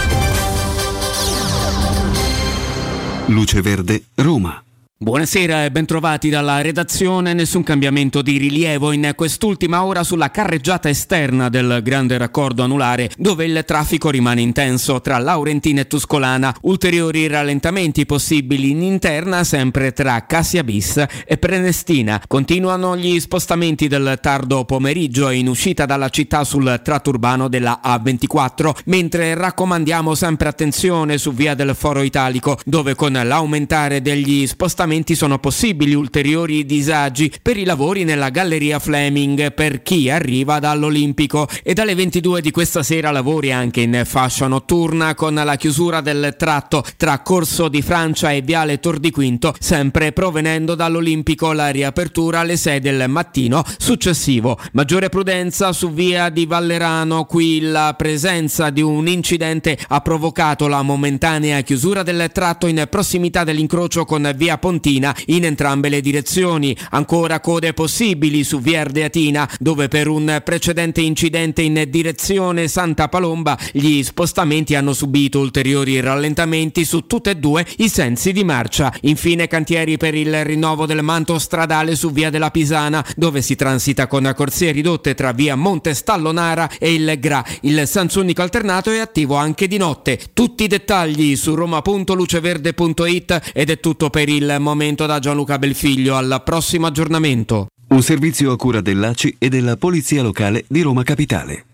Luce 3.27 3.61
Verde, 3.61 4.05
Roma. 4.15 4.63
Buonasera 5.03 5.65
e 5.65 5.71
bentrovati 5.71 6.29
dalla 6.29 6.61
redazione. 6.61 7.33
Nessun 7.33 7.63
cambiamento 7.63 8.21
di 8.21 8.37
rilievo 8.37 8.93
in 8.93 9.13
quest'ultima 9.17 9.83
ora 9.83 10.05
sulla 10.05 10.31
carreggiata 10.31 10.91
esterna 10.91 11.49
del 11.49 11.81
grande 11.83 12.19
raccordo 12.19 12.63
anulare, 12.63 13.11
dove 13.17 13.47
il 13.47 13.65
traffico 13.67 14.11
rimane 14.11 14.43
intenso 14.43 15.01
tra 15.01 15.17
Laurentina 15.17 15.81
e 15.81 15.87
Tuscolana. 15.87 16.55
Ulteriori 16.65 17.29
rallentamenti 17.29 18.05
possibili 18.05 18.73
in 18.73 18.83
interna, 18.83 19.43
sempre 19.43 19.95
tra 19.95 20.27
Cassia 20.27 20.63
Bis 20.63 21.03
e 21.25 21.39
Prenestina. 21.39 22.23
Continuano 22.27 22.95
gli 22.95 23.19
spostamenti 23.21 23.89
del 23.89 24.19
tardo 24.21 24.67
pomeriggio 24.67 25.31
in 25.31 25.49
uscita 25.49 25.87
dalla 25.87 26.11
città 26.11 26.45
sul 26.45 26.79
tratto 26.85 27.09
urbano 27.09 27.49
della 27.49 27.81
A24, 27.83 28.81
mentre 28.85 29.33
raccomandiamo 29.33 30.15
sempre 30.15 30.51
attenzione 30.51 31.17
su 31.17 31.33
via 31.33 31.55
del 31.55 31.75
Foro 31.75 32.03
Italico, 32.03 32.59
dove 32.67 32.95
con 32.95 33.13
l'aumentare 33.15 34.03
degli 34.03 34.47
spostamenti 34.47 34.89
sono 35.15 35.39
possibili 35.39 35.95
ulteriori 35.95 36.67
disagi 36.67 37.33
per 37.41 37.57
i 37.57 37.65
lavori 37.65 38.03
nella 38.03 38.31
Galleria 38.31 38.81
Fleming 38.81 39.53
per 39.53 39.83
chi 39.83 40.11
arriva 40.11 40.59
dall'Olimpico. 40.59 41.47
E 41.63 41.75
dalle 41.75 41.95
22 41.95 42.41
di 42.41 42.51
questa 42.51 42.83
sera 42.83 43.13
lavori 43.13 43.53
anche 43.53 43.83
in 43.83 44.03
fascia 44.05 44.49
notturna 44.49 45.15
con 45.15 45.35
la 45.35 45.55
chiusura 45.55 46.01
del 46.01 46.35
tratto 46.37 46.85
tra 46.97 47.21
Corso 47.21 47.69
di 47.69 47.83
Francia 47.83 48.33
e 48.33 48.43
Viale 48.43 48.81
Tor 48.81 48.99
di 48.99 49.13
Quinto, 49.13 49.55
sempre 49.61 50.11
provenendo 50.11 50.75
dall'Olimpico. 50.75 51.53
La 51.53 51.69
riapertura 51.69 52.41
alle 52.41 52.57
6 52.57 52.81
del 52.81 53.05
mattino 53.09 53.63
successivo. 53.79 54.59
Maggiore 54.73 55.09
prudenza 55.09 55.73
su 55.73 55.93
via 55.93 56.31
di 56.31 56.47
Vallerano, 56.47 57.27
qui 57.27 57.61
la 57.61 57.95
presenza 57.97 58.71
di 58.71 58.83
un 58.83 59.07
incidente 59.07 59.79
ha 59.87 60.01
provocato 60.01 60.67
la 60.67 60.83
momentanea 60.83 61.61
chiusura 61.61 62.03
del 62.03 62.29
tratto 62.33 62.67
in 62.67 62.89
prossimità 62.91 63.45
dell'incrocio 63.45 64.05
con 64.05 64.33
via 64.37 64.59
Pontina 64.81 65.15
in 65.27 65.45
entrambe 65.45 65.91
le 65.91 66.01
direzioni. 66.01 66.75
Ancora 66.91 67.41
code 67.41 67.75
possibili 67.75 68.43
su 68.43 68.61
via 68.61 68.81
Ardeatina, 68.81 69.49
dove 69.59 69.89
per 69.89 70.09
un 70.09 70.41
precedente 70.43 71.03
incidente 71.03 71.61
in 71.61 71.85
direzione 71.89 72.67
Santa 72.67 73.09
Palomba 73.09 73.59
gli 73.73 74.03
spostamenti 74.03 74.75
hanno 74.75 74.95
subito 74.95 75.39
ulteriori 75.39 76.01
rallentamenti 76.01 76.87
su 76.87 77.07
tutte 77.07 77.31
e 77.31 77.37
due 77.37 77.67
i 77.77 77.91
sensi 77.91 78.33
di 78.33 78.43
marcia. 78.43 78.91
Infine 79.03 79.49
cantieri 79.49 79.99
per 79.99 80.15
il 80.15 80.45
rinnovo 80.45 80.87
del 80.87 81.03
manto 81.03 81.39
stradale 81.39 81.95
su 81.95 82.11
via 82.11 82.31
della 82.31 82.51
Pisana, 82.51 83.05
dove 83.17 83.43
si 83.43 83.57
transita 83.57 84.07
con 84.07 84.33
corsie 84.35 84.73
ridotte 84.73 85.15
tra 85.15 85.33
via 85.33 85.57
Monte 85.57 85.93
Stallonara 85.93 86.71
e 86.79 86.95
il 86.95 87.19
Gra. 87.21 87.45
Il 87.63 87.87
Sansunico 87.87 88.41
alternato 88.41 88.91
è 88.91 88.99
attivo 88.99 89.35
anche 89.35 89.69
di 89.69 89.77
notte. 89.77 90.19
Tutti 90.33 90.65
i 90.65 90.69
dettagli 90.69 91.37
su 91.37 91.55
roma.luceverde.it 91.55 93.51
ed 93.53 93.69
è 93.69 93.79
tutto 93.79 94.09
per 94.09 94.31
il 94.31 94.57
momento 94.59 94.70
da 95.07 95.19
Gianluca 95.19 95.59
Belfiglio. 95.59 96.17
Al 96.17 96.43
prossimo 96.45 96.87
aggiornamento. 96.87 97.67
Un 97.89 98.03
servizio 98.03 98.53
a 98.53 98.57
cura 98.57 98.81
dell'ACI 98.81 99.37
e 99.39 99.49
della 99.49 99.77
Polizia 99.77 100.23
Locale 100.23 100.65
di 100.69 100.81
Roma 100.81 101.03
Capitale. 101.03 101.65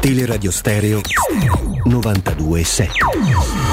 Teleradio 0.00 0.50
Stereo 0.50 1.00
92.7 1.84 3.67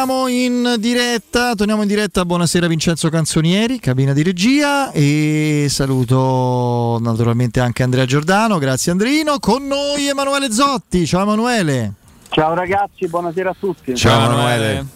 Torniamo 0.00 0.28
in 0.28 0.76
diretta, 0.78 1.54
torniamo 1.54 1.82
in 1.82 1.88
diretta. 1.88 2.24
Buonasera 2.24 2.66
Vincenzo 2.66 3.10
Canzonieri, 3.10 3.78
cabina 3.78 4.14
di 4.14 4.22
regia 4.22 4.90
e 4.92 5.66
saluto 5.68 6.98
naturalmente 7.02 7.60
anche 7.60 7.82
Andrea 7.82 8.06
Giordano, 8.06 8.56
grazie 8.56 8.92
Andrino. 8.92 9.38
Con 9.38 9.66
noi 9.66 10.08
Emanuele 10.08 10.50
Zotti, 10.52 11.04
ciao 11.06 11.20
Emanuele. 11.24 11.92
Ciao 12.30 12.54
ragazzi, 12.54 13.08
buonasera 13.08 13.50
a 13.50 13.56
tutti. 13.60 13.92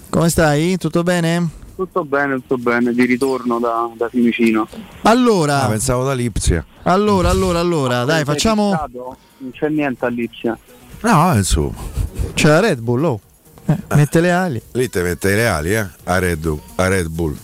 Come 0.09 0.31
stai? 0.31 0.79
Tutto 0.79 1.03
bene? 1.03 1.51
Tutto 1.77 2.03
bene, 2.07 2.37
tutto 2.37 2.57
bene, 2.57 2.95
di 2.95 3.05
ritorno 3.05 3.59
da, 3.59 3.91
da 3.95 4.09
Fiumicino. 4.09 4.67
Allora, 5.03 5.65
Ah, 5.65 5.69
pensavo 5.69 6.05
da 6.05 6.15
Lipsia. 6.15 6.65
allora, 6.85 7.29
allora, 7.29 7.59
allora, 7.59 8.05
dai, 8.05 8.17
Sei 8.17 8.25
facciamo... 8.25 8.71
Non 8.71 9.51
c'è 9.53 9.69
niente 9.69 10.03
a 10.07 10.09
Lipsia. 10.09 10.59
No, 11.03 11.35
insomma. 11.35 11.75
C'è 12.33 12.49
la 12.49 12.61
Red 12.61 12.81
Bull, 12.81 13.05
oh. 13.05 13.21
Eh, 13.67 13.77
mette 13.95 14.21
le 14.21 14.31
ali. 14.31 14.63
Lì 14.73 14.89
te 14.91 15.03
mette 15.03 15.35
le 15.35 15.47
ali, 15.47 15.75
eh? 15.75 15.87
A 16.05 16.19
Red, 16.19 16.39
Bull- 16.41 16.61
a 16.77 16.87
Red 16.89 17.07
Bull. 17.09 17.37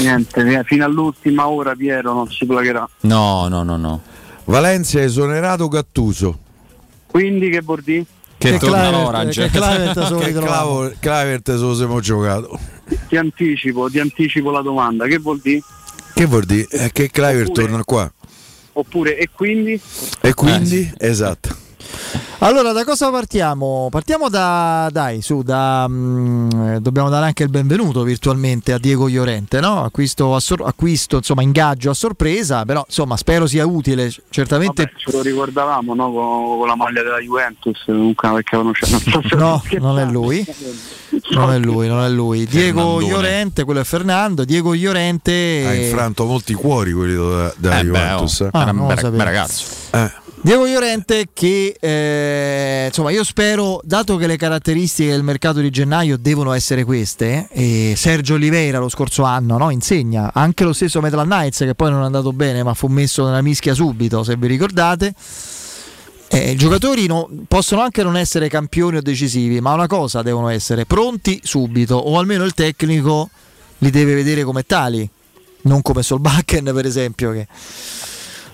Niente, 0.00 0.62
fino 0.64 0.84
all'ultima 0.84 1.48
ora 1.48 1.74
Piero 1.74 2.12
non 2.12 2.30
si 2.30 2.44
placcherà. 2.46 2.88
No, 3.00 3.48
no, 3.48 3.62
no, 3.62 3.76
no. 3.76 4.02
Valencia 4.44 4.98
ha 4.98 5.02
esonerato 5.02 5.68
Gattuso. 5.68 6.38
Quindi 7.06 7.48
che 7.50 7.60
vuol 7.60 7.80
dire? 7.82 8.04
Che, 8.38 8.52
Che 8.52 8.58
torna 8.58 8.90
l'Orange. 8.90 9.48
che. 9.50 9.58
Clavo- 10.38 10.92
Kluivert 11.00 11.50
se 11.50 11.56
lo 11.58 11.74
siamo 11.74 12.00
giocato. 12.00 12.58
Ti 13.08 13.16
anticipo, 13.16 13.88
ti 13.90 13.98
anticipo 13.98 14.50
la 14.50 14.62
domanda, 14.62 15.06
che 15.06 15.18
vuol 15.18 15.40
dire? 15.42 15.60
Che 16.14 16.24
vuol 16.26 16.44
dire? 16.44 16.66
Eh, 16.70 16.90
che 16.92 17.10
Kluivert 17.10 17.52
torna 17.52 17.82
qua. 17.84 18.10
Oppure 18.74 19.18
e 19.18 19.28
quindi? 19.34 19.80
E 20.20 20.34
quindi? 20.34 20.90
Esatto. 20.98 21.56
Allora, 22.40 22.72
da 22.72 22.84
cosa 22.84 23.10
partiamo? 23.10 23.88
Partiamo 23.90 24.28
da, 24.28 24.88
dai, 24.92 25.22
su, 25.22 25.42
da, 25.42 25.86
mm, 25.88 26.50
eh, 26.74 26.80
dobbiamo 26.80 27.08
dare 27.08 27.26
anche 27.26 27.42
il 27.42 27.48
benvenuto 27.48 28.04
virtualmente 28.04 28.72
a 28.72 28.78
Diego 28.78 29.08
Iorente, 29.08 29.58
no? 29.58 29.82
Acquisto, 29.82 30.34
a 30.36 30.40
sor- 30.40 30.62
acquisto, 30.64 31.16
insomma, 31.16 31.42
ingaggio 31.42 31.90
a 31.90 31.94
sorpresa, 31.94 32.64
però 32.64 32.84
insomma, 32.86 33.16
spero 33.16 33.46
sia 33.48 33.66
utile, 33.66 34.12
certamente... 34.30 34.84
Vabbè, 34.84 34.96
ce 34.98 35.10
lo 35.16 35.22
ricordavamo 35.22 35.94
no? 35.94 36.12
con, 36.12 36.58
con 36.58 36.68
la 36.68 36.76
maglia 36.76 37.02
della 37.02 37.18
Juventus, 37.18 37.82
comunque 37.84 38.30
perché. 38.30 38.56
Non 38.56 38.72
so 38.74 39.22
se 39.28 39.36
No, 39.36 39.62
non 39.80 39.98
è 39.98 40.04
lui. 40.04 40.46
Non 41.30 41.52
è 41.52 41.58
lui, 41.58 41.88
non 41.88 42.04
è 42.04 42.08
lui. 42.08 42.46
Diego. 42.46 43.00
Iorente, 43.00 43.64
quello 43.64 43.80
è 43.80 43.84
Fernando. 43.84 44.44
Diego 44.44 44.74
Iorente. 44.74 45.64
Ha 45.66 45.74
infranto 45.74 46.24
molti 46.24 46.54
cuori 46.54 46.92
quelli 46.92 47.14
della, 47.14 47.52
della 47.56 47.78
Eh 47.78 47.84
beh, 47.84 47.86
Juventus. 47.86 48.40
oh. 48.40 48.44
eh. 48.46 48.50
Ah, 48.52 48.70
non 48.72 48.88
lo 48.88 48.96
sapevo. 48.96 49.22
Eh. 49.90 50.26
Diego 50.40 50.66
Llorente 50.66 51.26
che 51.32 51.76
eh, 51.78 52.84
insomma 52.86 53.10
io 53.10 53.24
spero, 53.24 53.80
dato 53.82 54.16
che 54.16 54.28
le 54.28 54.36
caratteristiche 54.36 55.10
del 55.10 55.24
mercato 55.24 55.58
di 55.58 55.68
gennaio 55.68 56.16
devono 56.16 56.52
essere 56.52 56.84
queste, 56.84 57.48
e 57.50 57.94
Sergio 57.96 58.34
Oliveira 58.34 58.78
lo 58.78 58.88
scorso 58.88 59.24
anno 59.24 59.58
no, 59.58 59.70
insegna, 59.70 60.30
anche 60.32 60.62
lo 60.62 60.72
stesso 60.72 61.00
Metal 61.00 61.24
Knights 61.24 61.58
che 61.58 61.74
poi 61.74 61.90
non 61.90 62.02
è 62.02 62.04
andato 62.04 62.32
bene 62.32 62.62
ma 62.62 62.72
fu 62.74 62.86
messo 62.86 63.24
nella 63.24 63.42
mischia 63.42 63.74
subito 63.74 64.22
se 64.22 64.36
vi 64.36 64.46
ricordate, 64.46 65.12
eh, 66.28 66.52
i 66.52 66.56
giocatori 66.56 67.06
no- 67.06 67.28
possono 67.48 67.82
anche 67.82 68.04
non 68.04 68.16
essere 68.16 68.48
campioni 68.48 68.98
o 68.98 69.02
decisivi, 69.02 69.60
ma 69.60 69.72
una 69.72 69.88
cosa 69.88 70.22
devono 70.22 70.48
essere 70.48 70.86
pronti 70.86 71.40
subito 71.42 71.96
o 71.96 72.16
almeno 72.16 72.44
il 72.44 72.54
tecnico 72.54 73.28
li 73.78 73.90
deve 73.90 74.14
vedere 74.14 74.44
come 74.44 74.64
tali, 74.64 75.08
non 75.62 75.82
come 75.82 76.02
Solbakken 76.02 76.70
per 76.72 76.86
esempio 76.86 77.32
che 77.32 77.46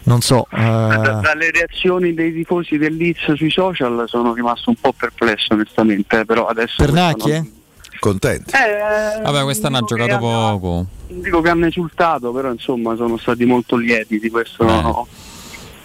non 0.05 0.21
so. 0.21 0.47
eh, 0.53 0.57
Da- 0.57 1.21
dalle 1.23 1.51
reazioni 1.51 2.15
dei 2.15 2.33
tifosi 2.33 2.79
del 2.79 2.95
Leeds 2.97 3.33
sui 3.35 3.51
social 3.51 4.05
sono 4.07 4.33
rimasto 4.35 4.71
un 4.71 4.77
po' 4.77 4.93
perplesso 4.93 5.53
onestamente, 5.55 6.21
eh, 6.21 6.25
però 6.25 6.47
adesso... 6.47 6.75
Pernacchi, 6.79 7.31
eh? 7.31 7.51
Contenti. 7.99 8.51
Eh, 8.55 9.23
Vabbè, 9.23 9.43
quest'anno 9.45 9.79
ha 9.79 9.83
giocato 9.83 10.19
poco. 10.19 10.87
non 11.09 11.21
dico 11.23 11.41
che 11.41 11.49
hanno 11.49 11.67
esultato, 11.67 12.33
però 12.33 12.51
insomma 12.51 12.95
sono 12.97 13.17
stati 13.17 13.45
molto 13.47 13.77
lieti 13.77 14.19
di 14.19 14.29
questo. 14.31 14.65
no? 14.65 15.07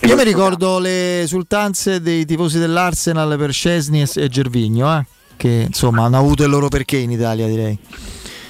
Io 0.02 0.16
mi 0.16 0.24
ricordo 0.24 0.80
le 0.80 1.22
esultanze 1.22 2.02
dei 2.02 2.26
tifosi 2.26 2.58
dell'Arsenal 2.60 3.38
per 3.38 3.52
Scesni 3.54 4.02
e- 4.02 4.28
Gervigno, 4.30 4.98
eh, 4.98 5.06
che 5.38 5.66
insomma 5.68 6.04
hanno 6.06 6.18
avuto 6.18 6.44
il 6.44 6.50
loro 6.50 6.68
perché 6.68 6.98
in 6.98 7.12
Italia 7.12 7.48
direi. 7.48 7.78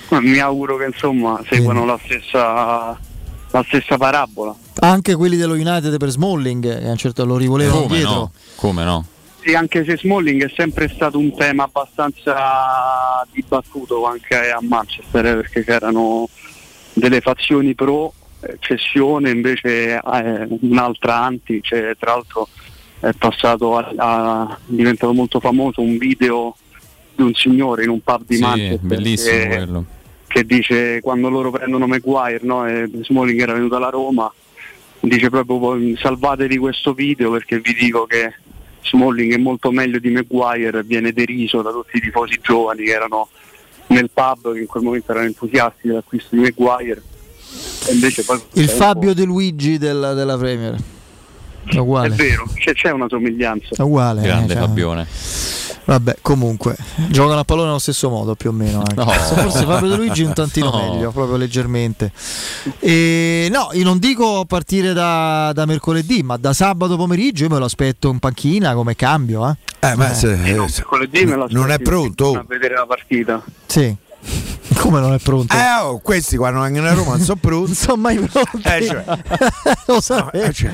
Ma 0.09 0.19
Mi 0.21 0.39
auguro 0.39 0.77
che 0.77 0.85
insomma 0.85 1.39
seguano 1.47 1.85
la 1.85 1.99
stessa, 2.03 2.97
la 3.51 3.63
stessa 3.67 3.97
parabola. 3.97 4.55
Anche 4.81 5.15
quelli 5.15 5.35
dello 5.37 5.53
United 5.53 5.97
per 5.97 6.09
Smalling, 6.09 6.63
che 6.79 6.87
a 6.87 6.91
un 6.91 6.97
certo 6.97 7.25
lo 7.25 7.37
rivolevano 7.37 7.81
Come 7.81 7.95
dietro. 7.95 8.11
no? 8.13 8.31
Come 8.55 8.83
no? 8.83 9.05
Sì, 9.41 9.53
anche 9.53 9.83
se 9.85 9.97
Smalling 9.97 10.45
è 10.45 10.51
sempre 10.55 10.89
stato 10.93 11.17
un 11.17 11.33
tema 11.35 11.63
abbastanza 11.63 13.25
dibattuto 13.31 14.05
anche 14.05 14.35
a 14.35 14.59
Manchester, 14.61 15.25
eh, 15.25 15.35
perché 15.35 15.63
c'erano 15.63 16.27
delle 16.93 17.21
fazioni 17.21 17.73
pro 17.73 18.13
eh, 18.41 18.57
cessione, 18.59 19.29
invece 19.29 19.95
eh, 19.95 20.47
un'altra 20.61 21.23
anti, 21.23 21.59
cioè, 21.63 21.95
tra 21.97 22.13
l'altro 22.15 22.47
è 22.99 23.11
passato 23.17 23.77
a, 23.77 23.91
a- 23.95 24.55
è 24.55 24.57
diventato 24.65 25.13
molto 25.13 25.39
famoso 25.39 25.79
un 25.81 25.97
video 25.97 26.55
di 27.15 27.21
un 27.23 27.33
signore 27.33 27.83
in 27.83 27.89
un 27.89 28.01
pub 28.01 28.23
di 28.25 28.35
Sì, 28.35 28.41
Manchester 28.41 28.79
bellissimo 28.81 29.37
che, 29.37 29.47
quello. 29.47 29.85
Che 30.29 30.45
dice 30.45 31.01
quando 31.01 31.27
loro 31.27 31.49
prendono 31.49 31.87
Maguire 31.87 32.39
no, 32.43 32.65
e 32.67 32.87
Smalling 33.01 33.41
era 33.41 33.53
venuto 33.53 33.75
alla 33.75 33.89
Roma 33.89 34.31
dice 35.01 35.29
proprio 35.29 35.57
"Voi 35.57 35.97
salvatevi 35.99 36.57
questo 36.57 36.93
video 36.93 37.31
perché 37.31 37.59
vi 37.59 37.73
dico 37.73 38.05
che 38.05 38.33
Smalling 38.83 39.33
è 39.33 39.37
molto 39.37 39.71
meglio 39.71 39.97
di 39.97 40.11
Maguire 40.11 40.83
viene 40.83 41.11
deriso 41.11 41.61
da 41.63 41.71
tutti 41.71 41.97
i 41.97 41.99
tifosi 41.99 42.39
giovani 42.41 42.83
che 42.83 42.91
erano 42.91 43.27
nel 43.87 44.09
pub 44.13 44.53
che 44.53 44.59
in 44.59 44.67
quel 44.67 44.83
momento 44.83 45.11
erano 45.11 45.25
entusiasti 45.25 45.87
dell'acquisto 45.87 46.35
di 46.35 46.41
Maguire 46.41 47.01
e 47.87 47.93
invece 47.93 48.23
poi 48.23 48.39
Il 48.53 48.69
Fabio 48.69 49.15
De 49.15 49.23
Luigi 49.23 49.79
della, 49.79 50.13
della 50.13 50.37
Premier. 50.37 50.77
È 51.65 51.77
uguale. 51.77 52.07
è 52.07 52.11
vero 52.17 52.47
c'è, 52.55 52.73
c'è 52.73 52.91
una 52.91 53.07
somiglianza 53.09 53.69
È 53.75 53.81
uguale. 53.81 54.21
Grande 54.21 54.53
eh, 54.53 54.55
cioè- 54.55 54.65
Fabione. 54.65 55.07
Vabbè, 55.85 56.17
comunque, 56.21 56.75
giocano 57.07 57.39
a 57.39 57.43
pallone 57.43 57.69
allo 57.69 57.79
stesso 57.79 58.09
modo 58.11 58.35
più 58.35 58.49
o 58.49 58.53
meno. 58.53 58.79
anche. 58.79 58.93
No. 58.93 59.05
Forse 59.09 59.65
Fabio 59.65 59.89
De 59.89 59.95
Luigi 59.95 60.21
un 60.21 60.33
tantino 60.33 60.69
No. 60.69 60.91
meglio, 60.93 61.09
proprio 61.11 61.35
leggermente. 61.35 62.11
E, 62.79 63.47
no, 63.51 63.69
io 63.73 63.83
non 63.83 63.97
dico 63.97 64.39
a 64.41 64.45
partire 64.45 64.93
da, 64.93 65.51
da 65.53 65.65
mercoledì, 65.65 66.21
ma 66.21 66.37
da 66.37 66.53
sabato 66.53 66.95
pomeriggio 66.95 67.45
io 67.45 67.49
me 67.49 67.57
lo 67.57 67.65
aspetto 67.65 68.09
in 68.11 68.19
panchina 68.19 68.73
come 68.75 68.95
cambio. 68.95 69.49
Eh, 69.49 69.87
Eh, 69.89 69.95
ma 69.95 70.13
se- 70.13 70.33
eh, 70.33 70.45
se- 70.67 70.81
mercoledì 70.81 71.25
me 71.25 71.35
lo 71.37 71.47
non 71.49 71.71
è 71.71 71.79
pronto? 71.79 72.33
a 72.35 72.45
vedere 72.47 72.75
la 72.75 72.85
partita 72.85 73.41
Sì. 73.65 73.95
Come 74.79 74.99
non 74.99 75.13
è 75.13 75.19
pronto? 75.19 75.55
Eh, 75.55 75.81
oh, 75.81 75.99
questi 75.99 76.37
quando 76.37 76.61
vengono 76.61 76.87
a 76.87 76.93
Roma 76.93 77.15
non 77.15 77.21
sono 77.21 77.39
pronti. 77.39 77.67
non 77.67 77.75
sono 77.75 77.95
mai 77.97 78.17
pronti. 78.17 78.67
Eh, 78.67 78.85
cioè, 78.85 79.03
lo 79.87 80.01
sapevo. 80.01 80.45
eh, 80.45 80.53
cioè, 80.53 80.71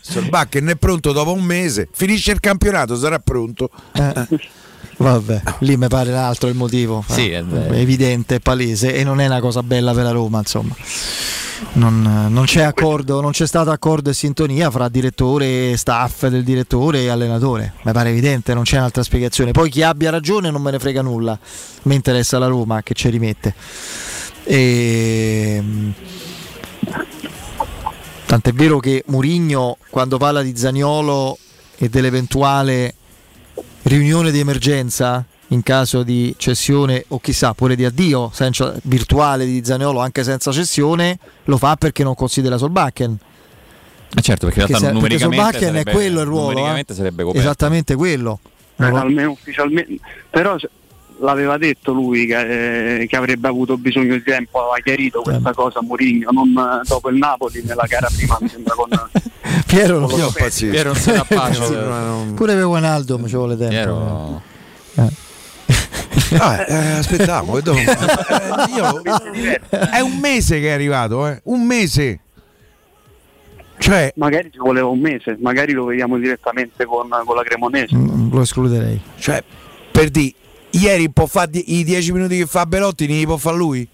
Solbakken 0.00 0.66
è 0.68 0.76
pronto 0.76 1.12
dopo 1.12 1.32
un 1.32 1.42
mese, 1.42 1.88
finisce 1.92 2.32
il 2.32 2.40
campionato, 2.40 2.96
sarà 2.96 3.18
pronto. 3.18 3.70
Eh, 3.92 4.26
Vabbè, 4.98 5.42
lì 5.60 5.76
mi 5.76 5.88
pare 5.88 6.10
un 6.10 6.16
altro 6.16 6.48
il 6.48 6.54
motivo. 6.54 7.04
Sì, 7.06 7.30
eh, 7.30 7.38
è 7.38 7.44
vero. 7.44 7.74
evidente, 7.74 8.40
palese 8.40 8.94
e 8.94 9.04
non 9.04 9.20
è 9.20 9.26
una 9.26 9.40
cosa 9.40 9.62
bella 9.62 9.92
per 9.92 10.04
la 10.04 10.10
Roma, 10.10 10.38
insomma. 10.38 10.74
Non, 11.72 12.26
non 12.30 12.44
c'è 12.44 12.62
accordo, 12.62 13.20
non 13.20 13.32
c'è 13.32 13.46
stato 13.46 13.70
accordo 13.70 14.10
e 14.10 14.14
sintonia 14.14 14.70
fra 14.70 14.88
direttore, 14.88 15.76
staff 15.76 16.26
del 16.26 16.44
direttore 16.44 17.00
e 17.00 17.08
allenatore. 17.08 17.74
Mi 17.82 17.92
pare 17.92 18.10
evidente, 18.10 18.54
non 18.54 18.64
c'è 18.64 18.78
un'altra 18.78 19.02
spiegazione. 19.02 19.52
Poi 19.52 19.70
chi 19.70 19.82
abbia 19.82 20.10
ragione 20.10 20.50
non 20.50 20.62
me 20.62 20.70
ne 20.70 20.78
frega 20.78 21.02
nulla. 21.02 21.38
Mi 21.82 21.94
interessa 21.94 22.38
la 22.38 22.46
Roma 22.46 22.82
che 22.82 22.94
ci 22.94 23.08
rimette. 23.08 23.54
E... 24.44 25.62
Tant'è 28.26 28.52
vero 28.52 28.78
che 28.78 29.04
Murigno, 29.06 29.78
quando 29.88 30.18
parla 30.18 30.42
di 30.42 30.56
Zaniolo 30.56 31.38
e 31.76 31.88
dell'eventuale 31.88 32.94
riunione 33.82 34.30
di 34.30 34.40
emergenza 34.40 35.24
in 35.48 35.62
caso 35.62 36.02
di 36.02 36.34
cessione 36.36 37.04
o 37.08 37.20
chissà 37.20 37.54
pure 37.54 37.76
di 37.76 37.84
addio 37.84 38.30
senza, 38.32 38.74
virtuale 38.82 39.44
di 39.46 39.64
Zaniolo 39.64 40.00
anche 40.00 40.24
senza 40.24 40.50
cessione, 40.52 41.18
lo 41.44 41.56
fa 41.56 41.76
perché 41.76 42.02
non 42.02 42.14
considera 42.14 42.56
Solbakken. 42.58 43.16
Eh 44.16 44.20
certo, 44.22 44.46
perché 44.46 44.60
in 44.62 44.66
realtà 44.66 44.86
se- 44.86 44.92
perché 44.92 44.94
numericamente 44.94 45.36
Solbakken 45.42 45.68
è 45.68 45.78
sarebbe- 45.78 45.92
quello 45.92 46.20
il 46.20 46.26
ruolo. 46.26 46.66
eh. 46.76 46.84
Esattamente 47.38 47.94
quello. 47.94 48.38
Eh, 48.78 48.84
almeno 48.84 49.30
ufficialmente 49.30 49.98
però 50.30 50.58
se- 50.58 50.68
l'aveva 51.20 51.56
detto 51.56 51.92
lui 51.94 52.26
che, 52.26 53.00
eh, 53.02 53.06
che 53.06 53.16
avrebbe 53.16 53.48
avuto 53.48 53.78
bisogno 53.78 54.12
di 54.14 54.22
tempo 54.22 54.58
aveva 54.60 54.76
chiarito 54.84 55.22
questa 55.22 55.54
cosa 55.54 55.80
Mourinho 55.80 56.30
non 56.30 56.48
eh, 56.48 56.86
dopo 56.86 57.08
il 57.08 57.16
Napoli 57.16 57.62
nella 57.64 57.86
gara 57.88 58.06
prima 58.14 58.36
mi 58.38 58.48
sembra 58.50 58.74
con 58.74 58.88
Piero 59.66 59.98
non 59.98 60.10
con 60.10 60.18
lo 60.18 60.24
so. 60.26 60.30
Spezia. 60.32 60.68
Piero 60.70 60.92
non 60.92 61.00
se 61.00 61.12
ne 61.12 61.16
appaccia. 61.26 61.66
Pure 62.34 62.54
per 62.54 62.64
Wijnaldum 62.64 63.26
ci 63.28 63.34
vuole 63.34 63.56
tempo. 63.56 63.72
Piero- 63.72 64.42
Ah, 66.38 66.64
eh, 66.66 66.90
aspettiamo, 66.98 67.60
dopo- 67.60 67.78
eh, 67.78 68.74
io- 68.74 69.02
è 69.90 70.00
un 70.00 70.18
mese 70.18 70.60
che 70.60 70.68
è 70.68 70.72
arrivato, 70.72 71.26
eh, 71.28 71.40
un 71.44 71.62
mese. 71.64 72.20
Cioè, 73.78 74.12
magari 74.16 74.50
ci 74.50 74.58
voleva 74.58 74.86
un 74.88 74.98
mese 75.00 75.36
magari 75.38 75.72
lo 75.72 75.84
vediamo 75.84 76.16
direttamente 76.18 76.86
con, 76.86 77.08
con 77.24 77.36
la 77.36 77.42
Cremonese 77.42 77.94
Mm, 77.94 78.32
Lo 78.32 78.40
escluderei. 78.40 78.98
cioè, 79.18 79.44
per 79.92 80.08
di 80.08 80.34
ieri 80.70 81.10
può 81.10 81.26
fare 81.26 81.50
i 81.58 81.84
10 81.84 82.12
minuti 82.12 82.38
che 82.38 82.46
fa 82.46 82.64
Belotti, 82.64 83.06
li 83.06 83.24
può 83.26 83.36
fare 83.36 83.56
lui? 83.56 83.86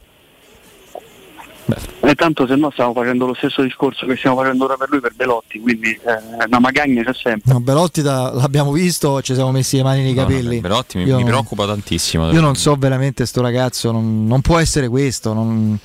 E 2.00 2.14
tanto 2.14 2.46
se 2.46 2.56
no 2.56 2.70
stiamo 2.70 2.92
facendo 2.92 3.26
lo 3.26 3.34
stesso 3.34 3.62
discorso 3.62 4.06
che 4.06 4.16
stiamo 4.16 4.36
facendo 4.36 4.64
ora 4.64 4.76
per 4.76 4.88
lui 4.90 5.00
per 5.00 5.14
Belotti 5.14 5.60
quindi 5.60 5.90
eh, 5.90 6.44
una 6.46 6.58
magagna 6.58 7.02
c'è 7.02 7.14
sempre 7.14 7.52
No, 7.52 7.60
Belotti 7.60 8.02
da- 8.02 8.32
l'abbiamo 8.34 8.72
visto 8.72 9.20
ci 9.22 9.34
siamo 9.34 9.50
messi 9.52 9.76
le 9.76 9.82
mani 9.82 10.02
nei 10.02 10.14
No, 10.14 10.22
no, 10.22 10.26
capelli. 10.28 10.60
Belotti 10.60 10.98
mi, 10.98 11.04
mi 11.12 11.24
preoccupa 11.24 11.66
tantissimo. 11.66 12.30
Io 12.32 12.40
non 12.40 12.54
so 12.56 12.74
veramente 12.76 13.26
sto 13.26 13.40
ragazzo, 13.42 13.90
non, 13.92 14.26
non 14.26 14.40
può 14.40 14.58
essere 14.58 14.88
questo. 14.88 15.32
non- 15.32 15.78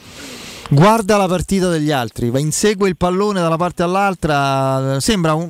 Guarda 0.69 1.15
la 1.17 1.27
partita 1.27 1.69
degli 1.69 1.91
altri, 1.91 2.29
va 2.29 2.39
insegue 2.39 2.89
il 2.89 2.97
pallone 2.97 3.39
da 3.39 3.47
una 3.47 3.55
parte 3.57 3.83
all'altra, 3.83 4.99
sembra 4.99 5.33
un... 5.33 5.49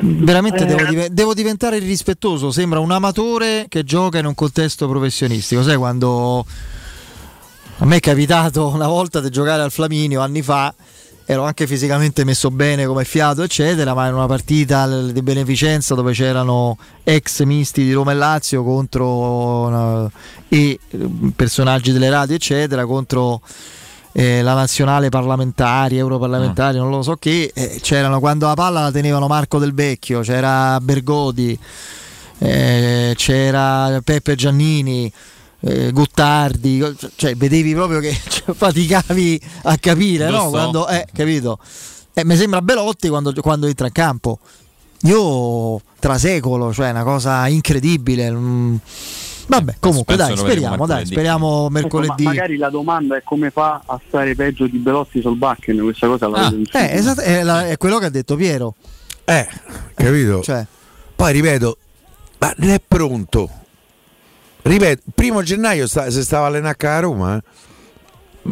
Veramente 0.00 0.62
Eh. 0.64 0.66
devo, 0.66 0.84
dive- 0.88 1.08
devo 1.12 1.34
diventare 1.34 1.76
irrispettoso, 1.76 2.50
sembra 2.50 2.80
un 2.80 2.90
amatore 2.90 3.66
che 3.68 3.84
gioca 3.84 4.18
in 4.18 4.26
un 4.26 4.34
contesto 4.34 4.88
professionistico. 4.88 5.62
Sai 5.62 5.76
quando 5.76 6.44
a 7.82 7.84
me 7.84 7.96
è 7.96 8.00
capitato 8.00 8.68
una 8.68 8.86
volta 8.86 9.18
di 9.20 9.28
giocare 9.28 9.60
al 9.60 9.72
Flaminio 9.72 10.20
anni 10.20 10.40
fa, 10.40 10.72
ero 11.24 11.42
anche 11.42 11.66
fisicamente 11.66 12.22
messo 12.22 12.52
bene 12.52 12.86
come 12.86 13.04
fiato, 13.04 13.42
eccetera, 13.42 13.92
ma 13.92 14.06
in 14.06 14.14
una 14.14 14.26
partita 14.26 14.86
di 14.86 15.20
beneficenza 15.20 15.96
dove 15.96 16.12
c'erano 16.12 16.78
ex 17.02 17.42
misti 17.42 17.82
di 17.82 17.92
Roma 17.92 18.12
e 18.12 18.14
Lazio 18.14 18.62
contro 18.62 19.66
una- 19.66 20.10
e 20.48 20.78
personaggi 21.34 21.90
delle 21.90 22.08
radio, 22.08 22.36
eccetera, 22.36 22.86
contro 22.86 23.40
eh, 24.12 24.42
la 24.42 24.54
nazionale 24.54 25.08
parlamentari, 25.08 25.96
europarlamentari, 25.96 26.78
non 26.78 26.88
lo 26.88 27.02
so 27.02 27.16
che, 27.16 27.50
eh, 27.52 27.80
c'erano 27.82 28.20
quando 28.20 28.46
la 28.46 28.54
palla 28.54 28.82
la 28.82 28.92
tenevano 28.92 29.26
Marco 29.26 29.58
Del 29.58 29.74
Vecchio, 29.74 30.20
c'era 30.20 30.78
Bergodi, 30.80 31.58
eh, 32.38 33.12
c'era 33.16 34.00
Peppe 34.04 34.36
Giannini, 34.36 35.12
eh, 35.64 35.92
Gottardi, 35.92 36.82
cioè 37.16 37.34
vedevi 37.36 37.72
proprio 37.74 38.00
che 38.00 38.16
cioè, 38.28 38.54
faticavi 38.54 39.40
a 39.62 39.76
capire, 39.78 40.26
no? 40.26 40.32
Giusto. 40.32 40.50
Quando, 40.50 40.88
eh, 40.88 41.06
capito? 41.12 41.58
Eh, 42.14 42.24
mi 42.24 42.36
sembra 42.36 42.60
Belotti 42.60 43.08
quando, 43.08 43.32
quando 43.40 43.66
entra 43.66 43.86
in 43.86 43.92
campo. 43.92 44.38
Io 45.04 45.80
trasecolo, 45.98 46.72
cioè 46.72 46.90
una 46.90 47.02
cosa 47.04 47.46
incredibile. 47.48 48.30
mm, 48.30 48.76
Vabbè, 49.46 49.76
comunque 49.80 50.16
penso 50.16 50.34
dai, 50.34 50.36
lo 50.36 50.42
speriamo, 50.50 50.86
dai, 50.86 51.06
speriamo 51.06 51.68
mercoledì. 51.68 52.12
Ecco, 52.12 52.22
ma 52.22 52.28
magari 52.30 52.56
la 52.56 52.70
domanda 52.70 53.16
è 53.16 53.22
come 53.24 53.50
fa 53.50 53.82
a 53.84 54.00
stare 54.06 54.34
peggio 54.34 54.66
di 54.66 54.78
Belotti 54.78 55.20
sul 55.20 55.36
Bakken, 55.36 55.80
questa 55.80 56.06
cosa 56.06 56.28
la 56.28 56.48
in 56.48 56.64
Eh, 56.72 56.90
esatto, 56.92 57.20
è, 57.20 57.42
la- 57.42 57.66
è 57.66 57.76
quello 57.76 57.98
che 57.98 58.06
ha 58.06 58.10
detto 58.10 58.36
Piero. 58.36 58.74
Eh, 59.24 59.46
capito? 59.94 60.42
Cioè. 60.42 60.64
Poi 61.14 61.32
ripeto, 61.32 61.76
ma 62.38 62.54
non 62.56 62.70
è 62.70 62.80
pronto. 62.86 63.50
Ripeto, 64.62 65.02
primo 65.14 65.42
gennaio 65.42 65.86
sta, 65.86 66.10
se 66.10 66.22
stava 66.22 66.46
allenando 66.46 66.88
a 66.88 67.00
Roma, 67.00 67.42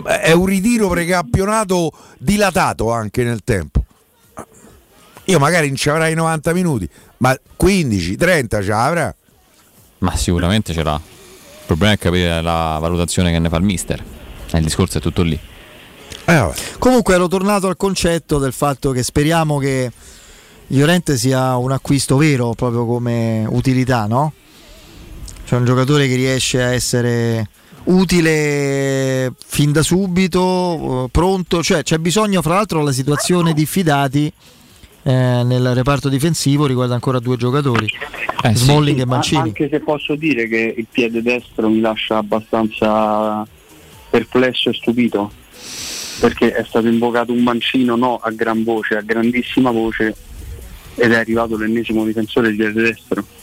eh, 0.06 0.20
è 0.20 0.32
un 0.32 0.46
ritiro 0.46 0.88
precampionato 0.88 1.92
dilatato 2.18 2.90
anche 2.90 3.22
nel 3.22 3.42
tempo. 3.44 3.84
Io 5.24 5.38
magari 5.38 5.68
non 5.68 5.76
ci 5.76 5.88
avrai 5.88 6.14
90 6.14 6.52
minuti, 6.52 6.88
ma 7.18 7.38
15, 7.56 8.16
30 8.16 8.62
ce 8.62 8.68
l'avrà. 8.68 9.14
Ma 9.98 10.16
sicuramente 10.16 10.72
ce 10.72 10.82
l'ha. 10.82 10.94
Il 10.94 11.66
problema 11.66 11.92
è 11.94 11.98
capire 11.98 12.42
la 12.42 12.78
valutazione 12.80 13.30
che 13.30 13.38
ne 13.38 13.48
fa 13.48 13.56
il 13.56 13.62
mister. 13.62 14.02
Eh, 14.50 14.58
il 14.58 14.64
discorso 14.64 14.98
è 14.98 15.00
tutto 15.00 15.22
lì. 15.22 15.38
Comunque 16.78 17.14
ero 17.14 17.28
tornato 17.28 17.68
al 17.68 17.76
concetto 17.76 18.38
del 18.38 18.52
fatto 18.52 18.90
che 18.90 19.02
speriamo 19.02 19.58
che 19.58 19.90
Llorente 20.68 21.16
sia 21.16 21.56
un 21.56 21.72
acquisto 21.72 22.16
vero 22.16 22.54
proprio 22.54 22.86
come 22.86 23.44
utilità, 23.48 24.06
no? 24.06 24.32
C'è 25.50 25.56
un 25.56 25.64
giocatore 25.64 26.06
che 26.06 26.14
riesce 26.14 26.62
a 26.62 26.72
essere 26.72 27.48
utile 27.86 29.32
fin 29.44 29.72
da 29.72 29.82
subito, 29.82 31.06
eh, 31.06 31.08
pronto, 31.10 31.60
cioè 31.60 31.82
c'è 31.82 31.98
bisogno 31.98 32.40
fra 32.40 32.54
l'altro 32.54 32.84
la 32.84 32.92
situazione 32.92 33.52
di 33.52 33.66
Fidati 33.66 34.32
eh, 35.02 35.42
nel 35.44 35.74
reparto 35.74 36.08
difensivo 36.08 36.66
riguarda 36.66 36.94
ancora 36.94 37.18
due 37.18 37.36
giocatori, 37.36 37.88
Smalling 38.52 39.00
e 39.00 39.04
Ma 39.04 39.14
Mancini. 39.14 39.40
Anche 39.40 39.68
se 39.68 39.80
posso 39.80 40.14
dire 40.14 40.46
che 40.46 40.72
il 40.76 40.86
piede 40.88 41.20
destro 41.20 41.68
mi 41.68 41.80
lascia 41.80 42.18
abbastanza 42.18 43.44
perplesso 44.08 44.70
e 44.70 44.74
stupito, 44.74 45.32
perché 46.20 46.52
è 46.52 46.64
stato 46.64 46.86
invocato 46.86 47.32
un 47.32 47.42
mancino 47.42 47.96
no 47.96 48.20
a 48.22 48.30
gran 48.30 48.62
voce, 48.62 48.94
a 48.94 49.00
grandissima 49.00 49.72
voce, 49.72 50.14
ed 50.94 51.10
è 51.10 51.16
arrivato 51.16 51.56
l'ennesimo 51.56 52.04
difensore 52.04 52.52
di 52.52 52.56
piede 52.56 52.82
destro. 52.82 53.38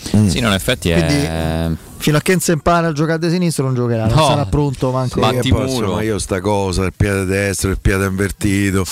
Sì, 0.00 0.40
no, 0.40 0.48
in 0.48 0.54
effetti 0.54 0.90
è. 0.90 1.70
Fino 2.00 2.16
a 2.16 2.20
che 2.20 2.30
non 2.32 2.40
si 2.40 2.52
impara 2.52 2.86
a 2.88 2.92
giocare 2.92 3.18
di 3.18 3.28
sinistro 3.28 3.64
non 3.64 3.74
giocherà, 3.74 4.06
non 4.06 4.14
No. 4.16 4.26
sarà 4.26 4.46
pronto 4.46 4.92
manco. 4.92 5.20
Sì, 5.42 5.48
poi, 5.50 5.62
insomma, 5.62 6.02
io 6.02 6.18
sta 6.20 6.40
cosa, 6.40 6.84
il 6.84 6.92
piede 6.96 7.24
destro, 7.24 7.70
il 7.70 7.78
piede 7.80 8.06
invertito. 8.06 8.84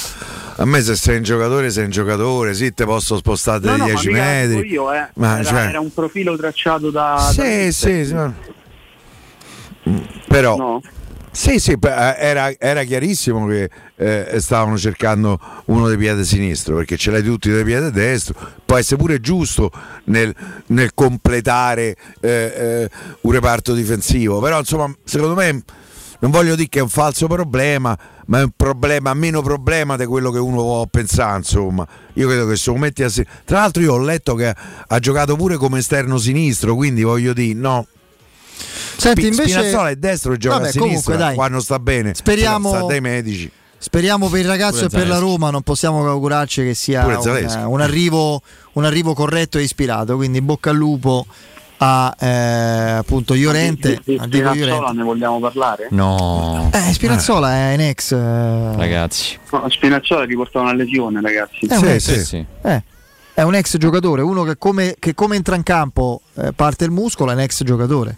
A 0.57 0.65
me 0.65 0.81
se 0.83 0.97
sei 0.97 1.19
un 1.19 1.23
giocatore, 1.23 1.71
sei 1.71 1.85
un 1.85 1.91
giocatore, 1.91 2.53
sì, 2.55 2.75
te 2.75 2.85
posso 2.85 3.17
spostare 3.17 3.61
No, 3.61 3.69
dei 3.69 3.79
no, 3.79 3.85
ma 3.85 3.89
10 3.91 4.09
mica 4.09 4.23
metri. 4.25 4.69
io, 4.69 4.93
eh. 4.93 5.07
Ma, 5.15 5.35
era, 5.39 5.45
cioè- 5.45 5.67
era 5.69 5.81
un 5.81 5.93
profilo 5.95 6.37
tracciato 6.37 6.91
da... 6.91 7.29
Sì, 7.31 7.37
da- 7.67 7.71
sì, 7.71 8.05
sì. 8.05 8.17
Però 10.27 10.81
sì, 11.37 11.59
sì, 11.59 11.73
eh, 11.73 12.15
era, 12.19 12.51
era 12.59 12.83
chiarissimo 12.85 13.47
che 13.47 13.69
eh, 13.97 14.41
stavano 14.41 14.79
cercando 14.79 15.39
uno 15.67 15.87
dei 15.87 15.99
piedi 15.99 16.25
sinistro 16.25 16.77
perché 16.77 16.97
ce 16.97 17.11
l'hai 17.11 17.23
tutti 17.23 17.51
dei 17.51 17.63
piedi 17.63 17.91
destro. 17.91 18.35
Può 18.65 18.79
essere 18.79 18.97
pure 18.97 19.21
giusto 19.21 19.71
nel, 20.05 20.35
nel 20.69 20.95
completare 20.95 21.95
eh, 22.21 22.29
eh, 22.31 22.91
un 23.21 23.31
reparto 23.31 23.75
difensivo, 23.75 24.41
però 24.41 24.61
insomma, 24.61 24.91
secondo 25.05 25.35
me 25.35 25.63
non 26.21 26.31
voglio 26.31 26.55
dire 26.55 26.69
che 26.71 26.79
è 26.79 26.83
un 26.83 26.89
falso 26.89 27.27
problema, 27.27 27.95
ma 28.29 28.41
è 28.41 28.43
un 28.43 28.53
problema 28.57 29.13
meno 29.13 29.43
problema 29.43 29.97
di 29.97 30.07
quello 30.07 30.31
che 30.31 30.39
uno 30.39 30.63
può 30.63 30.87
pensare. 30.87 31.37
Insomma, 31.37 31.87
io 32.15 32.29
credo 32.29 32.47
che 32.47 32.57
se 32.57 32.71
lo 32.71 32.79
metti 32.79 33.03
a 33.03 33.11
Tra 33.11 33.59
l'altro, 33.59 33.83
io 33.83 33.93
ho 33.93 33.99
letto 33.99 34.35
che 34.35 34.55
ha 34.87 34.99
giocato 35.01 35.37
pure 35.37 35.59
come 35.59 35.81
esterno 35.81 36.17
sinistro, 36.17 36.75
quindi 36.75 37.03
voglio 37.03 37.35
dire, 37.35 37.53
no. 37.59 37.87
Senti, 38.97 39.21
Spi- 39.23 39.31
invece- 39.31 39.49
Spinazzola 39.53 39.89
è 39.91 39.97
destro 39.97 40.33
e 40.33 40.37
gioca 40.39 40.57
Vabbè, 40.57 40.69
a 40.69 40.71
sinistra 40.71 40.91
comunque, 40.99 41.17
dai. 41.17 41.35
quando 41.35 41.61
sta 41.61 41.79
bene. 41.79 42.15
Speriamo- 42.15 42.69
Sta 42.71 42.83
dai 42.83 43.01
medici. 43.01 43.51
Speriamo 43.79 44.29
per 44.29 44.41
il 44.41 44.47
ragazzo 44.47 44.87
Pure 44.87 44.87
e 44.87 44.89
per 44.91 45.07
la 45.09 45.15
Zaleschi. 45.17 45.31
Roma, 45.31 45.51
non 45.51 45.63
possiamo 45.63 46.09
augurarci 46.09 46.63
che 46.65 46.75
sia 46.75 47.05
un, 47.07 47.21
Zaleschi. 47.21 47.59
un 47.63 47.81
arrivo, 47.81 48.41
un 48.73 48.85
arrivo 48.85 49.13
corretto 49.15 49.59
e 49.59 49.63
ispirato. 49.63 50.17
Quindi 50.17 50.41
bocca 50.41 50.71
al 50.71 50.77
lupo 50.77 51.27
a 51.79 52.15
eh, 52.19 52.27
appunto 52.93 53.35
Llorente. 53.35 54.01
Di, 54.03 54.19
di 54.19 54.29
Diego 54.31 54.53
Spinazzola 54.55 54.91
ne 54.93 55.03
vogliamo 55.03 55.39
parlare? 55.41 55.89
No. 55.91 56.71
Eh, 56.73 56.93
Spinazzola 56.95 57.53
è 57.53 57.73
in 57.75 57.81
ex. 57.83 58.13
eh, 58.13 58.77
Ragazzi. 58.77 59.39
No, 59.53 59.67
Spinazzola 59.69 60.25
riporta 60.25 60.59
una 60.61 60.73
lesione, 60.73 61.21
ragazzi. 61.21 61.67
È 61.67 61.77
un 61.77 61.87
ex. 61.89 62.33
eh, 62.63 62.83
è 63.35 63.43
un 63.43 63.55
ex 63.55 63.77
giocatore, 63.77 64.23
uno 64.23 64.43
che 64.45 64.57
come, 64.57 64.97
che 64.99 65.15
come 65.15 65.37
entra 65.37 65.55
in 65.55 65.63
campo 65.63 66.23
eh, 66.37 66.53
parte 66.55 66.85
il 66.87 66.91
muscolo, 66.91 67.31
è 67.31 67.35
un 67.35 67.41
ex 67.41 67.63
giocatore. 67.63 68.17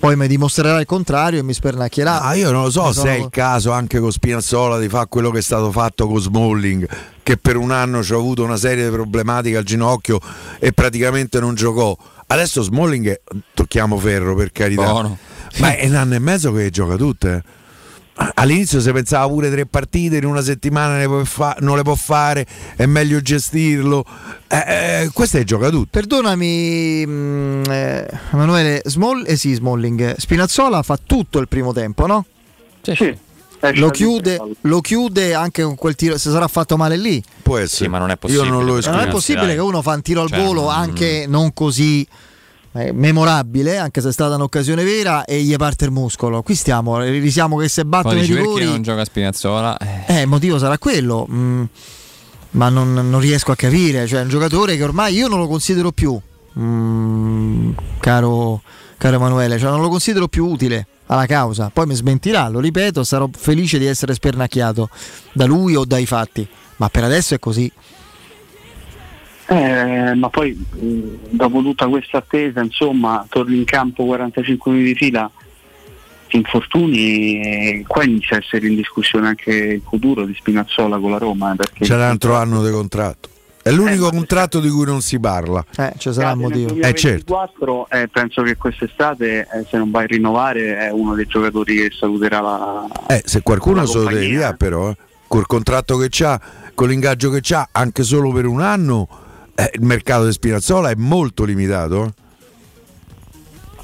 Poi 0.00 0.16
mi 0.16 0.26
dimostrerà 0.28 0.80
il 0.80 0.86
contrario 0.86 1.40
e 1.40 1.42
mi 1.42 1.52
spernacchierà. 1.52 2.22
Ah, 2.22 2.34
io 2.34 2.50
non 2.50 2.62
lo 2.62 2.70
so 2.70 2.84
Mi 2.86 2.88
se 2.94 3.00
sono- 3.00 3.10
è 3.10 3.16
il 3.16 3.28
caso 3.30 3.70
anche 3.70 4.00
con 4.00 4.10
Spinazzola 4.10 4.78
di 4.78 4.88
fare 4.88 5.06
quello 5.10 5.30
che 5.30 5.38
è 5.40 5.42
stato 5.42 5.70
fatto 5.70 6.06
con 6.08 6.18
Smalling, 6.18 6.88
che 7.22 7.36
per 7.36 7.56
un 7.56 7.70
anno 7.70 8.02
ci 8.02 8.14
ha 8.14 8.16
avuto 8.16 8.42
una 8.42 8.56
serie 8.56 8.84
di 8.86 8.90
problematiche 8.90 9.58
al 9.58 9.64
ginocchio 9.64 10.18
e 10.58 10.72
praticamente 10.72 11.38
non 11.38 11.54
giocò. 11.54 11.94
Adesso 12.28 12.62
Smalling, 12.62 13.08
è- 13.08 13.20
tocchiamo 13.52 13.98
ferro 13.98 14.34
per 14.34 14.52
carità, 14.52 14.84
Buono. 14.90 15.18
ma 15.58 15.76
è 15.76 15.86
un 15.86 15.94
anno 15.96 16.14
e 16.14 16.18
mezzo 16.18 16.50
che 16.52 16.70
gioca 16.70 16.96
tutte. 16.96 17.42
All'inizio 18.34 18.80
si 18.80 18.92
pensava 18.92 19.26
pure 19.28 19.50
tre 19.50 19.64
partite 19.64 20.18
in 20.18 20.26
una 20.26 20.42
settimana 20.42 20.96
ne 20.98 21.06
può 21.06 21.24
fa- 21.24 21.56
non 21.60 21.76
le 21.76 21.82
può 21.82 21.94
fare, 21.94 22.46
è 22.76 22.84
meglio 22.84 23.20
gestirlo. 23.22 24.04
Eh, 24.46 24.56
eh, 25.04 25.10
questo 25.12 25.38
è 25.38 25.44
gioca 25.44 25.70
tutto. 25.70 25.88
Perdonami, 25.90 27.04
mm, 27.06 27.62
eh, 27.70 28.08
Emanuele, 28.32 28.82
Small, 28.84 29.24
eh 29.26 29.36
sì, 29.36 29.54
Smalling. 29.54 30.16
Spinazzola 30.16 30.82
fa 30.82 30.98
tutto 31.02 31.38
il 31.38 31.48
primo 31.48 31.72
tempo, 31.72 32.06
no? 32.06 32.26
Sì. 32.82 33.16
Lo 33.74 33.90
chiude, 33.90 34.40
lo 34.62 34.80
chiude 34.80 35.34
anche 35.34 35.62
con 35.62 35.74
quel 35.74 35.94
tiro. 35.94 36.16
Se 36.16 36.30
sarà 36.30 36.48
fatto 36.48 36.76
male 36.76 36.96
lì, 36.96 37.22
Può 37.42 37.58
essere. 37.58 37.84
Sì, 37.84 37.90
ma 37.90 37.98
non 37.98 38.08
è 38.10 38.12
Io 38.12 38.18
possibile. 38.18 38.48
non 38.48 38.64
lo 38.64 38.80
non 38.80 39.00
è 39.00 39.08
possibile 39.08 39.54
che 39.54 39.60
uno 39.60 39.82
fa 39.82 39.94
un 39.94 40.02
tiro 40.02 40.22
al 40.22 40.28
Cioè, 40.30 40.42
volo 40.42 40.68
anche 40.68 41.26
non 41.28 41.52
così 41.52 42.06
eh, 42.72 42.92
memorabile, 42.92 43.78
anche 43.78 44.00
se 44.00 44.08
è 44.10 44.12
stata 44.12 44.34
un'occasione 44.36 44.84
vera, 44.84 45.24
e 45.24 45.42
gli 45.42 45.54
parte 45.56 45.84
il 45.86 45.90
muscolo. 45.90 46.42
Qui 46.42 46.54
stiamo, 46.54 47.00
risiamo 47.00 47.56
che 47.56 47.68
se 47.68 47.82
Poi 47.82 47.90
battono 47.90 48.16
i 48.16 48.20
dici 48.20 48.32
perché 48.32 48.46
rigori. 48.48 48.64
non 48.66 48.82
gioca 48.82 49.04
Spinazzola? 49.04 49.76
Eh, 49.78 50.04
Eh, 50.06 50.20
il 50.22 50.28
motivo 50.28 50.58
sarà 50.58 50.78
quello. 50.78 51.26
mm, 51.30 51.64
ma 52.52 52.68
non, 52.68 52.92
non 52.92 53.20
riesco 53.20 53.52
a 53.52 53.56
capire. 53.56 54.06
Cioè, 54.06 54.20
è 54.20 54.22
un 54.22 54.28
giocatore 54.28 54.76
che 54.76 54.82
ormai 54.84 55.14
io 55.14 55.28
non 55.28 55.38
lo 55.38 55.46
considero 55.46 55.92
più, 55.92 56.18
mm, 56.58 57.70
caro, 58.00 58.62
caro 58.98 59.16
Emanuele, 59.16 59.58
cioè 59.58 59.70
non 59.70 59.80
lo 59.80 59.88
considero 59.88 60.28
più 60.28 60.46
utile 60.46 60.86
alla 61.06 61.26
causa. 61.26 61.70
Poi 61.72 61.86
mi 61.86 61.94
smentirà, 61.94 62.48
lo 62.48 62.60
ripeto, 62.60 63.02
sarò 63.04 63.28
felice 63.36 63.78
di 63.78 63.86
essere 63.86 64.14
spernacchiato 64.14 64.88
da 65.32 65.44
lui 65.46 65.74
o 65.74 65.84
dai 65.84 66.06
fatti. 66.06 66.46
Ma 66.76 66.88
per 66.88 67.04
adesso 67.04 67.34
è 67.34 67.38
così. 67.38 67.70
Eh, 69.52 70.14
ma 70.14 70.28
poi 70.28 70.52
mh, 70.54 71.00
dopo 71.30 71.60
tutta 71.60 71.88
questa 71.88 72.18
attesa, 72.18 72.60
insomma, 72.60 73.26
torni 73.28 73.56
in 73.56 73.64
campo 73.64 74.04
45 74.04 74.70
minuti 74.70 74.92
di 74.92 74.94
fila, 74.94 75.28
ti 76.28 76.36
infortuni 76.36 77.40
e 77.40 77.84
qua 77.84 78.04
inizia 78.04 78.36
a 78.36 78.40
essere 78.40 78.68
in 78.68 78.76
discussione 78.76 79.26
anche 79.26 79.50
il 79.52 79.82
futuro 79.84 80.24
di 80.24 80.34
Spinazzola 80.34 80.98
con 80.98 81.10
la 81.10 81.18
Roma. 81.18 81.52
eh, 81.52 81.56
Perché 81.56 81.84
C'è 81.84 81.96
un 81.96 82.02
altro 82.02 82.36
anno 82.36 82.64
di 82.64 82.70
contratto. 82.70 83.28
È 83.62 83.72
l'unico 83.72 84.08
contratto 84.10 84.60
di 84.60 84.68
cui 84.70 84.84
non 84.84 85.02
si 85.02 85.18
parla. 85.18 85.64
Eh, 85.76 85.94
ci 85.98 86.12
sarà 86.12 86.30
un 86.32 86.38
Nel 86.38 86.48
motivo. 86.48 86.70
Eh, 86.80 86.94
certo. 86.94 87.24
2024 87.34 87.88
eh, 87.90 88.08
penso 88.08 88.42
che 88.42 88.56
quest'estate, 88.56 89.40
eh, 89.40 89.66
se 89.68 89.76
non 89.78 89.90
vai 89.90 90.04
a 90.04 90.06
rinnovare, 90.06 90.78
è 90.78 90.90
uno 90.92 91.14
dei 91.14 91.26
giocatori 91.26 91.74
che 91.74 91.90
saluterà 91.90 92.40
la. 92.40 92.86
Eh, 93.08 93.22
se 93.24 93.42
qualcuno 93.42 93.84
se 93.84 93.98
lo 93.98 94.04
deve 94.04 94.28
via, 94.28 94.52
però, 94.54 94.90
eh, 94.90 94.96
col 95.26 95.46
contratto 95.46 95.96
che 95.96 96.06
c'ha, 96.08 96.40
con 96.72 96.88
l'ingaggio 96.88 97.30
che 97.30 97.40
c'ha, 97.42 97.68
anche 97.72 98.04
solo 98.04 98.30
per 98.30 98.46
un 98.46 98.60
anno, 98.60 99.08
eh, 99.54 99.70
il 99.74 99.82
mercato 99.82 100.26
di 100.26 100.32
Spinazzola 100.32 100.90
è 100.90 100.94
molto 100.96 101.44
limitato. 101.44 102.14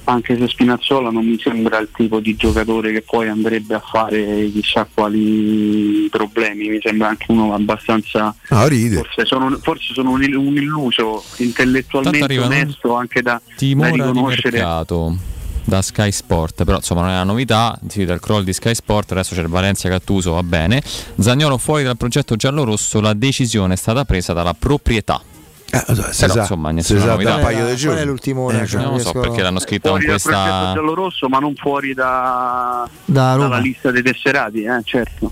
Anche 0.08 0.38
se 0.38 0.46
Spinazzola 0.46 1.10
non 1.10 1.26
mi 1.26 1.36
sembra 1.36 1.78
il 1.78 1.88
tipo 1.92 2.20
di 2.20 2.36
giocatore 2.36 2.92
che 2.92 3.02
poi 3.02 3.28
andrebbe 3.28 3.74
a 3.74 3.80
fare 3.80 4.48
chissà 4.52 4.86
quali 4.92 6.06
problemi, 6.10 6.68
mi 6.68 6.78
sembra 6.80 7.08
anche 7.08 7.26
uno 7.28 7.52
abbastanza. 7.52 8.32
Ride. 8.48 8.96
Forse 8.96 9.24
sono, 9.24 9.58
forse 9.60 9.92
sono 9.94 10.10
un, 10.10 10.22
un 10.22 10.56
illuso, 10.56 11.24
intellettualmente 11.38 12.38
onesto 12.38 12.94
anche 12.94 13.20
da, 13.20 13.40
da 13.42 13.88
riconoscere. 13.88 14.58
mercato 14.58 15.34
da 15.66 15.82
Sky 15.82 16.12
Sport, 16.12 16.64
però 16.64 16.76
insomma 16.76 17.00
non 17.00 17.10
è 17.10 17.14
una 17.14 17.24
novità, 17.24 17.76
sì, 17.88 18.04
dal 18.04 18.20
crawl 18.20 18.44
di 18.44 18.52
Sky 18.52 18.74
Sport, 18.74 19.10
adesso 19.12 19.34
c'è 19.34 19.40
il 19.40 19.48
Valencia 19.48 19.88
Cattuso, 19.88 20.32
va 20.32 20.44
bene. 20.44 20.80
Zagnolo 21.18 21.58
fuori 21.58 21.82
dal 21.82 21.96
progetto 21.96 22.36
giallorosso, 22.36 23.00
la 23.00 23.12
decisione 23.12 23.74
è 23.74 23.76
stata 23.76 24.04
presa 24.04 24.32
dalla 24.32 24.54
proprietà. 24.54 25.20
Eh, 25.68 25.78
si 25.78 26.20
Però 26.20 26.32
sa, 26.32 26.40
insomma 26.40 26.70
nessuna 26.70 27.00
sa 27.00 27.06
da 27.06 27.12
novità. 27.12 27.34
un 27.36 27.40
paio 27.42 27.56
di 27.56 27.62
Qual 27.62 27.72
è 27.72 27.76
giorni. 27.76 28.04
l'ultimo 28.04 28.42
ora? 28.44 28.62
Eh, 28.62 28.66
Cioè, 28.66 28.82
non 28.82 28.92
lo 28.92 28.98
so 29.00 29.12
perché 29.12 29.42
l'hanno 29.42 29.58
scritta 29.60 29.88
Fuori 29.88 30.04
progetto 30.04 30.28
questa... 30.30 30.72
giallorosso, 30.74 31.28
ma 31.28 31.38
non 31.38 31.54
fuori 31.54 31.92
da, 31.94 32.88
Da 33.04 33.32
Roma. 33.34 33.48
dalla 33.48 33.58
lista 33.60 33.90
dei 33.90 34.02
tesserati, 34.02 34.62
eh, 34.62 34.80
certo. 34.84 35.30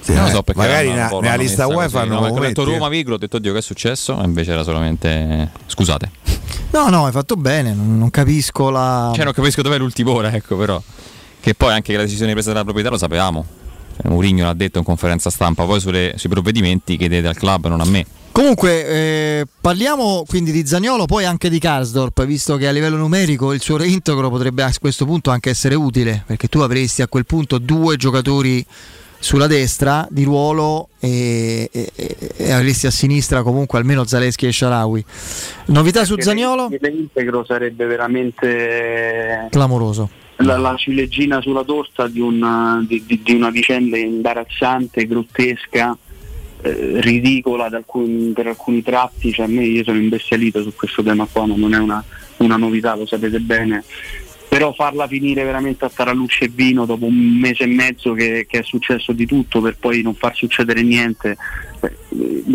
Sì, 0.00 0.14
non 0.14 0.22
lo 0.24 0.28
eh, 0.28 0.32
so 0.32 0.42
perché 0.42 0.60
magari 0.60 0.86
l'hanno 0.88 0.96
un 0.96 1.02
na- 1.02 1.08
po' 1.10 1.20
nella 1.20 1.36
lista 1.36 1.66
UEFA 1.68 2.04
no, 2.04 2.18
ho 2.18 2.38
detto 2.40 2.62
eh. 2.62 2.64
Roma 2.64 2.88
Vigro, 2.88 3.14
ho 3.14 3.18
detto 3.18 3.36
oddio 3.36 3.52
che 3.52 3.58
è 3.58 3.62
successo, 3.62 4.20
e 4.20 4.24
invece 4.24 4.50
era 4.52 4.64
solamente 4.64 5.50
scusate. 5.66 6.10
No, 6.72 6.88
no, 6.88 7.04
hai 7.06 7.12
fatto 7.12 7.36
bene, 7.36 7.72
non, 7.74 7.98
non 7.98 8.10
capisco 8.10 8.70
la... 8.70 9.12
Cioè, 9.14 9.22
non 9.24 9.32
capisco 9.34 9.60
dov'è 9.62 9.76
l'ultima 9.78 10.10
ora, 10.10 10.32
ecco, 10.32 10.56
però. 10.56 10.82
Che 11.40 11.54
poi 11.54 11.72
anche 11.72 11.94
la 11.94 12.02
decisione 12.02 12.32
presa 12.32 12.50
dalla 12.52 12.64
proprietà 12.64 12.88
lo 12.90 12.96
sapevamo. 12.98 13.46
Cioè, 14.00 14.10
Mourinho 14.10 14.44
l'ha 14.44 14.54
detto 14.54 14.78
in 14.78 14.84
conferenza 14.84 15.30
stampa, 15.30 15.64
poi 15.64 15.80
sulle- 15.80 16.14
sui 16.16 16.28
provvedimenti 16.28 16.96
chiedete 16.96 17.26
al 17.28 17.36
club, 17.36 17.66
non 17.68 17.80
a 17.80 17.84
me. 17.84 18.06
Comunque, 18.32 18.86
eh, 18.86 19.46
parliamo 19.60 20.24
quindi 20.26 20.52
di 20.52 20.66
Zagnolo, 20.66 21.04
poi 21.04 21.26
anche 21.26 21.50
di 21.50 21.58
Karsdorp, 21.58 22.24
visto 22.24 22.56
che 22.56 22.66
a 22.66 22.70
livello 22.70 22.96
numerico 22.96 23.52
il 23.52 23.60
suo 23.60 23.76
reintegro 23.76 24.30
potrebbe 24.30 24.62
a 24.62 24.72
questo 24.80 25.04
punto 25.04 25.30
anche 25.30 25.50
essere 25.50 25.74
utile, 25.74 26.24
perché 26.26 26.48
tu 26.48 26.60
avresti 26.60 27.02
a 27.02 27.08
quel 27.08 27.26
punto 27.26 27.58
due 27.58 27.96
giocatori 27.96 28.64
sulla 29.18 29.46
destra 29.46 30.08
di 30.10 30.24
ruolo 30.24 30.88
e, 30.98 31.68
e- 31.70 31.92
e- 31.94 32.16
e 32.38 32.50
avresti 32.52 32.86
a 32.86 32.90
sinistra 32.90 33.42
comunque 33.42 33.78
almeno 33.78 34.04
Zaleschi 34.04 34.46
e 34.46 34.52
Sharawi. 34.52 35.04
Novità 35.66 36.04
su 36.04 36.16
Zagnolo? 36.18 36.68
Il 36.72 36.78
reintegro 36.80 37.44
sarebbe 37.44 37.84
veramente 37.84 39.46
Clamoroso. 39.50 40.08
La, 40.36 40.56
la 40.56 40.76
ciliegina 40.76 41.40
sulla 41.40 41.64
torta 41.64 42.08
di 42.08 42.20
una, 42.20 42.82
di, 42.86 43.04
di- 43.06 43.20
di 43.22 43.34
una 43.34 43.50
vicenda 43.50 43.96
imbarazzante, 43.96 45.06
grottesca, 45.06 45.96
eh, 46.62 47.00
ridicola 47.00 47.66
alcuni- 47.66 48.32
per 48.32 48.46
alcuni 48.48 48.82
tratti. 48.82 49.32
Cioè, 49.32 49.46
a 49.46 49.48
me 49.48 49.64
io 49.64 49.84
sono 49.84 49.98
imbestialito 49.98 50.62
su 50.62 50.74
questo 50.74 51.02
tema 51.02 51.26
qua, 51.30 51.46
ma 51.46 51.56
non 51.56 51.74
è 51.74 51.78
una, 51.78 52.02
una 52.38 52.56
novità, 52.56 52.94
lo 52.96 53.06
sapete 53.06 53.38
bene. 53.40 53.84
Però 54.48 54.72
farla 54.74 55.06
finire 55.06 55.44
veramente 55.44 55.86
a 55.86 55.90
Taraluce 55.94 56.44
e 56.44 56.50
Vino 56.54 56.84
dopo 56.84 57.06
un 57.06 57.16
mese 57.16 57.62
e 57.62 57.68
mezzo 57.68 58.12
che, 58.12 58.44
che 58.46 58.58
è 58.58 58.62
successo 58.62 59.12
di 59.12 59.24
tutto 59.24 59.62
per 59.62 59.76
poi 59.78 60.02
non 60.02 60.14
far 60.14 60.34
succedere 60.34 60.82
niente, 60.82 61.30
eh, 61.30 61.36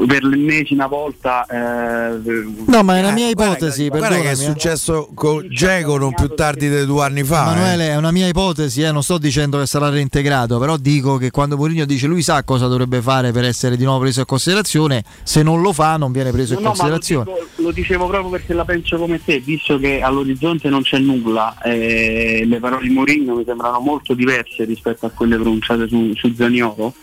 per 0.07 0.23
l'ennesima 0.23 0.87
volta... 0.87 1.45
eh, 1.45 2.45
No, 2.67 2.83
ma 2.83 2.97
è 2.97 2.99
una 2.99 3.11
mia 3.11 3.29
ipotesi, 3.29 3.87
Guarda 3.89 4.19
che 4.19 4.29
è 4.29 4.31
eh. 4.31 4.35
successo 4.35 5.09
con 5.13 5.45
Geco 5.49 5.97
non 5.97 6.13
più 6.13 6.27
tardi 6.29 6.69
di 6.69 6.85
due 6.85 7.03
anni 7.03 7.23
fa. 7.23 7.51
Emanuele, 7.51 7.87
eh. 7.87 7.89
è 7.91 7.95
una 7.95 8.11
mia 8.11 8.27
ipotesi, 8.27 8.81
eh, 8.83 8.91
non 8.91 9.03
sto 9.03 9.17
dicendo 9.17 9.59
che 9.59 9.65
sarà 9.65 9.89
reintegrato, 9.89 10.59
però 10.59 10.77
dico 10.77 11.17
che 11.17 11.31
quando 11.31 11.57
Mourinho 11.57 11.85
dice 11.85 12.07
lui 12.07 12.21
sa 12.21 12.43
cosa 12.43 12.67
dovrebbe 12.67 13.01
fare 13.01 13.31
per 13.31 13.43
essere 13.45 13.75
di 13.75 13.83
nuovo 13.83 13.99
preso 13.99 14.19
in 14.21 14.25
considerazione, 14.25 15.03
se 15.23 15.43
non 15.43 15.61
lo 15.61 15.73
fa 15.73 15.97
non 15.97 16.11
viene 16.11 16.31
preso 16.31 16.53
in 16.53 16.61
No, 16.61 16.69
no, 16.69 16.75
ma 16.77 16.83
lo, 16.87 16.89
considerazione. 16.99 17.23
dico- 17.41 17.61
lo 17.63 17.71
dicevo 17.71 18.07
proprio 18.07 18.29
perché 18.29 18.53
la 18.53 18.65
penso 18.65 18.97
come 18.97 19.21
te, 19.23 19.39
visto 19.39 19.77
che 19.79 20.01
all'orizzonte 20.01 20.69
non 20.69 20.83
c'è 20.83 20.99
nulla, 20.99 21.57
eh, 21.63 22.43
le 22.45 22.59
parole 22.59 22.87
di 22.87 22.93
Mourinho 22.93 23.35
mi 23.35 23.43
sembrano 23.45 23.79
molto 23.79 24.13
diverse 24.13 24.63
rispetto 24.63 25.05
a 25.05 25.09
quelle 25.09 25.35
pronunciate 25.35 25.87
su, 25.87 26.13
su 26.15 26.33
Zaniolo. 26.35 26.93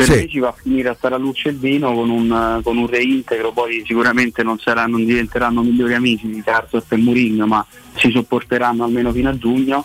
Per 0.00 0.08
Sì. 0.08 0.14
me 0.16 0.28
ci 0.28 0.38
va 0.38 0.48
a 0.48 0.54
finire 0.58 0.88
a 0.88 0.96
Taraluce 0.98 1.50
e 1.50 1.52
Vino 1.52 1.92
con 1.92 2.08
un, 2.08 2.60
con 2.62 2.78
un 2.78 2.86
reintegro, 2.86 3.52
poi 3.52 3.82
sicuramente 3.84 4.42
non, 4.42 4.58
saranno, 4.58 4.96
non 4.96 5.04
diventeranno 5.04 5.60
migliori 5.60 5.92
amici 5.92 6.26
di 6.26 6.40
Carzot 6.42 6.90
e 6.90 6.96
Mourinho, 6.96 7.46
ma 7.46 7.66
si 7.96 8.10
sopporteranno 8.10 8.82
almeno 8.82 9.12
fino 9.12 9.28
a 9.28 9.36
giugno. 9.36 9.84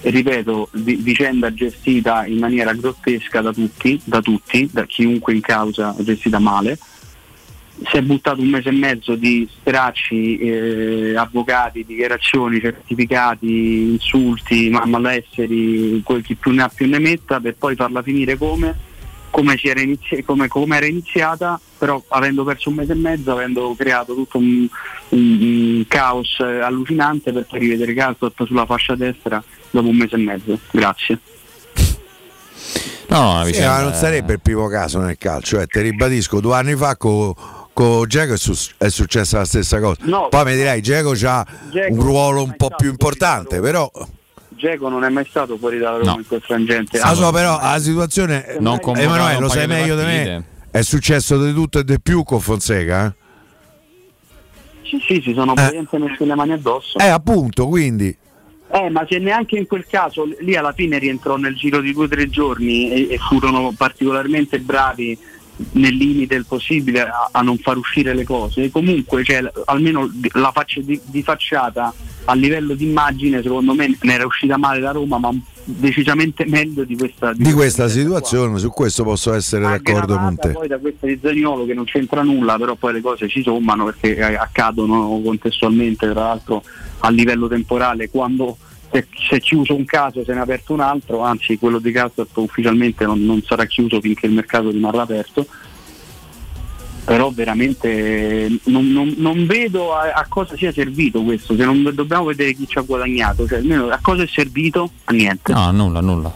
E 0.00 0.08
ripeto, 0.08 0.70
vi- 0.72 0.94
vicenda 0.96 1.52
gestita 1.52 2.24
in 2.24 2.38
maniera 2.38 2.72
grottesca 2.72 3.42
da 3.42 3.52
tutti, 3.52 4.00
da 4.04 4.22
tutti, 4.22 4.70
da 4.72 4.86
chiunque 4.86 5.34
in 5.34 5.42
causa, 5.42 5.94
gestita 5.98 6.38
male 6.38 6.78
si 7.90 7.98
è 7.98 8.00
buttato 8.00 8.40
un 8.40 8.48
mese 8.48 8.70
e 8.70 8.72
mezzo 8.72 9.16
di 9.16 9.46
stracci, 9.60 10.38
eh, 10.38 11.14
avvocati, 11.14 11.84
dichiarazioni, 11.84 12.58
certificati, 12.58 13.90
insulti, 13.90 14.70
ma- 14.70 14.86
malesseri, 14.86 16.00
quel 16.02 16.22
chi 16.22 16.36
più 16.36 16.52
ne 16.52 16.62
ha 16.62 16.70
più 16.74 16.88
ne 16.88 16.98
metta, 16.98 17.38
per 17.38 17.54
poi 17.58 17.74
farla 17.74 18.00
finire 18.00 18.38
come, 18.38 18.74
come, 19.30 19.56
si 19.56 19.68
era 19.68 19.80
inizi- 19.80 20.22
come- 20.24 20.48
come 20.48 20.76
era 20.76 20.86
iniziata, 20.86 21.60
però 21.78 22.02
avendo 22.08 22.44
perso 22.44 22.68
un 22.70 22.76
mese 22.76 22.92
e 22.92 22.96
mezzo, 22.96 23.32
avendo 23.32 23.74
creato 23.76 24.14
tutto 24.14 24.38
un, 24.38 24.66
un- 25.10 25.38
un 25.40 25.84
caos 25.88 26.38
eh, 26.40 26.60
allucinante 26.60 27.32
per 27.32 27.44
poi 27.46 27.58
rivedere 27.58 27.92
Calzot 27.94 28.44
sulla 28.44 28.64
fascia 28.66 28.94
destra 28.94 29.42
dopo 29.70 29.88
un 29.88 29.96
mese 29.96 30.14
e 30.14 30.18
mezzo. 30.18 30.58
Grazie. 30.70 31.18
No, 33.08 33.42
Sì, 33.52 33.60
ma 33.60 33.82
non 33.82 33.92
sarebbe 33.94 34.34
il 34.34 34.40
primo 34.40 34.66
caso 34.68 34.98
nel 34.98 35.16
calcio, 35.16 35.60
eh, 35.60 35.66
ti 35.66 35.80
ribadisco, 35.80 36.40
due 36.40 36.54
anni 36.56 36.74
fa 36.74 36.96
con 36.96 37.32
con 37.76 38.08
Geco 38.08 38.32
è, 38.32 38.38
su- 38.38 38.70
è 38.78 38.88
successa 38.88 39.36
la 39.36 39.44
stessa 39.44 39.78
cosa. 39.80 39.98
No. 40.04 40.28
Poi 40.30 40.44
mi 40.46 40.54
dirai, 40.54 40.80
Geco 40.80 41.12
ha 41.26 41.46
un 41.90 42.00
ruolo 42.00 42.42
un 42.42 42.54
po' 42.56 42.70
più 42.74 42.88
importante, 42.88 43.60
però... 43.60 43.90
Geco 44.56 44.88
non 44.88 45.04
è 45.04 45.08
mai 45.08 45.26
stato 45.28 45.56
fuori 45.56 45.78
dalla 45.78 45.98
Roma 45.98 46.12
No. 46.12 46.18
in 46.18 46.26
quel 46.26 46.40
frangente. 46.40 46.98
Ah, 46.98 47.14
so, 47.14 47.30
però 47.30 47.58
la 47.60 47.78
situazione, 47.78 48.56
Non 48.58 48.78
convocato 48.80 49.14
Emanuele, 49.14 49.40
lo 49.40 49.48
sai 49.48 49.66
meglio 49.66 49.96
di 49.96 50.04
me, 50.04 50.44
è 50.70 50.82
successo 50.82 51.42
di 51.42 51.52
tutto 51.52 51.78
e 51.78 51.84
di 51.84 52.00
più 52.00 52.22
con 52.22 52.40
Fonseca. 52.40 53.14
Sì, 54.82 55.02
sì, 55.06 55.20
si 55.22 55.34
sono 55.34 55.54
praticamente 55.54 55.98
messi 55.98 56.24
le 56.24 56.34
mani 56.34 56.52
addosso. 56.52 56.98
Eh, 56.98 57.04
eh 57.04 57.08
appunto, 57.08 57.66
quindi... 57.66 58.16
Eh, 58.68 58.90
ma 58.90 59.06
se 59.08 59.18
neanche 59.18 59.56
in 59.56 59.66
quel 59.66 59.86
caso 59.86 60.28
lì 60.40 60.56
alla 60.56 60.72
fine 60.72 60.98
rientrò 60.98 61.36
nel 61.36 61.54
giro 61.54 61.80
di 61.80 61.92
due 61.92 62.06
o 62.06 62.08
tre 62.08 62.28
giorni 62.28 62.90
e, 62.90 63.14
e 63.14 63.18
furono 63.18 63.72
particolarmente 63.76 64.58
bravi 64.58 65.16
nel 65.72 65.94
limite 65.94 66.34
del 66.34 66.44
possibile 66.46 67.00
a, 67.02 67.28
a 67.32 67.40
non 67.42 67.56
far 67.58 67.76
uscire 67.76 68.14
le 68.14 68.24
cose. 68.24 68.70
Comunque, 68.70 69.24
cioè, 69.24 69.42
almeno 69.66 70.08
di- 70.12 70.30
la 70.34 70.50
faccia 70.52 70.80
di, 70.80 71.00
di 71.04 71.22
facciata 71.22 71.92
a 72.28 72.34
livello 72.34 72.74
di 72.74 72.84
immagine, 72.88 73.42
secondo 73.42 73.72
me 73.74 73.96
ne 74.00 74.12
era 74.12 74.26
uscita 74.26 74.56
male 74.58 74.80
la 74.80 74.90
Roma, 74.90 75.18
ma 75.18 75.30
decisamente 75.64 76.44
meglio 76.46 76.84
di 76.84 76.96
questa 76.96 77.32
Di 77.32 77.52
questa 77.52 77.88
situazione, 77.88 78.58
su 78.58 78.70
questo 78.70 79.02
posso 79.04 79.32
essere 79.32 79.62
d'accordo 79.64 80.16
con 80.16 80.36
te. 80.36 80.50
poi 80.50 80.68
da 80.68 80.78
questa 80.78 81.06
di 81.06 81.18
Zaniolo 81.22 81.64
che 81.66 81.74
non 81.74 81.84
c'entra 81.84 82.22
nulla, 82.22 82.56
però 82.56 82.74
poi 82.74 82.94
le 82.94 83.00
cose 83.00 83.28
ci 83.28 83.42
sommano 83.42 83.84
perché 83.84 84.16
eh, 84.16 84.34
accadono 84.34 85.20
contestualmente, 85.24 86.10
tra 86.10 86.20
l'altro 86.20 86.62
a 87.00 87.10
livello 87.10 87.46
temporale, 87.48 88.10
quando 88.10 88.56
se- 88.90 89.06
si 89.28 89.34
è 89.34 89.40
chiuso 89.40 89.74
un 89.74 89.84
caso 89.84 90.24
se 90.24 90.32
ne 90.32 90.38
è 90.38 90.42
aperto 90.42 90.72
un 90.72 90.80
altro, 90.80 91.20
anzi 91.22 91.58
quello 91.58 91.78
di 91.78 91.92
Castro 91.92 92.26
ufficialmente 92.34 93.04
non, 93.04 93.24
non 93.24 93.42
sarà 93.46 93.64
chiuso 93.66 94.00
finché 94.00 94.26
il 94.26 94.32
mercato 94.32 94.70
rimarrà 94.70 95.02
aperto. 95.02 95.46
Però 97.04 97.30
veramente 97.30 98.48
non, 98.64 98.88
non- 98.90 99.14
non 99.18 99.46
vedo 99.46 99.94
a, 99.94 100.10
a 100.12 100.26
cosa 100.28 100.56
sia 100.56 100.72
servito 100.72 101.22
questo, 101.22 101.54
se 101.54 101.64
non 101.64 101.88
dobbiamo 101.94 102.24
vedere 102.24 102.52
chi 102.54 102.66
ci 102.66 102.78
ha 102.78 102.80
guadagnato, 102.80 103.46
cioè, 103.46 103.60
a 103.90 103.98
cosa 104.02 104.24
è 104.24 104.26
servito? 104.26 104.90
A 105.04 105.12
niente. 105.12 105.52
No, 105.52 105.70
nulla, 105.70 106.00
nulla. 106.00 106.32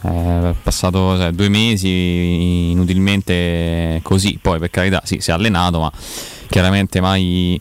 È 0.00 0.54
passato 0.62 1.16
sai, 1.18 1.34
due 1.34 1.48
mesi 1.50 2.70
inutilmente 2.70 4.00
così, 4.02 4.38
poi 4.40 4.58
per 4.58 4.70
carità 4.70 5.02
sì, 5.04 5.18
si 5.20 5.30
è 5.30 5.34
allenato, 5.34 5.80
ma 5.80 5.92
chiaramente 6.48 7.02
mai, 7.02 7.60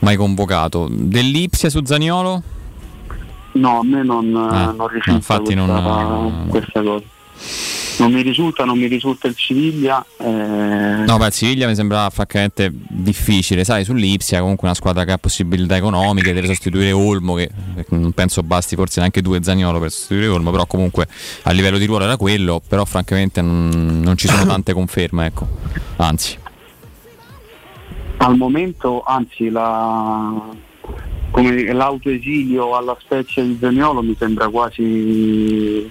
mai 0.00 0.16
convocato. 0.16 0.88
Dell'Ipsia 0.90 1.70
su 1.70 1.80
Zaniolo? 1.84 2.42
No, 3.54 3.80
a 3.80 3.84
me 3.84 4.02
non, 4.02 4.34
Ah, 4.34 4.72
non 4.72 4.88
risulta 4.88 5.10
infatti 5.12 5.54
questa, 5.54 5.64
non- 5.64 6.46
questa 6.48 6.82
cosa. 6.82 7.04
Non 7.98 8.10
mi 8.10 8.22
risulta, 8.22 8.64
non 8.64 8.78
mi 8.78 8.86
risulta 8.86 9.28
il 9.28 9.34
Siviglia. 9.36 10.04
eh, 10.16 10.24
No, 10.26 11.18
beh, 11.18 11.26
il 11.26 11.32
Siviglia 11.32 11.66
mi 11.68 11.74
sembra 11.74 12.08
francamente 12.10 12.70
difficile, 12.72 13.64
sai, 13.64 13.84
sull'Ipsia 13.84 14.40
comunque 14.40 14.66
una 14.66 14.74
squadra 14.76 15.04
che 15.04 15.12
ha 15.12 15.18
possibilità 15.18 15.76
economiche, 15.76 16.32
deve 16.32 16.46
sostituire 16.46 16.90
Olmo, 16.92 17.34
che 17.34 17.50
che 17.74 17.84
non 17.90 18.12
penso 18.12 18.42
basti 18.42 18.76
forse 18.76 19.00
neanche 19.00 19.20
due 19.20 19.42
Zagnolo 19.42 19.78
per 19.78 19.90
sostituire 19.90 20.28
Olmo, 20.28 20.50
però 20.50 20.64
comunque 20.66 21.06
a 21.42 21.50
livello 21.52 21.76
di 21.78 21.84
ruolo 21.84 22.04
era 22.04 22.16
quello, 22.16 22.62
però 22.66 22.84
francamente 22.86 23.42
non, 23.42 24.00
non 24.02 24.16
ci 24.16 24.26
sono 24.26 24.46
tante 24.46 24.72
conferme, 24.72 25.26
ecco, 25.26 25.46
anzi. 25.96 26.38
Al 28.18 28.36
momento, 28.36 29.02
anzi, 29.04 29.50
la, 29.50 30.32
come 31.32 31.72
l'autoesilio 31.72 32.76
alla 32.76 32.96
specie 33.00 33.42
di 33.42 33.56
Zaniolo 33.58 34.02
mi 34.02 34.14
sembra 34.16 34.48
quasi 34.48 35.90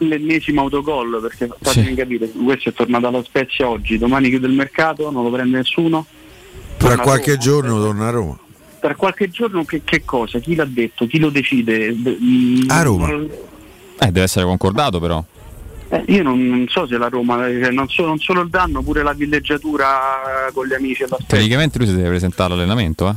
l'ennesimo 0.00 0.62
autogol 0.62 1.20
perché 1.22 1.48
fatemi 1.60 1.94
capire, 1.94 2.28
questo 2.30 2.68
è 2.70 2.72
tornato 2.72 3.06
alla 3.06 3.22
spezia 3.22 3.68
oggi, 3.68 3.96
domani 3.96 4.28
chiude 4.28 4.48
il 4.48 4.52
mercato, 4.52 5.10
non 5.10 5.22
lo 5.22 5.30
prende 5.30 5.58
nessuno. 5.58 6.04
Tra 6.76 6.98
qualche 6.98 7.30
Roma. 7.30 7.42
giorno 7.42 7.80
torna 7.80 8.08
a 8.08 8.10
Roma. 8.10 8.38
Per 8.80 8.96
qualche 8.96 9.30
giorno 9.30 9.64
che, 9.64 9.80
che 9.82 10.02
cosa? 10.04 10.38
Chi 10.40 10.54
l'ha 10.54 10.66
detto? 10.66 11.06
Chi 11.06 11.18
lo 11.18 11.30
decide? 11.30 11.94
Mm, 11.94 12.64
A 12.68 12.82
Roma. 12.82 13.08
Eh, 13.10 14.06
deve 14.06 14.22
essere 14.22 14.44
concordato 14.44 15.00
però. 15.00 15.24
Eh, 15.88 16.04
io 16.08 16.22
non, 16.22 16.46
non 16.46 16.66
so 16.68 16.86
se 16.86 16.98
la 16.98 17.08
Roma, 17.08 17.36
cioè, 17.46 17.70
non, 17.70 17.88
so- 17.88 18.04
non 18.04 18.18
solo 18.18 18.40
il 18.42 18.48
danno, 18.50 18.82
pure 18.82 19.02
la 19.02 19.12
villeggiatura 19.12 20.50
con 20.52 20.66
gli 20.66 20.74
amici 20.74 21.04
alla 21.04 21.14
spezia. 21.14 21.36
Teoricamente 21.36 21.78
lui 21.78 21.86
si 21.86 21.94
deve 21.94 22.08
presentare 22.08 22.52
all'allenamento, 22.52 23.08
eh. 23.08 23.14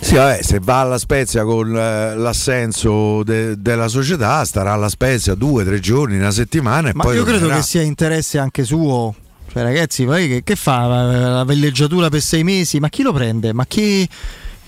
Sì, 0.00 0.14
vabbè, 0.14 0.42
se 0.42 0.60
va 0.62 0.80
alla 0.80 0.96
Spezia 0.98 1.44
con 1.44 1.76
eh, 1.76 2.14
l'assenso 2.16 3.22
de- 3.24 3.60
della 3.60 3.88
società, 3.88 4.44
starà 4.44 4.72
alla 4.72 4.88
Spezia 4.88 5.34
due, 5.34 5.64
tre 5.64 5.80
giorni, 5.80 6.16
una 6.16 6.30
settimana 6.30 6.88
e 6.90 6.92
Ma 6.94 7.02
poi 7.02 7.16
io 7.16 7.24
credo 7.24 7.38
tornerà. 7.40 7.60
che 7.60 7.66
sia 7.66 7.82
interesse 7.82 8.38
anche 8.38 8.64
suo. 8.64 9.14
Cioè, 9.50 9.62
ragazzi, 9.62 10.04
poi 10.04 10.28
che, 10.28 10.42
che 10.44 10.56
fa 10.56 10.86
la 10.86 11.44
villeggiatura 11.44 12.08
per 12.10 12.20
sei 12.20 12.44
mesi? 12.44 12.78
Ma 12.78 12.88
chi 12.88 13.02
lo 13.02 13.12
prende? 13.12 13.52
Ma 13.52 13.66
chi 13.66 14.08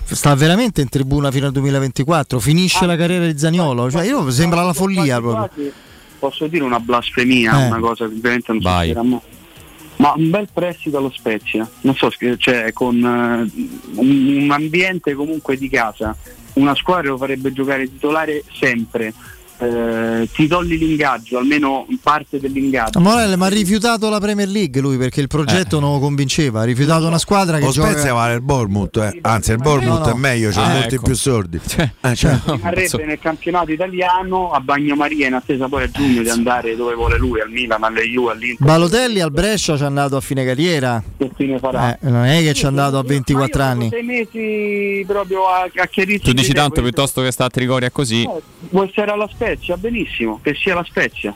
sta 0.03 0.35
veramente 0.35 0.81
in 0.81 0.89
tribuna 0.89 1.31
fino 1.31 1.45
al 1.45 1.51
2024? 1.53 2.39
Finisce 2.39 2.85
la 2.85 2.97
carriera 2.97 3.25
di 3.25 3.37
Zaniolo? 3.37 3.89
Cioè, 3.89 4.05
io 4.05 4.29
sembra 4.31 4.63
la 4.63 4.73
follia 4.73 5.19
proprio. 5.19 5.47
Quasi, 5.53 5.71
Posso 6.19 6.45
dire 6.47 6.63
una 6.63 6.79
blasfemia, 6.79 7.63
Eh. 7.63 7.67
una 7.67 7.79
cosa 7.79 8.05
che 8.07 8.13
ovviamente 8.13 8.51
non 8.51 8.61
Vai. 8.61 8.89
succederà 8.89 9.03
mai. 9.07 9.19
Ma 10.01 10.13
un 10.17 10.31
bel 10.31 10.47
prestito 10.51 10.97
allo 10.97 11.11
Spezia, 11.11 11.69
non 11.81 11.93
so, 11.93 12.09
cioè 12.09 12.73
con 12.73 12.95
eh, 12.97 13.99
un, 13.99 14.37
un 14.41 14.51
ambiente 14.51 15.13
comunque 15.13 15.57
di 15.57 15.69
casa, 15.69 16.17
una 16.53 16.73
squadra 16.73 17.11
lo 17.11 17.17
farebbe 17.17 17.53
giocare 17.53 17.83
titolare 17.83 18.43
sempre. 18.51 19.13
Eh, 19.61 20.27
ti 20.33 20.47
togli 20.47 20.75
l'ingaggio, 20.77 21.37
almeno 21.37 21.85
parte 22.01 22.39
dell'ingaggio. 22.39 22.99
Morelli 22.99 23.35
ma 23.35 23.45
ha 23.45 23.49
rifiutato 23.49 24.09
la 24.09 24.19
Premier 24.19 24.47
League 24.47 24.81
lui 24.81 24.97
perché 24.97 25.21
il 25.21 25.27
progetto 25.27 25.79
non 25.79 25.93
lo 25.93 25.99
convinceva. 25.99 26.61
Ha 26.61 26.63
rifiutato 26.63 27.05
una 27.05 27.19
squadra 27.19 27.59
che 27.59 27.65
Lo 27.65 27.71
gioca. 27.71 27.91
Spezia 27.91 28.13
vale 28.13 28.33
il 28.35 28.41
Bournemouth, 28.41 28.97
eh. 28.97 29.19
anzi 29.21 29.51
il 29.51 29.57
Bournemouth 29.57 29.99
no, 29.99 30.05
no. 30.07 30.15
è 30.15 30.17
meglio, 30.17 30.49
c'è 30.49 30.61
Ah, 30.61 30.69
molti 30.73 30.95
ecco. 30.95 31.03
più 31.03 31.13
sordi. 31.15 31.59
Eh, 32.01 32.15
cioè, 32.15 32.39
rimarrebbe 32.45 33.05
nel 33.05 33.19
campionato 33.19 33.71
italiano 33.71 34.51
a 34.51 34.59
bagnomaria 34.59 35.27
in 35.27 35.33
attesa 35.35 35.67
poi 35.67 35.83
a 35.83 35.91
giugno 35.91 36.21
di 36.23 36.29
andare 36.29 36.75
dove 36.75 36.95
vuole 36.95 37.17
lui, 37.17 37.39
al 37.41 37.49
Milan, 37.51 37.83
alle 37.83 38.03
Juve, 38.03 38.31
all'Inter. 38.31 38.65
Balotelli 38.65 39.19
al 39.19 39.31
Brescia 39.31 39.77
ci 39.77 39.83
è 39.83 39.85
andato 39.85 40.15
a 40.15 40.21
fine 40.21 40.43
carriera. 40.43 41.03
Che 41.17 41.29
fine 41.35 41.59
farà? 41.59 41.93
Eh, 41.99 42.09
non 42.09 42.25
è 42.25 42.41
che 42.41 42.53
ci 42.53 42.63
è 42.63 42.67
andato 42.67 42.97
a 42.97 43.03
24 43.03 43.61
anni. 43.61 43.89
sei 43.89 44.03
mesi 44.03 45.03
proprio 45.05 45.45
a, 45.47 45.63
a 45.63 45.87
Tu 45.87 46.33
dici 46.33 46.53
tanto 46.53 46.81
piuttosto 46.81 47.21
che 47.21 47.31
sta 47.31 47.45
a 47.45 47.49
Trigoria 47.49 47.89
così, 47.91 48.23
Eh, 48.23 48.41
Vuoi 48.69 48.89
stare 48.91 49.11
alla 49.11 49.27
Spezia? 49.31 49.49
Benissimo, 49.77 50.39
che 50.41 50.55
sia 50.55 50.75
la 50.75 50.83
Spezia. 50.83 51.35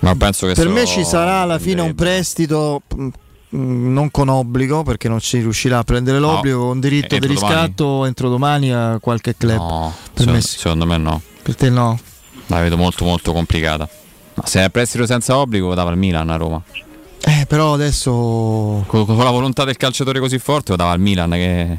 ma 0.00 0.14
penso 0.14 0.46
che 0.46 0.54
Per 0.54 0.68
me 0.68 0.86
ci 0.86 1.04
sarà 1.04 1.40
alla 1.40 1.58
fine 1.58 1.80
un 1.80 1.94
prestito 1.94 2.82
mm, 2.94 3.08
non 3.50 4.10
con 4.10 4.28
obbligo 4.28 4.82
perché 4.82 5.08
non 5.08 5.20
si 5.20 5.38
riuscirà 5.38 5.78
a 5.78 5.84
prendere 5.84 6.18
l'obbligo 6.18 6.66
con 6.66 6.80
diritto 6.80 7.14
entro 7.14 7.28
di 7.32 7.34
riscatto 7.34 8.04
entro 8.04 8.28
domani 8.28 8.72
a 8.72 8.98
qualche 9.00 9.34
club. 9.36 9.58
No, 9.58 9.94
per 9.96 10.10
secondo, 10.18 10.32
me 10.32 10.40
sì. 10.40 10.58
secondo 10.58 10.86
me 10.86 10.96
no. 10.98 11.22
Per 11.42 11.56
te 11.56 11.70
no. 11.70 11.98
La 12.46 12.60
vedo 12.60 12.76
molto 12.76 13.04
molto 13.04 13.32
complicata. 13.32 13.88
Ma 14.34 14.46
se 14.46 14.64
è 14.64 14.70
prestito 14.70 15.04
senza 15.06 15.36
obbligo 15.36 15.74
dava 15.74 15.90
al 15.90 15.98
Milan 15.98 16.30
a 16.30 16.36
Roma. 16.36 16.62
Eh, 17.20 17.46
però 17.46 17.74
adesso 17.74 18.10
Con, 18.86 19.04
con 19.04 19.16
la 19.18 19.30
volontà 19.30 19.64
del 19.64 19.76
calciatore 19.76 20.20
così 20.20 20.38
forte 20.38 20.70
lo 20.70 20.76
dava 20.76 20.92
al 20.92 21.00
Milan 21.00 21.30
che 21.30 21.78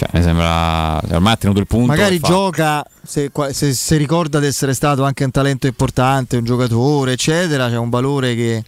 cioè, 0.00 0.08
mi 0.14 0.22
sembra 0.22 0.98
ormai 1.10 1.34
ha 1.34 1.36
tenuto 1.36 1.60
il 1.60 1.66
punto. 1.66 1.88
magari 1.88 2.18
fa- 2.18 2.28
gioca 2.28 2.84
se, 3.04 3.30
se- 3.50 3.74
se 3.74 3.96
ricorda 3.98 4.40
di 4.40 4.46
essere 4.46 4.72
stato 4.72 5.04
anche 5.04 5.24
un 5.24 5.30
talento 5.30 5.66
importante, 5.66 6.38
un 6.38 6.44
giocatore, 6.44 7.12
eccetera, 7.12 7.68
c'è 7.68 7.76
un 7.76 7.90
valore 7.90 8.34
che, 8.34 8.64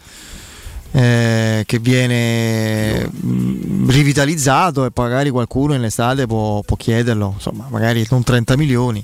eh, 0.91 1.63
che 1.65 1.79
viene 1.79 3.09
mm, 3.09 3.89
rivitalizzato 3.89 4.85
e 4.85 4.91
poi 4.91 5.09
magari 5.09 5.31
qualcuno 5.31 5.73
in 5.73 5.85
estate 5.85 6.27
può, 6.27 6.61
può 6.61 6.77
chiederlo, 6.77 7.33
insomma, 7.35 7.67
magari 7.71 8.07
non 8.11 8.23
30 8.23 8.55
milioni. 8.59 9.03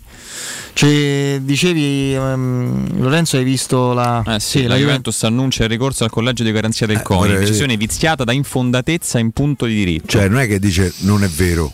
Cioè, 0.74 1.38
dicevi 1.40 2.14
ehm, 2.14 3.00
Lorenzo 3.00 3.38
hai 3.38 3.44
visto 3.44 3.94
la, 3.94 4.22
Eh 4.26 4.38
sì, 4.38 4.58
sì, 4.58 4.62
la, 4.64 4.74
Juve- 4.74 4.80
Juventus 4.80 5.22
annuncia 5.24 5.62
il 5.64 5.70
ricorso 5.70 6.04
al 6.04 6.10
collegio 6.10 6.44
di 6.44 6.52
garanzia 6.52 6.86
del 6.86 7.00
CONI, 7.00 7.20
vorrei 7.20 7.38
decisione 7.38 7.76
viziata 7.78 8.22
da 8.22 8.32
infondatezza 8.32 9.18
in 9.18 9.30
punto 9.30 9.64
di 9.64 9.74
diritto. 9.74 10.08
cioè, 10.08 10.28
non 10.28 10.40
è 10.40 10.46
che 10.46 10.58
dice 10.58 10.92
non 10.98 11.24
è 11.24 11.28
vero, 11.28 11.72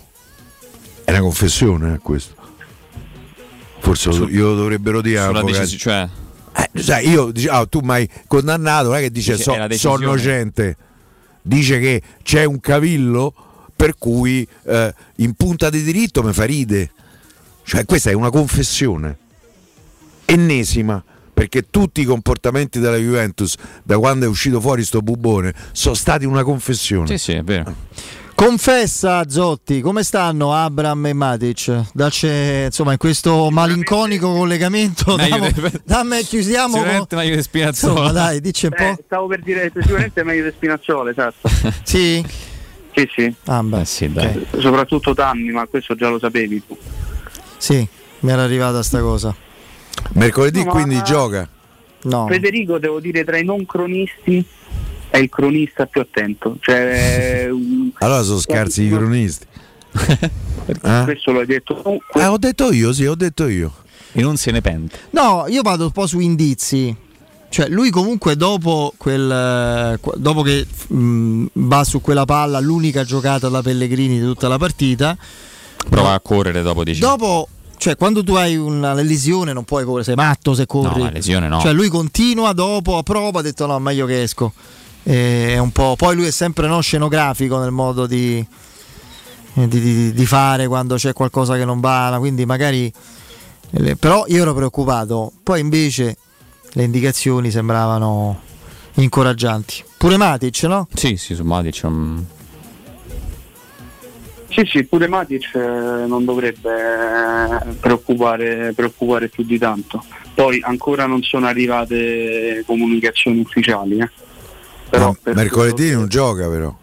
è 1.04 1.10
una 1.10 1.20
confessione 1.20 1.94
eh, 1.94 1.98
questo. 1.98 2.34
Forse 3.80 4.08
lo- 4.10 4.28
glielo 4.28 4.54
dovrebbero 4.54 5.00
dire 5.02 5.22
Sulla 5.24 5.42
decisione, 5.42 6.10
cioè, 6.52 6.68
Eh, 6.72 6.80
sai, 6.82 7.08
io 7.08 7.30
dice, 7.32 7.48
ah, 7.48 7.66
tu 7.66 7.80
mi 7.80 7.90
hai 7.90 8.08
condannato, 8.26 8.88
non 8.88 8.96
è 8.96 9.00
che 9.00 9.10
dice 9.10 9.36
so, 9.36 9.54
sono 9.72 10.02
innocente, 10.02 10.76
dice 11.42 11.78
che 11.80 12.00
c'è 12.22 12.44
un 12.44 12.60
cavillo 12.60 13.34
per 13.76 13.96
cui 13.98 14.46
eh, 14.64 14.94
in 15.16 15.34
punta 15.34 15.68
di 15.68 15.82
diritto 15.82 16.22
mi 16.22 16.32
fa 16.32 16.44
ride. 16.44 16.90
Cioè, 17.64 17.84
questa 17.84 18.10
è 18.10 18.12
una 18.14 18.30
confessione 18.30 19.18
ennesima. 20.26 21.02
Perché 21.34 21.68
tutti 21.68 22.00
i 22.00 22.04
comportamenti 22.04 22.78
della 22.78 22.96
Juventus, 22.96 23.56
da 23.82 23.98
quando 23.98 24.24
è 24.24 24.28
uscito 24.28 24.60
fuori 24.60 24.84
sto 24.84 25.00
bubone, 25.00 25.52
sono 25.72 25.96
stati 25.96 26.24
una 26.24 26.44
confessione. 26.44 27.08
sì, 27.08 27.18
sì, 27.18 27.32
è 27.32 27.42
vero. 27.42 27.74
Confessa 28.34 29.28
Zotti, 29.28 29.80
come 29.80 30.02
stanno 30.02 30.52
Abram 30.52 31.06
e 31.06 31.12
Matic? 31.12 31.90
Dacci, 31.92 32.28
insomma, 32.64 32.90
in 32.92 32.98
questo 32.98 33.48
malinconico 33.50 34.32
collegamento, 34.32 35.14
del- 35.16 35.80
dammi, 35.84 36.20
chiudiamo 36.22 36.70
con... 36.72 36.78
Sicuramente 36.80 37.14
meglio 37.16 37.36
di 37.36 37.42
Spinazzola. 37.42 37.92
Insomma, 37.92 38.12
dai, 38.12 38.40
dici 38.40 38.66
un 38.66 38.72
Eh, 38.76 38.76
po'. 38.96 39.02
stavo 39.06 39.26
per 39.28 39.40
dire 39.40 39.70
sicuramente 39.74 40.20
è 40.20 40.24
meglio 40.24 40.44
di 40.44 40.50
Spinazzola, 40.50 41.10
esatto. 41.10 41.48
Sì? 41.84 42.24
Sì, 42.94 43.08
sì. 43.14 43.34
Ah, 43.46 43.62
beh, 43.62 43.80
Eh 43.80 43.84
sì, 43.84 44.12
dai. 44.12 44.46
Soprattutto 44.58 45.14
Tanni, 45.14 45.50
ma 45.50 45.66
questo 45.66 45.94
già 45.94 46.08
lo 46.08 46.18
sapevi 46.18 46.62
tu. 46.66 46.76
Sì, 47.56 47.86
mi 48.20 48.30
era 48.32 48.42
arrivata 48.42 48.82
sta 48.82 49.00
cosa. 49.00 49.34
Mercoledì 50.14 50.58
No, 50.58 50.64
ma- 50.66 50.70
quindi 50.72 51.02
gioca. 51.04 51.48
No. 52.02 52.26
Federico, 52.28 52.78
devo 52.78 52.98
dire, 53.00 53.24
tra 53.24 53.38
i 53.38 53.44
non 53.44 53.64
cronisti 53.64 54.44
è 55.14 55.18
il 55.18 55.28
cronista 55.28 55.86
più 55.86 56.00
attento. 56.00 56.56
Cioè, 56.60 57.48
Allora 57.98 58.22
sono 58.22 58.40
scarsi 58.40 58.82
i 58.84 58.88
cronisti. 58.88 59.46
Eh? 60.66 61.02
questo 61.04 61.30
l'hai 61.30 61.44
detto 61.44 61.74
tu. 61.74 62.18
Eh, 62.18 62.24
ho 62.24 62.38
detto 62.38 62.72
io, 62.72 62.90
sì, 62.94 63.04
ho 63.04 63.14
detto 63.14 63.46
io. 63.48 63.70
E 64.12 64.22
non 64.22 64.38
se 64.38 64.50
ne 64.50 64.62
pente. 64.62 64.98
No, 65.10 65.44
io 65.46 65.60
vado 65.60 65.84
un 65.84 65.90
po' 65.90 66.06
su 66.06 66.20
indizi. 66.20 66.96
Cioè, 67.50 67.68
lui 67.68 67.90
comunque 67.90 68.34
dopo, 68.34 68.94
quel, 68.96 69.30
eh, 69.30 69.98
dopo 70.16 70.40
che 70.40 70.66
mh, 70.86 71.46
va 71.52 71.84
su 71.84 72.00
quella 72.00 72.24
palla, 72.24 72.60
l'unica 72.60 73.04
giocata 73.04 73.50
da 73.50 73.60
Pellegrini 73.60 74.18
di 74.18 74.24
tutta 74.24 74.48
la 74.48 74.56
partita, 74.56 75.18
Prova 75.88 76.14
a 76.14 76.20
correre 76.20 76.62
dopo 76.62 76.82
10 76.82 77.00
dopo, 77.00 77.48
cioè 77.76 77.96
quando 77.96 78.24
tu 78.24 78.34
hai 78.34 78.56
una 78.56 78.94
lesione 78.94 79.52
non 79.52 79.64
puoi 79.64 79.84
correre, 79.84 80.04
sei 80.04 80.14
matto 80.14 80.54
se 80.54 80.64
corri. 80.64 81.00
No, 81.00 81.04
la 81.04 81.10
lesione 81.10 81.48
no. 81.48 81.60
Cioè 81.60 81.72
lui 81.72 81.88
continua 81.88 82.52
dopo, 82.54 82.96
a 82.96 83.02
prova, 83.02 83.40
ha 83.40 83.42
detto 83.42 83.66
no, 83.66 83.78
meglio 83.78 84.06
che 84.06 84.22
esco. 84.22 84.52
E 85.06 85.48
è 85.54 85.58
un 85.58 85.70
po', 85.70 85.94
poi 85.96 86.16
lui 86.16 86.26
è 86.26 86.30
sempre 86.30 86.66
no, 86.66 86.80
scenografico 86.80 87.58
nel 87.58 87.70
modo 87.70 88.06
di, 88.06 88.44
di- 89.52 89.68
di- 89.68 90.12
di 90.12 90.26
fare 90.26 90.66
quando 90.66 90.96
c'è 90.96 91.12
qualcosa 91.12 91.56
che 91.56 91.64
non 91.64 91.80
va, 91.80 92.16
quindi 92.18 92.46
magari... 92.46 92.90
eh, 93.70 93.96
Però 93.96 94.24
io 94.28 94.42
ero 94.42 94.54
preoccupato, 94.54 95.32
poi 95.42 95.60
invece 95.60 96.16
le 96.72 96.82
indicazioni 96.84 97.50
sembravano 97.50 98.40
incoraggianti. 98.94 99.84
Pure 99.98 100.16
Matic, 100.16 100.62
no? 100.64 100.88
Sì, 100.94 101.16
sì, 101.16 101.34
su 101.34 101.44
Matic. 101.44 101.86
mm, 101.86 102.18
Sì, 104.50 104.62
sì, 104.66 104.84
pure 104.84 105.08
Matic 105.08 105.54
eh, 105.54 106.06
non 106.06 106.24
dovrebbe 106.24 106.70
eh, 106.72 107.72
preoccupare, 107.74 108.72
preoccupare 108.74 109.28
più 109.28 109.42
di 109.44 109.58
tanto. 109.58 110.02
Poi 110.34 110.60
ancora 110.64 111.06
non 111.06 111.22
sono 111.22 111.46
arrivate 111.46 112.62
comunicazioni 112.66 113.40
ufficiali. 113.40 113.98
eh. 113.98 114.10
Però 114.90 115.06
No, 115.06 115.16
per 115.20 115.34
mercoledì 115.34 115.90
non 115.92 116.08
gioca 116.08 116.48
però. 116.48 116.74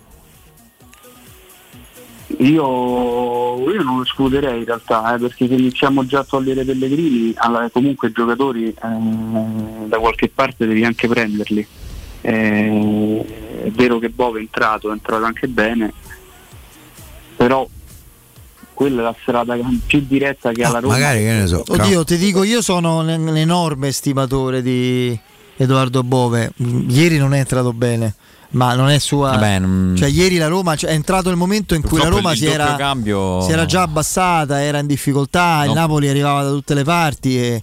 Io, 2.38 3.72
io 3.72 3.84
non 3.84 3.98
lo 3.98 4.04
escluderei 4.04 4.60
in 4.60 4.66
realtà, 4.66 5.14
eh, 5.14 5.20
perché 5.20 5.48
se 5.48 5.54
iniziamo 5.54 6.06
già 6.06 6.20
a 6.20 6.24
togliere 6.24 6.64
Pellegrini, 6.64 7.34
alla- 7.36 7.70
comunque 7.72 8.08
i 8.08 8.12
giocatori 8.12 8.70
eh, 8.70 9.86
da 9.86 10.00
qualche 10.00 10.30
parte 10.30 10.66
devi 10.66 10.84
anche 10.84 11.08
prenderli. 11.08 11.66
Eh, 12.22 13.26
è 13.66 13.70
vero 13.72 14.00
che 14.00 14.10
Bove 14.10 14.40
è 14.40 14.42
entrato, 14.42 14.90
è 14.90 14.92
entrato 14.92 15.24
anche 15.24 15.48
bene, 15.48 15.94
però 17.36 17.68
quella 18.74 19.02
è 19.02 19.04
la 19.04 19.16
strada 19.22 19.56
più 19.86 20.04
diretta 20.08 20.52
che 20.52 20.64
ha 20.64 20.72
la 20.72 20.80
Roma. 20.80 20.94
Magari 20.94 21.20
che 21.20 21.34
ne 21.34 21.48
so. 21.48 21.64
Oddio, 21.68 22.04
ti 22.04 22.18
dico, 22.18 22.44
io 22.44 22.62
sono 22.62 23.00
un, 23.00 23.38
enorme 23.38 23.90
estimatore 23.90 24.64
di 24.64 25.18
Edoardo 25.62 26.04
Bove. 26.04 26.52
Mm, 26.62 26.90
Ieri 26.90 27.18
non 27.18 27.34
è 27.34 27.40
entrato 27.40 27.74
bene, 27.74 28.16
ma 28.52 28.74
non 28.76 28.90
è 28.90 29.00
sua. 29.00 29.32
Vabbè, 29.32 29.60
non- 29.60 29.96
Cioè, 29.98 30.10
ieri 30.10 30.38
la 30.38 30.48
Roma 30.48 30.76
cioè, 30.76 30.90
è 30.90 30.94
entrato 30.94 31.30
nel 31.30 31.38
momento 31.38 31.74
in 31.76 31.82
cui 31.82 31.98
la 32.00 32.08
Roma 32.10 32.32
il 32.32 32.38
si 32.38 32.46
era, 32.48 32.76
cambio- 32.76 33.42
si 33.42 33.52
era 33.52 33.66
già 33.66 33.84
abbassata, 33.84 34.62
era 34.62 34.80
in 34.80 34.88
difficoltà, 34.88 35.62
il 35.64 35.70
No. 35.70 35.76
Napoli 35.76 36.08
arrivava 36.10 36.44
da 36.44 36.50
tutte 36.50 36.74
le 36.74 36.84
parti 36.84 37.38
e 37.40 37.62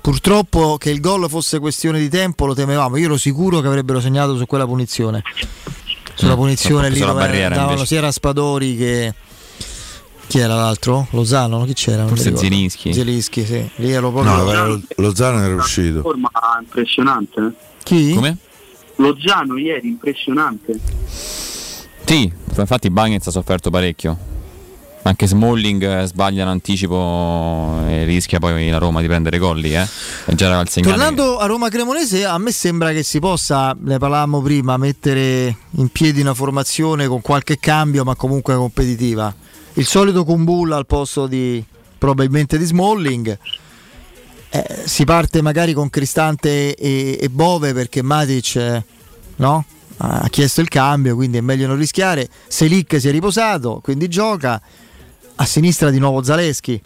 purtroppo 0.00 0.76
che 0.78 0.90
il 0.90 1.00
gol 1.00 1.28
fosse 1.28 1.58
questione 1.58 1.98
di 1.98 2.08
tempo 2.08 2.46
lo 2.46 2.54
temevamo. 2.54 2.96
Io 2.96 3.06
ero 3.06 3.16
sicuro 3.16 3.60
che 3.60 3.66
avrebbero 3.66 4.00
segnato 4.00 4.36
su 4.36 4.46
quella 4.46 4.66
punizione. 4.66 5.22
Sulla 6.14 6.34
Mm, 6.34 6.36
punizione 6.38 6.88
troppo 6.88 6.94
lì 6.94 7.00
dove 7.06 7.20
barriera, 7.20 7.48
davano 7.54 7.70
invece. 7.70 7.86
sia 7.86 8.00
Raspadori 8.00 8.76
che. 8.76 9.14
Chi 10.28 10.38
era 10.38 10.54
l'altro? 10.54 11.06
Lozano? 11.10 11.64
Chi 11.64 11.72
c'era? 11.72 12.06
Forse 12.06 12.24
ricordo. 12.30 12.40
Zielinski. 12.48 12.92
Zielinski, 12.92 13.44
sì. 13.46 13.70
Lì 13.76 13.90
ero 13.92 14.10
proprio. 14.12 14.34
No, 14.34 14.44
però 14.44 14.66
lo- 14.66 14.80
Lozano 14.96 15.42
era 15.42 15.54
uscito. 15.54 16.02
forma 16.02 16.30
impressionante. 16.60 17.40
eh. 17.40 17.50
Chi? 17.82 18.12
Come? 18.14 18.36
Lozano 18.96 19.56
ieri 19.56 19.88
impressionante. 19.88 20.78
Sì, 22.04 22.30
infatti 22.56 22.90
Bagnez 22.90 23.26
ha 23.26 23.30
sofferto 23.30 23.70
parecchio. 23.70 24.36
Anche 25.02 25.26
Smalling 25.26 25.82
eh, 26.02 26.06
sbaglia 26.06 26.42
in 26.42 26.48
anticipo 26.48 27.80
e 27.86 28.04
rischia 28.04 28.38
poi 28.38 28.68
la 28.68 28.76
Roma 28.76 29.00
di 29.00 29.06
prendere 29.06 29.38
gol 29.38 29.58
lì, 29.58 29.74
eh. 29.74 29.86
Già 30.34 30.46
era 30.46 30.60
il 30.60 30.68
segnale. 30.68 30.92
Tornando 30.94 31.38
a 31.38 31.46
Roma 31.46 31.70
Cremonese, 31.70 32.26
a 32.26 32.36
me 32.36 32.50
sembra 32.50 32.92
che 32.92 33.02
si 33.02 33.18
possa, 33.18 33.74
ne 33.80 33.96
parlavamo 33.96 34.42
prima, 34.42 34.76
mettere 34.76 35.56
in 35.76 35.88
piedi 35.88 36.20
una 36.20 36.34
formazione 36.34 37.06
con 37.06 37.22
qualche 37.22 37.58
cambio, 37.58 38.04
ma 38.04 38.14
comunque 38.16 38.54
competitiva. 38.56 39.34
Il 39.74 39.86
solito 39.86 40.24
Kumbulla 40.24 40.76
al 40.76 40.86
posto 40.86 41.26
di 41.26 41.64
probabilmente 41.98 42.56
di 42.56 42.64
Smalling. 42.64 43.38
Eh, 44.50 44.82
si 44.86 45.04
parte 45.04 45.42
magari 45.42 45.74
con 45.74 45.90
Cristante 45.90 46.74
e, 46.74 47.18
e 47.20 47.28
Bove 47.28 47.74
perché 47.74 48.02
Matic 48.02 48.56
eh, 48.56 48.84
no? 49.36 49.64
ha 49.98 50.28
chiesto 50.30 50.60
il 50.60 50.68
cambio, 50.68 51.14
quindi 51.16 51.38
è 51.38 51.40
meglio 51.40 51.66
non 51.66 51.76
rischiare. 51.76 52.28
Selic 52.46 52.98
si 53.00 53.08
è 53.08 53.10
riposato, 53.10 53.80
quindi 53.82 54.08
gioca. 54.08 54.60
A 55.40 55.44
sinistra 55.44 55.90
di 55.90 55.98
nuovo 56.00 56.22
Zaleschi, 56.24 56.80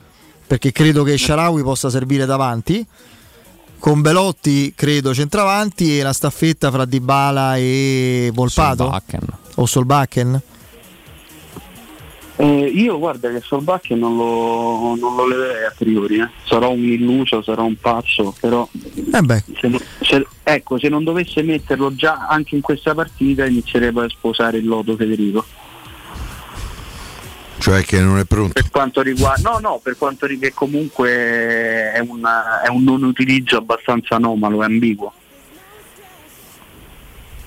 perché 0.46 0.72
credo 0.72 1.04
che 1.04 1.16
Sharawi 1.16 1.62
possa 1.62 1.88
servire 1.88 2.26
davanti. 2.26 2.84
Con 3.78 4.02
Belotti 4.02 4.74
credo 4.76 5.14
centravanti 5.14 5.98
e 5.98 6.02
la 6.02 6.12
staffetta 6.12 6.70
fra 6.70 6.84
Dybala 6.84 7.56
e 7.56 8.30
Volpato 8.32 8.84
Solbakken. 8.84 9.20
o 9.54 9.66
Solbakken. 9.66 10.42
Eh, 12.42 12.64
io 12.74 12.98
guarda 12.98 13.30
che 13.30 13.40
Solbacchia 13.40 13.94
non 13.94 14.16
lo, 14.16 14.96
non 14.98 15.14
lo 15.14 15.28
leverei 15.28 15.64
a 15.64 15.72
priori, 15.78 16.16
eh. 16.18 16.28
sarò 16.44 16.70
un 16.72 16.82
illuso, 16.82 17.40
sarò 17.40 17.62
un 17.62 17.76
pazzo, 17.78 18.34
però 18.40 18.68
Eh 19.12 19.20
se, 19.60 19.70
se- 20.00 20.26
ecco, 20.42 20.76
se 20.76 20.88
non 20.88 21.04
dovesse 21.04 21.40
metterlo 21.42 21.94
già 21.94 22.26
anche 22.28 22.56
in 22.56 22.60
questa 22.60 22.96
partita 22.96 23.46
inizierebbe 23.46 24.06
a 24.06 24.08
sposare 24.08 24.58
il 24.58 24.66
lodo 24.66 24.96
Federico. 24.96 25.44
Cioè 27.58 27.84
che 27.84 28.00
non 28.00 28.18
è 28.18 28.24
pronto. 28.24 28.54
Per 28.54 28.70
quanto 28.72 29.02
riguarda, 29.02 29.48
no, 29.50 29.58
no, 29.60 29.80
per 29.80 29.96
quanto 29.96 30.26
riguarda 30.26 30.52
comunque 30.52 31.10
è, 31.92 32.04
una- 32.04 32.60
è 32.62 32.68
un 32.70 32.82
non 32.82 33.04
utilizzo 33.04 33.56
abbastanza 33.58 34.16
anomalo, 34.16 34.62
è 34.62 34.64
ambiguo. 34.64 35.12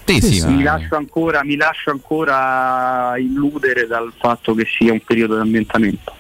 Sì, 0.06 0.46
mi, 0.46 0.62
lascio 0.62 0.96
ancora, 0.96 1.44
mi 1.44 1.56
lascio 1.56 1.90
ancora 1.90 3.16
illudere 3.18 3.88
dal 3.88 4.14
fatto 4.16 4.54
che 4.54 4.66
sia 4.66 4.92
un 4.92 5.00
periodo 5.00 5.34
di 5.34 5.42
ambientamento. 5.42 6.14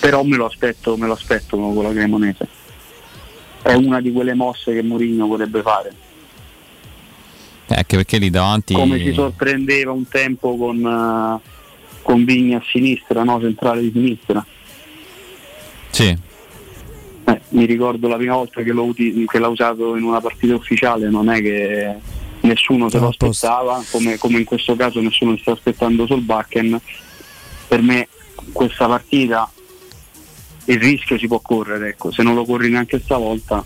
Però 0.00 0.24
me 0.24 0.36
lo 0.36 0.46
aspetto, 0.46 0.96
me 0.96 1.06
lo 1.06 1.12
aspetto 1.12 1.56
con 1.56 1.82
la 1.84 1.92
Cremonese. 1.92 2.48
È 3.62 3.72
una 3.72 4.00
di 4.00 4.10
quelle 4.12 4.34
mosse 4.34 4.72
che 4.72 4.82
Mourinho 4.82 5.28
vorrebbe 5.28 5.62
fare. 5.62 5.92
Eh, 7.68 7.74
anche 7.74 7.96
perché 7.96 8.18
lì 8.18 8.30
davanti. 8.30 8.74
Come 8.74 8.98
si 8.98 9.12
sorprendeva 9.12 9.92
un 9.92 10.08
tempo 10.08 10.56
con, 10.56 10.84
eh, 10.84 11.48
con 12.02 12.24
Vigni 12.24 12.54
a 12.54 12.62
sinistra, 12.66 13.22
no? 13.22 13.40
centrale 13.40 13.80
di 13.80 13.90
sinistra. 13.92 14.44
Sì. 15.90 16.16
Eh, 17.28 17.40
mi 17.50 17.64
ricordo 17.64 18.08
la 18.08 18.16
prima 18.16 18.34
volta 18.34 18.62
che, 18.62 18.72
l'ho 18.72 18.84
uti- 18.84 19.24
che 19.26 19.38
l'ha 19.38 19.48
usato 19.48 19.96
in 19.96 20.02
una 20.02 20.20
partita 20.20 20.54
ufficiale, 20.54 21.08
non 21.08 21.28
è 21.28 21.40
che 21.40 21.96
nessuno 22.46 22.88
se 22.88 22.98
lo 22.98 23.08
aspettava, 23.08 23.82
come, 23.90 24.16
come 24.16 24.38
in 24.38 24.44
questo 24.44 24.74
caso 24.76 25.00
nessuno 25.00 25.34
si 25.34 25.42
sta 25.42 25.52
aspettando 25.52 26.06
sul 26.06 26.22
Bakken. 26.22 26.80
Per 27.68 27.82
me 27.82 28.08
questa 28.52 28.86
partita 28.86 29.50
il 30.66 30.80
rischio 30.80 31.18
si 31.18 31.26
può 31.26 31.40
correre, 31.40 31.90
ecco. 31.90 32.10
se 32.10 32.22
non 32.22 32.34
lo 32.34 32.44
corri 32.44 32.70
neanche 32.70 33.00
stavolta, 33.00 33.62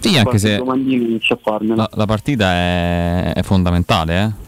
Sì, 0.00 0.16
anche 0.18 0.38
se 0.38 0.58
la, 0.58 1.88
la 1.92 2.06
partita 2.06 2.52
è, 2.52 3.32
è 3.34 3.42
fondamentale, 3.42 4.22
eh. 4.22 4.44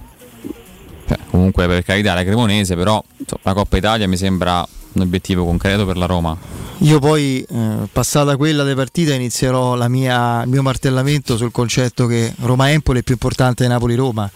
Cioè, 1.08 1.18
comunque 1.30 1.66
per 1.66 1.82
carità 1.84 2.12
la 2.12 2.22
Cremonese, 2.22 2.76
però 2.76 3.02
insomma, 3.16 3.40
la 3.44 3.54
Coppa 3.54 3.78
Italia 3.78 4.06
mi 4.06 4.18
sembra 4.18 4.66
un 5.00 5.06
obiettivo 5.06 5.44
concreto 5.44 5.86
per 5.86 5.96
la 5.96 6.06
Roma. 6.06 6.36
Io 6.82 6.98
poi, 6.98 7.44
eh, 7.48 7.88
passata 7.90 8.36
quella 8.36 8.62
delle 8.62 8.74
partite, 8.76 9.14
inizierò 9.14 9.74
la 9.74 9.88
mia- 9.88 10.42
il 10.42 10.48
mio 10.48 10.62
martellamento 10.62 11.36
sul 11.36 11.50
concetto 11.50 12.06
che 12.06 12.32
Roma-Empoli 12.40 13.00
è 13.00 13.02
più 13.02 13.14
importante 13.14 13.64
di 13.64 13.68
Napoli-Roma. 13.70 14.30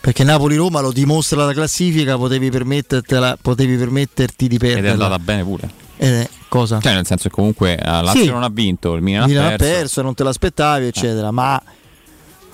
Perché 0.00 0.22
Napoli-Roma 0.22 0.80
lo 0.80 0.92
dimostra 0.92 1.44
la 1.44 1.52
classifica, 1.52 2.16
potevi, 2.16 2.50
permettertela- 2.50 3.36
potevi 3.40 3.76
permetterti 3.76 4.46
di 4.48 4.56
Ed 4.56 4.84
è 4.84 4.88
andata 4.90 5.18
bene 5.18 5.42
pure. 5.42 5.68
È 5.96 6.28
cosa? 6.48 6.78
Cioè, 6.80 6.94
nel 6.94 7.04
senso 7.06 7.28
che 7.28 7.34
comunque 7.34 7.76
eh, 7.76 7.84
Lazio 7.84 8.22
Sì. 8.22 8.28
non 8.28 8.42
ha 8.44 8.48
vinto, 8.48 8.94
il 8.94 9.02
Milan, 9.02 9.28
Milan 9.28 9.52
ha 9.52 9.56
perso. 9.56 10.00
non 10.02 10.14
te 10.14 10.22
l'aspettavi, 10.22 10.86
eccetera. 10.86 11.30
Ma 11.32 11.60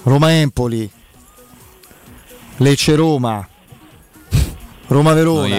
Roma-Empoli, 0.04 0.90
Lecce-Roma, 2.58 3.46
Roma-Verona. 4.86 5.56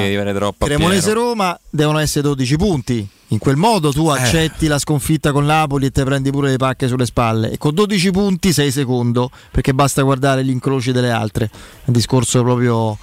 Cremonese-Roma 0.58 1.60
devono 1.70 1.98
essere 2.00 2.22
12 2.22 2.56
punti. 2.58 3.10
In 3.30 3.40
quel 3.40 3.56
modo 3.56 3.92
tu 3.92 4.08
accetti 4.08 4.68
la 4.68 4.78
sconfitta 4.78 5.32
con 5.32 5.46
Napoli 5.46 5.88
e 5.88 5.92
te 5.92 6.04
prendi 6.04 6.30
pure 6.30 6.52
le 6.52 6.58
pacche 6.58 6.88
sulle 6.88 7.06
spalle. 7.06 7.52
E 7.52 7.58
con 7.58 7.74
12 7.74 8.12
punti 8.12 8.54
sei 8.54 8.72
secondo, 8.72 9.32
perché 9.52 9.74
basta 9.74 10.04
guardare 10.04 10.44
gli 10.46 10.52
incroci 10.52 10.92
delle 10.92 11.10
altre. 11.10 11.46
È 11.46 11.86
un 11.86 11.94
discorso 11.94 12.44
proprio. 12.44 12.98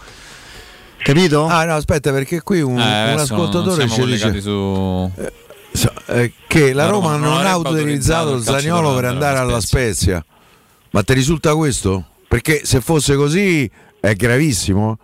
Capito? 0.99 1.47
Ah 1.47 1.65
no, 1.65 1.75
aspetta, 1.75 2.13
perché 2.13 2.41
qui 2.43 2.61
un, 2.61 2.79
Eh, 2.79 3.13
un 3.13 3.19
ascoltatore 3.19 3.89
ci 3.89 4.05
dice 4.05 4.41
su... 4.41 5.11
so- 5.73 5.93
eh, 6.07 6.33
che 6.47 6.73
la, 6.73 6.85
La 6.85 6.91
Roma, 6.91 7.17
Roma 7.17 7.27
non 7.27 7.37
non 7.39 7.47
ha 7.47 7.51
autorizzato 7.51 8.41
Zagnolo 8.41 8.95
per 8.95 9.07
andare 9.07 9.39
alla 9.39 9.51
alla 9.51 9.61
Spezia. 9.61 10.25
Ma 10.91 11.03
ti 11.03 11.15
risulta 11.15 11.57
questo? 11.57 12.05
Perché 12.29 12.61
se 12.65 12.81
fosse 12.81 13.17
così 13.17 13.69
è 13.99 14.15
gravissimo. 14.15 14.99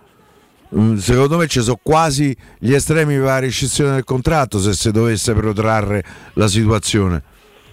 Mm, 0.77 0.97
Secondo 0.97 1.37
me 1.37 1.47
ci 1.47 1.61
sono 1.61 1.79
quasi 1.81 2.35
gli 2.59 2.73
estremi 2.73 3.15
per 3.15 3.23
la 3.23 3.39
rescissione 3.39 3.93
del 3.93 4.03
contratto 4.03 4.59
se 4.59 4.73
si 4.73 4.91
dovesse 4.91 5.33
protrarre 5.33 6.03
la 6.33 6.47
situazione. 6.47 7.23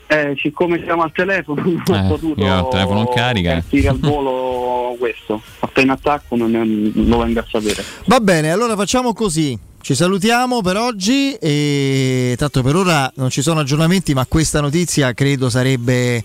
Eh, 0.08 0.34
siccome 0.40 0.80
siamo 0.84 1.02
al 1.02 1.10
telefono 1.12 1.62
non 1.66 1.82
ho 1.88 2.04
Eh, 2.04 2.08
potuto 2.08 2.40
io 2.40 2.54
ho 2.54 2.60
il 2.60 2.68
telefono 2.70 3.00
in 3.00 3.08
carica, 3.14 3.52
partire 3.52 3.88
al 3.88 3.98
volo 4.00 4.94
questo. 4.98 5.42
Appena 5.58 5.92
attacco 5.94 6.36
non 6.36 6.50
lo 6.94 7.18
vengo 7.18 7.40
a 7.40 7.44
sapere. 7.50 7.84
Va 8.06 8.20
bene, 8.20 8.50
allora 8.50 8.76
facciamo 8.76 9.12
così. 9.12 9.58
Ci 9.80 9.94
salutiamo 9.94 10.62
per 10.62 10.76
oggi 10.78 11.34
e 11.34 12.34
tanto 12.38 12.62
per 12.62 12.74
ora 12.76 13.12
non 13.16 13.30
ci 13.30 13.40
sono 13.42 13.60
aggiornamenti, 13.60 14.14
ma 14.14 14.26
questa 14.26 14.60
notizia 14.60 15.12
credo 15.12 15.48
sarebbe 15.48 16.24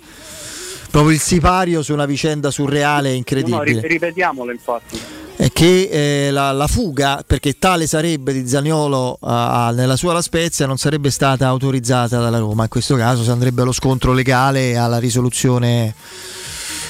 proprio 0.92 1.14
il 1.14 1.20
sipario 1.22 1.82
su 1.82 1.94
una 1.94 2.06
vicenda 2.06 2.52
surreale 2.52 3.08
e 3.08 3.12
No, 3.12 3.14
no, 3.14 3.18
incredibile. 3.18 3.82
ri- 3.82 3.88
ripetiamolo 3.88 4.52
infatti. 4.52 5.00
È 5.36 5.50
che 5.52 5.90
eh, 6.28 6.30
la, 6.32 6.52
la 6.52 6.68
fuga, 6.68 7.24
perché 7.26 7.58
tale 7.58 7.88
sarebbe 7.88 8.32
di 8.32 8.48
Zaniolo 8.48 9.18
ah, 9.22 9.72
nella 9.74 9.96
sua 9.96 10.14
La 10.14 10.22
Spezia, 10.22 10.68
non 10.68 10.78
sarebbe 10.78 11.10
stata 11.10 11.48
autorizzata 11.48 12.20
dalla 12.20 12.38
Roma. 12.38 12.64
In 12.64 12.70
questo 12.70 12.96
caso 12.96 13.24
si 13.24 13.32
andrebbe 13.32 13.64
allo 13.64 13.72
scontro 13.72 14.14
legale 14.14 14.78
alla 14.78 15.00
risoluzione 15.00 15.96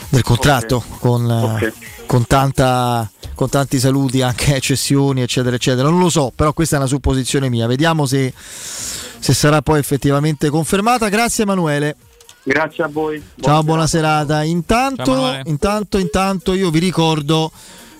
del 0.10 0.24
contratto 0.24 0.84
con, 1.00 1.30
eh, 1.62 1.74
con 2.06 2.28
tanta- 2.28 3.10
con 3.36 3.48
tanti 3.48 3.80
saluti, 3.80 4.22
anche 4.22 4.60
cessioni, 4.60 5.22
eccetera, 5.22 5.56
eccetera. 5.56 5.88
Non 5.88 6.00
lo 6.00 6.10
so, 6.10 6.34
però 6.36 6.52
questa 6.52 6.76
è 6.76 6.80
una 6.80 6.88
supposizione 6.88 7.48
mia. 7.50 7.68
Vediamo 7.68 8.06
se, 8.06 8.34
se 8.36 9.34
sarà 9.34 9.62
poi 9.62 9.80
effettivamente 9.80 10.50
confermata. 10.50 11.08
Grazie 11.08 11.44
Emanuele. 11.44 11.96
Grazie 12.44 12.84
a 12.84 12.88
voi. 12.88 13.22
Ciao, 13.40 13.64
buona 13.64 13.88
serata. 13.88 14.36
Ciao, 14.42 14.44
Intanto, 14.44 15.12
Emanuele. 15.14 15.42
intanto, 15.46 15.98
intanto 15.98 16.54
io 16.54 16.70
vi 16.70 16.80
ricordo 16.80 17.52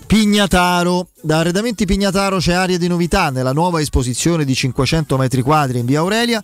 Pignataro. 0.06 1.08
Da 1.20 1.38
Arredamenti 1.38 1.84
Pignataro 1.86 2.38
c'è 2.38 2.52
aria 2.52 2.76
di 2.78 2.88
novità 2.88 3.30
nella 3.30 3.52
nuova 3.52 3.80
esposizione 3.80 4.44
di 4.44 4.54
500 4.54 5.16
metri 5.16 5.42
quadri 5.42 5.78
in 5.78 5.86
via 5.86 6.00
Aurelia. 6.00 6.42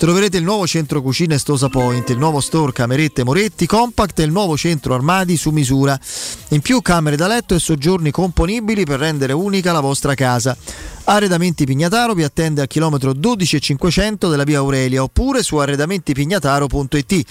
Troverete 0.00 0.38
il 0.38 0.44
nuovo 0.44 0.66
centro 0.66 1.02
cucina 1.02 1.36
Stosa 1.36 1.68
Point, 1.68 2.08
il 2.08 2.16
nuovo 2.16 2.40
store 2.40 2.72
Camerette 2.72 3.22
Moretti 3.22 3.66
Compact 3.66 4.18
e 4.20 4.22
il 4.22 4.30
nuovo 4.30 4.56
centro 4.56 4.94
armadi 4.94 5.36
su 5.36 5.50
misura. 5.50 6.00
In 6.48 6.62
più 6.62 6.80
camere 6.80 7.16
da 7.16 7.26
letto 7.26 7.54
e 7.54 7.58
soggiorni 7.58 8.10
componibili 8.10 8.84
per 8.84 8.98
rendere 8.98 9.34
unica 9.34 9.72
la 9.72 9.80
vostra 9.80 10.14
casa. 10.14 10.56
Arredamenti 11.04 11.66
Pignataro 11.66 12.14
vi 12.14 12.22
attende 12.22 12.62
al 12.62 12.66
chilometro 12.66 13.12
12500 13.12 14.30
della 14.30 14.44
via 14.44 14.60
Aurelia 14.60 15.02
oppure 15.02 15.42
su 15.42 15.56
arredamentipignataro.it. 15.56 17.24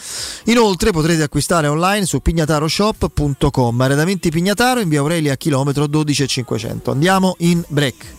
Inoltre 0.46 0.92
potrete 0.92 1.24
acquistare 1.24 1.66
online 1.66 2.06
su 2.06 2.20
pignataroshop.com. 2.20 3.82
Arredamenti 3.82 4.30
Pignataro 4.30 4.80
in 4.80 4.90
via 4.90 5.00
Aurelia 5.00 5.36
chilometro 5.38 5.88
12500. 5.88 6.92
Andiamo 6.92 7.36
in 7.40 7.64
break. 7.68 8.19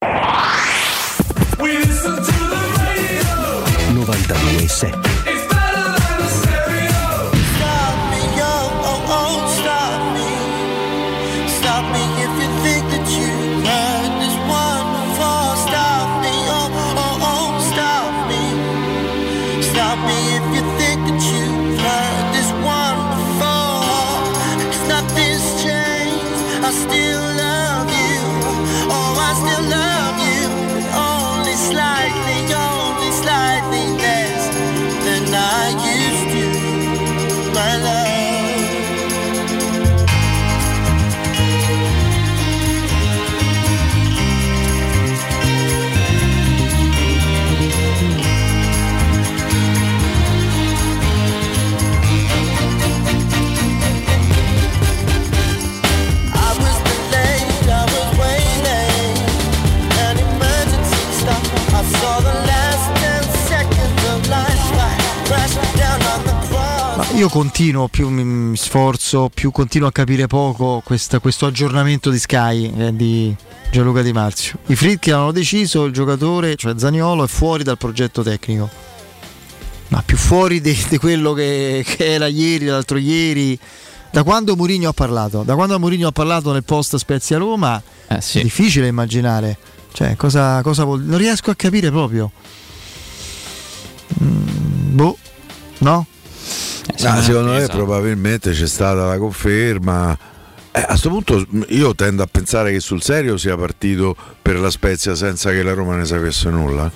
92.7 4.11 5.10
io 67.15 67.29
continuo, 67.29 67.87
più 67.87 68.09
mi, 68.09 68.55
sforzo, 68.57 69.29
più 69.33 69.51
continuo 69.51 69.87
a 69.87 69.91
capire 69.91 70.27
poco 70.27 70.81
questa- 70.83 71.19
questo 71.19 71.45
aggiornamento 71.45 72.09
di 72.09 72.17
Sky 72.17 72.71
eh, 72.77 72.95
di 72.95 73.35
Gianluca 73.69 74.01
Di 74.01 74.11
Marzio. 74.11 74.57
I 74.67 74.75
Fritchi 74.75 75.11
hanno 75.11 75.31
deciso 75.31 75.83
il 75.85 75.93
giocatore, 75.93 76.55
cioè 76.55 76.73
Zaniolo, 76.77 77.23
è 77.23 77.27
fuori 77.27 77.63
dal 77.63 77.77
progetto 77.77 78.21
tecnico. 78.23 78.69
ma 79.89 80.01
più 80.05 80.15
fuori 80.15 80.61
di, 80.61 80.77
di 80.87 80.97
quello 80.97 81.33
che, 81.33 81.83
che 81.85 82.13
era 82.13 82.27
ieri, 82.27 82.65
l'altro 82.65 82.97
ieri. 82.97 83.59
Da 84.09 84.23
quando 84.23 84.55
Mourinho 84.55 84.87
ha 84.89 84.93
parlato? 84.93 85.43
Da 85.43 85.53
quando 85.55 85.77
Mourinho 85.79 86.07
ha 86.07 86.11
parlato 86.13 86.53
nel 86.53 86.63
post 86.63 86.95
Spezia 86.95 87.37
Roma? 87.37 87.81
Eh, 88.07 88.21
sì. 88.21 88.39
È 88.39 88.43
difficile 88.43 88.87
immaginare. 88.87 89.57
Cioè, 89.91 90.15
cosa, 90.15 90.61
cosa 90.61 90.85
vuol 90.85 91.01
Non 91.03 91.17
riesco 91.17 91.51
a 91.51 91.55
capire 91.55 91.89
proprio. 91.89 92.31
Mm, 94.23 94.95
boh, 94.95 95.17
no? 95.79 96.05
Ah, 97.03 97.21
secondo 97.21 97.53
me 97.53 97.67
probabilmente 97.67 98.51
c'è 98.51 98.67
stata 98.67 99.05
la 99.05 99.17
conferma. 99.17 100.17
Eh, 100.71 100.79
a 100.79 100.85
questo 100.85 101.09
punto 101.09 101.45
io 101.69 101.93
tendo 101.95 102.23
a 102.23 102.27
pensare 102.31 102.71
che 102.71 102.79
sul 102.79 103.01
serio 103.01 103.37
sia 103.37 103.57
partito 103.57 104.15
per 104.41 104.57
la 104.57 104.69
Spezia 104.69 105.15
senza 105.15 105.51
che 105.51 105.63
la 105.63 105.73
Roma 105.73 105.95
ne 105.95 106.05
sapesse 106.05 106.49
nulla. 106.49 106.91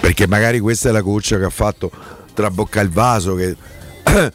Perché 0.00 0.26
magari 0.26 0.60
questa 0.60 0.88
è 0.88 0.92
la 0.92 1.02
cuccia 1.02 1.38
che 1.38 1.44
ha 1.44 1.50
fatto 1.50 1.90
trabocca 2.32 2.80
il 2.80 2.90
vaso 2.90 3.34
che 3.34 3.56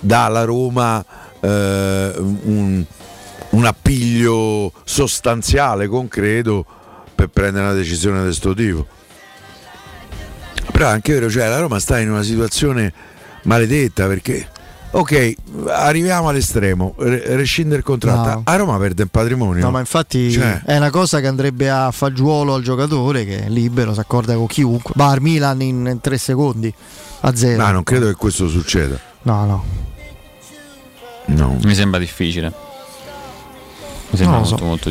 dà 0.00 0.24
alla 0.24 0.44
Roma 0.44 1.04
eh, 1.40 2.12
un, 2.16 2.84
un 3.50 3.64
appiglio 3.64 4.72
sostanziale, 4.84 5.86
concreto 5.86 6.64
per 7.14 7.28
prendere 7.28 7.66
una 7.66 7.74
decisione 7.74 8.18
di 8.18 8.24
questo 8.24 8.54
tipo. 8.54 8.86
Però 10.70 10.86
è 10.86 10.92
anche 10.92 11.12
vero, 11.12 11.30
cioè 11.30 11.48
la 11.48 11.58
Roma 11.58 11.80
sta 11.80 11.98
in 11.98 12.10
una 12.10 12.22
situazione 12.22 12.92
maledetta 13.42 14.06
perché 14.06 14.48
ok, 14.90 15.34
arriviamo 15.68 16.28
all'estremo, 16.28 16.94
re- 16.98 17.36
rescinde 17.36 17.76
il 17.76 17.82
contratto. 17.82 18.28
No. 18.30 18.40
A 18.44 18.56
Roma 18.56 18.78
perde 18.78 19.02
il 19.02 19.10
patrimonio. 19.10 19.62
No, 19.62 19.70
ma 19.70 19.80
infatti 19.80 20.30
Cioè. 20.32 20.62
è 20.64 20.76
una 20.76 20.90
cosa 20.90 21.20
che 21.20 21.26
andrebbe 21.26 21.68
a 21.70 21.90
fagiolo 21.90 22.54
al 22.54 22.62
giocatore 22.62 23.24
che 23.24 23.44
è 23.44 23.48
libero, 23.48 23.92
si 23.92 24.00
accorda 24.00 24.34
con 24.34 24.46
chiunque. 24.46 24.92
Va 24.96 25.10
al 25.10 25.20
Milan 25.20 25.60
in, 25.60 25.86
in 25.90 26.00
tre 26.00 26.16
secondi 26.18 26.72
a 27.20 27.34
zero. 27.36 27.62
Ma 27.62 27.70
non 27.70 27.82
credo 27.82 28.06
che 28.06 28.14
questo 28.14 28.48
succeda. 28.48 28.98
No, 29.22 29.44
no. 29.44 29.64
No. 31.26 31.58
Mi 31.62 31.74
sembra 31.74 32.00
difficile. 32.00 32.52
Mi 34.10 34.16
sembra 34.16 34.38
Non 34.38 34.42
lo 34.42 34.44
so. 34.46 34.52
molto, 34.52 34.64
molto 34.64 34.90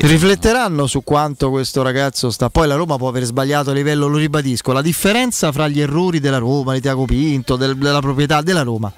difficile. 0.00 0.12
Rifletteranno 0.12 0.86
su 0.86 1.02
quanto 1.02 1.50
questo 1.50 1.82
ragazzo 1.82 2.30
sta. 2.30 2.50
Poi 2.50 2.66
la 2.66 2.74
Roma 2.74 2.96
può 2.96 3.08
aver 3.08 3.24
sbagliato 3.24 3.70
a 3.70 3.72
livello, 3.72 4.06
lo 4.06 4.18
ribadisco. 4.18 4.72
La 4.72 4.82
differenza 4.82 5.52
fra 5.52 5.68
gli 5.68 5.80
errori 5.80 6.20
della 6.20 6.38
Roma, 6.38 6.74
di 6.74 6.80
Tiago 6.80 7.04
Pinto, 7.04 7.56
del- 7.56 7.76
della 7.76 8.00
proprietà 8.00 8.42
della 8.42 8.62
Roma 8.62 8.92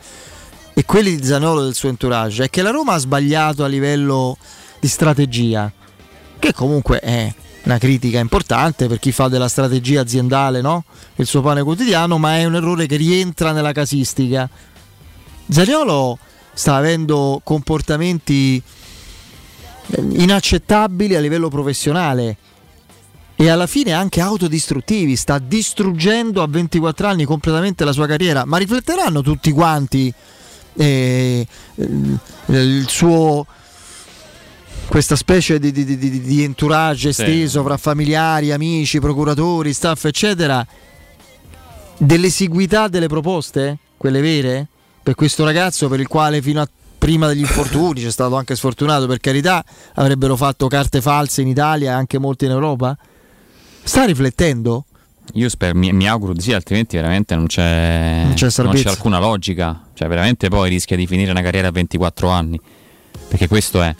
e 0.78 0.84
quelli 0.84 1.16
di 1.16 1.26
Zanolo 1.26 1.62
e 1.62 1.64
del 1.64 1.74
suo 1.74 1.88
entourage 1.88 2.44
è 2.44 2.50
che 2.50 2.62
la 2.62 2.70
Roma 2.70 2.92
ha 2.92 2.98
sbagliato 2.98 3.64
a 3.64 3.66
livello 3.66 4.36
di 4.78 4.86
strategia, 4.86 5.72
che 6.38 6.52
comunque 6.52 7.00
è 7.00 7.34
una 7.64 7.78
critica 7.78 8.20
importante 8.20 8.86
per 8.86 9.00
chi 9.00 9.10
fa 9.10 9.26
della 9.26 9.48
strategia 9.48 10.02
aziendale 10.02 10.60
no? 10.60 10.84
il 11.16 11.26
suo 11.26 11.40
pane 11.40 11.64
quotidiano, 11.64 12.16
ma 12.18 12.36
è 12.36 12.44
un 12.44 12.54
errore 12.54 12.86
che 12.86 12.94
rientra 12.94 13.50
nella 13.50 13.72
casistica. 13.72 14.48
Zaniolo 15.48 16.16
sta 16.52 16.76
avendo 16.76 17.40
comportamenti 17.42 18.62
inaccettabili 19.96 21.14
a 21.14 21.20
livello 21.20 21.48
professionale 21.48 22.36
e 23.36 23.48
alla 23.48 23.66
fine 23.66 23.92
anche 23.92 24.20
autodistruttivi, 24.20 25.14
sta 25.16 25.38
distruggendo 25.38 26.42
a 26.42 26.46
24 26.48 27.06
anni 27.06 27.24
completamente 27.24 27.84
la 27.84 27.92
sua 27.92 28.06
carriera, 28.06 28.44
ma 28.44 28.56
rifletteranno 28.58 29.22
tutti 29.22 29.52
quanti 29.52 30.12
eh, 30.74 31.46
eh, 31.76 31.86
il 32.46 32.86
suo 32.88 33.46
questa 34.88 35.16
specie 35.16 35.58
di, 35.58 35.70
di- 35.70 35.84
di- 35.84 36.20
di- 36.22 36.42
entourage 36.42 37.12
Sì. 37.12 37.20
esteso 37.22 37.62
fra 37.62 37.76
familiari, 37.76 38.52
amici, 38.52 38.98
procuratori, 39.00 39.72
staff, 39.74 40.06
eccetera, 40.06 40.66
dell'esiguità 41.98 42.88
delle 42.88 43.06
proposte, 43.06 43.78
quelle 43.96 44.20
vere, 44.20 44.66
per 45.02 45.14
questo 45.14 45.44
ragazzo 45.44 45.88
per 45.88 46.00
il 46.00 46.06
quale 46.08 46.40
fino 46.40 46.60
a 46.60 46.68
prima 46.98 47.26
degli 47.28 47.40
infortuni 47.40 48.02
c'è 48.02 48.10
stato 48.10 48.36
anche 48.36 48.56
sfortunato, 48.56 49.06
per 49.06 49.18
carità, 49.20 49.64
avrebbero 49.94 50.36
fatto 50.36 50.66
carte 50.66 51.00
false 51.00 51.40
in 51.40 51.48
Italia 51.48 51.92
e 51.92 51.94
anche 51.94 52.18
molti 52.18 52.44
in 52.44 52.50
Europa? 52.50 52.96
Sta 53.82 54.04
riflettendo? 54.04 54.84
Io 55.34 55.48
spero, 55.48 55.78
mi, 55.78 55.92
mi 55.92 56.08
auguro 56.08 56.32
di 56.32 56.40
sì, 56.40 56.52
altrimenti 56.52 56.96
veramente 56.96 57.34
non 57.34 57.46
c'è, 57.46 58.22
Non 58.24 58.34
c'è 58.34 58.50
salvezza. 58.50 58.90
alcuna 58.90 59.18
logica. 59.18 59.82
Cioè, 59.94 60.08
veramente 60.08 60.48
poi 60.48 60.70
rischia 60.70 60.96
di 60.96 61.06
finire 61.06 61.30
una 61.30 61.42
carriera 61.42 61.68
a 61.68 61.70
24 61.70 62.28
anni. 62.28 62.60
Perché 63.28 63.46
questo 63.46 63.82
è. 63.82 63.94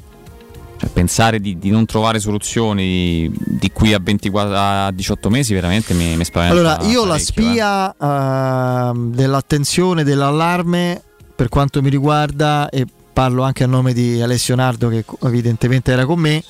Cioè, 0.78 0.88
pensare 0.90 1.40
di, 1.40 1.58
di 1.58 1.70
non 1.70 1.86
trovare 1.86 2.20
soluzioni 2.20 3.30
di 3.34 3.70
qui 3.72 3.92
a, 3.92 3.98
24, 4.00 4.54
a 4.54 4.90
18 4.92 5.28
mesi 5.28 5.52
veramente 5.52 5.92
mi, 5.92 6.16
mi 6.16 6.24
spaventa. 6.24 6.54
Allora, 6.54 6.78
io 6.82 7.04
la 7.04 7.16
eh. 7.16 7.18
spia 7.18 7.94
ehm, 8.00 9.12
dell'attenzione, 9.12 10.04
dell'allarme, 10.04 11.02
per 11.38 11.48
quanto 11.48 11.80
mi 11.82 11.88
riguarda, 11.88 12.68
e 12.68 12.84
parlo 13.12 13.44
anche 13.44 13.62
a 13.62 13.68
nome 13.68 13.92
di 13.92 14.20
Alessio 14.20 14.56
Nardo, 14.56 14.88
che 14.88 15.04
evidentemente 15.22 15.92
era 15.92 16.04
con 16.04 16.18
me, 16.18 16.42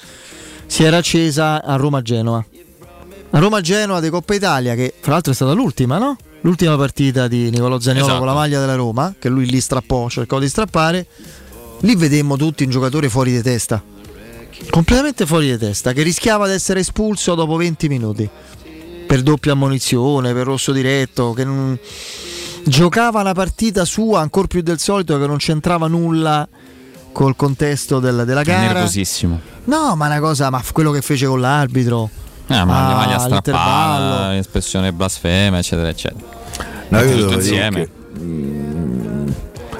si 0.65 0.83
era 0.83 0.97
accesa 0.97 1.63
a 1.63 1.77
Roma-Genova. 1.77 2.43
A 3.33 3.39
Roma-Genova 3.39 4.01
di 4.01 4.09
Coppa 4.09 4.33
Italia, 4.33 4.75
che 4.75 4.95
fra 4.99 5.13
l'altro 5.13 5.33
è 5.33 5.35
stata 5.35 5.53
l'ultima, 5.53 5.99
no? 5.99 6.17
L'ultima 6.41 6.75
partita 6.79 7.29
di 7.29 7.51
Nicolò 7.51 7.79
Zaniolo 7.79 8.07
Esatto. 8.07 8.19
con 8.19 8.29
la 8.29 8.33
maglia 8.33 8.61
della 8.61 8.77
Roma, 8.77 9.15
che 9.19 9.29
lui 9.29 9.45
lì 9.45 9.61
strappò, 9.61 10.09
cercò 10.09 10.39
di 10.39 10.49
strappare. 10.49 11.07
Lì 11.81 11.95
vedemmo 11.95 12.39
tutti 12.39 12.65
un 12.65 12.71
giocatore 12.71 13.11
fuori 13.11 13.33
di 13.33 13.43
testa. 13.43 13.85
Completamente 14.71 15.27
fuori 15.27 15.51
di 15.51 15.59
testa, 15.59 15.93
che 15.93 16.01
rischiava 16.01 16.47
di 16.47 16.55
essere 16.55 16.81
espulso 16.81 17.35
dopo 17.35 17.57
20 17.57 17.89
minuti 17.89 18.27
per 19.07 19.21
doppia 19.21 19.53
ammonizione, 19.53 20.33
per 20.33 20.47
rosso 20.47 20.73
diretto, 20.73 21.35
che 21.35 21.45
non... 21.45 21.79
giocava 22.65 23.21
una 23.21 23.33
partita 23.35 23.85
sua 23.85 24.21
ancora 24.21 24.47
più 24.47 24.61
del 24.63 24.79
solito 24.79 25.19
che 25.19 25.27
non 25.27 25.37
c'entrava 25.39 25.87
nulla 25.89 26.47
col 27.13 27.35
contesto 27.37 27.99
del- 27.99 28.25
della 28.25 28.41
È 28.41 28.45
gara. 28.45 28.73
nervosissimo. 28.73 29.41
No, 29.65 29.97
ma 29.97 30.07
una 30.07 30.21
cosa, 30.21 30.51
ma 30.51 30.63
quello 30.73 30.91
che 30.91 31.01
fece 31.03 31.27
con 31.27 31.41
l'arbitro. 31.41 32.09
Ah, 32.49 32.65
ma 32.65 32.89
la 32.89 32.95
maglia 32.95 33.17
Ah, 33.17 33.19
strappata, 33.19 34.31
l'espressione 34.31 34.93
blasfema, 34.93 35.59
eccetera, 35.59 35.89
eccetera. 35.89 36.25
No, 36.89 37.01
io 37.03 37.17
Tutto 37.25 37.35
insieme. 37.35 37.85
che, 37.85 37.91
mm, 38.21 39.29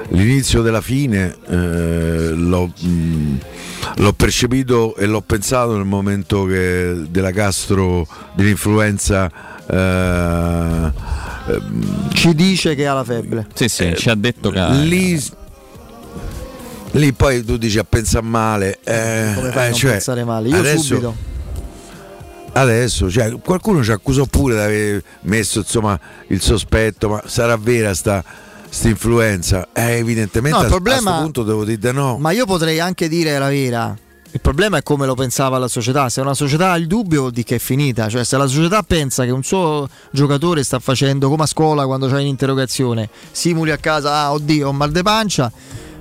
l'inizio 0.09 0.61
della 0.61 0.81
fine 0.81 1.35
eh, 1.47 2.31
l'ho, 2.35 2.71
mm, 2.85 3.35
l'ho 3.95 4.13
percepito 4.13 4.95
e 4.95 5.07
l'ho 5.07 5.21
pensato 5.21 5.75
nel 5.75 5.85
momento 5.85 6.45
che 6.45 7.05
della 7.09 7.31
Castro 7.31 8.05
dell'influenza 8.35 9.25
eh, 9.25 9.48
Ci 12.13 12.35
dice 12.35 12.75
che 12.75 12.87
ha 12.87 12.93
la 12.93 13.03
febbre. 13.03 13.47
Sì, 13.53 13.69
sì, 13.69 13.93
ci 13.95 14.09
ha 14.09 14.15
detto 14.15 14.49
che. 14.49 14.67
lì, 14.69 15.21
lì 16.91 17.13
poi 17.13 17.43
tu 17.43 17.57
dici 17.57 17.77
a 17.79 17.83
pensare 17.83 18.25
male 18.25 18.79
eh, 18.83 19.31
Come 19.35 19.51
fai 19.51 19.67
a 19.67 19.69
eh, 19.69 19.73
cioè, 19.73 19.91
pensare 19.91 20.23
male? 20.23 20.49
Io 20.49 20.57
adesso, 20.57 20.81
subito. 20.81 21.15
Adesso, 22.51 23.09
cioè, 23.11 23.39
qualcuno 23.41 23.83
ci 23.83 23.91
accusò 23.91 24.25
pure 24.25 24.55
di 24.55 24.61
aver 24.61 25.03
messo 25.21 25.59
insomma, 25.59 25.97
il 26.27 26.41
sospetto, 26.41 27.07
ma 27.09 27.21
sarà 27.25 27.55
vera 27.57 27.93
sta, 27.93 28.23
sta 28.67 28.87
influenza? 28.87 29.69
Eh, 29.71 29.97
evidentemente 29.97 30.57
No, 30.57 30.63
a- 30.63 30.65
a 30.65 30.69
problema- 30.69 30.99
questo 31.01 31.21
punto 31.21 31.43
devo 31.43 31.63
dire 31.63 31.77
di 31.77 31.91
no. 31.93 32.17
Ma 32.17 32.31
io 32.31 32.45
potrei 32.45 32.79
anche 32.79 33.07
dire 33.07 33.37
la 33.37 33.49
vera. 33.49 33.95
Il 34.31 34.41
problema 34.41 34.77
è 34.77 34.83
come 34.83 35.07
lo 35.07 35.15
pensava 35.15 35.57
la 35.57 35.67
società. 35.67 36.07
Se 36.09 36.21
una 36.21 36.35
società 36.35 36.71
ha 36.71 36.77
il 36.77 36.85
dubbio, 36.85 37.21
vuol 37.21 37.31
dire 37.31 37.45
che 37.47 37.55
è 37.55 37.59
finita. 37.59 38.07
Cioè, 38.09 38.23
se 38.23 38.37
la 38.37 38.45
società 38.45 38.83
pensa 38.83 39.25
che 39.25 39.31
un 39.31 39.41
suo 39.43 39.89
giocatore 40.11 40.63
sta 40.63 40.77
facendo 40.79 41.29
come 41.29 41.43
a 41.43 41.45
scuola 41.47 41.85
quando 41.85 42.07
c'è 42.07 42.13
un'interrogazione, 42.13 43.09
simuli 43.31 43.71
a 43.71 43.77
casa, 43.77 44.13
ah, 44.13 44.31
oddio, 44.33 44.67
ho 44.67 44.71
mal 44.71 44.91
de 44.91 45.01
pancia, 45.01 45.51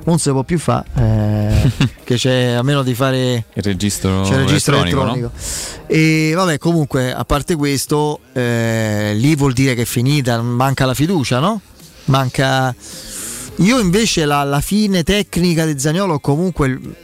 non 0.05 0.18
si 0.18 0.31
può 0.31 0.42
più 0.42 0.58
fare. 0.58 0.84
eh, 0.94 1.73
che 2.05 2.16
c'è 2.16 2.52
a 2.52 2.62
meno 2.62 2.82
di 2.82 2.94
fare 2.94 3.44
Il 3.55 3.62
registro, 3.62 4.23
il 4.26 4.34
registro 4.34 4.76
elettronico, 4.76 5.31
elettronico. 5.31 5.86
E 5.86 6.32
vabbè, 6.34 6.58
comunque, 6.58 7.15
a 7.15 7.24
parte 7.24 7.57
questo, 7.57 8.20
eh, 8.34 9.12
lì 9.15 9.34
vuol 9.36 9.55
dire 9.55 9.74
che 9.74 9.82
è 9.82 9.86
finita, 9.86 10.39
manca 10.42 10.84
la 10.84 10.94
fiducia, 10.94 11.39
no? 11.39 11.62
Manca. 12.07 12.74
Io 13.58 13.78
invece 13.80 14.24
la, 14.24 14.44
la 14.44 14.60
fine 14.60 15.02
tecnica 15.02 15.64
di 15.64 15.78
Zagnolo, 15.78 16.20
comunque 16.20 16.68
il- 16.68 16.94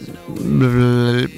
il- 0.40 1.30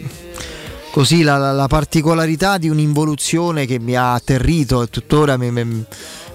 così 0.91 1.23
la, 1.23 1.37
la- 1.39 1.53
la 1.53 1.67
particolarità 1.69 2.59
di 2.59 2.69
un'involuzione 2.69 3.65
che 3.67 3.79
mi 3.79 3.97
ha 3.97 4.13
atterrito 4.13 4.83
e 4.83 4.89
tuttora 4.89 5.37
mi, 5.39 5.51
mi- 5.51 5.85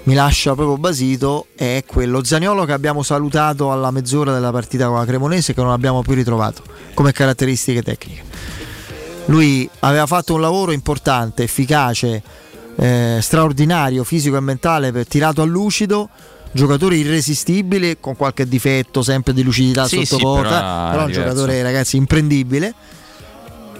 mi 0.03 0.13
lascia 0.15 0.55
proprio 0.55 0.77
basito 0.77 1.45
è 1.55 1.83
quello 1.85 2.23
Zagnolo 2.23 2.65
che 2.65 2.71
abbiamo 2.71 3.03
salutato 3.03 3.71
alla 3.71 3.91
mezz'ora 3.91 4.33
della 4.33 4.51
partita 4.51 4.87
con 4.87 4.97
la 4.97 5.05
Cremonese 5.05 5.53
che 5.53 5.61
non 5.61 5.69
abbiamo 5.71 6.01
più 6.01 6.15
ritrovato 6.15 6.63
come 6.95 7.11
caratteristiche 7.11 7.83
tecniche. 7.83 8.23
Lui 9.25 9.69
aveva 9.81 10.07
fatto 10.07 10.33
un 10.33 10.41
lavoro 10.41 10.71
importante, 10.71 11.43
efficace, 11.43 12.21
eh, 12.75 13.19
straordinario, 13.21 14.03
fisico 14.03 14.37
e 14.37 14.39
mentale, 14.39 14.91
per, 14.91 15.05
tirato 15.05 15.43
a 15.43 15.45
lucido, 15.45 16.09
giocatore 16.51 16.95
irresistibile, 16.97 17.99
con 17.99 18.15
qualche 18.15 18.47
difetto 18.47 19.01
sempre 19.01 19.33
di 19.33 19.43
lucidità 19.43 19.87
Sì, 19.87 19.97
sotto 20.05 20.17
sì, 20.17 20.21
porta, 20.21 20.49
però 20.59 20.91
però 20.91 21.05
un 21.05 21.11
giocatore 21.11 21.61
ragazzi 21.63 21.97
imprendibile. 21.97 22.73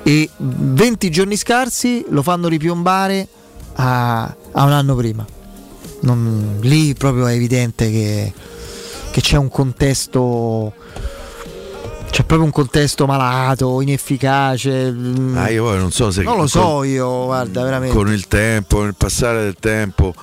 E 0.04 0.30
20 0.38 1.10
giorni 1.12 1.36
scarsi 1.38 2.06
lo 2.10 2.22
fanno 2.24 2.48
ripiombare 2.48 3.28
a, 3.74 4.24
a 4.24 4.64
un 4.64 4.72
anno 4.72 4.96
prima. 4.96 5.26
Non- 6.02 6.58
lì 6.62 6.96
proprio 6.96 7.28
è 7.28 7.34
evidente 7.34 7.92
che, 7.92 8.34
che 9.12 9.22
c'è 9.22 9.38
un 9.38 9.50
contesto. 9.50 10.74
C'è 12.10 12.24
proprio 12.24 12.44
un 12.44 12.52
contesto 12.52 13.06
malato, 13.06 13.80
inefficace. 13.80 14.92
mm, 14.92 15.38
Ah, 15.38 15.50
io 15.50 15.74
non 15.76 15.92
so 15.92 16.12
se 16.12 16.24
non 16.24 16.36
lo 16.38 16.48
so 16.48 16.84
io, 16.84 17.26
guarda, 17.26 17.64
veramente. 17.64 17.96
con 17.96 18.12
il 18.12 18.28
tempo, 18.28 18.78
con 18.78 18.88
il 18.88 18.96
passare 18.98 19.44
del 19.44 19.56
tempo 19.60 20.14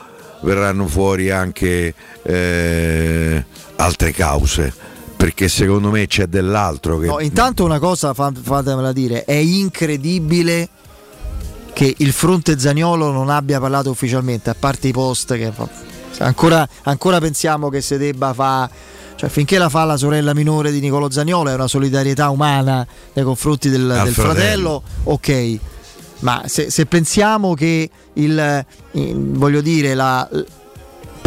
verranno 0.43 0.87
fuori 0.87 1.31
anche 1.31 1.95
eh, 2.23 3.45
altre 3.77 4.13
cause 4.13 4.73
perché 5.17 5.49
secondo 5.49 5.91
me 5.91 6.07
c'è 6.07 6.27
dell'altro 6.27 6.99
che 6.99 7.07
No, 7.07 7.19
intanto 7.21 7.65
una 7.65 7.81
cosa 7.81 8.15
fa- 8.15 8.33
fatemela 8.41 8.93
dire, 8.93 9.25
è 9.25 9.33
incredibile 9.33 10.69
che 11.73 11.93
il 11.99 12.13
fronte 12.13 12.59
Zaniolo 12.59 13.11
non 13.11 13.29
abbia 13.29 13.59
parlato 13.59 13.91
ufficialmente, 13.91 14.51
a 14.51 14.57
parte 14.57 14.89
i 14.89 14.93
post 14.93 15.35
che 15.35 15.53
ancora, 16.19 16.69
ancora 16.83 17.19
pensiamo 17.19 17.69
che 17.69 17.81
si 17.81 17.97
debba 17.97 18.33
fare 18.33 18.71
cioè 19.19 19.29
finché 19.29 19.59
la 19.59 19.69
fa 19.69 19.83
la 19.83 19.97
sorella 19.97 20.33
minore 20.33 20.71
di 20.71 20.79
Nicolo 20.79 21.11
Zaniolo 21.11 21.51
è 21.51 21.55
una 21.55 21.67
solidarietà 21.67 22.31
umana 22.31 22.87
nei 23.15 23.25
confronti 23.25 23.69
del, 23.69 24.01
del 24.05 24.15
fratello, 24.15 24.81
ok. 25.03 25.59
Ma 26.21 26.43
se, 26.47 26.71
se 26.71 26.87
pensiamo 26.87 27.55
che 27.55 27.89
il 28.15 28.39
eh, 28.39 29.15
voglio 29.15 29.61
dire 29.61 29.95
la 29.95 30.29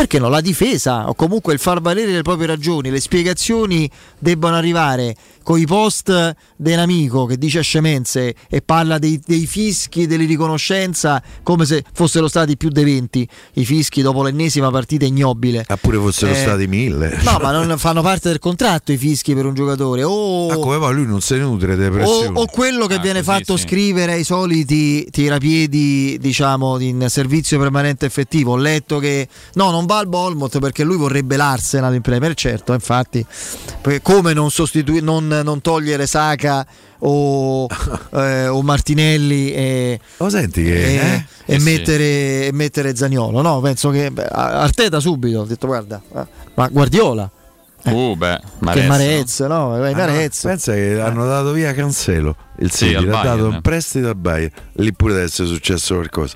perché 0.02 0.18
no? 0.18 0.30
La 0.30 0.42
difesa 0.42 1.08
o 1.10 1.14
comunque 1.14 1.54
il 1.54 1.60
far 1.60 1.80
valere 1.80 2.12
le 2.12 2.24
proprie 2.24 2.48
ragioni, 2.48 2.90
le 2.90 3.00
spiegazioni 3.00 3.90
debbano 4.18 4.56
arrivare 4.56 5.16
con 5.44 5.60
i 5.60 5.66
post 5.66 6.36
dell'amico 6.56 7.26
che 7.26 7.38
dice 7.38 7.62
scemenze 7.62 8.36
e 8.50 8.62
parla 8.62 8.98
dei, 8.98 9.20
dei 9.26 9.46
fischi, 9.48 10.08
delle 10.08 10.26
riconoscenza 10.26 11.22
come 11.44 11.66
se 11.66 11.84
fossero 11.94 12.28
stati 12.28 12.58
più 12.58 12.70
dei 12.70 12.84
20 12.84 13.28
i 13.54 13.66
fischi 13.66 14.02
dopo 14.02 14.24
l'ennesima 14.24 14.70
partita 14.70 15.06
ignobile. 15.06 15.66
Eppure 15.68 15.98
fossero 15.98 16.32
Eh, 16.32 16.36
stati 16.36 16.68
mille. 16.68 17.20
No, 17.24 17.40
ma 17.42 17.52
non 17.52 17.78
fanno 17.78 18.02
parte 18.02 18.30
del 18.30 18.40
contratto 18.40 18.92
i 18.92 18.98
fischi 18.98 19.34
per 19.34 19.46
un 19.46 19.54
giocatore. 19.54 20.04
O, 20.04 20.48
Ma 20.48 20.56
come 20.56 20.78
va 20.78 20.90
lui 20.90 21.06
non 21.06 21.22
se 21.22 21.36
ne 21.38 21.44
nutre 21.44 21.76
di 21.76 21.84
o, 21.84 21.90
pressione. 21.92 22.40
o 22.40 22.46
quello 22.48 22.86
che 22.88 22.96
Ah, 22.96 23.00
viene 23.00 23.24
fatto 23.24 23.58
sì. 23.58 23.64
scrivere 23.64 24.14
ai 24.14 24.24
soliti 24.24 25.08
tirapiedi, 25.10 26.18
diciamo, 26.20 26.80
in 26.80 27.06
servizio 27.10 27.58
permanente 27.60 28.06
effettivo. 28.06 28.52
Ho 28.54 28.58
letto 28.58 29.00
che 29.00 29.28
no, 29.54 29.72
non 29.72 29.86
va 29.86 29.98
al 29.98 30.08
Bournemouth 30.08 30.60
perché 30.60 30.84
lui 30.84 30.98
vorrebbe 30.98 31.36
l'Arsenal 31.38 31.94
in 31.96 32.02
Premier, 32.02 32.34
certo, 32.36 32.74
infatti. 32.74 33.26
Come 34.02 34.34
non, 34.34 34.52
sostitui- 34.52 35.02
non, 35.36 35.44
non 35.46 35.62
togliere 35.62 36.06
Saka 36.08 36.66
o, 37.00 37.68
eh, 38.14 38.48
o 38.48 38.62
Martinelli 38.62 39.52
e, 39.54 40.00
Lo 40.18 40.30
senti 40.30 40.64
che 40.64 40.74
e, 40.86 40.96
eh? 40.96 41.26
e 41.46 41.56
Eh 41.56 41.60
sì. 41.60 41.66
mettere, 41.66 42.46
e 42.48 42.50
mettere 42.54 42.96
Zaniolo? 42.96 43.42
No, 43.42 43.60
penso 43.62 43.90
che 43.90 44.12
beh, 44.12 44.26
Arteta 44.26 45.00
subito 45.00 45.42
ha 45.42 45.46
detto 45.46 45.68
guarda, 45.68 46.02
eh, 46.16 46.26
ma 46.56 46.68
Guardiola. 46.68 47.30
Uh, 47.84 48.16
beh, 48.16 48.40
che 48.40 48.48
Marez, 48.60 48.88
Marez, 48.88 49.40
no? 49.40 49.74
Ah, 49.74 49.78
no, 49.90 49.92
Marez. 49.96 50.42
pensa 50.44 50.72
che 50.74 51.00
hanno 51.02 51.26
dato 51.26 51.52
via 51.52 51.74
Cancelo 51.74 52.36
il 52.60 52.72
Sì, 52.72 52.90
City, 52.90 53.06
l'ha 53.06 53.22
dato 53.24 53.48
in 53.48 53.60
prestito 53.62 54.08
al 54.08 54.16
Bayern 54.16 54.52
lì 54.74 54.94
pure 54.94 55.14
deve 55.14 55.26
essere 55.26 55.48
successo 55.48 55.96
qualcosa 55.96 56.36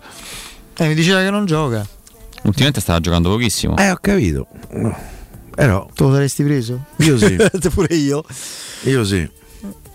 Eh, 0.75 0.87
mi 0.87 0.95
diceva 0.95 1.19
che 1.21 1.29
non 1.29 1.45
gioca. 1.45 1.85
Ultimamente 2.45 2.81
stava 2.81 2.99
giocando 2.99 3.29
pochissimo. 3.29 3.77
eh 3.77 3.91
ho 3.91 3.97
capito 4.01 4.47
No. 5.57 5.87
eh 5.87 5.93
Tu 5.93 6.03
lo 6.07 6.13
saresti 6.13 6.43
preso? 6.43 6.85
io 6.97 7.17
sì 7.17 7.35
Pure 7.73 7.95
io. 7.95 8.23
io 8.83 9.03
sì 9.05 9.19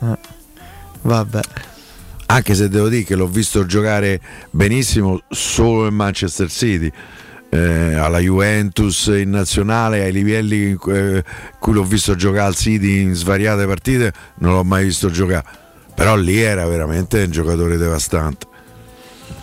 Eh, 0.02 0.18
Vabbè. 1.02 1.40
anche 2.26 2.54
se 2.54 2.68
devo 2.68 2.88
dire 2.88 3.04
che 3.04 3.14
l'ho 3.14 3.26
visto 3.26 3.64
giocare 3.66 4.20
benissimo 4.50 5.20
solo 5.28 5.86
in 5.86 5.94
Manchester 5.94 6.50
City 6.50 6.90
eh, 7.52 7.94
alla 7.94 8.18
Juventus 8.20 9.06
in 9.06 9.30
nazionale 9.30 10.02
ai 10.02 10.12
livelli 10.12 10.68
in 10.70 10.76
cui, 10.78 10.94
eh, 10.94 11.24
cui 11.58 11.72
l'ho 11.72 11.84
visto 11.84 12.14
giocare 12.14 12.46
al 12.46 12.54
City 12.54 13.00
in 13.00 13.14
svariate 13.14 13.66
partite 13.66 14.12
non 14.36 14.52
l'ho 14.54 14.64
mai 14.64 14.84
visto 14.84 15.10
giocare 15.10 15.44
però 15.94 16.16
lì 16.16 16.38
era 16.40 16.66
veramente 16.66 17.22
un 17.24 17.30
giocatore 17.30 17.76
devastante 17.76 18.46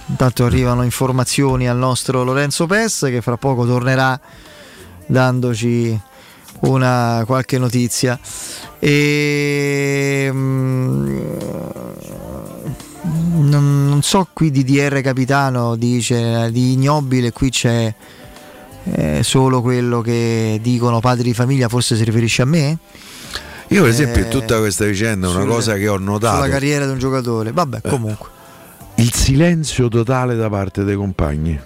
Intanto 0.10 0.46
arrivano 0.46 0.84
informazioni 0.84 1.68
al 1.68 1.76
nostro 1.78 2.24
Lorenzo 2.24 2.66
Pes 2.66 3.08
che 3.10 3.22
fra 3.22 3.36
poco 3.36 3.66
tornerà 3.66 4.18
dandoci 5.08 6.00
una 6.62 7.24
qualche 7.26 7.58
notizia. 7.58 8.20
E 8.80 10.30
mm, 10.32 11.18
non, 13.40 13.88
non 13.88 14.02
so 14.02 14.28
qui 14.34 14.52
di 14.52 14.64
DR 14.64 15.02
Capitano 15.02 15.76
dice 15.76 16.50
di 16.52 16.74
ignobile, 16.74 17.32
qui 17.32 17.50
c'è 17.50 17.94
eh, 18.84 19.24
solo 19.24 19.62
quello 19.62 20.02
che 20.02 20.60
dicono 20.62 21.00
padri 21.00 21.24
di 21.24 21.34
famiglia, 21.34 21.68
forse 21.70 21.96
si 21.96 22.04
riferisce 22.04 22.42
a 22.44 22.46
me? 22.46 22.78
io 23.70 23.82
per 23.82 23.92
esempio 23.92 24.22
Eh, 24.22 24.26
in 24.26 24.30
tutta 24.30 24.60
questa 24.60 24.86
vicenda 24.86 25.28
una 25.28 25.42
sulle- 25.42 25.54
cosa 25.54 25.74
che 25.76 25.90
ho 25.90 25.98
notato 25.98 26.38
Sulla 26.38 26.48
carriera 26.50 26.86
di 26.86 26.92
un 26.92 27.00
giocatore. 27.00 27.52
Vabbè, 27.52 27.80
Eh. 27.84 27.90
comunque. 27.90 28.30
il 28.96 29.14
silenzio 29.14 29.90
totale 29.90 30.36
da 30.36 30.50
parte 30.50 30.84
dei 30.86 30.96
compagni. 30.96 31.60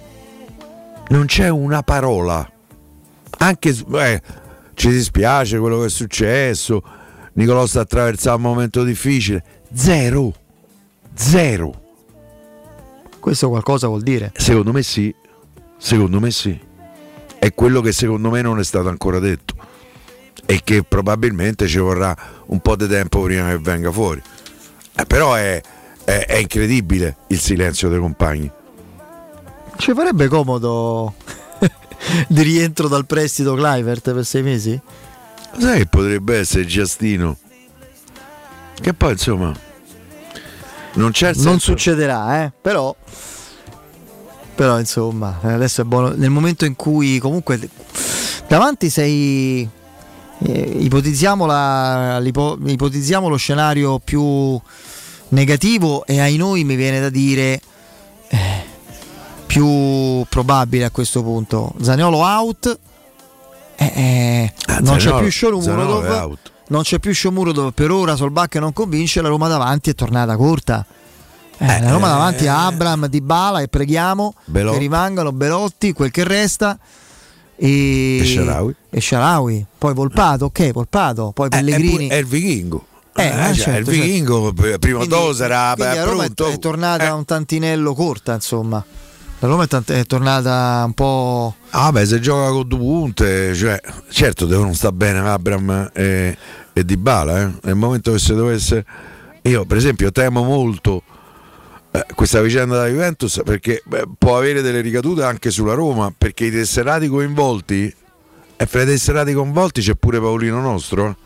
Non 1.09 1.25
c'è 1.27 1.47
una 1.49 1.83
parola. 1.83 2.49
Anche 3.41 3.73
beh, 3.73 4.21
ci 4.75 4.89
dispiace 4.89 5.57
quello 5.57 5.79
che 5.79 5.85
è 5.85 5.89
successo. 5.89 6.83
Nicolò 7.33 7.65
sta 7.65 7.81
attraversando 7.81 8.47
un 8.47 8.53
momento 8.53 8.83
difficile. 8.83 9.43
Zero. 9.73 10.31
Zero. 11.15 11.81
Questo 13.19 13.49
qualcosa 13.49 13.87
vuol 13.87 14.03
dire. 14.03 14.31
Secondo 14.35 14.71
me 14.71 14.83
sì. 14.83 15.13
Secondo 15.77 16.19
me 16.19 16.29
sì. 16.29 16.59
È 17.39 17.51
quello 17.55 17.81
che 17.81 17.91
secondo 17.91 18.29
me 18.29 18.41
non 18.43 18.59
è 18.59 18.63
stato 18.63 18.89
ancora 18.89 19.17
detto. 19.17 19.55
E 20.45 20.61
che 20.63 20.83
probabilmente 20.83 21.67
ci 21.67 21.79
vorrà 21.79 22.15
un 22.47 22.59
po' 22.59 22.75
di 22.75 22.87
tempo 22.87 23.21
prima 23.23 23.49
che 23.49 23.57
venga 23.57 23.91
fuori. 23.91 24.21
Eh, 24.95 25.05
però 25.05 25.33
è, 25.33 25.59
è- 26.03 26.25
è 26.27 26.35
incredibile 26.35 27.17
il 27.27 27.39
silenzio 27.39 27.89
dei 27.89 27.99
compagni. 27.99 28.51
Ci 29.77 29.93
farebbe 29.93 30.27
comodo 30.27 31.15
di 32.27 32.41
rientro 32.41 32.87
dal 32.87 33.05
prestito 33.05 33.53
Clivert 33.55 34.13
per 34.13 34.25
sei 34.25 34.41
mesi? 34.43 34.79
Sai 35.57 35.79
che 35.79 35.85
potrebbe 35.87 36.37
essere 36.37 36.65
Giastino? 36.65 37.37
Che 38.79 38.93
poi 38.93 39.11
insomma 39.11 39.53
non 40.93 41.11
c'è 41.11 41.29
il 41.29 41.35
Non 41.37 41.45
senso- 41.59 41.71
succederà, 41.71 42.43
eh? 42.43 42.51
Però, 42.61 42.95
però 44.55 44.79
insomma, 44.79 45.39
adesso 45.41 45.81
è 45.81 45.83
buono. 45.85 46.09
Nel 46.15 46.29
momento 46.29 46.65
in 46.65 46.75
cui 46.75 47.19
comunque 47.19 47.59
davanti 48.47 48.89
sei. 48.89 49.67
eh, 50.43 50.51
ipotizziamo, 50.79 51.45
la- 51.45 52.19
ipotizziamo 52.21 53.27
lo 53.29 53.37
scenario 53.37 53.99
più 53.99 54.59
negativo 55.29 56.03
e 56.05 56.19
ai 56.19 56.35
noi 56.35 56.63
mi 56.63 56.75
viene 56.75 56.99
da 56.99 57.09
dire 57.09 57.61
eh, 58.27 58.60
più 59.51 60.25
probabile 60.29 60.85
a 60.85 60.91
questo 60.91 61.21
punto. 61.23 61.73
Zaniolo 61.81 62.17
out. 62.19 62.79
eh, 63.75 63.91
eh, 63.95 64.53
non 64.81 64.95
c'è 64.95 65.09
Zaniolo- 65.09 65.19
più 65.19 65.31
Zaniolo 65.31 65.59
è 65.59 65.63
Shomurodov. 65.63 66.09
out. 66.21 66.51
Non 66.67 66.81
c'è 66.83 66.99
più 66.99 67.13
Shomurodov. 67.13 67.71
Per 67.73 67.91
ora 67.91 68.15
Solbacca 68.15 68.59
non 68.61 68.71
convince. 68.71 69.21
La 69.21 69.27
Roma 69.27 69.49
davanti 69.49 69.89
è 69.89 69.93
tornata 69.95 70.37
corta. 70.37 70.85
Eh, 71.57 71.81
la 71.81 71.91
Roma 71.91 72.07
davanti 72.07 72.47
a 72.47 72.65
Abram, 72.65 73.07
Di 73.07 73.19
Bala 73.21 73.59
e 73.59 73.67
preghiamo 73.67 74.33
Belò- 74.45 74.71
che 74.71 74.77
rimangano 74.77 75.31
Belotti, 75.33 75.91
quel 75.91 76.11
che 76.11 76.23
resta. 76.23 76.77
E, 77.57 78.17
E 78.19 78.75
e 78.89 79.01
Shaarawy. 79.01 79.65
Poi 79.77 79.93
Volpato, 79.93 80.45
ok, 80.45 80.71
Volpato. 80.71 81.31
Poi 81.33 81.47
Eh, 81.47 81.49
è, 81.49 81.51
Pellegrini. 81.57 81.89
pure- 81.91 82.07
è 82.07 82.15
il 82.15 82.25
vichingo. 82.25 82.85
Eh, 83.15 83.23
Eh, 83.23 83.27
eh, 83.27 83.31
cioè, 83.31 83.43
è 83.43 83.49
il 83.49 83.55
certo, 83.57 83.91
vichingo, 83.91 84.53
pr- 84.53 84.79
prima 84.79 84.99
Quindi- 84.99 85.15
dose 85.15 85.43
era 85.43 85.73
quindi 85.75 85.97
Roma 85.97 86.23
è, 86.23 86.29
pronto. 86.31 86.47
è 86.47 86.57
tornata 86.59 87.13
un 87.13 87.25
tantinello 87.25 87.93
corta, 87.93 88.33
insomma. 88.35 88.83
La 89.41 89.47
Roma 89.47 89.63
è, 89.63 89.67
tant- 89.67 89.91
è 89.91 90.05
tornata 90.05 90.83
un 90.85 90.93
po'. 90.93 91.55
Ah, 91.71 91.91
beh, 91.91 92.05
se 92.05 92.19
gioca 92.19 92.51
con 92.51 92.67
due 92.67 92.77
punte, 92.77 93.55
cioè, 93.55 93.81
certo 94.11 94.45
devono 94.45 94.71
stare 94.75 94.93
bene 94.93 95.17
Abram 95.17 95.89
e, 95.95 96.37
e 96.71 96.85
Dybala, 96.85 97.41
eh. 97.41 97.51
Nel 97.63 97.73
momento 97.73 98.11
che 98.11 98.19
se 98.19 98.35
dovesse 98.35 98.85
io, 99.41 99.65
per 99.65 99.77
esempio, 99.77 100.11
temo 100.11 100.43
molto 100.43 101.01
eh, 101.89 102.05
questa 102.13 102.39
vicenda 102.39 102.75
della 102.75 102.89
Juventus 102.89 103.41
perché 103.43 103.81
beh, 103.83 104.09
può 104.15 104.37
avere 104.37 104.61
delle 104.61 104.79
ricadute 104.79 105.23
anche 105.23 105.49
sulla 105.49 105.73
Roma, 105.73 106.13
perché 106.15 106.45
i 106.45 106.51
tesserati 106.51 107.07
coinvolti 107.07 107.91
e 108.55 108.65
fra 108.67 108.83
i 108.83 108.85
tesserati 108.85 109.33
coinvolti 109.33 109.81
c'è 109.81 109.95
pure 109.95 110.19
Paolino 110.19 110.61
nostro 110.61 111.17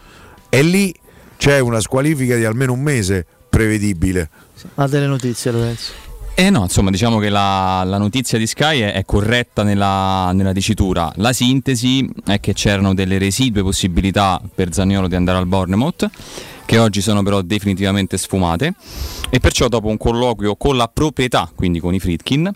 eh. 0.50 0.58
e 0.58 0.64
lì 0.64 0.96
c'è 1.36 1.60
una 1.60 1.82
squalifica 1.82 2.38
di 2.38 2.46
almeno 2.46 2.72
un 2.72 2.82
mese 2.82 3.26
prevedibile. 3.50 4.30
Ha 4.76 4.88
delle 4.88 5.08
notizie, 5.08 5.52
Lorenzo. 5.52 6.05
Eh 6.38 6.50
no, 6.50 6.64
insomma, 6.64 6.92
diciamo 6.92 7.18
che 7.18 7.30
la, 7.30 7.82
la 7.86 7.98
notizia 7.98 8.38
di 8.38 8.46
Sky 8.46 8.82
è, 8.82 8.92
è 8.92 9.06
corretta 9.06 9.64
nella, 9.64 10.34
nella 10.34 10.52
dicitura. 10.52 11.10
La 11.16 11.32
sintesi 11.32 12.10
è 12.26 12.42
che 12.42 12.52
c'erano 12.52 12.94
delle 12.94 13.18
residue 13.18 13.64
possibilità 13.64 14.42
per 14.54 14.74
Zaniolo 14.74 15.08
di 15.08 15.16
andare 15.16 15.38
al 15.38 15.48
Bournemouth, 15.48 16.10
che 16.66 16.78
oggi 16.78 17.00
sono 17.00 17.24
però 17.24 17.42
definitivamente 17.42 18.18
sfumate. 18.18 18.74
E 19.30 19.40
perciò, 19.40 19.70
dopo 19.70 19.88
un 19.88 19.96
colloquio 19.96 20.58
con 20.58 20.76
la 20.76 20.90
proprietà, 20.90 21.50
quindi 21.56 21.80
con 21.80 21.94
i 21.94 22.02
Fritkin, 22.02 22.52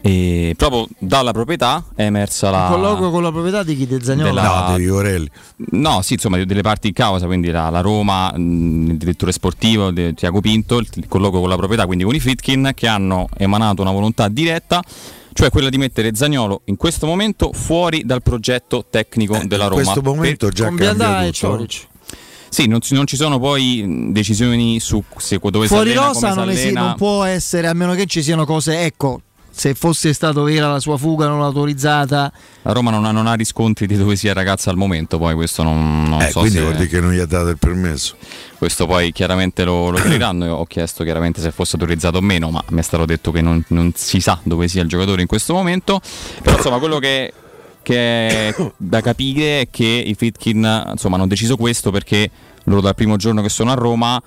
E 0.00 0.54
proprio 0.56 0.86
dalla 0.98 1.32
proprietà 1.32 1.84
è 1.94 2.02
emersa 2.04 2.50
la. 2.50 2.66
Un 2.66 2.72
colloquio 2.72 3.10
con 3.10 3.22
la 3.22 3.30
proprietà 3.32 3.62
di 3.62 3.76
chi 3.76 3.86
del 3.86 4.02
Zagnolo? 4.02 4.28
della- 4.28 4.68
No, 4.70 4.76
di 4.76 4.88
Orelli. 4.88 5.28
No, 5.70 6.02
sì, 6.02 6.12
insomma, 6.14 6.42
delle 6.44 6.62
parti 6.62 6.88
in 6.88 6.92
causa, 6.92 7.26
quindi 7.26 7.50
la, 7.50 7.68
la 7.70 7.80
Roma, 7.80 8.32
mh, 8.36 8.90
il 8.90 8.96
direttore 8.96 9.32
sportivo 9.32 9.90
de- 9.90 10.14
Tiago 10.14 10.40
Pinto, 10.40 10.78
il, 10.78 10.88
colloquio 11.08 11.40
con 11.40 11.48
la 11.48 11.56
proprietà, 11.56 11.86
quindi 11.86 12.04
con 12.04 12.14
i 12.14 12.20
Fritkin, 12.20 12.72
che 12.74 12.86
hanno 12.86 13.28
emanato 13.36 13.82
una 13.82 13.90
volontà 13.90 14.28
diretta, 14.28 14.82
cioè 15.32 15.50
quella 15.50 15.68
di 15.68 15.78
mettere 15.78 16.14
Zagnolo 16.14 16.62
in 16.66 16.76
questo 16.76 17.06
momento 17.06 17.50
fuori 17.52 18.02
dal 18.04 18.22
progetto 18.22 18.84
tecnico 18.88 19.40
della 19.44 19.64
in 19.64 19.68
Roma. 19.70 19.82
questo 19.82 20.02
momento 20.02 20.48
già 20.50 20.64
cambia 20.72 21.22
e 21.22 21.26
tutto. 21.26 21.32
Cioric. 21.32 21.86
Sì, 22.50 22.66
non, 22.66 22.80
ci- 22.80 22.94
non 22.94 23.06
ci 23.06 23.16
sono 23.16 23.38
poi 23.38 23.82
mh, 23.84 24.12
decisioni 24.12 24.80
su 24.80 25.02
se, 25.16 25.38
dove 25.42 25.66
si 25.66 25.74
Fuori 25.74 25.90
allena, 25.90 26.06
rosa 26.06 26.20
come 26.20 26.32
si 26.32 26.38
non, 26.38 26.48
esi- 26.50 26.62
allena. 26.68 26.80
non 26.86 26.94
può 26.96 27.24
essere, 27.24 27.66
a 27.68 27.74
meno 27.74 27.92
che 27.94 28.06
ci 28.06 28.22
siano 28.22 28.46
cose, 28.46 28.80
ecco, 28.84 29.20
se 29.58 29.74
fosse 29.74 30.12
stato 30.12 30.44
vera 30.44 30.70
la 30.70 30.78
sua 30.78 30.96
fuga 30.96 31.26
non 31.26 31.42
autorizzata, 31.42 32.30
La 32.62 32.72
Roma 32.72 32.92
non 32.92 33.04
ha, 33.04 33.10
non 33.10 33.26
ha 33.26 33.34
riscontri 33.34 33.88
di 33.88 33.96
dove 33.96 34.14
sia 34.14 34.30
il 34.30 34.36
ragazzo 34.36 34.70
al 34.70 34.76
momento, 34.76 35.18
poi 35.18 35.34
questo 35.34 35.64
non, 35.64 36.04
non 36.04 36.20
Eh, 36.22 36.30
so 36.30 36.38
quindi 36.40 36.58
se... 36.58 36.62
vuol 36.62 36.76
dire 36.76 36.86
che 36.86 37.00
non 37.00 37.12
gli 37.12 37.18
ha 37.18 37.26
dato 37.26 37.48
il 37.48 37.58
permesso. 37.58 38.14
Questo 38.56 38.86
poi 38.86 39.10
chiaramente 39.10 39.64
lo, 39.64 39.90
lo. 39.90 39.98
Io 39.98 40.54
ho 40.54 40.64
chiesto 40.64 41.02
chiaramente 41.02 41.40
se 41.40 41.50
fosse 41.50 41.74
autorizzato 41.74 42.18
o 42.18 42.20
meno, 42.20 42.50
ma 42.50 42.62
mi 42.68 42.78
è 42.78 42.82
stato 42.82 43.04
detto 43.04 43.32
che 43.32 43.40
non, 43.40 43.60
non 43.68 43.90
si 43.96 44.20
sa 44.20 44.38
dove 44.44 44.68
sia 44.68 44.82
il 44.82 44.88
giocatore 44.88 45.22
in 45.22 45.26
questo 45.26 45.52
momento. 45.54 46.00
Però 46.40 46.56
insomma, 46.56 46.78
quello 46.78 46.98
che, 47.00 47.32
che 47.82 47.96
è 48.28 48.54
da 48.76 49.00
capire 49.00 49.62
è 49.62 49.68
che 49.70 49.84
i 49.84 50.14
Fitkin 50.14 50.86
insomma, 50.92 51.16
hanno 51.16 51.26
deciso 51.26 51.56
questo 51.56 51.90
perché 51.90 52.30
loro 52.64 52.80
dal 52.80 52.94
primo 52.94 53.16
giorno 53.16 53.42
che 53.42 53.48
sono 53.48 53.72
a 53.72 53.74
Roma 53.74 54.22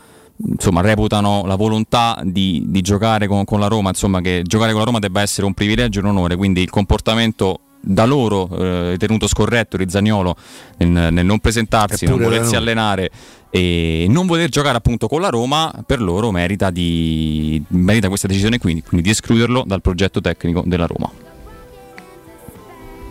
insomma, 0.45 0.82
reputano 0.82 1.44
la 1.45 1.56
volontà 1.56 2.20
di, 2.24 2.64
di 2.68 2.82
giocare 2.82 3.28
con, 3.28 3.45
con 3.45 3.60
la 3.60 3.68
Roma, 3.68 3.90
insomma, 3.90 4.22
che 4.22 4.42
giocare 4.45 4.72
con 4.72 4.80
la 4.80 4.86
Roma 4.86 5.00
debba 5.00 5.22
essere 5.22 5.45
un 5.45 5.53
privilegio 5.53 6.00
e 6.00 6.03
un 6.03 6.10
onore, 6.10 6.36
quindi 6.36 6.61
il 6.61 6.70
comportamento 6.70 7.60
da 7.84 8.06
loro 8.06 8.48
eh, 8.58 8.92
ritenuto 8.92 9.28
scorretto 9.28 9.76
di 9.76 9.90
Zagnolo 9.90 10.36
nel, 10.78 11.11
nel 11.11 11.26
non 11.26 11.40
presentarsi, 11.40 12.06
non 12.06 12.20
volersi 12.20 12.56
allenare 12.56 13.10
e 13.50 14.06
non 14.08 14.28
voler 14.28 14.50
giocare 14.50 14.78
appunto 14.78 15.08
con 15.08 15.20
la 15.20 15.30
Roma 15.30 15.74
per 15.86 16.00
loro 16.00 16.32
merita, 16.32 16.70
di, 16.70 17.61
merita 17.70 18.08
questa 18.08 18.28
decisione 18.28 18.60
quindi, 18.60 18.84
quindi 18.84 19.06
di 19.06 19.11
escluderlo 19.11 19.64
dal 19.66 19.82
progetto 19.82 20.22
tecnico 20.22 20.64
della 20.66 20.86
Roma. 20.86 21.11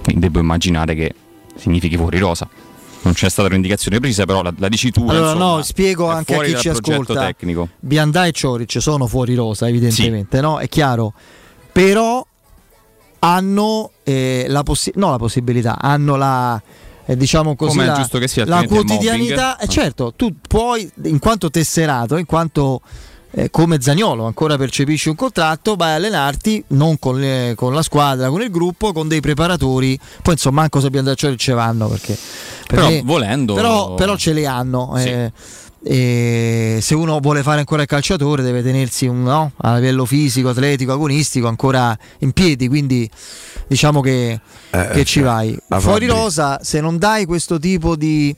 Quindi 0.03 0.27
devo 0.27 0.39
immaginare 0.39 0.95
che 0.95 1.15
significhi 1.57 1.97
fuori 1.97 2.19
rosa. 2.19 2.49
Non 3.03 3.15
c'è 3.15 3.29
stata 3.31 3.49
un'indicazione 3.49 3.99
precisa, 3.99 4.25
però 4.25 4.43
la, 4.43 4.53
la 4.59 4.69
dicitura 4.69 5.13
Allora, 5.13 5.33
insomma, 5.33 5.55
no, 5.57 5.63
spiego 5.63 6.11
anche 6.11 6.35
a 6.35 6.43
chi 6.43 6.57
ci 6.57 6.69
ascolta. 6.69 7.15
tecnico. 7.15 7.69
Biandà 7.79 8.27
e 8.27 8.33
Cioric 8.33 8.81
sono 8.81 9.07
fuori 9.07 9.35
rosa, 9.35 9.69
evidentemente, 9.69 10.41
no? 10.41 10.59
È 10.59 10.69
chiaro. 10.69 11.15
Però 11.73 12.27
hanno 13.21 13.91
eh, 14.03 14.47
la, 14.49 14.63
possi- 14.63 14.93
no, 14.97 15.11
la 15.11 15.19
possibilità, 15.19 15.79
hanno 15.81 16.17
la 16.17 16.61
eh, 17.07 17.17
diciamo 17.17 17.57
così 17.57 17.73
Come 17.73 17.85
è 17.85 17.87
la, 17.89 17.95
giusto 17.95 18.19
che 18.19 18.29
sia, 18.29 18.45
la 18.47 18.65
quotidianità. 18.65 19.59
Eh, 19.59 19.67
certo, 19.67 20.13
tu 20.15 20.35
puoi, 20.47 20.91
in 21.05 21.19
quanto 21.19 21.51
tesserato, 21.51 22.17
in 22.17 22.27
quanto 22.27 22.83
eh, 23.33 23.51
come 23.51 23.81
Zagnolo 23.81 24.25
ancora 24.25 24.57
percepisci 24.57 25.09
un 25.09 25.15
contratto, 25.15 25.77
vai 25.77 25.93
a 25.93 25.95
allenarti 25.95 26.65
non 26.69 26.99
con, 26.99 27.19
le- 27.21 27.53
con 27.57 27.73
la 27.75 27.83
squadra, 27.83 28.29
con 28.29 28.43
il 28.43 28.51
gruppo, 28.51 28.93
con 28.93 29.07
dei 29.09 29.21
preparatori. 29.21 29.99
Poi 30.23 30.35
insomma, 30.35 30.61
manco 30.63 30.81
se 30.81 30.91
Biandà 30.91 31.13
e 31.13 31.15
Cioric 31.17 31.39
ce 31.39 31.53
vanno 31.53 31.89
perché 31.89 32.17
per 32.67 32.79
Però 32.81 33.01
volendo- 33.05 33.55
però, 33.55 33.95
però 33.95 34.17
ce 34.17 34.33
le 34.33 34.47
hanno. 34.47 34.97
eh, 34.99 35.33
e 35.83 36.79
se 36.83 36.95
uno 36.95 37.21
vuole 37.21 37.43
fare 37.43 37.61
ancora 37.61 37.81
il 37.81 37.89
calciatore 37.89 38.43
deve 38.43 38.63
tenersi 38.63 39.07
un, 39.07 39.23
no, 39.23 39.53
a 39.57 39.77
livello 39.77 40.05
fisico, 40.05 40.51
atletico, 40.51 40.93
agonistico 40.93 41.49
ancora 41.49 41.97
in 42.19 42.33
piedi, 42.33 42.69
quindi 42.69 43.09
diciamo 43.67 44.03
che, 44.03 44.39
Eh, 44.73 44.89
che 44.93 45.01
eh, 45.01 45.05
ci 45.05 45.21
vai. 45.21 45.57
la 45.69 45.81
Fuori 45.81 46.07
rosa, 46.07 46.59
se 46.63 46.81
non 46.83 46.99
dai 46.99 47.25
questo 47.25 47.59
tipo 47.59 47.97
di... 47.97 48.35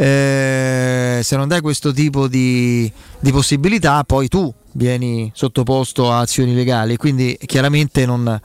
eh, 0.00 1.20
se 1.24 1.36
non 1.36 1.48
dai 1.48 1.60
questo 1.60 1.92
tipo 1.92 2.28
di, 2.28 2.90
di 3.18 3.32
possibilità, 3.32 4.04
poi 4.04 4.28
tu 4.28 4.52
vieni 4.74 5.28
sottoposto 5.34 6.12
a 6.12 6.20
azioni 6.20 6.54
legali. 6.54 6.96
Quindi 6.96 7.36
chiaramente 7.46 8.06
non, 8.06 8.40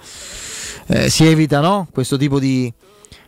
eh, 0.87 1.09
si 1.11 1.25
evita 1.25 1.59
no? 1.59 1.87
questo 1.91 2.17
tipo 2.17 2.39
di, 2.39 2.73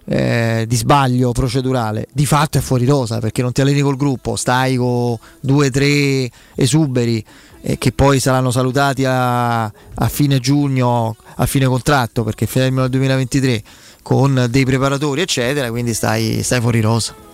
eh, 0.05 0.65
di 0.67 0.75
sbaglio 0.75 1.33
procedurale. 1.33 2.07
Di 2.11 2.25
fatto 2.25 2.57
è 2.57 2.61
fuori 2.61 2.85
rosa 2.85 3.19
perché 3.19 3.43
non 3.43 3.51
ti 3.51 3.61
alleni 3.61 3.81
col 3.81 3.95
gruppo, 3.95 4.35
stai 4.35 4.75
con 4.75 5.15
due 5.39 5.67
o 5.67 5.69
tre 5.69 6.27
esuberi 6.55 7.23
eh, 7.61 7.77
che 7.77 7.91
poi 7.91 8.19
saranno 8.19 8.49
salutati 8.49 9.05
a, 9.05 9.65
a 9.65 10.07
fine 10.07 10.39
giugno, 10.39 11.15
a 11.35 11.45
fine 11.45 11.67
contratto 11.67 12.23
perché 12.23 12.47
fermano 12.47 12.85
il 12.85 12.89
2023 12.89 13.63
con 14.01 14.47
dei 14.49 14.65
preparatori, 14.65 15.21
eccetera. 15.21 15.69
Quindi 15.69 15.93
stai, 15.93 16.41
stai 16.41 16.59
fuori 16.59 16.81
rosa. 16.81 17.24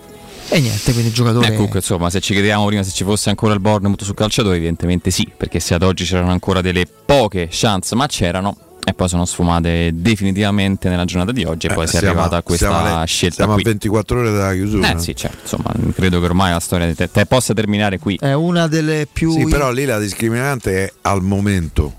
E 0.54 0.60
niente, 0.60 0.92
quindi 0.92 1.08
il 1.08 1.14
giocatore. 1.14 1.46
Eh, 1.46 1.52
comunque, 1.54 1.78
insomma, 1.78 2.10
se 2.10 2.20
ci 2.20 2.34
chiedevamo 2.34 2.66
prima 2.66 2.82
se 2.82 2.90
ci 2.90 3.04
fosse 3.04 3.30
ancora 3.30 3.54
il 3.54 3.60
Bournemouth 3.60 4.02
sul 4.02 4.14
calciatore, 4.14 4.56
evidentemente 4.56 5.10
sì, 5.10 5.26
perché 5.34 5.60
se 5.60 5.72
ad 5.72 5.82
oggi 5.82 6.04
c'erano 6.04 6.30
ancora 6.30 6.60
delle 6.60 6.86
poche 6.86 7.48
chance, 7.50 7.94
ma 7.94 8.06
c'erano, 8.06 8.56
e 8.84 8.92
poi 8.92 9.08
sono 9.08 9.24
sfumate 9.24 9.92
definitivamente 9.94 10.90
nella 10.90 11.06
giornata 11.06 11.32
di 11.32 11.44
oggi, 11.44 11.68
e 11.68 11.72
poi 11.72 11.84
Eh, 11.84 11.86
si 11.88 11.96
è 11.96 11.98
arrivata 12.06 12.36
a 12.36 12.42
questa 12.42 12.68
siamo 12.68 12.96
alle- 12.96 13.06
scelta 13.06 13.34
Siamo 13.36 13.52
qui. 13.54 13.62
a 13.62 13.64
24 13.64 14.18
ore 14.18 14.30
dalla 14.30 14.52
chiusura. 14.52 14.92
Eh 14.92 14.98
sì, 14.98 15.16
certo, 15.16 15.38
insomma, 15.40 15.72
credo 15.94 16.18
che 16.20 16.24
ormai 16.26 16.52
la 16.52 16.60
storia 16.60 16.86
di 16.86 16.94
te, 16.94 17.10
te 17.10 17.24
possa 17.24 17.54
terminare 17.54 17.98
qui. 17.98 18.18
È 18.20 18.34
una 18.34 18.66
delle 18.68 19.08
più. 19.10 19.32
Sì, 19.32 19.46
però 19.46 19.70
lì 19.72 19.86
la 19.86 19.98
discriminante 19.98 20.84
è 20.84 20.92
al 21.02 21.22
momento. 21.22 21.94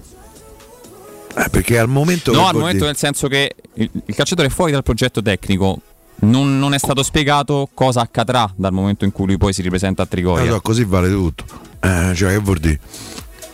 Eh, 1.35 1.49
perché 1.49 1.80
al 1.80 1.90
momento. 1.90 2.32
No, 2.32 2.45
al 2.48 2.53
momento 2.53 2.73
dire? 2.73 2.85
nel 2.85 2.98
senso 2.98 3.27
che 3.27 3.56
il, 3.73 3.90
il 4.06 4.14
calciatore 4.15 4.49
è 4.49 4.51
fuori 4.51 4.72
dal 4.72 4.83
progetto 4.83 5.23
tecnico. 5.23 5.80
Non, 6.24 6.58
non 6.60 6.74
è 6.74 6.77
stato 6.77 7.03
spiegato 7.03 7.69
cosa 7.74 8.02
accadrà 8.02 8.52
dal 8.56 8.72
momento 8.72 9.06
in 9.06 9.11
cui 9.11 9.26
lui 9.27 9.38
poi 9.38 9.53
si 9.53 9.61
ripresenta 9.61 10.03
a 10.03 10.06
Trigoria. 10.06 10.50
no, 10.52 10.61
così 10.61 10.84
vale 10.84 11.10
tutto. 11.10 11.43
Eh, 11.82 12.14
cioè, 12.16 12.32
che 12.32 12.38
vuol 12.38 12.60
dire? 12.60 12.80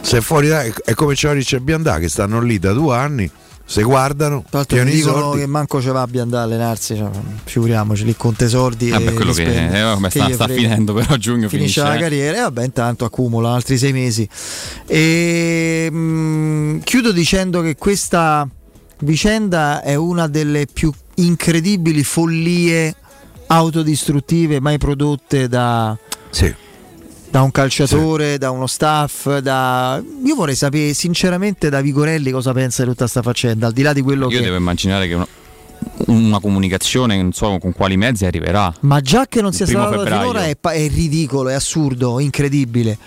Se 0.01 0.17
è 0.17 0.21
fuori 0.21 0.47
da, 0.47 0.61
è 0.63 0.93
come 0.93 1.15
Cioric 1.15 1.53
e 1.53 1.59
Biandà 1.61 1.97
che 1.99 2.07
stanno 2.09 2.39
lì 2.41 2.57
da 2.59 2.71
due 2.71 2.95
anni, 2.95 3.29
se 3.65 3.81
guardano, 3.83 4.43
Tra 4.49 4.59
l'altro 4.59 4.77
mi 4.77 4.83
piano 4.83 4.89
i 4.97 5.01
dicono 5.01 5.21
soldi. 5.23 5.39
che 5.41 5.45
manco 5.47 5.81
ce 5.81 5.91
va 5.91 6.01
a 6.01 6.07
Biandà 6.07 6.39
a 6.39 6.43
allenarsi, 6.43 6.95
cioè, 6.95 7.09
figuriamoci 7.43 8.03
lì 8.05 8.15
con 8.15 8.35
tesordi. 8.35 8.89
Eh, 8.89 8.99
per 9.01 9.13
quello 9.13 9.33
che 9.33 9.43
spende. 9.45 9.77
eh, 9.77 9.81
vabbè, 9.81 10.09
Che 10.09 10.19
sta, 10.19 10.31
sta 10.33 10.47
finendo, 10.47 10.93
però 10.93 11.13
a 11.13 11.17
giugno 11.17 11.49
Finisce 11.49 11.81
finisce. 11.81 11.81
la 11.81 11.95
eh. 11.95 11.99
carriera 11.99 12.37
e 12.37 12.41
vabbè, 12.41 12.63
intanto 12.63 13.03
accumula 13.05 13.51
altri 13.53 13.77
sei 13.77 13.91
mesi. 13.93 14.27
E, 14.85 15.89
mh, 15.91 16.79
chiudo 16.83 17.11
dicendo 17.11 17.61
che 17.61 17.75
questa 17.75 18.47
vicenda 18.99 19.81
è 19.81 19.95
una 19.95 20.27
delle 20.27 20.65
più 20.71 20.91
incredibili 21.25 22.03
follie 22.03 22.95
autodistruttive 23.47 24.59
mai 24.59 24.77
prodotte 24.77 25.47
da, 25.47 25.97
Sì. 26.29 26.53
da 27.29 27.41
un 27.41 27.51
calciatore, 27.51 28.37
da 28.37 28.51
uno 28.51 28.67
staff. 28.67 29.37
Da... 29.39 30.01
Io 30.23 30.35
vorrei 30.35 30.55
sapere 30.55 30.93
sinceramente 30.93 31.69
da 31.69 31.81
Vigorelli 31.81 32.31
cosa 32.31 32.51
pensa 32.53 32.83
di 32.83 32.89
tutta 32.89 33.01
questa 33.03 33.21
faccenda, 33.21 33.67
al 33.67 33.73
di 33.73 33.81
là 33.81 33.93
di 33.93 34.01
quello 34.01 34.29
Io 34.29 34.37
che... 34.37 34.43
devo 34.43 34.55
immaginare 34.57 35.07
che 35.07 35.13
una, 35.15 35.27
una 36.07 36.39
comunicazione, 36.39 37.21
non 37.21 37.31
so 37.33 37.57
con 37.59 37.73
quali 37.73 37.97
mezzi 37.97 38.25
arriverà. 38.25 38.73
Ma 38.81 39.01
già 39.01 39.25
che 39.27 39.41
non 39.41 39.51
sia 39.53 39.65
stato 39.65 40.03
finora 40.03 40.45
è, 40.45 40.57
è 40.59 40.87
ridicolo, 40.89 41.49
è 41.49 41.53
assurdo, 41.53 42.19
incredibile. 42.19 42.97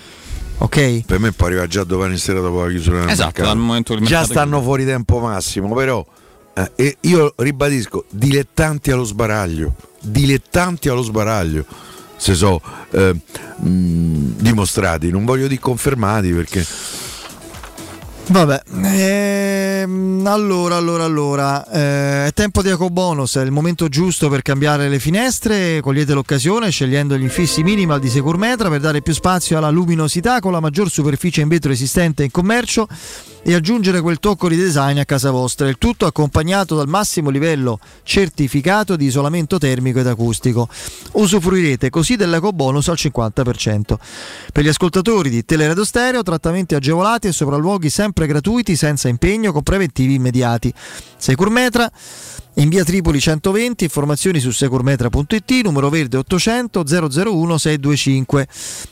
Ok? 0.59 1.05
Per 1.07 1.19
me 1.19 1.33
può 1.33 1.47
arrivare 1.47 1.67
già 1.67 1.83
domani 1.83 2.17
sera 2.19 2.39
dopo 2.41 2.63
la 2.63 2.69
chiusura 2.69 3.01
del 3.01 3.09
Esatto, 3.09 3.25
mercato. 3.27 3.49
dal 3.49 3.57
momento 3.59 3.95
del 3.95 4.05
Già 4.07 4.23
stanno 4.25 4.63
fuori 4.63 4.85
tempo 4.85 5.19
massimo, 5.19 5.75
però 5.75 6.05
eh, 6.55 6.73
e 6.75 6.97
io 7.01 7.35
ribadisco, 7.37 8.05
dilettanti 8.11 8.91
allo 8.91 9.05
sbaraglio, 9.05 9.75
dilettanti 10.01 10.89
allo 10.89 11.03
sbaraglio. 11.03 11.65
Se 12.17 12.35
so 12.35 12.61
eh, 12.91 13.15
mh, 13.57 14.37
dimostrati, 14.37 15.11
non 15.11 15.25
voglio 15.25 15.49
dire 15.49 15.61
confermati 15.61 16.31
perché 16.31 16.65
Vabbè, 18.25 18.63
ehm, 18.85 20.25
allora, 20.27 20.77
allora, 20.77 21.05
allora, 21.05 21.69
eh, 21.69 22.27
è 22.29 22.33
tempo 22.33 22.63
di 22.63 22.69
ecobonus, 22.69 23.37
è 23.37 23.43
il 23.43 23.51
momento 23.51 23.89
giusto 23.89 24.29
per 24.29 24.43
cambiare 24.43 24.89
le 24.89 25.01
finestre, 25.01 25.81
cogliete 25.81 26.15
l'occasione 26.15 26.71
scegliendo 26.71 27.17
gli 27.17 27.23
infissi 27.23 27.65
minimal 27.65 27.99
di 27.99 28.09
Securmetra 28.09 28.69
per 28.69 28.81
dare 28.81 29.03
più 29.03 29.13
spazio 29.13 29.59
alla 29.59 29.71
luminosità 29.71 30.39
con 30.39 30.53
la 30.53 30.61
maggior 30.61 30.89
superficie 30.89 31.41
in 31.41 31.49
vetro 31.49 31.73
esistente 31.73 32.23
in 32.23 32.31
commercio 32.31 32.87
e 33.45 33.55
aggiungere 33.55 34.01
quel 34.01 34.21
tocco 34.21 34.49
di 34.49 34.57
design 34.57 34.99
a 34.99 35.05
casa 35.05 35.31
vostra, 35.31 35.69
il 35.69 35.79
tutto 35.79 36.07
accompagnato 36.07 36.77
dal 36.77 36.87
massimo 36.89 37.29
livello 37.29 37.81
certificato 38.05 38.95
di 38.95 39.07
isolamento 39.07 39.59
termico 39.59 39.99
ed 39.99 40.07
acustico. 40.07 40.69
Usufruirete 41.12 41.91
così 41.91 42.17
dell'ecobonus 42.17 42.89
al 42.89 42.97
50%. 42.99 43.95
Per 44.53 44.65
gli 44.65 44.69
ascoltatori 44.69 45.29
di 45.29 45.45
Teleradio 45.45 45.85
Stereo, 45.85 46.23
trattamenti 46.23 46.75
agevolati 46.75 47.27
e 47.27 47.33
sopralluoghi 47.33 47.91
sempre 47.91 48.27
gratuiti 48.27 48.77
senza 48.77 49.09
impegno 49.09 49.53
con 49.53 49.62
preventivi 49.62 50.15
immediati. 50.15 50.73
Securmetra 51.17 51.91
in 52.55 52.69
via 52.69 52.85
Tripoli 52.85 53.19
120, 53.19 53.85
informazioni 53.85 54.39
su 54.39 54.51
securmetra.it, 54.51 55.51
numero 55.63 55.89
verde 55.89 56.19
800 56.19 56.85
001 56.87 57.59
625. 57.59 58.49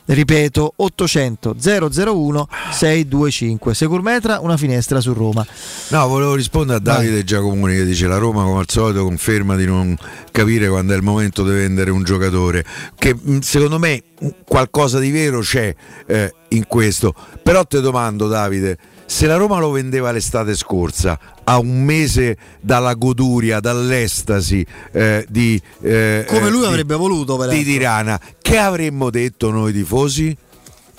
Ripeto, 0.06 0.72
800 0.76 1.56
001 1.58 2.48
625. 2.70 3.74
Securmetra, 3.74 4.40
una 4.40 4.56
finestra 4.56 5.00
su 5.00 5.12
Roma. 5.12 5.46
No, 5.88 6.08
volevo 6.08 6.34
rispondere 6.34 6.78
a 6.78 6.80
Davide 6.80 7.22
Giacomuni 7.22 7.74
che 7.74 7.84
dice 7.84 8.06
la 8.06 8.16
Roma 8.16 8.44
come 8.44 8.60
al 8.60 8.68
solito 8.68 9.04
conferma 9.04 9.56
di 9.56 9.66
non 9.66 9.96
capire 10.30 10.68
quando 10.68 10.94
è 10.94 10.96
il 10.96 11.02
momento 11.02 11.44
di 11.44 11.50
vendere 11.50 11.90
un 11.90 12.02
giocatore, 12.02 12.64
che 12.96 13.14
secondo 13.40 13.78
me 13.78 14.02
qualcosa 14.44 14.98
di 14.98 15.10
vero 15.10 15.40
c'è 15.40 15.74
eh, 16.06 16.34
in 16.48 16.66
questo. 16.66 17.14
Però 17.42 17.64
ti 17.64 17.80
domando 17.80 18.26
Davide, 18.26 18.78
se 19.10 19.26
la 19.26 19.34
Roma 19.34 19.58
lo 19.58 19.72
vendeva 19.72 20.12
l'estate 20.12 20.54
scorsa, 20.54 21.18
a 21.42 21.58
un 21.58 21.82
mese 21.82 22.36
dalla 22.60 22.94
goduria, 22.94 23.58
dall'estasi 23.58 24.64
eh, 24.92 25.26
di... 25.28 25.60
eh, 25.80 26.24
Come 26.28 26.46
eh, 26.46 26.50
lui 26.50 26.60
di- 26.60 26.66
avrebbe 26.66 26.94
voluto, 26.94 27.32
di 27.32 27.38
peraltro. 27.40 27.64
Tirana, 27.64 28.20
che 28.40 28.56
avremmo 28.56 29.10
detto 29.10 29.50
noi 29.50 29.72
tifosi? 29.72 30.36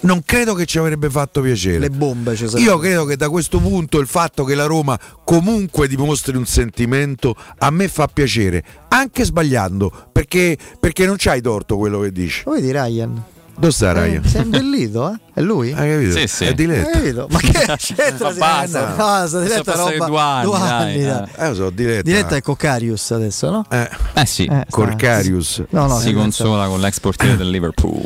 Non 0.02 0.24
credo 0.26 0.56
che 0.56 0.66
ci 0.66 0.78
avrebbe 0.78 1.10
fatto 1.10 1.40
piacere. 1.40 1.80
Le 1.80 1.90
bombe 1.90 2.36
ci 2.36 2.50
sarebbero. 2.50 2.74
Io 2.76 2.80
credo 2.80 3.06
che 3.06 3.16
da 3.16 3.30
questo 3.30 3.60
punto 3.60 3.98
il 3.98 4.08
fatto 4.08 4.44
che 4.44 4.56
la 4.56 4.66
Roma 4.66 5.00
comunque 5.24 5.88
dimostri 5.88 6.36
un 6.36 6.46
sentimento 6.46 7.34
a 7.60 7.70
me 7.70 7.88
fa 7.88 8.08
piacere, 8.08 8.62
anche 8.90 9.24
sbagliando, 9.24 10.10
perché, 10.12 10.58
perché 10.82 11.06
non 11.06 11.16
c'hai 11.18 11.40
torto 11.40 11.78
quello 11.78 12.02
che 12.02 12.12
dici. 12.12 12.42
Lo 12.46 12.52
vedi 12.54 12.72
Ryan? 12.74 13.24
Dove 13.58 13.72
sta 13.74 13.92
Ryan? 13.94 14.24
Eh, 14.24 14.28
sei 14.28 14.42
imbellito, 14.44 15.12
eh? 15.12 15.20
È 15.36 15.42
lui? 15.42 15.72
Hai 15.72 15.90
capito? 15.92 16.18
Sì, 16.18 16.28
sì. 16.28 16.46
È 16.46 16.54
di 16.54 16.66
capito? 16.68 17.28
Ma 17.30 17.40
che 17.40 17.52
c'entra? 17.78 18.32
Basta. 18.34 18.88
No, 18.90 18.96
basta, 18.96 19.40
di 19.42 19.48
letta 19.48 19.72
Sono 19.76 19.84
passati 19.84 19.98
roba. 19.98 20.42
due 20.44 20.58
anni, 20.58 21.04
dai, 21.04 21.06
dai. 21.06 21.28
Eh, 21.38 21.48
lo 21.50 21.54
so, 21.56 21.70
di 21.70 21.86
letta. 21.86 22.02
Diretta 22.02 22.36
è 22.38 22.42
Coccarius 22.42 23.12
adesso, 23.12 23.50
no? 23.52 23.66
Eh, 23.70 23.90
Eh 24.14 24.26
sì, 24.26 24.44
Eh, 24.44 24.46
sta- 24.46 24.66
Corcarius. 24.70 25.64
No, 25.70 25.86
no, 25.86 26.00
si 26.00 26.12
consola 26.14 26.66
con 26.68 26.80
l'ex 26.80 27.00
portiere 27.00 27.38
del 27.38 27.50
Liverpool. 27.50 28.02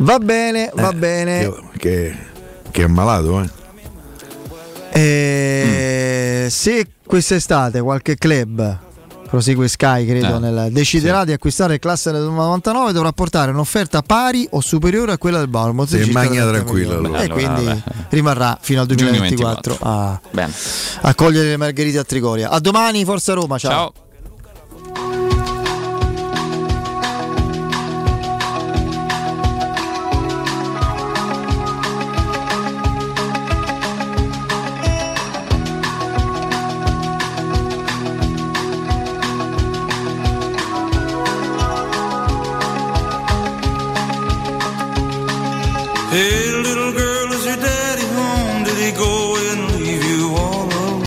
Va 0.00 0.18
bene, 0.18 0.70
va 0.74 0.90
Eh, 0.90 0.94
bene. 0.94 1.38
Che, 1.40 1.54
che, 1.78 2.16
che 2.70 2.82
è 2.84 2.86
malato, 2.86 3.40
eh? 3.42 3.50
Eh, 4.92 6.46
Se 6.50 6.86
quest'estate 7.04 7.80
qualche 7.80 8.16
club 8.16 8.78
prosegue 9.28 9.68
Sky 9.68 10.06
credo 10.06 10.36
Eh, 10.36 10.38
nel- 10.38 10.72
deciderà 10.72 11.24
di 11.24 11.32
acquistare 11.32 11.74
il 11.74 11.80
classe 11.80 12.10
del 12.10 12.22
99 12.22 12.92
dovrà 12.92 13.12
portare 13.12 13.50
un'offerta 13.50 14.02
pari 14.02 14.46
o 14.50 14.60
superiore 14.60 15.12
a 15.12 15.18
quella 15.18 15.38
del 15.38 15.48
Bournemouth 15.48 15.88
Sì, 15.88 16.10
magna 16.10 16.42
30 16.42 16.50
tranquillo, 16.50 17.00
milioni. 17.00 17.06
allora. 17.06 17.22
e 17.22 17.28
quindi 17.28 17.64
vabbè. 17.64 17.82
rimarrà 18.10 18.58
fino 18.60 18.80
al 18.80 18.86
Giugno 18.86 19.10
2024 19.10 19.76
a, 19.80 20.20
a 21.02 21.14
cogliere 21.14 21.48
le 21.48 21.56
margherite 21.56 21.98
a 21.98 22.04
Trigoria 22.04 22.48
a 22.50 22.58
domani 22.60 23.04
Forza 23.04 23.32
Roma 23.34 23.58
ciao. 23.58 23.70
Ciao. 23.70 23.92
Hey, 46.18 46.57